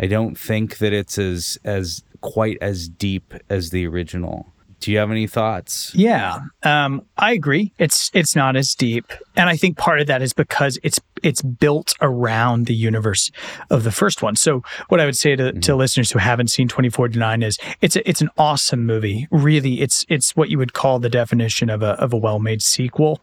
I 0.00 0.06
don't 0.06 0.36
think 0.36 0.78
that 0.78 0.92
it's 0.92 1.18
as 1.18 1.58
as 1.64 2.02
quite 2.20 2.58
as 2.60 2.88
deep 2.88 3.34
as 3.48 3.70
the 3.70 3.86
original. 3.86 4.52
Do 4.82 4.90
you 4.90 4.98
have 4.98 5.12
any 5.12 5.28
thoughts? 5.28 5.94
Yeah, 5.94 6.40
um, 6.64 7.06
I 7.16 7.32
agree. 7.32 7.72
It's 7.78 8.10
it's 8.12 8.34
not 8.34 8.56
as 8.56 8.74
deep, 8.74 9.12
and 9.36 9.48
I 9.48 9.56
think 9.56 9.78
part 9.78 10.00
of 10.00 10.08
that 10.08 10.22
is 10.22 10.32
because 10.32 10.76
it's 10.82 10.98
it's 11.22 11.40
built 11.40 11.94
around 12.00 12.66
the 12.66 12.74
universe 12.74 13.30
of 13.70 13.84
the 13.84 13.92
first 13.92 14.22
one. 14.22 14.34
So, 14.34 14.64
what 14.88 15.00
I 15.00 15.04
would 15.04 15.16
say 15.16 15.36
to, 15.36 15.52
to 15.52 15.76
listeners 15.76 16.10
who 16.10 16.18
haven't 16.18 16.48
seen 16.48 16.66
Twenty 16.66 16.90
Forty 16.90 17.16
Nine 17.16 17.44
is 17.44 17.58
it's 17.80 17.94
a, 17.94 18.08
it's 18.08 18.20
an 18.20 18.30
awesome 18.36 18.84
movie. 18.84 19.28
Really, 19.30 19.82
it's 19.82 20.04
it's 20.08 20.34
what 20.34 20.50
you 20.50 20.58
would 20.58 20.72
call 20.72 20.98
the 20.98 21.08
definition 21.08 21.70
of 21.70 21.80
a 21.80 21.92
of 22.00 22.12
a 22.12 22.16
well 22.16 22.40
made 22.40 22.60
sequel. 22.60 23.20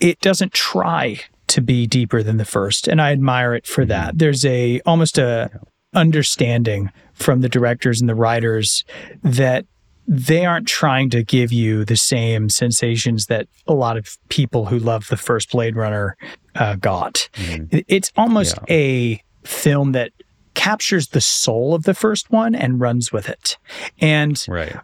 It 0.00 0.20
doesn't 0.20 0.52
try 0.52 1.18
to 1.46 1.62
be 1.62 1.86
deeper 1.86 2.22
than 2.22 2.36
the 2.36 2.44
first, 2.44 2.88
and 2.88 3.00
I 3.00 3.12
admire 3.12 3.54
it 3.54 3.66
for 3.66 3.86
that. 3.86 4.18
There's 4.18 4.44
a 4.44 4.80
almost 4.84 5.16
a 5.16 5.50
understanding 5.94 6.90
from 7.14 7.40
the 7.40 7.48
directors 7.48 8.00
and 8.00 8.08
the 8.08 8.14
writers 8.14 8.84
that 9.22 9.64
they 10.12 10.44
aren't 10.44 10.66
trying 10.66 11.08
to 11.10 11.22
give 11.22 11.52
you 11.52 11.84
the 11.84 11.94
same 11.96 12.48
sensations 12.48 13.26
that 13.26 13.46
a 13.68 13.72
lot 13.74 13.96
of 13.96 14.18
people 14.28 14.66
who 14.66 14.76
love 14.78 15.06
the 15.06 15.16
first 15.16 15.52
Blade 15.52 15.76
Runner 15.76 16.16
uh, 16.56 16.74
got. 16.74 17.28
It- 17.38 17.84
It's 17.86 18.10
almost 18.16 18.58
a 18.68 19.22
film 19.44 19.92
that 19.92 20.10
captures 20.54 21.08
the 21.08 21.20
soul 21.20 21.74
of 21.74 21.84
the 21.84 21.94
first 21.94 22.28
one 22.32 22.56
and 22.56 22.80
runs 22.80 23.12
with 23.12 23.28
it. 23.28 23.56
And 24.00 24.44
Right. 24.48 24.74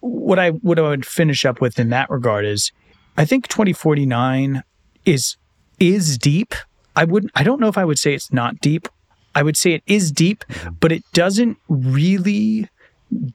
what 0.00 0.38
I 0.38 0.50
what 0.50 0.78
I 0.78 0.82
would 0.82 1.06
finish 1.06 1.46
up 1.46 1.62
with 1.62 1.78
in 1.78 1.88
that 1.88 2.10
regard 2.10 2.44
is 2.44 2.70
I 3.16 3.24
think 3.24 3.48
2049 3.48 4.62
is 5.06 5.36
is 5.80 6.18
deep. 6.18 6.54
I 6.94 7.04
wouldn't 7.04 7.32
I 7.34 7.42
don't 7.42 7.58
know 7.60 7.68
if 7.68 7.78
I 7.78 7.84
would 7.86 7.98
say 7.98 8.12
it's 8.12 8.32
not 8.32 8.60
deep. 8.60 8.86
I 9.34 9.42
would 9.42 9.56
say 9.56 9.72
it 9.72 9.82
is 9.86 10.12
deep, 10.12 10.44
but 10.78 10.92
it 10.92 11.04
doesn't 11.14 11.56
really 11.68 12.68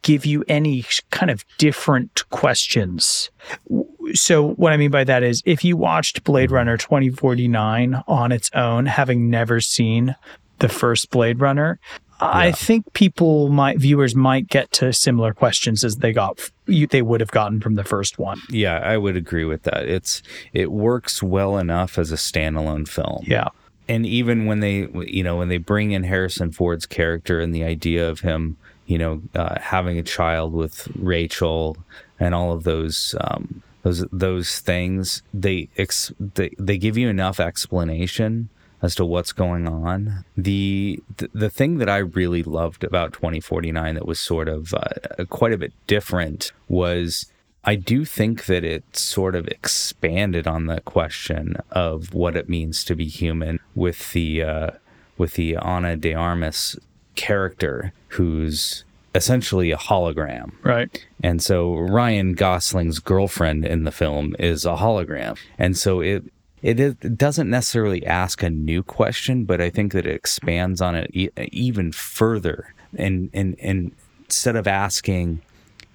give 0.01 0.25
you 0.25 0.43
any 0.47 0.85
kind 1.11 1.31
of 1.31 1.43
different 1.57 2.29
questions. 2.29 3.31
So 4.13 4.49
what 4.53 4.71
I 4.73 4.77
mean 4.77 4.91
by 4.91 5.03
that 5.03 5.23
is 5.23 5.41
if 5.45 5.63
you 5.63 5.75
watched 5.77 6.23
Blade 6.23 6.51
Runner 6.51 6.77
2049 6.77 8.03
on 8.07 8.31
its 8.31 8.49
own 8.53 8.85
having 8.85 9.29
never 9.29 9.59
seen 9.59 10.15
the 10.59 10.69
first 10.69 11.09
Blade 11.09 11.39
Runner, 11.41 11.79
I 12.19 12.51
think 12.51 12.93
people 12.93 13.49
might 13.49 13.79
viewers 13.79 14.15
might 14.15 14.47
get 14.47 14.71
to 14.73 14.93
similar 14.93 15.33
questions 15.33 15.83
as 15.83 15.97
they 15.97 16.13
got 16.13 16.39
you, 16.67 16.87
they 16.87 17.01
would 17.01 17.19
have 17.19 17.31
gotten 17.31 17.59
from 17.59 17.75
the 17.75 17.83
first 17.83 18.17
one. 18.17 18.39
Yeah, 18.49 18.77
I 18.77 18.97
would 18.97 19.17
agree 19.17 19.43
with 19.43 19.63
that. 19.63 19.89
It's 19.89 20.21
it 20.53 20.71
works 20.71 21.21
well 21.21 21.57
enough 21.57 21.97
as 21.97 22.11
a 22.11 22.15
standalone 22.15 22.87
film. 22.87 23.23
Yeah. 23.27 23.49
and 23.89 24.05
even 24.05 24.45
when 24.45 24.61
they 24.61 24.87
you 25.05 25.23
know 25.23 25.35
when 25.35 25.49
they 25.49 25.57
bring 25.57 25.91
in 25.91 26.03
harrison 26.03 26.51
ford's 26.51 26.85
character 26.85 27.41
and 27.41 27.53
the 27.53 27.63
idea 27.65 28.07
of 28.09 28.21
him 28.21 28.55
you 28.85 28.97
know 28.97 29.21
uh, 29.35 29.59
having 29.59 29.97
a 29.97 30.03
child 30.03 30.53
with 30.53 30.87
rachael 30.95 31.77
and 32.19 32.35
all 32.35 32.51
of 32.51 32.63
those 32.63 33.15
um, 33.21 33.63
those 33.83 34.05
those 34.11 34.59
things 34.59 35.23
they 35.33 35.69
ex- 35.77 36.13
they, 36.19 36.51
they 36.59 36.77
give 36.77 36.97
you 36.97 37.09
enough 37.09 37.39
explanation 37.39 38.49
as 38.81 38.95
to 38.95 39.05
what's 39.05 39.31
going 39.31 39.67
on. 39.67 40.25
The 40.35 41.01
the, 41.17 41.49
thing 41.49 41.77
that 41.77 41.89
i 41.89 41.97
really 41.97 42.43
loved 42.43 42.83
about 42.83 43.13
2049 43.13 43.95
that 43.95 44.05
was 44.05 44.19
sort 44.19 44.49
of 44.49 44.73
uh, 44.73 45.23
quite 45.29 45.53
a 45.53 45.57
bit 45.57 45.73
different 45.87 46.51
was 46.67 47.31
I 47.63 47.75
do 47.75 48.03
think 48.03 48.45
that 48.47 48.65
it 48.65 48.95
sort 48.95 49.35
of 49.35 49.47
expanded 49.47 50.47
on 50.47 50.65
the 50.65 50.81
question 50.81 51.55
of 51.71 52.13
what 52.13 52.35
it 52.35 52.49
means 52.49 52.83
to 52.83 52.95
be 52.95 53.07
human 53.07 53.59
with 53.73 54.11
the 54.11 54.43
uh, 54.43 54.71
with 55.17 55.33
the 55.35 55.55
Ana 55.55 55.95
de 55.95 56.13
Armas 56.13 56.77
character, 57.15 57.93
who's 58.13 58.83
essentially 59.15 59.71
a 59.71 59.77
hologram. 59.77 60.51
Right. 60.63 61.05
And 61.21 61.41
so 61.41 61.75
Ryan 61.75 62.33
Gosling's 62.33 62.99
girlfriend 62.99 63.65
in 63.65 63.83
the 63.83 63.91
film 63.91 64.35
is 64.39 64.65
a 64.65 64.75
hologram. 64.75 65.37
And 65.57 65.77
so 65.77 66.01
it 66.01 66.23
it, 66.61 67.17
doesn't 67.17 67.49
necessarily 67.49 68.05
ask 68.05 68.41
a 68.41 68.49
new 68.49 68.83
question, 68.83 69.43
but 69.43 69.59
I 69.59 69.69
think 69.69 69.91
that 69.91 70.07
it 70.07 70.15
expands 70.15 70.81
on 70.81 70.95
it 70.95 71.11
e- 71.13 71.29
even 71.51 71.91
further. 71.91 72.73
And 72.97 73.29
and 73.33 73.57
and 73.59 73.91
instead 74.25 74.55
of 74.55 74.65
asking, 74.65 75.41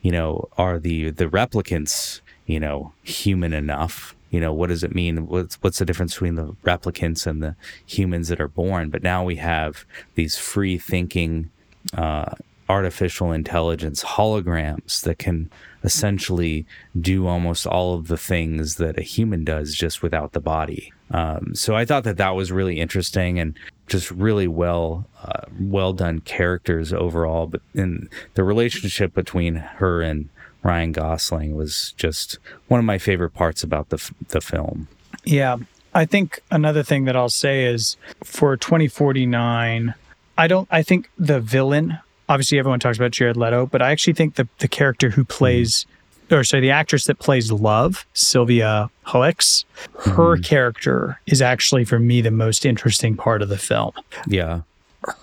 you 0.03 0.13
know, 0.13 0.49
are 0.59 0.79
the 0.79 1.11
the 1.11 1.27
replicants, 1.27 2.21
you 2.47 2.61
know, 2.61 2.93
human 3.03 3.55
enough? 3.55 4.15
You 4.31 4.41
know, 4.41 4.53
what 4.53 4.69
does 4.69 4.85
it 4.85 4.95
mean? 4.95 5.27
What's 5.27 5.55
what's 5.63 5.79
the 5.79 5.87
difference 5.87 6.13
between 6.13 6.35
the 6.35 6.55
replicants 6.65 7.27
and 7.27 7.43
the 7.43 7.57
humans 7.87 8.29
that 8.29 8.41
are 8.41 8.49
born? 8.49 8.91
But 8.91 9.03
now 9.03 9.25
we 9.25 9.37
have 9.37 9.87
these 10.17 10.37
free 10.37 10.77
thinking 10.77 11.51
uh, 11.97 12.35
artificial 12.69 13.33
intelligence 13.33 14.05
holograms 14.05 15.03
that 15.03 15.19
can 15.19 15.51
essentially 15.85 16.67
do 17.01 17.27
almost 17.27 17.67
all 17.67 17.95
of 17.95 18.09
the 18.09 18.17
things 18.17 18.77
that 18.77 18.99
a 18.99 19.03
human 19.03 19.45
does 19.45 19.75
just 19.75 20.03
without 20.03 20.33
the 20.33 20.41
body. 20.41 20.93
Um, 21.11 21.55
so 21.55 21.75
I 21.75 21.85
thought 21.85 22.05
that 22.05 22.19
that 22.19 22.31
was 22.31 22.53
really 22.53 22.79
interesting 22.79 23.39
and 23.39 23.59
just 23.87 24.11
really 24.11 24.49
well 24.49 25.07
uh, 25.23 25.47
well 25.59 25.93
done 25.95 26.21
characters 26.21 26.93
overall. 26.93 27.47
But 27.47 27.63
in 27.75 28.09
the 28.35 28.45
relationship 28.45 29.15
between 29.15 29.55
her 29.55 30.03
and 30.03 30.29
Ryan 30.63 30.93
Gosling 30.93 31.55
was 31.57 31.95
just 31.97 32.39
one 32.67 32.79
of 32.79 32.85
my 32.85 32.99
favorite 32.99 33.31
parts 33.31 33.63
about 33.63 33.89
the 33.89 33.97
f- 33.97 34.13
the 34.29 34.41
film. 34.41 34.89
Yeah. 35.25 35.57
I 35.95 36.05
think 36.05 36.43
another 36.51 36.83
thing 36.83 37.07
that 37.07 37.17
I'll 37.17 37.31
say 37.31 37.65
is 37.65 37.97
for 38.23 38.57
2049, 38.57 39.95
I 40.39 40.47
don't 40.47 40.69
I 40.71 40.83
think 40.83 41.11
the 41.19 41.41
villain, 41.41 41.99
obviously 42.29 42.59
everyone 42.59 42.81
talks 42.81 42.97
about 42.97 43.11
Jared 43.11 43.37
Leto, 43.37 43.67
but 43.67 43.83
I 43.83 43.91
actually 43.91 44.15
think 44.15 44.37
the 44.37 44.49
the 44.59 44.69
character 44.69 45.11
who 45.11 45.25
plays 45.25 45.85
or 46.31 46.45
sorry, 46.45 46.61
the 46.61 46.71
actress 46.71 47.07
that 47.07 47.19
plays 47.19 47.51
Love, 47.51 48.07
Sylvia 48.13 48.91
Hoeks, 49.05 49.65
her 50.01 50.35
mm-hmm. 50.35 50.43
character 50.43 51.21
is 51.27 51.43
actually 51.43 51.85
for 51.85 51.99
me 51.99 52.21
the 52.21 52.31
most 52.31 52.65
interesting 52.65 53.17
part 53.17 53.43
of 53.43 53.49
the 53.49 53.59
film. 53.59 53.93
Yeah, 54.27 54.63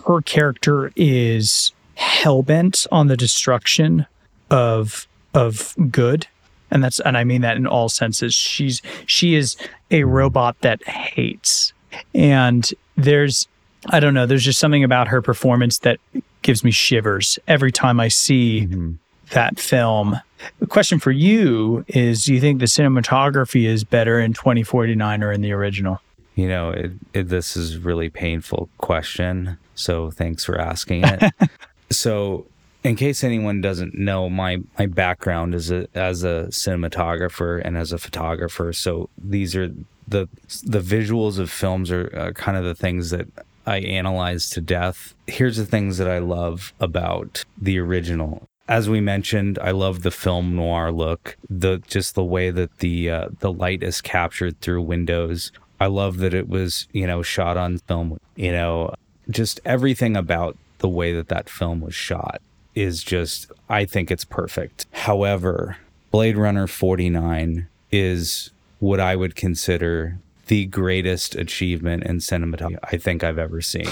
Her 0.05 0.21
character 0.21 0.91
is 0.95 1.71
hell-bent 1.95 2.87
on 2.91 3.07
the 3.07 3.17
destruction 3.17 4.05
of 4.51 5.07
of 5.33 5.75
good 5.89 6.27
and 6.71 6.83
that's 6.83 6.99
and 6.99 7.17
I 7.17 7.23
mean 7.23 7.41
that 7.41 7.57
in 7.57 7.67
all 7.67 7.89
senses. 7.89 8.33
She's 8.33 8.81
she 9.05 9.35
is 9.35 9.55
a 9.91 10.03
robot 10.03 10.59
that 10.61 10.83
hates. 10.87 11.73
And 12.13 12.69
there's 12.97 13.47
I 13.87 13.99
don't 13.99 14.13
know, 14.13 14.25
there's 14.25 14.43
just 14.43 14.59
something 14.59 14.83
about 14.83 15.07
her 15.09 15.21
performance 15.21 15.79
that 15.79 15.99
gives 16.41 16.63
me 16.63 16.71
shivers 16.71 17.39
every 17.47 17.71
time 17.71 17.99
I 17.99 18.07
see 18.07 18.67
mm-hmm. 18.67 18.93
that 19.31 19.59
film. 19.59 20.19
The 20.59 20.67
question 20.67 20.99
for 20.99 21.11
you 21.11 21.85
is 21.87 22.23
do 22.23 22.33
you 22.33 22.41
think 22.41 22.59
the 22.59 22.65
cinematography 22.65 23.65
is 23.65 23.83
better 23.83 24.19
in 24.19 24.33
2049 24.33 25.23
or 25.23 25.31
in 25.31 25.41
the 25.41 25.51
original? 25.51 26.01
you 26.35 26.49
know, 26.49 26.69
it, 26.69 26.91
it, 27.13 27.29
this 27.29 27.55
is 27.57 27.75
a 27.75 27.79
really 27.79 28.09
painful 28.09 28.69
question. 28.77 29.57
So 29.73 30.11
thanks 30.11 30.43
for 30.43 30.59
asking 30.59 31.03
it. 31.05 31.33
so, 31.89 32.45
in 32.83 32.95
case 32.95 33.23
anyone 33.23 33.61
doesn't 33.61 33.95
know, 33.95 34.29
my 34.29 34.59
my 34.77 34.85
background 34.85 35.55
is 35.55 35.71
a, 35.71 35.87
as 35.95 36.23
a 36.23 36.47
cinematographer 36.49 37.61
and 37.63 37.77
as 37.77 37.91
a 37.91 37.97
photographer. 37.97 38.73
So 38.73 39.09
these 39.17 39.55
are 39.55 39.69
the 40.07 40.27
the 40.63 40.81
visuals 40.81 41.39
of 41.39 41.49
films 41.49 41.89
are, 41.89 42.11
are 42.15 42.33
kind 42.33 42.57
of 42.57 42.63
the 42.63 42.75
things 42.75 43.09
that 43.09 43.27
I 43.65 43.77
analyze 43.77 44.49
to 44.51 44.61
death. 44.61 45.13
Here's 45.27 45.57
the 45.57 45.65
things 45.65 45.97
that 45.97 46.09
I 46.09 46.19
love 46.19 46.73
about 46.79 47.43
the 47.57 47.79
original. 47.79 48.43
As 48.67 48.89
we 48.89 48.99
mentioned, 48.99 49.59
I 49.61 49.71
love 49.71 50.01
the 50.01 50.11
film 50.11 50.55
noir 50.55 50.91
look, 50.91 51.37
the 51.49 51.83
just 51.87 52.15
the 52.15 52.23
way 52.23 52.49
that 52.49 52.79
the 52.79 53.09
uh, 53.09 53.29
the 53.39 53.51
light 53.51 53.83
is 53.83 54.01
captured 54.01 54.59
through 54.59 54.81
windows. 54.81 55.51
I 55.79 55.87
love 55.87 56.17
that 56.17 56.33
it 56.33 56.47
was, 56.47 56.87
you 56.91 57.05
know, 57.05 57.21
shot 57.21 57.57
on 57.57 57.77
film. 57.79 58.19
You 58.35 58.51
know, 58.51 58.95
just 59.29 59.59
everything 59.65 60.15
about 60.15 60.57
the 60.79 60.89
way 60.89 61.13
that 61.13 61.27
that 61.29 61.49
film 61.49 61.81
was 61.81 61.95
shot 61.95 62.41
is 62.73 63.03
just, 63.03 63.51
I 63.69 63.85
think 63.85 64.11
it's 64.11 64.25
perfect. 64.25 64.85
However, 64.91 65.77
Blade 66.11 66.37
Runner 66.37 66.67
49 66.67 67.67
is 67.91 68.51
what 68.79 68.99
I 68.99 69.15
would 69.15 69.35
consider 69.35 70.19
the 70.47 70.65
greatest 70.65 71.35
achievement 71.35 72.03
in 72.03 72.17
cinematography 72.17 72.77
I 72.83 72.97
think 72.97 73.23
I've 73.23 73.39
ever 73.39 73.61
seen. 73.61 73.87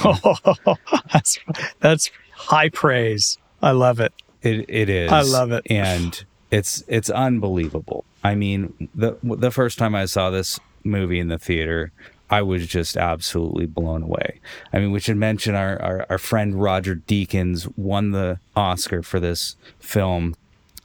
that's 1.13 1.39
that's 1.80 2.11
high 2.34 2.69
praise. 2.69 3.38
I 3.61 3.71
love 3.71 3.99
it. 3.99 4.13
It 4.41 4.65
it 4.69 4.89
is. 4.89 5.11
I 5.11 5.21
love 5.21 5.51
it. 5.51 5.63
and 5.69 6.23
it's 6.51 6.84
it's 6.88 7.09
unbelievable. 7.09 8.05
I 8.23 8.35
mean, 8.35 8.89
the 8.93 9.17
the 9.23 9.51
first 9.51 9.77
time 9.77 9.95
I 9.95 10.05
saw 10.05 10.30
this 10.30 10.59
movie 10.84 11.19
in 11.19 11.30
the 11.30 11.39
theater, 11.39 11.91
I 12.30 12.41
was 12.41 12.67
just 12.67 12.97
absolutely 12.97 13.65
blown 13.65 14.03
away. 14.03 14.39
I 14.71 14.80
mean, 14.80 14.91
we 14.91 14.99
should 14.99 15.17
mention 15.17 15.55
our, 15.55 15.81
our, 15.81 16.05
our 16.09 16.17
friend 16.17 16.61
Roger 16.61 16.95
Deakins 16.95 17.71
won 17.77 18.11
the 18.11 18.39
Oscar 18.55 19.01
for 19.03 19.19
this 19.19 19.55
film 19.80 20.35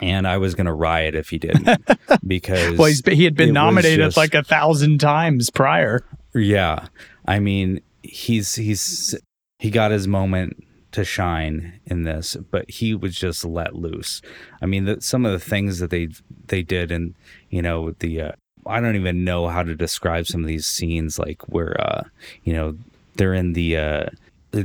and 0.01 0.27
I 0.27 0.39
was 0.39 0.55
going 0.55 0.66
to 0.66 0.73
riot 0.73 1.15
if 1.15 1.29
he 1.31 1.39
didn't 1.39 1.69
because 2.27 2.79
well, 2.79 2.93
he 3.07 3.25
had 3.25 3.35
been 3.35 3.53
nominated 3.53 4.07
just- 4.07 4.16
like 4.16 4.35
a 4.35 4.43
thousand 4.43 4.99
times 4.99 5.51
prior. 5.51 6.05
yeah. 6.35 6.87
I 7.27 7.41
mean, 7.41 7.83
he's 8.03 8.55
he's 8.55 9.15
he 9.59 9.70
got 9.70 9.91
his 9.91 10.09
moment 10.09 10.65
to 10.93 11.05
shine 11.05 11.79
in 11.85 12.05
this, 12.05 12.37
but 12.51 12.70
he 12.70 12.95
was 12.95 13.15
just 13.15 13.45
let 13.45 13.75
loose. 13.75 14.23
I 14.62 14.66
mean, 14.66 14.87
the, 14.87 15.01
some 15.03 15.27
of 15.27 15.33
the 15.33 15.39
things 15.39 15.79
that 15.81 15.91
they 15.91 16.09
they 16.47 16.62
did, 16.62 16.91
and 16.91 17.15
you 17.51 17.61
know, 17.61 17.91
the 17.99 18.23
uh, 18.23 18.33
I 18.66 18.81
don't 18.81 18.97
even 18.97 19.25
know 19.25 19.49
how 19.49 19.62
to 19.62 19.75
describe 19.75 20.27
some 20.27 20.41
of 20.41 20.47
these 20.47 20.66
scenes, 20.66 21.19
like 21.19 21.43
where 21.49 21.79
uh, 21.81 22.05
you 22.45 22.55
know 22.55 22.79
they're 23.16 23.35
in 23.35 23.53
the 23.53 23.77
uh, 23.77 24.07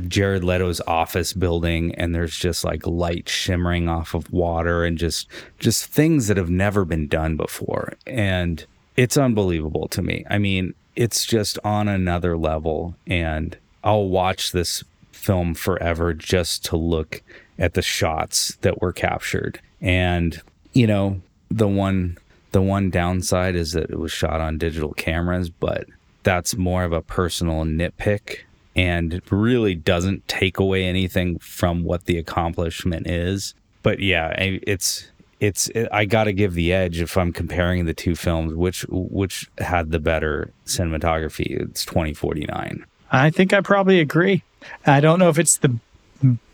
Jared 0.08 0.44
Leto's 0.44 0.80
office 0.86 1.32
building, 1.32 1.94
and 1.96 2.14
there's 2.14 2.36
just 2.36 2.64
like 2.64 2.86
light 2.86 3.28
shimmering 3.28 3.88
off 3.88 4.14
of 4.14 4.32
water, 4.32 4.84
and 4.84 4.96
just 4.96 5.28
just 5.58 5.86
things 5.86 6.28
that 6.28 6.36
have 6.36 6.50
never 6.50 6.84
been 6.84 7.06
done 7.06 7.36
before, 7.36 7.94
and 8.06 8.64
it's 8.96 9.16
unbelievable 9.16 9.88
to 9.88 10.02
me. 10.02 10.24
I 10.30 10.38
mean, 10.38 10.74
it's 10.96 11.26
just 11.26 11.58
on 11.64 11.88
another 11.88 12.36
level, 12.36 12.94
and 13.06 13.56
I'll 13.82 14.08
watch 14.08 14.52
this 14.52 14.84
film 15.12 15.54
forever 15.54 16.14
just 16.14 16.64
to 16.66 16.76
look 16.76 17.22
at 17.58 17.74
the 17.74 17.82
shots 17.82 18.56
that 18.62 18.80
were 18.80 18.92
captured. 18.92 19.60
And 19.80 20.40
you 20.72 20.86
know, 20.86 21.20
the 21.50 21.68
one 21.68 22.16
the 22.52 22.62
one 22.62 22.88
downside 22.88 23.54
is 23.54 23.72
that 23.72 23.90
it 23.90 23.98
was 23.98 24.12
shot 24.12 24.40
on 24.40 24.56
digital 24.58 24.94
cameras, 24.94 25.50
but 25.50 25.86
that's 26.22 26.56
more 26.56 26.84
of 26.84 26.92
a 26.92 27.02
personal 27.02 27.64
nitpick 27.64 28.38
and 28.76 29.20
really 29.30 29.74
doesn't 29.74 30.26
take 30.28 30.58
away 30.58 30.84
anything 30.84 31.38
from 31.38 31.84
what 31.84 32.06
the 32.06 32.18
accomplishment 32.18 33.08
is. 33.08 33.54
But 33.82 34.00
yeah, 34.00 34.34
it's 34.38 35.06
it's 35.40 35.70
I 35.92 36.04
got 36.04 36.24
to 36.24 36.32
give 36.32 36.54
the 36.54 36.72
edge 36.72 37.00
if 37.00 37.16
I'm 37.16 37.32
comparing 37.32 37.84
the 37.84 37.94
two 37.94 38.14
films 38.14 38.54
which 38.54 38.84
which 38.88 39.48
had 39.58 39.90
the 39.90 39.98
better 39.98 40.50
cinematography. 40.66 41.60
It's 41.60 41.84
2049. 41.84 42.84
I 43.12 43.30
think 43.30 43.52
I 43.52 43.60
probably 43.60 44.00
agree. 44.00 44.42
I 44.86 45.00
don't 45.00 45.18
know 45.18 45.28
if 45.28 45.38
it's 45.38 45.58
the 45.58 45.78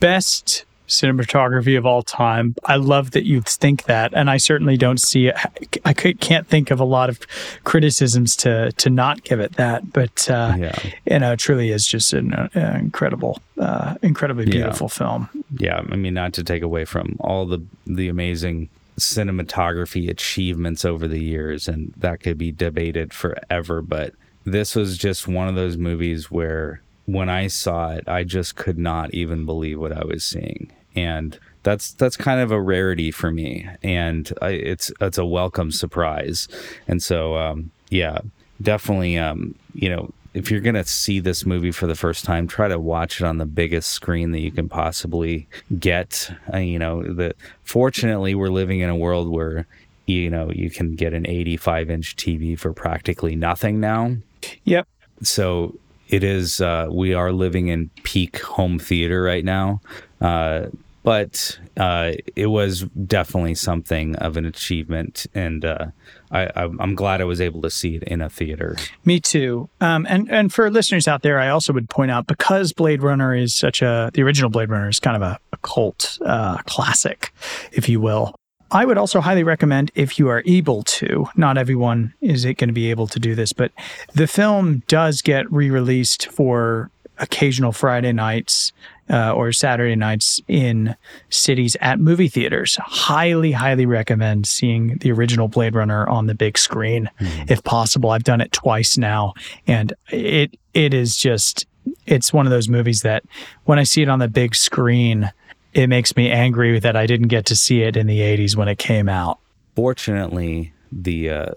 best 0.01 0.65
cinematography 0.91 1.79
of 1.79 1.87
all 1.87 2.03
time. 2.03 2.55
I 2.65 2.77
love 2.77 3.13
that 3.13 3.25
you 3.25 3.41
think 3.43 3.85
that, 3.85 4.13
and 4.15 4.29
I 4.29 4.37
certainly 4.37 4.77
don't 4.77 5.01
see 5.01 5.29
it. 5.29 5.37
I 5.85 5.93
can't 5.95 6.47
think 6.47 6.71
of 6.71 6.81
a 6.81 6.85
lot 6.85 7.09
of 7.09 7.21
criticisms 7.65 8.37
to 8.37 8.73
to 8.73 8.91
not 8.91 9.23
give 9.25 9.41
it 9.41 9.55
that, 9.55 9.93
but 9.93 10.29
uh, 10.31 10.55
Yeah. 10.59 10.79
you 11.07 11.19
know, 11.21 11.33
it 11.33 11.39
truly 11.39 11.71
is 11.71 11.87
just 11.87 12.13
an 12.13 12.35
uh, 12.35 12.49
incredible, 12.79 13.41
uh, 13.59 13.95
incredibly 14.03 14.45
Yeah. 14.47 14.53
beautiful 14.53 14.89
film. 14.89 15.29
yeah 15.59 15.83
i 15.91 15.97
mean 15.97 16.15
not 16.15 16.33
to 16.35 16.45
take 16.45 16.63
away 16.63 16.85
from 16.85 17.17
all 17.21 17.45
the 17.47 17.61
the 17.87 18.09
amazing 18.09 18.69
cinematography 18.99 20.09
achievements 20.09 20.85
over 20.85 21.07
the 21.09 21.19
years 21.23 21.69
and 21.69 21.93
that 21.97 22.21
could 22.21 22.39
be 22.39 22.51
debated 22.53 23.13
forever 23.13 23.83
but 23.83 24.15
this 24.45 24.75
was 24.75 24.97
just 24.97 25.29
one 25.29 25.49
of 25.49 25.55
those 25.55 25.77
movies 25.77 26.31
where 26.31 26.81
when 27.07 27.29
i 27.29 27.47
saw 27.47 27.91
it 27.91 28.05
i 28.09 28.23
just 28.25 28.57
could 28.57 28.79
not 28.79 29.13
even 29.13 29.45
believe 29.45 29.79
what 29.81 29.93
i 29.93 30.05
was 30.05 30.25
seeing 30.25 30.71
and 30.97 31.39
that's 31.63 31.93
that's 31.93 32.17
kind 32.17 32.41
of 32.41 32.51
a 32.51 32.61
rarity 32.61 33.11
for 33.11 33.31
me. 33.31 33.69
And 33.83 34.33
I, 34.41 34.51
it's 34.51 34.93
it's 35.01 35.19
a 35.19 35.27
welcome 35.27 35.71
surprise. 35.71 36.49
And 36.89 37.03
so 37.03 37.37
um 37.37 37.71
yeah 37.91 38.19
definitely 38.63 39.19
um 39.19 39.55
you 39.75 39.89
know 39.89 40.13
if 40.33 40.49
you're 40.51 40.61
going 40.61 40.77
to 40.77 40.85
see 40.85 41.19
this 41.19 41.45
movie 41.45 41.73
for 41.73 41.89
the 41.89 41.97
first 41.97 42.25
time 42.25 42.47
try 42.47 42.69
to 42.69 42.79
watch 42.79 43.21
it 43.21 43.25
on 43.25 43.39
the 43.39 43.47
biggest 43.47 43.91
screen 43.91 44.31
that 44.31 44.41
you 44.41 44.53
can 44.53 44.69
possibly 44.69 45.49
get. 45.79 46.31
Uh, 46.53 46.59
you 46.59 46.79
know 46.79 47.03
the 47.03 47.35
fortunately 47.65 48.35
we're 48.35 48.49
living 48.49 48.81
in 48.81 48.89
a 48.89 48.97
world 48.97 49.29
where 49.29 49.67
you 50.07 50.31
know 50.31 50.51
you 50.51 50.71
can 50.71 50.95
get 50.95 51.13
an 51.13 51.27
85 51.27 51.91
inch 51.91 52.17
tv 52.17 52.59
for 52.59 52.73
practically 52.73 53.37
nothing 53.37 53.81
now. 53.81 54.17
Yep. 54.65 54.89
so 55.23 55.75
it 56.11 56.25
is 56.25 56.61
uh, 56.61 56.87
we 56.91 57.15
are 57.15 57.33
living 57.33 57.69
in 57.69 57.91
peak 58.03 58.41
home 58.41 58.79
theater 58.79 59.23
right 59.23 59.45
now 59.45 59.81
uh, 60.21 60.67
but 61.03 61.59
uh, 61.79 62.13
it 62.37 62.49
was 62.49 62.83
definitely 63.07 63.55
something 63.55 64.15
of 64.17 64.37
an 64.37 64.45
achievement 64.45 65.27
and 65.35 65.65
uh, 65.65 65.87
I, 66.31 66.49
i'm 66.57 66.95
glad 66.95 67.21
i 67.21 67.25
was 67.25 67.41
able 67.41 67.63
to 67.63 67.71
see 67.71 67.97
it 67.97 68.03
in 68.05 68.21
a 68.21 68.29
theater 68.29 68.77
Me 69.05 69.19
too. 69.21 69.69
Um, 69.81 70.07
and 70.09 70.31
and 70.31 70.53
for 70.53 70.71
listeners 70.71 71.09
out 71.09 71.23
there, 71.23 71.39
I 71.39 71.49
also 71.49 71.73
would 71.73 71.89
point 71.89 72.11
out 72.11 72.27
because 72.27 72.73
Blade 72.73 73.03
Runner 73.03 73.35
is 73.35 73.55
such 73.55 73.83
a 73.83 74.11
the 74.13 74.23
original 74.23 74.51
Blade 74.51 74.69
Runner 74.69 74.89
is 74.89 75.01
kind 75.01 75.17
of 75.17 75.23
a, 75.23 75.39
a 75.53 75.57
cult 75.59 76.19
uh, 76.25 76.59
classic, 76.67 77.33
if 77.73 77.89
you 77.89 78.01
will. 78.01 78.35
I 78.73 78.85
would 78.85 78.99
also 78.99 79.21
highly 79.21 79.43
recommend 79.43 79.91
if 79.95 80.19
you 80.19 80.29
are 80.29 80.43
able 80.47 80.83
to. 80.85 81.27
Not 81.37 81.59
everyone 81.59 82.15
is 82.21 82.45
it 82.45 82.55
going 82.55 82.69
to 82.69 82.75
be 82.75 82.91
able 82.91 83.07
to 83.09 83.19
do 83.19 83.35
this, 83.35 83.53
but 83.53 83.73
the 84.15 84.27
film 84.27 84.83
does 84.87 85.23
get 85.23 85.51
re-released 85.53 86.29
for 86.29 86.91
occasional 87.19 87.73
Friday 87.73 88.13
nights 88.13 88.73
uh, 89.11 89.33
or 89.33 89.53
Saturday 89.53 89.97
nights 89.97 90.41
in 90.49 90.97
cities 91.29 91.77
at 91.81 91.99
movie 91.99 92.29
theaters. 92.29 92.79
Highly, 92.81 93.53
highly 93.53 93.87
recommend 93.87 94.47
seeing 94.47 94.97
the 94.99 95.13
original 95.13 95.49
Blade 95.49 95.75
Runner 95.75 96.09
on 96.09 96.27
the 96.27 96.35
big 96.35 96.57
screen 96.57 97.11
if 97.49 97.63
possible. 97.65 98.11
I've 98.11 98.25
done 98.25 98.41
it 98.41 98.53
twice 98.53 98.97
now, 98.97 99.35
and 99.67 99.93
it 100.11 100.57
it 100.75 100.95
is 100.95 101.17
just 101.17 101.67
it's 102.07 102.33
one 102.33 102.47
of 102.47 102.51
those 102.51 102.69
movies 102.69 103.03
that 103.03 103.25
when 103.65 103.79
I 103.79 103.83
see 103.83 104.03
it 104.03 104.09
on 104.09 104.19
the 104.19 104.29
big 104.29 104.55
screen, 104.55 105.31
it 105.73 105.87
makes 105.89 106.17
me 106.17 106.31
angry 106.31 106.79
that 106.81 106.97
I 106.97 107.07
didn't 107.07 107.29
get 107.29 107.47
to 107.47 107.57
see 107.57 107.83
it 107.83 107.97
in 107.97 108.07
the 108.07 108.21
80s 108.21 108.57
when 108.57 108.69
it 108.69 108.79
came 108.79 109.09
out. 109.09 109.39
fortunately 109.77 110.73
the 110.93 111.31
uh, 111.31 111.51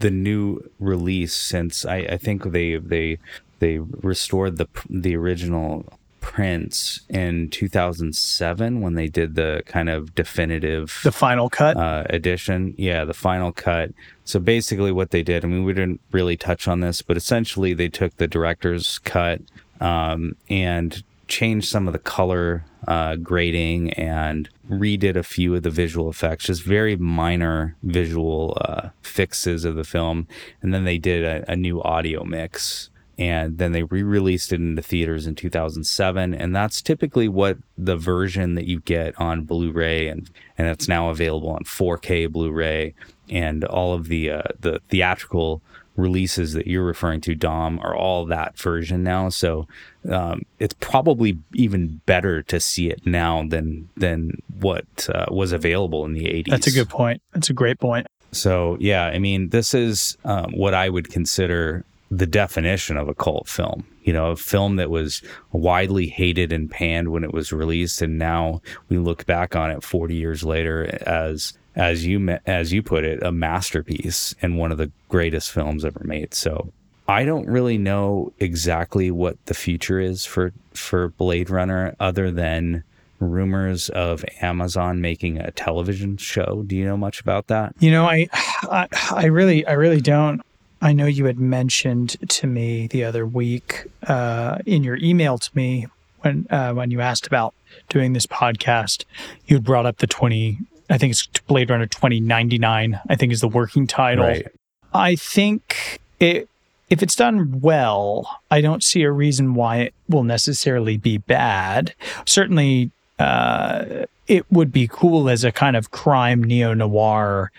the 0.00 0.10
new 0.10 0.68
release 0.78 1.34
since 1.34 1.84
I, 1.84 1.96
I 1.98 2.16
think 2.18 2.52
they 2.52 2.76
they 2.76 3.18
they 3.60 3.78
restored 3.78 4.56
the 4.58 4.66
the 4.88 5.14
original 5.16 5.84
prints 6.20 7.00
in 7.08 7.48
2007 7.50 8.80
when 8.80 8.94
they 8.94 9.08
did 9.08 9.34
the 9.34 9.62
kind 9.66 9.88
of 9.88 10.14
definitive 10.14 11.00
The 11.02 11.12
final 11.12 11.48
cut. 11.48 11.76
uh, 11.76 12.04
edition. 12.10 12.74
Yeah, 12.76 13.04
the 13.04 13.14
final 13.14 13.52
cut. 13.52 13.92
So 14.24 14.38
basically, 14.38 14.92
what 14.92 15.10
they 15.10 15.22
did, 15.22 15.44
I 15.44 15.48
mean, 15.48 15.64
we 15.64 15.72
didn't 15.72 16.00
really 16.12 16.36
touch 16.36 16.68
on 16.68 16.80
this, 16.80 17.02
but 17.02 17.16
essentially, 17.16 17.72
they 17.74 17.88
took 17.88 18.16
the 18.16 18.26
director's 18.28 18.98
cut 19.00 19.40
um, 19.80 20.36
and 20.48 21.02
changed 21.30 21.68
some 21.68 21.86
of 21.86 21.92
the 21.92 21.98
color 21.98 22.64
uh, 22.86 23.16
grading 23.16 23.92
and 23.94 24.48
redid 24.68 25.16
a 25.16 25.22
few 25.22 25.54
of 25.54 25.62
the 25.62 25.70
visual 25.70 26.10
effects, 26.10 26.46
just 26.46 26.62
very 26.62 26.96
minor 26.96 27.76
visual 27.82 28.58
uh, 28.62 28.90
fixes 29.02 29.64
of 29.64 29.76
the 29.76 29.84
film. 29.84 30.26
And 30.60 30.74
then 30.74 30.84
they 30.84 30.98
did 30.98 31.24
a, 31.24 31.50
a 31.50 31.56
new 31.56 31.82
audio 31.82 32.24
mix 32.24 32.90
and 33.20 33.58
then 33.58 33.72
they 33.72 33.82
re-released 33.82 34.50
it 34.50 34.60
into 34.60 34.80
theaters 34.80 35.26
in 35.26 35.34
2007 35.34 36.32
and 36.32 36.56
that's 36.56 36.80
typically 36.80 37.28
what 37.28 37.58
the 37.76 37.96
version 37.96 38.54
that 38.54 38.66
you 38.66 38.80
get 38.80 39.18
on 39.20 39.42
blu-ray 39.42 40.08
and 40.08 40.30
and 40.56 40.68
it's 40.68 40.88
now 40.88 41.10
available 41.10 41.50
on 41.50 41.62
4k 41.64 42.32
blu-ray 42.32 42.94
and 43.28 43.62
all 43.64 43.92
of 43.92 44.08
the 44.08 44.30
uh, 44.30 44.42
the 44.58 44.80
theatrical 44.88 45.60
releases 45.96 46.52
that 46.54 46.66
you're 46.66 46.84
referring 46.84 47.20
to 47.20 47.34
dom 47.34 47.78
are 47.80 47.94
all 47.94 48.24
that 48.24 48.56
version 48.58 49.02
now 49.02 49.28
so 49.28 49.66
um, 50.08 50.42
it's 50.58 50.74
probably 50.80 51.38
even 51.54 52.00
better 52.06 52.42
to 52.42 52.58
see 52.58 52.88
it 52.88 53.04
now 53.04 53.44
than 53.48 53.88
than 53.96 54.40
what 54.58 55.08
uh, 55.12 55.26
was 55.30 55.52
available 55.52 56.04
in 56.04 56.14
the 56.14 56.24
80s 56.24 56.46
That's 56.50 56.66
a 56.66 56.72
good 56.72 56.88
point. 56.88 57.22
That's 57.32 57.50
a 57.50 57.52
great 57.52 57.78
point. 57.78 58.06
so 58.32 58.76
yeah, 58.80 59.06
I 59.06 59.18
mean, 59.18 59.50
this 59.50 59.74
is 59.74 60.16
um, 60.24 60.52
what 60.52 60.74
I 60.74 60.88
would 60.88 61.10
consider 61.10 61.84
the 62.10 62.26
definition 62.26 62.96
of 62.96 63.08
a 63.08 63.14
cult 63.14 63.48
film. 63.48 63.86
You 64.02 64.14
know, 64.14 64.30
a 64.30 64.36
film 64.36 64.76
that 64.76 64.90
was 64.90 65.22
widely 65.52 66.06
hated 66.08 66.52
and 66.52 66.70
panned 66.70 67.10
when 67.12 67.22
it 67.22 67.32
was 67.34 67.52
released, 67.52 68.00
and 68.00 68.18
now 68.18 68.62
we 68.88 68.98
look 68.98 69.26
back 69.26 69.54
on 69.54 69.70
it 69.70 69.84
40 69.84 70.14
years 70.14 70.42
later 70.42 70.98
as 71.06 71.52
as 71.76 72.06
you 72.06 72.38
as 72.46 72.72
you 72.72 72.82
put 72.82 73.04
it, 73.04 73.22
a 73.22 73.32
masterpiece 73.32 74.34
and 74.42 74.58
one 74.58 74.72
of 74.72 74.78
the 74.78 74.90
greatest 75.08 75.52
films 75.52 75.84
ever 75.84 76.02
made. 76.04 76.34
So 76.34 76.72
I 77.08 77.24
don't 77.24 77.48
really 77.48 77.78
know 77.78 78.32
exactly 78.38 79.10
what 79.10 79.36
the 79.46 79.54
future 79.54 80.00
is 80.00 80.24
for 80.24 80.52
for 80.72 81.08
Blade 81.08 81.50
Runner, 81.50 81.94
other 81.98 82.30
than 82.30 82.84
rumors 83.18 83.88
of 83.90 84.24
Amazon 84.40 85.00
making 85.00 85.38
a 85.38 85.50
television 85.50 86.16
show. 86.16 86.64
Do 86.66 86.74
you 86.74 86.86
know 86.86 86.96
much 86.96 87.20
about 87.20 87.48
that? 87.48 87.74
You 87.78 87.90
know, 87.90 88.06
I, 88.06 88.28
I, 88.32 88.88
I 89.10 89.26
really, 89.26 89.66
I 89.66 89.72
really 89.72 90.00
don't. 90.00 90.40
I 90.80 90.94
know 90.94 91.04
you 91.04 91.26
had 91.26 91.38
mentioned 91.38 92.16
to 92.30 92.46
me 92.46 92.86
the 92.86 93.04
other 93.04 93.26
week 93.26 93.84
uh, 94.06 94.58
in 94.64 94.82
your 94.82 94.96
email 94.96 95.36
to 95.36 95.50
me 95.54 95.86
when 96.20 96.46
uh, 96.48 96.72
when 96.72 96.90
you 96.90 97.00
asked 97.00 97.26
about 97.26 97.54
doing 97.88 98.14
this 98.14 98.26
podcast. 98.26 99.04
You 99.46 99.60
brought 99.60 99.86
up 99.86 99.98
the 99.98 100.06
twenty. 100.06 100.58
I 100.90 100.98
think 100.98 101.12
it's 101.12 101.26
Blade 101.46 101.70
Runner 101.70 101.86
twenty 101.86 102.20
ninety 102.20 102.58
nine. 102.58 103.00
I 103.08 103.14
think 103.14 103.32
is 103.32 103.40
the 103.40 103.48
working 103.48 103.86
title. 103.86 104.26
Right. 104.26 104.46
I 104.92 105.14
think 105.14 106.00
it 106.18 106.48
if 106.90 107.02
it's 107.02 107.14
done 107.14 107.60
well, 107.60 108.40
I 108.50 108.60
don't 108.60 108.82
see 108.82 109.02
a 109.02 109.12
reason 109.12 109.54
why 109.54 109.76
it 109.78 109.94
will 110.08 110.24
necessarily 110.24 110.96
be 110.96 111.18
bad. 111.18 111.94
Certainly, 112.26 112.90
uh, 113.20 114.06
it 114.26 114.44
would 114.50 114.72
be 114.72 114.88
cool 114.90 115.28
as 115.28 115.44
a 115.44 115.52
kind 115.52 115.76
of 115.76 115.92
crime 115.92 116.42
neo 116.42 116.74
noir 116.74 117.52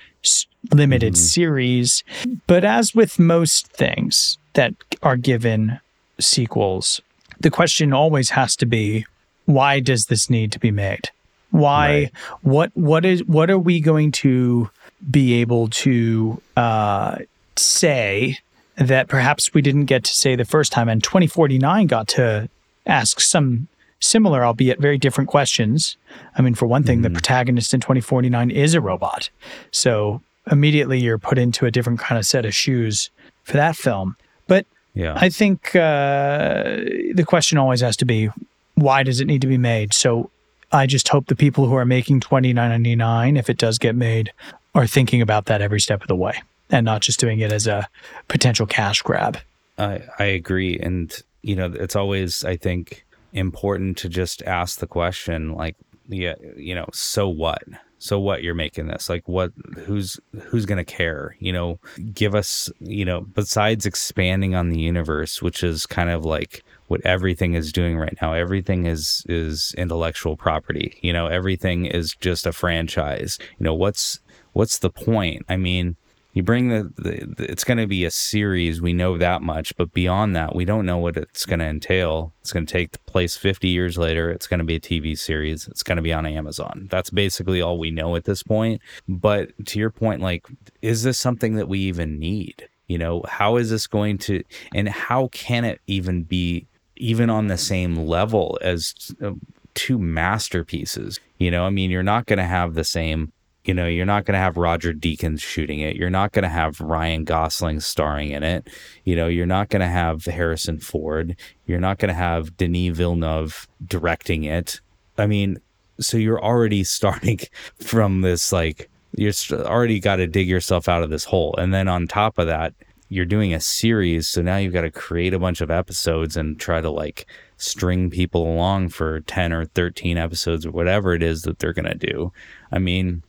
limited 0.71 1.13
mm-hmm. 1.13 1.21
series. 1.21 2.03
But 2.45 2.65
as 2.65 2.93
with 2.93 3.17
most 3.17 3.67
things 3.67 4.37
that 4.53 4.73
are 5.01 5.17
given 5.17 5.79
sequels, 6.19 7.01
the 7.39 7.49
question 7.49 7.93
always 7.93 8.31
has 8.31 8.55
to 8.57 8.65
be 8.65 9.05
why 9.45 9.79
does 9.79 10.05
this 10.05 10.29
need 10.29 10.51
to 10.51 10.59
be 10.59 10.71
made? 10.71 11.09
Why? 11.51 11.87
Right. 11.87 12.11
What? 12.41 12.71
What 12.75 13.05
is? 13.05 13.23
What 13.25 13.49
are 13.49 13.59
we 13.59 13.79
going 13.79 14.11
to 14.13 14.69
be 15.09 15.33
able 15.35 15.67
to 15.67 16.41
uh, 16.57 17.17
say 17.55 18.39
that 18.75 19.07
perhaps 19.07 19.53
we 19.53 19.61
didn't 19.61 19.85
get 19.85 20.03
to 20.05 20.15
say 20.15 20.35
the 20.35 20.45
first 20.45 20.71
time? 20.71 20.89
And 20.89 21.03
2049 21.03 21.87
got 21.87 22.07
to 22.09 22.49
ask 22.85 23.19
some 23.19 23.67
similar, 23.99 24.43
albeit 24.43 24.79
very 24.79 24.97
different 24.97 25.29
questions. 25.29 25.97
I 26.37 26.41
mean, 26.41 26.55
for 26.55 26.65
one 26.65 26.83
thing, 26.83 26.97
mm-hmm. 26.97 27.13
the 27.13 27.19
protagonist 27.19 27.73
in 27.73 27.79
2049 27.79 28.49
is 28.49 28.73
a 28.73 28.81
robot, 28.81 29.29
so 29.71 30.21
immediately 30.49 30.99
you're 30.99 31.19
put 31.19 31.37
into 31.37 31.65
a 31.65 31.71
different 31.71 31.99
kind 31.99 32.17
of 32.17 32.25
set 32.25 32.45
of 32.45 32.55
shoes 32.55 33.09
for 33.43 33.53
that 33.53 33.75
film. 33.75 34.15
But 34.47 34.65
yeah. 34.93 35.13
I 35.15 35.29
think 35.29 35.75
uh, 35.75 36.77
the 37.13 37.25
question 37.27 37.57
always 37.57 37.81
has 37.81 37.95
to 37.97 38.05
be 38.05 38.29
why 38.75 39.03
does 39.03 39.19
it 39.19 39.25
need 39.25 39.41
to 39.41 39.47
be 39.47 39.57
made? 39.57 39.93
So 39.93 40.31
I 40.71 40.85
just 40.85 41.09
hope 41.09 41.27
the 41.27 41.35
people 41.35 41.67
who 41.67 41.75
are 41.75 41.85
making 41.85 42.21
twenty 42.21 42.53
nine 42.53 42.69
ninety 42.69 42.95
nine, 42.95 43.37
if 43.37 43.49
it 43.49 43.57
does 43.57 43.77
get 43.77 43.95
made, 43.95 44.31
are 44.73 44.87
thinking 44.87 45.21
about 45.21 45.45
that 45.45 45.61
every 45.61 45.79
step 45.79 46.01
of 46.01 46.07
the 46.07 46.15
way 46.15 46.41
and 46.71 46.85
not 46.85 47.01
just 47.01 47.19
doing 47.19 47.39
it 47.39 47.51
as 47.51 47.67
a 47.67 47.87
potential 48.27 48.65
cash 48.65 49.01
grab. 49.01 49.37
I 49.77 50.01
I 50.19 50.25
agree, 50.25 50.79
and 50.79 51.13
you 51.41 51.55
know 51.55 51.71
it's 51.73 51.95
always 51.95 52.43
I 52.43 52.55
think 52.55 53.05
important 53.33 53.97
to 53.97 54.09
just 54.09 54.43
ask 54.43 54.79
the 54.79 54.87
question 54.87 55.53
like 55.53 55.75
yeah 56.07 56.35
you 56.55 56.75
know 56.75 56.87
so 56.93 57.27
what? 57.27 57.63
So 57.99 58.19
what 58.19 58.41
you're 58.41 58.55
making 58.55 58.87
this? 58.87 59.09
Like 59.09 59.27
what 59.27 59.51
who's 59.85 60.19
who's 60.43 60.65
gonna 60.65 60.85
care? 60.85 61.35
You 61.39 61.53
know 61.53 61.79
give 62.13 62.33
us 62.33 62.69
you 62.79 63.05
know 63.05 63.21
besides 63.21 63.85
expanding 63.85 64.55
on 64.55 64.69
the 64.69 64.79
universe 64.79 65.41
which 65.41 65.63
is 65.63 65.85
kind 65.85 66.09
of 66.09 66.25
like 66.25 66.63
what 66.91 67.01
everything 67.05 67.53
is 67.53 67.71
doing 67.71 67.97
right 67.97 68.17
now. 68.21 68.33
Everything 68.33 68.85
is 68.85 69.25
is 69.29 69.73
intellectual 69.77 70.35
property. 70.35 70.99
You 71.01 71.13
know 71.13 71.27
everything 71.27 71.85
is 71.85 72.13
just 72.13 72.45
a 72.45 72.51
franchise. 72.51 73.39
You 73.57 73.63
know 73.63 73.73
what's 73.73 74.19
what's 74.51 74.77
the 74.77 74.89
point? 74.89 75.45
I 75.47 75.55
mean 75.55 75.95
you 76.33 76.43
bring 76.43 76.67
the, 76.67 76.91
the, 76.97 77.33
the 77.37 77.51
it's 77.51 77.63
going 77.63 77.77
to 77.77 77.87
be 77.87 78.03
a 78.05 78.11
series 78.11 78.81
we 78.81 78.93
know 78.93 79.17
that 79.17 79.41
much 79.41 79.75
but 79.75 79.91
beyond 79.91 80.33
that 80.33 80.55
we 80.55 80.63
don't 80.63 80.85
know 80.85 80.97
what 80.97 81.15
it's 81.15 81.45
going 81.45 81.59
to 81.59 81.65
entail. 81.65 82.33
It's 82.41 82.51
going 82.51 82.65
to 82.65 82.71
take 82.71 83.05
place 83.05 83.37
50 83.37 83.69
years 83.69 83.97
later. 83.97 84.29
It's 84.29 84.47
going 84.47 84.59
to 84.59 84.65
be 84.65 84.75
a 84.75 84.79
tv 84.79 85.17
series. 85.17 85.69
It's 85.69 85.83
going 85.83 85.95
to 85.95 86.01
be 86.01 86.11
on 86.11 86.25
amazon. 86.25 86.89
That's 86.91 87.09
basically 87.09 87.61
all 87.61 87.79
we 87.79 87.91
know 87.91 88.17
at 88.17 88.25
this 88.25 88.43
point. 88.43 88.81
But 89.07 89.65
to 89.67 89.79
your 89.79 89.91
point 89.91 90.19
like 90.19 90.45
is 90.81 91.03
this 91.03 91.17
something 91.17 91.55
that 91.55 91.69
we 91.69 91.79
even 91.79 92.19
need? 92.19 92.67
You 92.87 92.97
know 92.97 93.23
how 93.29 93.55
is 93.55 93.69
this 93.69 93.87
going 93.87 94.17
to 94.27 94.43
and 94.75 94.89
how 94.89 95.29
can 95.29 95.63
it 95.63 95.79
even 95.87 96.23
be 96.23 96.67
even 97.01 97.29
on 97.29 97.47
the 97.47 97.57
same 97.57 97.95
level 97.95 98.57
as 98.61 98.93
uh, 99.21 99.31
two 99.73 99.97
masterpieces 99.97 101.19
you 101.37 101.51
know 101.51 101.65
i 101.65 101.69
mean 101.69 101.91
you're 101.91 102.03
not 102.03 102.25
going 102.25 102.37
to 102.37 102.45
have 102.45 102.73
the 102.73 102.83
same 102.83 103.31
you 103.63 103.75
know, 103.75 103.85
you're 103.85 104.07
not 104.07 104.25
going 104.25 104.33
to 104.33 104.39
have 104.39 104.57
Roger 104.57 104.91
Deakins 104.91 105.41
shooting 105.41 105.79
it. 105.81 105.95
You're 105.95 106.09
not 106.09 106.31
going 106.31 106.43
to 106.43 106.49
have 106.49 106.81
Ryan 106.81 107.23
Gosling 107.23 107.79
starring 107.79 108.31
in 108.31 108.43
it. 108.43 108.67
You 109.05 109.15
know, 109.15 109.27
you're 109.27 109.45
not 109.45 109.69
going 109.69 109.81
to 109.81 109.87
have 109.87 110.25
Harrison 110.25 110.79
Ford. 110.79 111.35
You're 111.67 111.79
not 111.79 111.99
going 111.99 112.09
to 112.09 112.15
have 112.15 112.57
Denis 112.57 112.97
Villeneuve 112.97 113.67
directing 113.85 114.45
it. 114.45 114.81
I 115.17 115.27
mean, 115.27 115.59
so 115.99 116.17
you're 116.17 116.43
already 116.43 116.83
starting 116.83 117.39
from 117.79 118.21
this 118.21 118.51
like 118.51 118.89
you're 119.15 119.33
already 119.51 119.99
got 119.99 120.15
to 120.15 120.27
dig 120.27 120.47
yourself 120.47 120.87
out 120.87 121.03
of 121.03 121.09
this 121.09 121.25
hole. 121.25 121.53
And 121.57 121.73
then 121.73 121.87
on 121.87 122.07
top 122.07 122.37
of 122.39 122.47
that, 122.47 122.73
you're 123.11 123.25
doing 123.25 123.53
a 123.53 123.59
series, 123.59 124.29
so 124.29 124.41
now 124.41 124.55
you've 124.55 124.71
got 124.71 124.81
to 124.81 124.89
create 124.89 125.33
a 125.33 125.39
bunch 125.39 125.59
of 125.59 125.69
episodes 125.69 126.37
and 126.37 126.57
try 126.57 126.79
to 126.79 126.89
like 126.89 127.25
string 127.57 128.09
people 128.09 128.49
along 128.49 128.87
for 128.87 129.19
10 129.19 129.51
or 129.51 129.65
13 129.65 130.17
episodes 130.17 130.65
or 130.65 130.71
whatever 130.71 131.13
it 131.13 131.21
is 131.21 131.41
that 131.41 131.59
they're 131.59 131.73
going 131.73 131.91
to 131.91 131.93
do. 131.93 132.31
I 132.71 132.79
mean, 132.79 133.21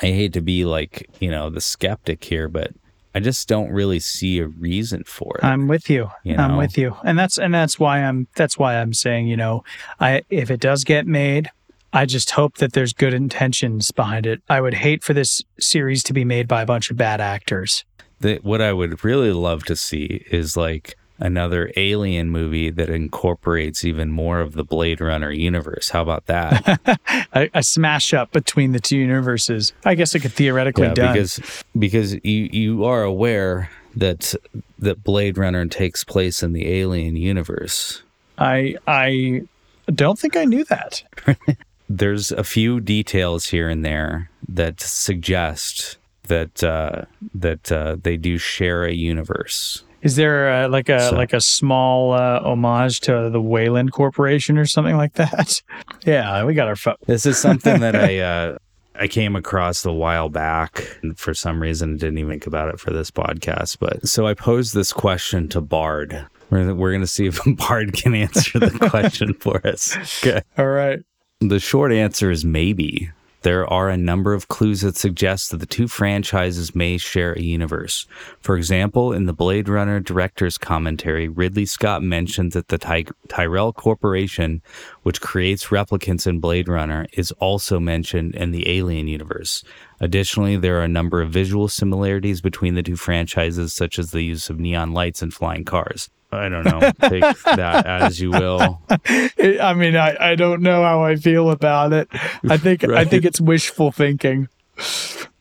I 0.00 0.06
hate 0.06 0.32
to 0.34 0.40
be 0.40 0.64
like, 0.64 1.10
you 1.18 1.28
know, 1.28 1.50
the 1.50 1.60
skeptic 1.60 2.22
here, 2.22 2.48
but 2.48 2.70
I 3.16 3.18
just 3.18 3.48
don't 3.48 3.72
really 3.72 3.98
see 3.98 4.38
a 4.38 4.46
reason 4.46 5.02
for 5.02 5.38
it. 5.38 5.44
I'm 5.44 5.66
with 5.66 5.90
you. 5.90 6.08
you 6.22 6.36
know? 6.36 6.44
I'm 6.44 6.56
with 6.56 6.78
you. 6.78 6.96
And 7.02 7.18
that's 7.18 7.36
and 7.36 7.52
that's 7.52 7.80
why 7.80 8.04
I'm 8.04 8.28
that's 8.36 8.56
why 8.56 8.76
I'm 8.76 8.92
saying, 8.92 9.26
you 9.26 9.36
know, 9.36 9.64
I 9.98 10.22
if 10.30 10.52
it 10.52 10.60
does 10.60 10.84
get 10.84 11.04
made, 11.04 11.50
I 11.92 12.06
just 12.06 12.30
hope 12.30 12.58
that 12.58 12.74
there's 12.74 12.92
good 12.92 13.12
intentions 13.12 13.90
behind 13.90 14.24
it. 14.24 14.40
I 14.48 14.60
would 14.60 14.74
hate 14.74 15.02
for 15.02 15.14
this 15.14 15.42
series 15.58 16.04
to 16.04 16.12
be 16.12 16.24
made 16.24 16.46
by 16.46 16.62
a 16.62 16.66
bunch 16.66 16.92
of 16.92 16.96
bad 16.96 17.20
actors. 17.20 17.84
The, 18.20 18.38
what 18.42 18.62
I 18.62 18.72
would 18.72 19.04
really 19.04 19.32
love 19.32 19.64
to 19.64 19.76
see 19.76 20.24
is 20.30 20.56
like 20.56 20.96
another 21.18 21.70
alien 21.76 22.30
movie 22.30 22.70
that 22.70 22.88
incorporates 22.88 23.84
even 23.84 24.10
more 24.10 24.40
of 24.40 24.52
the 24.52 24.64
Blade 24.64 25.00
Runner 25.00 25.30
universe. 25.30 25.90
How 25.90 26.02
about 26.02 26.26
that? 26.26 27.00
a, 27.34 27.50
a, 27.54 27.62
smash 27.62 28.12
up 28.14 28.32
between 28.32 28.72
the 28.72 28.80
two 28.80 28.98
universes. 28.98 29.72
I 29.84 29.94
guess 29.94 30.14
it 30.14 30.20
could 30.20 30.32
theoretically 30.32 30.88
yeah, 30.88 30.94
done. 30.94 31.12
because 31.12 31.40
because 31.78 32.14
you 32.24 32.48
you 32.52 32.84
are 32.84 33.02
aware 33.02 33.70
that 33.94 34.34
that 34.78 35.02
Blade 35.02 35.38
Runner 35.38 35.66
takes 35.66 36.04
place 36.04 36.42
in 36.42 36.52
the 36.52 36.70
alien 36.70 37.16
universe. 37.16 38.02
I 38.38 38.76
I 38.86 39.42
don't 39.86 40.18
think 40.18 40.36
I 40.36 40.44
knew 40.44 40.64
that. 40.64 41.02
There's 41.88 42.32
a 42.32 42.44
few 42.44 42.80
details 42.80 43.46
here 43.46 43.68
and 43.68 43.84
there 43.84 44.30
that 44.48 44.80
suggest 44.80 45.98
that 46.26 46.62
uh, 46.62 47.04
that 47.34 47.70
uh, 47.72 47.96
they 48.02 48.16
do 48.16 48.38
share 48.38 48.84
a 48.84 48.92
universe. 48.92 49.82
Is 50.02 50.16
there 50.16 50.68
like 50.68 50.88
a 50.88 51.08
so, 51.08 51.16
like 51.16 51.32
a 51.32 51.40
small 51.40 52.12
uh, 52.12 52.40
homage 52.40 53.00
to 53.00 53.28
the 53.30 53.40
Weyland 53.40 53.92
Corporation 53.92 54.56
or 54.58 54.66
something 54.66 54.96
like 54.96 55.14
that? 55.14 55.62
yeah, 56.04 56.44
we 56.44 56.54
got 56.54 56.68
our. 56.68 56.76
Fo- 56.76 56.96
this 57.06 57.26
is 57.26 57.38
something 57.38 57.80
that 57.80 57.96
I 57.96 58.18
uh, 58.20 58.58
I 58.94 59.08
came 59.08 59.36
across 59.36 59.84
a 59.84 59.92
while 59.92 60.28
back, 60.28 60.98
and 61.02 61.18
for 61.18 61.34
some 61.34 61.60
reason 61.60 61.96
didn't 61.96 62.18
even 62.18 62.30
think 62.30 62.46
about 62.46 62.68
it 62.68 62.80
for 62.80 62.90
this 62.90 63.10
podcast. 63.10 63.78
But 63.78 64.06
so 64.06 64.26
I 64.26 64.34
posed 64.34 64.74
this 64.74 64.92
question 64.92 65.48
to 65.48 65.60
Bard. 65.60 66.26
We're, 66.50 66.74
we're 66.74 66.92
going 66.92 67.00
to 67.00 67.06
see 67.06 67.26
if 67.26 67.40
Bard 67.56 67.92
can 67.92 68.14
answer 68.14 68.58
the 68.58 68.70
question 68.88 69.34
for 69.34 69.66
us. 69.66 69.96
Okay. 70.22 70.42
All 70.56 70.68
right. 70.68 71.00
The 71.40 71.58
short 71.58 71.92
answer 71.92 72.30
is 72.30 72.44
maybe 72.44 73.10
there 73.46 73.72
are 73.72 73.88
a 73.88 73.96
number 73.96 74.34
of 74.34 74.48
clues 74.48 74.80
that 74.80 74.96
suggest 74.96 75.52
that 75.52 75.58
the 75.58 75.66
two 75.66 75.86
franchises 75.86 76.74
may 76.74 76.98
share 76.98 77.32
a 77.34 77.40
universe. 77.40 78.04
For 78.40 78.56
example, 78.56 79.12
in 79.12 79.26
the 79.26 79.32
Blade 79.32 79.68
Runner 79.68 80.00
director's 80.00 80.58
commentary, 80.58 81.28
Ridley 81.28 81.64
Scott 81.64 82.02
mentions 82.02 82.54
that 82.54 82.66
the 82.66 82.76
Ty- 82.76 83.04
Tyrell 83.28 83.72
Corporation, 83.72 84.62
which 85.04 85.20
creates 85.20 85.68
replicants 85.68 86.26
in 86.26 86.40
Blade 86.40 86.66
Runner, 86.66 87.06
is 87.12 87.30
also 87.38 87.78
mentioned 87.78 88.34
in 88.34 88.50
the 88.50 88.68
Alien 88.68 89.06
universe. 89.06 89.62
Additionally, 90.00 90.56
there 90.56 90.80
are 90.80 90.82
a 90.82 90.88
number 90.88 91.22
of 91.22 91.30
visual 91.30 91.68
similarities 91.68 92.40
between 92.40 92.74
the 92.74 92.82
two 92.82 92.96
franchises, 92.96 93.72
such 93.72 93.96
as 93.96 94.10
the 94.10 94.22
use 94.22 94.50
of 94.50 94.58
neon 94.58 94.92
lights 94.92 95.22
and 95.22 95.32
flying 95.32 95.64
cars. 95.64 96.10
I 96.32 96.48
don't 96.48 96.64
know. 96.64 96.80
Take 97.08 97.22
that 97.44 97.86
as 97.86 98.20
you 98.20 98.30
will. 98.30 98.80
I 98.90 99.74
mean, 99.74 99.96
I, 99.96 100.32
I 100.32 100.34
don't 100.34 100.60
know 100.60 100.82
how 100.82 101.02
I 101.02 101.16
feel 101.16 101.50
about 101.50 101.92
it. 101.92 102.08
I 102.48 102.56
think 102.56 102.82
right. 102.82 102.98
I 102.98 103.04
think 103.04 103.24
it's 103.24 103.40
wishful 103.40 103.92
thinking. 103.92 104.48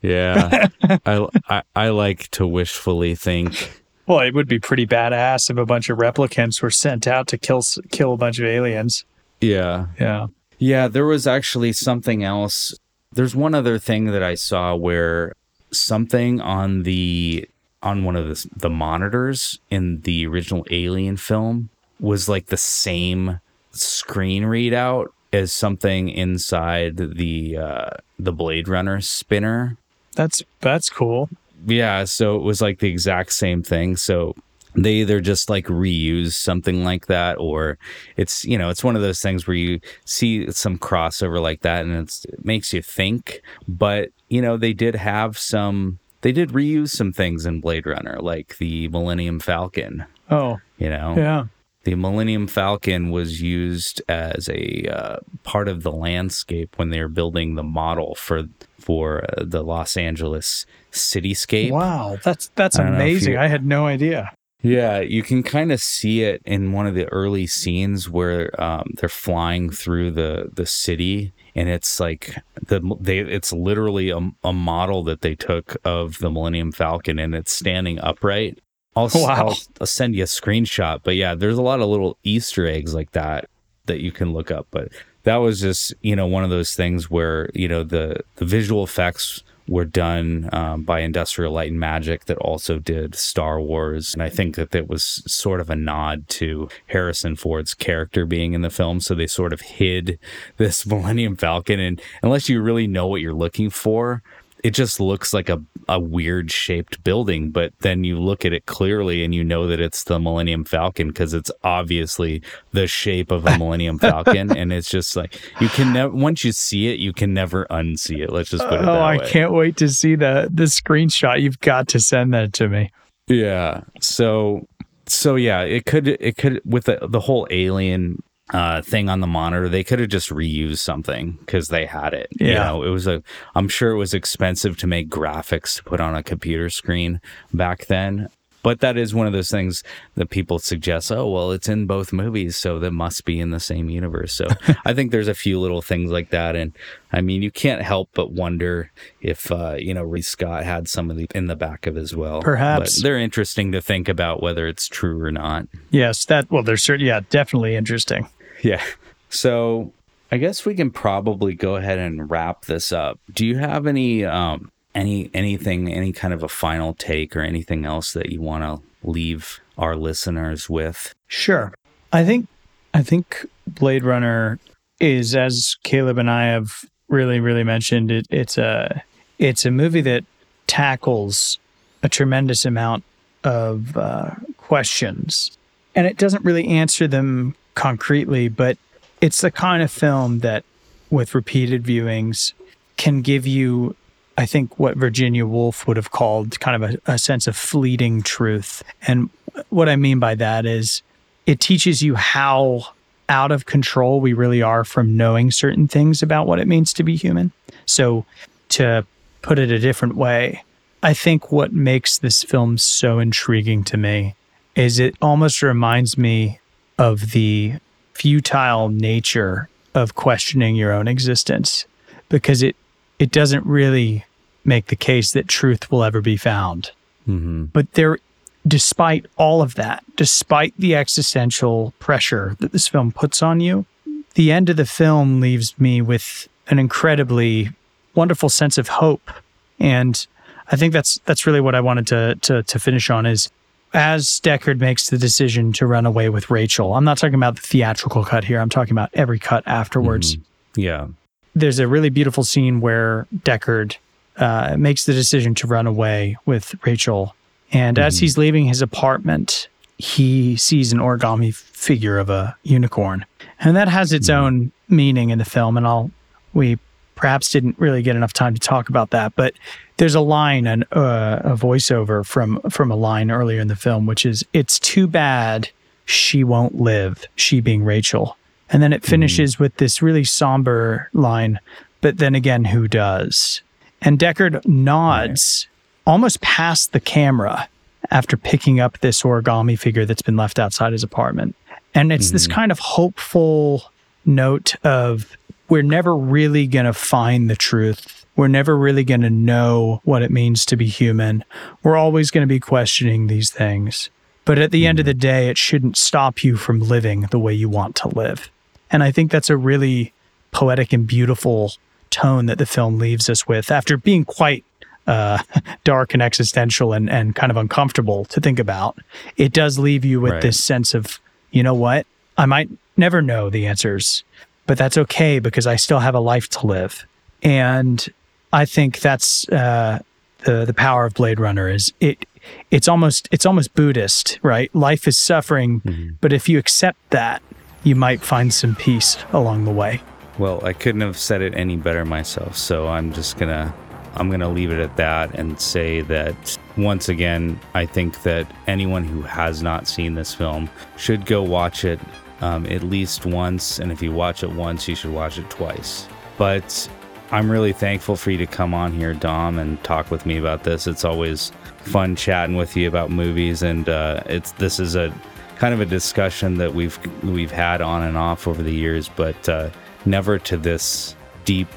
Yeah, 0.02 0.68
I, 1.06 1.28
I 1.50 1.64
I 1.76 1.90
like 1.90 2.30
to 2.32 2.48
wishfully 2.48 3.16
think. 3.16 3.82
Well, 4.08 4.20
it 4.20 4.36
would 4.36 4.48
be 4.48 4.60
pretty 4.60 4.86
badass 4.86 5.50
if 5.50 5.58
a 5.58 5.66
bunch 5.66 5.90
of 5.90 5.98
replicants 5.98 6.62
were 6.62 6.70
sent 6.70 7.08
out 7.08 7.28
to 7.28 7.38
kill 7.38 7.64
kill 7.92 8.14
a 8.14 8.18
bunch 8.18 8.40
of 8.40 8.46
aliens. 8.46 9.04
Yeah, 9.42 9.88
yeah, 10.00 10.28
yeah. 10.60 10.88
There 10.88 11.06
was 11.06 11.26
actually 11.26 11.74
something 11.74 12.24
else. 12.24 12.78
There's 13.12 13.36
one 13.36 13.56
other 13.56 13.80
thing 13.80 14.06
that 14.08 14.22
I 14.22 14.36
saw 14.36 14.76
where 14.76 15.34
something 15.72 16.40
on 16.40 16.84
the 16.84 17.50
on 17.86 18.04
one 18.04 18.16
of 18.16 18.28
the, 18.28 18.50
the 18.58 18.70
monitors 18.70 19.60
in 19.70 20.02
the 20.02 20.26
original 20.26 20.66
Alien 20.72 21.16
film 21.16 21.70
was 22.00 22.28
like 22.28 22.48
the 22.48 22.58
same 22.58 23.40
screen 23.72 24.44
readout 24.44 25.08
as 25.32 25.54
something 25.54 26.10
inside 26.10 26.98
the 26.98 27.58
uh, 27.58 27.90
the 28.18 28.34
Blade 28.34 28.68
Runner 28.68 29.00
spinner. 29.02 29.78
That's 30.16 30.42
that's 30.62 30.90
cool. 30.90 31.30
Yeah, 31.66 32.04
so 32.06 32.36
it 32.36 32.42
was 32.42 32.62
like 32.62 32.80
the 32.80 32.90
exact 32.90 33.32
same 33.34 33.64
thing. 33.64 33.96
So 33.98 34.36
they 34.76 34.94
either 34.96 35.22
just 35.22 35.50
like 35.50 35.66
reuse 35.68 36.34
something 36.34 36.84
like 36.84 37.06
that 37.08 37.38
or 37.38 37.78
it's 38.18 38.44
you 38.44 38.58
know 38.58 38.70
it's 38.70 38.84
one 38.84 38.96
of 38.96 39.02
those 39.02 39.22
things 39.22 39.48
where 39.48 39.56
you 39.56 39.80
see 40.04 40.52
some 40.52 40.78
crossover 40.78 41.42
like 41.42 41.62
that 41.62 41.86
and 41.86 41.94
it 41.96 42.26
makes 42.44 42.74
you 42.74 42.82
think 42.82 43.42
but 43.70 44.10
you 44.28 44.42
know 44.42 44.58
they 44.58 44.74
did 44.74 44.94
have 44.96 45.38
some 45.38 45.98
they 46.26 46.32
did 46.32 46.50
reuse 46.50 46.90
some 46.90 47.14
things 47.14 47.46
in 47.46 47.62
Blade 47.62 47.86
Runner, 47.86 48.18
like 48.20 48.58
the 48.58 48.88
Millennium 48.88 49.40
Falcon. 49.40 50.06
Oh, 50.32 50.58
You 50.80 50.90
know, 50.90 51.14
yeah. 51.16 51.44
the 51.84 51.94
Millennium 51.94 52.48
Falcon 52.48 53.12
was 53.12 53.44
used 53.44 54.02
as 54.10 54.50
a 54.50 54.88
uh, 54.92 55.18
part 55.44 55.68
of 55.68 55.84
the 55.84 55.92
landscape 55.92 56.74
when 56.80 56.90
they 56.90 57.00
were 57.00 57.08
building 57.10 57.54
the 57.54 57.64
model 57.64 58.16
for 58.16 58.44
for 58.80 59.24
uh, 59.24 59.44
the 59.46 59.62
Los 59.64 59.96
Angeles 59.96 60.66
cityscape. 60.92 61.70
Wow, 61.72 62.18
that's 62.24 62.50
that's 62.56 62.80
I 62.80 62.84
don't 62.84 62.94
know 62.94 62.98
if 62.98 63.02
amazing. 63.12 63.34
you- 63.34 63.40
I 63.40 63.48
had 63.48 63.64
no 63.66 63.86
idea. 63.86 64.32
Yeah, 64.64 65.00
you 65.02 65.22
can 65.22 65.44
kind 65.44 65.72
of 65.72 65.80
see 65.80 66.24
it 66.24 66.42
in 66.44 66.72
one 66.72 66.88
of 66.88 66.96
the 66.96 67.06
early 67.12 67.46
scenes 67.46 68.10
where 68.10 68.50
um, 68.60 68.94
they're 68.98 69.10
flying 69.10 69.70
through 69.70 70.10
the 70.12 70.50
the 70.52 70.66
city, 70.66 71.34
and 71.56 71.70
it's 71.70 72.00
like 72.00 72.36
the 72.68 72.82
they 73.00 73.20
it's 73.20 73.54
literally 73.54 74.10
a, 74.10 74.32
a 74.44 74.54
model 74.54 75.04
that 75.06 75.22
they 75.22 75.36
took 75.36 75.78
of 75.86 76.20
the 76.20 76.30
Millennium 76.30 76.72
Falcon, 76.72 77.18
and 77.18 77.34
it's 77.34 77.52
standing 77.52 78.00
upright. 78.00 78.60
I'll, 78.96 79.10
Wow. 79.14 79.48
I'll, 79.48 79.58
I'll 79.82 79.88
send 79.88 80.16
you 80.16 80.24
a 80.24 80.26
screenshot, 80.26 81.02
but 81.04 81.16
yeah, 81.16 81.36
there's 81.36 81.58
a 81.58 81.62
lot 81.62 81.82
of 81.82 81.88
little 81.90 82.18
Easter 82.24 82.66
eggs 82.66 82.94
like 82.94 83.12
that 83.12 83.50
that 83.88 84.02
you 84.02 84.12
can 84.12 84.32
look 84.34 84.52
up. 84.52 84.68
But 84.72 84.90
that 85.24 85.38
was 85.38 85.60
just 85.62 85.94
you 86.02 86.16
know 86.16 86.28
one 86.28 86.44
of 86.44 86.50
those 86.50 86.76
things 86.76 87.10
where 87.10 87.50
you 87.54 87.68
know 87.68 87.84
the 87.84 88.22
the 88.36 88.46
visual 88.46 88.84
effects 88.84 89.44
were 89.68 89.86
done 89.86 90.50
um, 90.54 90.84
by 90.84 91.00
Industrial 91.00 91.52
Light 91.52 91.72
and 91.72 91.80
Magic 91.80 92.26
that 92.26 92.38
also 92.38 92.78
did 92.78 93.16
Star 93.16 93.60
Wars, 93.60 94.14
and 94.14 94.22
I 94.22 94.30
think 94.30 94.56
that 94.56 94.72
that 94.72 94.88
was 94.88 95.24
sort 95.26 95.60
of 95.60 95.70
a 95.70 95.76
nod 95.76 96.28
to 96.30 96.70
Harrison 96.88 97.36
Ford's 97.36 97.74
character 97.74 98.26
being 98.26 98.54
in 98.54 98.62
the 98.62 98.70
film. 98.70 99.00
So 99.00 99.16
they 99.16 99.28
sort 99.28 99.54
of 99.54 99.62
hid 99.62 100.20
this 100.58 100.86
Millennium 100.86 101.36
Falcon, 101.36 101.80
and 101.80 102.02
unless 102.22 102.50
you 102.50 102.62
really 102.62 102.88
know 102.88 103.08
what 103.08 103.22
you're 103.22 103.34
looking 103.34 103.70
for. 103.70 104.22
It 104.66 104.74
just 104.74 105.00
looks 105.00 105.32
like 105.34 105.48
a, 105.50 105.62
a 105.88 106.00
weird 106.00 106.50
shaped 106.52 107.04
building, 107.04 107.52
but 107.52 107.72
then 107.82 108.04
you 108.04 108.20
look 108.20 108.46
at 108.46 108.52
it 108.54 108.66
clearly 108.66 109.24
and 109.24 109.36
you 109.36 109.44
know 109.44 109.68
that 109.68 109.80
it's 109.80 110.06
the 110.06 110.20
Millennium 110.20 110.66
Falcon 110.66 111.10
because 111.10 111.34
it's 111.36 111.52
obviously 111.64 112.42
the 112.72 112.88
shape 112.88 113.30
of 113.30 113.46
a 113.46 113.58
Millennium 113.60 114.00
Falcon. 114.00 114.56
and 114.58 114.74
it's 114.74 114.90
just 114.90 115.16
like 115.16 115.40
you 115.62 115.70
can 115.70 115.94
never, 115.94 116.12
once 116.16 116.44
you 116.44 116.52
see 116.52 116.88
it, 116.88 117.00
you 117.00 117.14
can 117.14 117.32
never 117.34 117.68
unsee 117.70 118.24
it. 118.24 118.32
Let's 118.32 118.50
just 118.50 118.68
put 118.68 118.80
it 118.82 118.88
Oh, 118.88 118.94
I 118.94 119.18
way. 119.18 119.30
can't 119.30 119.54
wait 119.54 119.78
to 119.78 119.90
see 119.90 120.16
the 120.16 120.50
the 120.52 120.64
screenshot. 120.64 121.42
You've 121.42 121.60
got 121.60 121.88
to 121.90 122.00
send 122.00 122.34
that 122.34 122.52
to 122.54 122.68
me. 122.68 122.92
Yeah. 123.28 123.82
So 124.02 124.68
so 125.08 125.36
yeah, 125.36 125.62
it 125.62 125.86
could 125.86 126.08
it 126.08 126.38
could 126.38 126.60
with 126.66 126.86
the 126.86 126.98
the 127.08 127.20
whole 127.20 127.46
alien 127.52 128.24
uh 128.54 128.82
thing 128.82 129.10
on 129.10 129.22
the 129.22 129.28
monitor, 129.28 129.68
they 129.68 129.84
could 129.84 130.00
have 130.00 130.10
just 130.10 130.30
reused 130.30 130.78
something 130.78 131.32
because 131.40 131.70
they 131.70 131.86
had 131.86 132.14
it. 132.14 132.28
You 132.40 132.48
Yeah. 132.52 132.66
know, 132.66 132.84
it 132.84 132.90
was 132.90 133.08
a 133.08 133.24
I'm 133.56 133.68
sure 133.68 133.92
it 133.92 133.98
was 133.98 134.14
expensive 134.14 134.78
to 134.78 134.88
make 134.88 135.10
graphics 135.10 135.78
to 135.78 135.84
put 135.84 136.00
on 136.00 136.16
a 136.16 136.22
computer 136.24 136.70
screen 136.70 137.22
back 137.54 137.88
then. 137.88 138.30
But 138.66 138.80
that 138.80 138.98
is 138.98 139.14
one 139.14 139.28
of 139.28 139.34
those 139.34 139.52
things 139.52 139.84
that 140.16 140.32
people 140.32 140.58
suggest, 140.58 141.12
oh, 141.12 141.30
well, 141.30 141.52
it's 141.52 141.70
in 141.70 141.86
both 141.86 142.12
movies, 142.12 142.56
so 142.56 142.80
that 142.80 142.90
must 142.90 143.24
be 143.24 143.40
in 143.40 143.52
the 143.52 143.60
same 143.60 143.92
universe. 143.92 144.34
So 144.34 144.48
I 144.86 144.92
think 144.96 145.12
there's 145.12 145.28
a 145.28 145.36
few 145.36 145.60
little 145.60 145.84
things 145.84 146.10
like 146.10 146.32
that. 146.32 146.56
And 146.56 146.74
I 147.14 147.22
mean, 147.22 147.44
you 147.44 147.52
can't 147.52 147.84
help 147.84 148.10
but 148.16 148.32
wonder 148.32 148.92
if, 149.22 149.52
uh, 149.52 149.76
you 149.78 149.94
know, 149.94 150.02
Ridley 150.02 150.24
Scott 150.24 150.64
had 150.64 150.88
some 150.88 151.12
of 151.12 151.16
the 151.16 151.28
in 151.36 151.46
the 151.46 151.56
back 151.56 151.86
of 151.86 151.96
as 151.96 152.16
well. 152.16 152.42
Perhaps. 152.42 152.96
But 152.96 153.04
they're 153.04 153.20
interesting 153.20 153.72
to 153.72 153.84
think 153.84 154.10
about 154.10 154.42
whether 154.42 154.66
it's 154.68 154.88
true 154.88 155.22
or 155.22 155.30
not. 155.30 155.68
Yes, 155.92 156.26
that 156.26 156.50
well, 156.50 156.64
there's 156.64 156.82
certain 156.82 157.06
yeah, 157.06 157.20
definitely 157.30 157.76
interesting. 157.76 158.28
Yeah. 158.64 158.84
So 159.30 159.94
I 160.32 160.38
guess 160.38 160.66
we 160.66 160.74
can 160.74 160.90
probably 160.90 161.54
go 161.54 161.76
ahead 161.76 162.00
and 162.00 162.32
wrap 162.32 162.66
this 162.66 162.92
up. 162.92 163.20
Do 163.32 163.46
you 163.46 163.60
have 163.60 163.86
any 163.86 164.26
um 164.26 164.72
any 164.96 165.30
anything 165.34 165.94
any 165.94 166.12
kind 166.12 166.34
of 166.34 166.42
a 166.42 166.48
final 166.48 166.94
take 166.94 167.36
or 167.36 167.42
anything 167.42 167.86
else 167.86 168.14
that 168.14 168.30
you 168.30 168.42
want 168.42 168.64
to 168.64 169.08
leave 169.08 169.60
our 169.78 169.96
listeners 169.96 170.70
with? 170.70 171.14
Sure. 171.28 171.74
I 172.12 172.24
think 172.24 172.48
I 172.94 173.04
think 173.04 173.46
Blade 173.68 174.04
Runner 174.04 174.58
is 175.00 175.36
as 175.36 175.76
Kaleb 175.84 176.18
and 176.18 176.32
I 176.32 176.46
have 176.46 176.86
really 177.10 177.40
really 177.40 177.64
mentioned 177.64 178.10
it 178.10 178.26
it's 178.30 178.58
a 178.58 179.04
it's 179.38 179.66
a 179.66 179.72
movie 179.72 180.02
that 180.02 180.24
tackles 180.66 181.60
a 182.02 182.10
tremendous 182.10 182.66
amount 182.66 183.04
of 183.44 183.96
uh, 183.96 184.32
questions 184.58 185.56
and 185.94 186.08
it 186.08 186.18
doesn't 186.18 186.44
really 186.44 186.68
answer 186.68 187.08
them 187.08 187.56
concretely 187.76 188.48
but 188.48 188.78
it's 189.22 189.42
the 189.42 189.52
kind 189.52 189.84
of 189.84 189.92
film 189.92 190.40
that 190.40 190.64
with 191.12 191.36
repeated 191.36 191.84
viewings 191.84 192.54
can 192.98 193.22
give 193.22 193.46
you 193.46 193.96
I 194.38 194.46
think 194.46 194.78
what 194.80 194.98
Virginia 194.98 195.46
Woolf 195.46 195.88
would 195.88 195.98
have 195.98 196.12
called 196.12 196.60
kind 196.60 196.84
of 196.84 196.92
a, 196.92 197.14
a 197.14 197.18
sense 197.18 197.48
of 197.48 197.56
fleeting 197.56 198.22
truth. 198.22 198.84
And 199.08 199.30
what 199.70 199.88
I 199.88 199.96
mean 199.96 200.20
by 200.20 200.36
that 200.36 200.66
is 200.66 201.02
it 201.46 201.60
teaches 201.60 202.02
you 202.02 202.16
how 202.16 202.88
out 203.30 203.52
of 203.52 203.66
control 203.66 204.20
we 204.20 204.34
really 204.34 204.62
are 204.62 204.84
from 204.84 205.18
knowing 205.18 205.52
certain 205.52 205.88
things 205.88 206.22
about 206.22 206.48
what 206.48 206.60
it 206.60 206.68
means 206.68 206.94
to 206.94 207.04
be 207.04 207.16
human. 207.16 207.52
So, 207.86 208.26
to 208.70 209.06
put 209.42 209.60
it 209.60 209.72
a 209.72 209.80
different 209.80 210.16
way, 210.16 210.64
I 211.02 211.14
think 211.14 211.52
what 211.52 211.72
makes 211.72 212.18
this 212.18 212.44
film 212.44 212.78
so 212.78 213.20
intriguing 213.20 213.84
to 213.86 213.98
me 213.98 214.36
is 214.76 215.00
it 215.00 215.16
almost 215.22 215.62
reminds 215.62 216.18
me 216.18 216.60
of 216.98 217.32
the 217.32 217.76
futile 218.14 218.90
nature 218.90 219.70
of 219.94 220.16
questioning 220.16 220.76
your 220.76 220.92
own 220.92 221.08
existence 221.08 221.86
because 222.30 222.64
it 222.64 222.76
it 223.20 223.32
doesn't 223.32 223.66
really 223.66 224.26
make 224.64 224.88
the 224.88 224.96
case 224.96 225.32
that 225.34 225.48
truth 225.48 225.92
will 225.92 226.04
ever 226.04 226.22
be 226.22 226.38
found. 226.38 226.92
Mm-hmm. 227.28 227.66
But 227.66 227.94
there, 227.94 228.20
despite 228.68 229.26
all 229.38 229.62
of 229.62 229.76
that, 229.76 230.04
despite 230.16 230.74
the 230.78 230.96
existential 230.96 231.94
pressure 232.00 232.56
that 232.60 232.72
this 232.72 232.88
film 232.88 233.12
puts 233.12 233.42
on 233.42 233.60
you, 233.60 233.86
the 234.34 234.52
end 234.52 234.70
of 234.70 234.78
the 234.78 234.86
film 234.86 235.40
leaves 235.40 235.80
me 235.80 236.02
with 236.02 236.48
an 236.68 236.80
incredibly 236.80 237.70
wonderful 238.16 238.50
sense 238.50 238.78
of 238.78 238.88
hope. 238.88 239.32
And 239.80 240.26
I 240.68 240.76
think 240.76 240.94
that's 240.94 241.20
that's 241.26 241.46
really 241.46 241.62
what 241.62 241.76
I 241.76 241.82
wanted 241.82 242.08
to 242.08 242.36
to, 242.42 242.64
to 242.64 242.80
finish 242.80 243.10
on 243.10 243.26
is 243.26 243.50
as 243.94 244.42
Deckard 244.42 244.80
makes 244.80 245.10
the 245.10 245.18
decision 245.18 245.72
to 245.74 245.88
run 245.88 246.06
away 246.06 246.28
with 246.30 246.50
Rachael. 246.50 246.96
I'm 246.96 247.06
not 247.06 247.18
talking 247.18 247.36
about 247.36 247.56
the 247.56 247.62
theatrical 247.62 248.26
cut 248.26 248.44
here. 248.44 248.60
I'm 248.60 248.70
talking 248.70 248.92
about 248.92 249.10
every 249.14 249.40
cut 249.40 249.64
afterwards 249.66 250.38
Yeah. 250.76 251.08
There's 251.56 251.80
a 251.80 251.88
really 251.88 252.10
beautiful 252.10 252.44
scene 252.44 252.82
where 252.82 253.28
Deckard 253.34 253.98
uh, 254.38 254.76
makes 254.78 255.06
the 255.06 255.14
decision 255.14 255.56
to 255.56 255.68
run 255.68 255.88
away 255.88 256.38
with 256.46 256.76
Rachael. 256.86 257.36
And 257.72 257.98
as 257.98 258.20
he's 258.20 258.38
leaving 258.38 258.66
his 258.66 258.82
apartment, 258.82 259.70
he 259.98 260.56
sees 260.58 260.92
an 260.92 261.00
origami 261.00 261.54
figure 261.54 262.18
of 262.18 262.30
a 262.30 262.56
unicorn. 262.64 263.26
And 263.60 263.76
that 263.76 263.88
has 263.88 264.12
its 264.12 264.30
own 264.30 264.72
meaning 264.90 265.30
in 265.30 265.38
the 265.38 265.46
film. 265.46 265.78
And 265.78 265.88
I'll, 265.88 266.12
we 266.54 266.78
perhaps 267.16 267.50
didn't 267.50 267.80
really 267.80 268.02
get 268.02 268.16
enough 268.16 268.34
time 268.34 268.54
to 268.54 268.60
talk 268.60 268.90
about 268.90 269.12
that, 269.12 269.36
but 269.36 269.54
there's 269.98 270.16
a 270.16 270.22
line, 270.22 270.68
an, 270.68 270.84
uh, 270.92 271.40
a 271.44 271.56
voiceover 271.56 272.26
from, 272.26 272.60
from 272.70 272.92
a 272.92 272.96
line 272.96 273.32
earlier 273.32 273.62
in 273.62 273.70
the 273.70 273.76
film, 273.76 274.06
which 274.06 274.26
is, 274.26 274.44
it's 274.54 274.78
too 274.80 275.08
bad 275.08 275.70
she 276.06 276.44
won't 276.44 276.76
live, 276.76 277.26
she 277.36 277.62
being 277.62 277.84
Rachael. 277.84 278.38
And 278.70 278.82
then 278.82 278.94
it 278.94 279.02
mm-hmm. 279.02 279.10
finishes 279.10 279.60
with 279.60 279.78
this 279.78 280.02
really 280.02 280.24
somber 280.24 281.10
line, 281.14 281.60
but 282.02 282.18
then 282.18 282.36
again, 282.36 282.66
who 282.66 282.88
does? 282.88 283.62
And 284.02 284.20
Deckard 284.20 284.66
nods 284.66 285.68
almost 286.06 286.42
past 286.42 286.92
the 286.92 287.00
camera 287.00 287.68
after 288.12 288.38
picking 288.38 288.80
up 288.80 289.00
this 289.00 289.24
origami 289.24 289.78
figure 289.78 290.06
that's 290.06 290.22
been 290.22 290.38
left 290.38 290.60
outside 290.60 290.94
his 290.94 291.04
apartment. 291.04 291.56
And 291.94 292.12
it's 292.12 292.32
this 292.32 292.44
mm-hmm. 292.44 292.54
kind 292.54 292.72
of 292.72 292.80
hopeful 292.80 293.84
note 294.26 294.76
of 294.84 295.38
we're 295.70 295.82
never 295.82 296.16
really 296.16 296.68
going 296.68 296.86
to 296.86 296.94
find 296.94 297.50
the 297.50 297.56
truth. 297.56 298.26
We're 298.36 298.48
never 298.48 298.78
really 298.78 299.04
going 299.04 299.22
to 299.22 299.30
know 299.30 300.02
what 300.04 300.22
it 300.22 300.30
means 300.30 300.66
to 300.68 300.76
be 300.76 300.88
human. 300.88 301.44
We're 301.84 301.96
always 301.96 302.32
going 302.32 302.44
to 302.44 302.54
be 302.54 302.60
questioning 302.60 303.28
these 303.28 303.50
things. 303.50 304.10
But 304.44 304.60
at 304.60 304.72
the 304.72 304.86
end 304.86 305.00
of 305.00 305.06
mm-hmm. 305.06 305.10
the 305.10 305.14
day, 305.16 305.50
it 305.50 305.58
shouldn't 305.58 305.98
stop 305.98 306.44
you 306.44 306.58
from 306.58 306.80
living 306.80 307.22
the 307.32 307.40
way 307.40 307.54
you 307.54 307.70
want 307.70 307.96
to 307.98 308.10
live. 308.10 308.52
And 308.96 309.04
I 309.04 309.12
think 309.12 309.30
that's 309.30 309.50
a 309.50 309.58
really 309.58 310.14
poetic 310.52 310.94
and 310.94 311.06
beautiful 311.06 311.74
tone 312.12 312.46
that 312.46 312.60
the 312.60 312.66
film 312.66 312.98
leaves 312.98 313.30
us 313.30 313.46
with 313.46 313.70
after 313.70 313.98
being 313.98 314.24
quite 314.24 314.64
uh, 315.06 315.40
dark 315.84 316.14
and 316.14 316.24
existential 316.24 316.94
and, 316.94 317.10
and 317.10 317.36
kind 317.36 317.52
of 317.52 317.58
uncomfortable 317.58 318.24
to 318.24 318.40
think 318.40 318.58
about. 318.58 318.98
It 319.36 319.52
does 319.52 319.78
leave 319.78 320.06
you 320.06 320.22
with 320.22 320.32
Right. 320.32 320.42
this 320.42 320.64
sense 320.64 320.94
of, 320.94 321.20
you 321.52 321.62
know 321.62 321.74
what? 321.74 322.08
I 322.38 322.46
might 322.46 322.70
never 322.96 323.22
know 323.22 323.50
the 323.50 323.68
answers, 323.68 324.24
but 324.66 324.78
that's 324.78 324.98
okay 324.98 325.40
because 325.40 325.68
I 325.68 325.76
still 325.76 326.00
have 326.00 326.16
a 326.16 326.22
life 326.22 326.48
to 326.52 326.66
live. 326.66 327.06
And 327.44 328.08
I 328.54 328.64
think 328.64 329.02
that's 329.02 329.46
uh, 329.50 330.00
the 330.46 330.64
the 330.64 330.74
power 330.74 331.06
of 331.06 331.16
Blade 331.16 331.42
Runner 331.42 331.68
is 331.68 331.92
it 332.00 332.26
it's 332.72 332.88
almost 332.88 333.28
it's 333.30 333.46
almost 333.46 333.74
Buddhist, 333.76 334.40
right? 334.42 334.74
Life 334.74 335.06
is 335.06 335.18
suffering, 335.18 336.16
but 336.22 336.32
if 336.32 336.48
you 336.48 336.58
accept 336.58 336.98
that, 337.10 337.42
you 337.86 337.96
might 337.96 338.22
find 338.22 338.54
some 338.54 338.76
peace 338.76 339.18
along 339.32 339.64
the 339.64 339.72
way. 339.72 340.02
Well, 340.38 340.60
I 340.66 340.74
couldn't 340.74 341.02
have 341.02 341.18
said 341.18 341.42
it 341.42 341.56
any 341.56 341.78
better 341.78 342.04
myself, 342.04 342.58
so 342.58 342.90
I'm 342.90 343.14
just 343.14 343.38
gonna 343.38 343.74
I'm 344.16 344.30
going 344.30 344.40
to 344.40 344.48
leave 344.48 344.72
it 344.72 344.80
at 344.80 344.96
that 344.96 345.36
and 345.36 345.60
say 345.60 346.02
that 346.02 346.58
once 346.78 347.10
again, 347.10 347.60
I 347.74 347.86
think 347.86 348.24
that 348.24 348.50
anyone 348.68 349.04
who 349.04 349.22
has 349.22 349.62
not 349.62 349.88
seen 349.88 350.16
this 350.16 350.34
film 350.34 350.70
should 350.96 351.26
go 351.26 351.44
watch 351.44 351.84
it 351.84 352.00
um, 352.42 352.66
at 352.68 352.84
least 352.84 353.26
once. 353.26 353.80
And 353.80 353.92
if 353.92 354.02
you 354.02 354.14
watch 354.14 354.44
it 354.44 354.52
once, 354.52 354.88
you 354.88 354.96
should 354.96 355.12
watch 355.12 355.38
it 355.38 355.50
twice. 355.50 356.08
But 356.38 356.90
I'm 357.32 357.52
really 357.52 357.74
thankful 357.74 358.16
for 358.16 358.32
you 358.32 358.38
to 358.38 358.46
come 358.46 358.74
on 358.74 358.94
here, 358.94 359.14
Dom, 359.14 359.60
and 359.60 359.82
talk 359.84 360.12
with 360.12 360.26
me 360.26 360.38
about 360.38 360.64
this. 360.64 360.88
It's 360.88 361.04
always 361.04 361.52
fun 361.80 362.16
chatting 362.16 362.56
with 362.56 362.78
you 362.78 362.88
about 362.88 363.10
movies, 363.12 363.64
and 363.64 363.90
uh, 363.90 364.22
it's 364.28 364.52
this 364.54 364.80
is 364.80 364.96
a 364.96 365.14
kind 365.58 365.74
of 365.74 365.82
a 365.82 365.86
discussion 365.86 366.58
that 366.58 366.74
we've 366.74 367.00
we've 367.24 367.52
had 367.52 367.82
on 367.82 368.04
and 368.04 368.18
off 368.18 368.48
over 368.48 368.62
the 368.62 368.74
years, 368.74 369.10
but 369.16 369.48
uh, 369.50 369.70
never 370.06 370.38
to 370.40 370.58
this 370.58 371.16
deep 371.46 371.70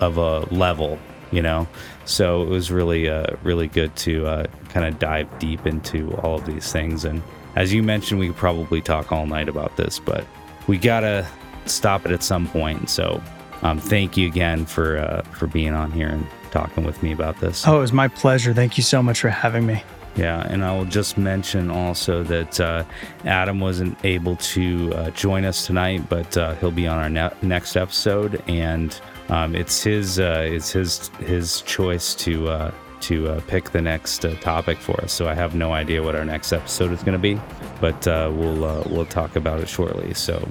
of 0.00 0.16
a 0.18 0.40
level, 0.54 0.98
you 1.30 1.42
know. 1.42 1.66
So 2.04 2.42
it 2.42 2.48
was 2.48 2.70
really 2.70 3.08
uh, 3.08 3.36
really 3.42 3.68
good 3.68 3.94
to 3.96 4.26
uh, 4.26 4.46
kind 4.68 4.86
of 4.86 4.98
dive 4.98 5.38
deep 5.38 5.66
into 5.66 6.12
all 6.18 6.36
of 6.36 6.46
these 6.46 6.72
things. 6.72 7.04
And 7.04 7.22
as 7.56 7.72
you 7.72 7.82
mentioned, 7.82 8.20
we 8.20 8.28
could 8.28 8.36
probably 8.36 8.80
talk 8.80 9.12
all 9.12 9.26
night 9.26 9.48
about 9.48 9.76
this, 9.76 9.98
but 9.98 10.24
we 10.66 10.78
gotta 10.78 11.26
stop 11.66 12.04
it 12.06 12.12
at 12.12 12.22
some 12.22 12.48
point. 12.48 12.90
So 12.90 13.22
um, 13.62 13.78
thank 13.78 14.16
you 14.16 14.26
again 14.26 14.66
for 14.66 14.98
uh, 14.98 15.22
for 15.32 15.46
being 15.46 15.72
on 15.72 15.90
here 15.90 16.08
and 16.08 16.26
talking 16.50 16.84
with 16.84 17.02
me 17.02 17.12
about 17.12 17.40
this. 17.40 17.66
Oh, 17.66 17.78
it 17.78 17.80
was 17.80 17.92
my 17.92 18.08
pleasure. 18.08 18.52
Thank 18.52 18.76
you 18.76 18.82
so 18.82 19.02
much 19.02 19.20
for 19.20 19.30
having 19.30 19.66
me. 19.66 19.82
Yeah, 20.14 20.46
and 20.48 20.62
I 20.62 20.76
will 20.76 20.84
just 20.84 21.16
mention 21.16 21.70
also 21.70 22.22
that 22.24 22.60
uh, 22.60 22.84
Adam 23.24 23.60
wasn't 23.60 23.96
able 24.04 24.36
to 24.36 24.92
uh, 24.94 25.10
join 25.10 25.44
us 25.44 25.66
tonight, 25.66 26.06
but 26.08 26.36
uh, 26.36 26.54
he'll 26.56 26.70
be 26.70 26.86
on 26.86 26.98
our 26.98 27.08
ne- 27.08 27.36
next 27.40 27.76
episode, 27.76 28.42
and 28.46 28.98
um, 29.30 29.54
it's 29.54 29.82
his 29.82 30.18
uh, 30.18 30.44
it's 30.46 30.70
his 30.70 31.08
his 31.20 31.62
choice 31.62 32.14
to 32.16 32.48
uh, 32.48 32.70
to 33.00 33.28
uh, 33.28 33.40
pick 33.46 33.70
the 33.70 33.80
next 33.80 34.22
topic 34.42 34.78
for 34.78 35.00
us. 35.02 35.12
So 35.12 35.28
I 35.28 35.34
have 35.34 35.54
no 35.54 35.72
idea 35.72 36.02
what 36.02 36.14
our 36.14 36.26
next 36.26 36.52
episode 36.52 36.92
is 36.92 37.02
going 37.02 37.16
to 37.16 37.18
be, 37.18 37.40
but 37.80 38.04
we'll 38.06 38.84
we'll 38.90 39.06
talk 39.06 39.36
about 39.36 39.60
it 39.60 39.68
shortly. 39.68 40.12
So 40.12 40.46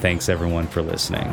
thanks 0.00 0.30
everyone 0.30 0.66
for 0.66 0.80
listening. 0.80 1.28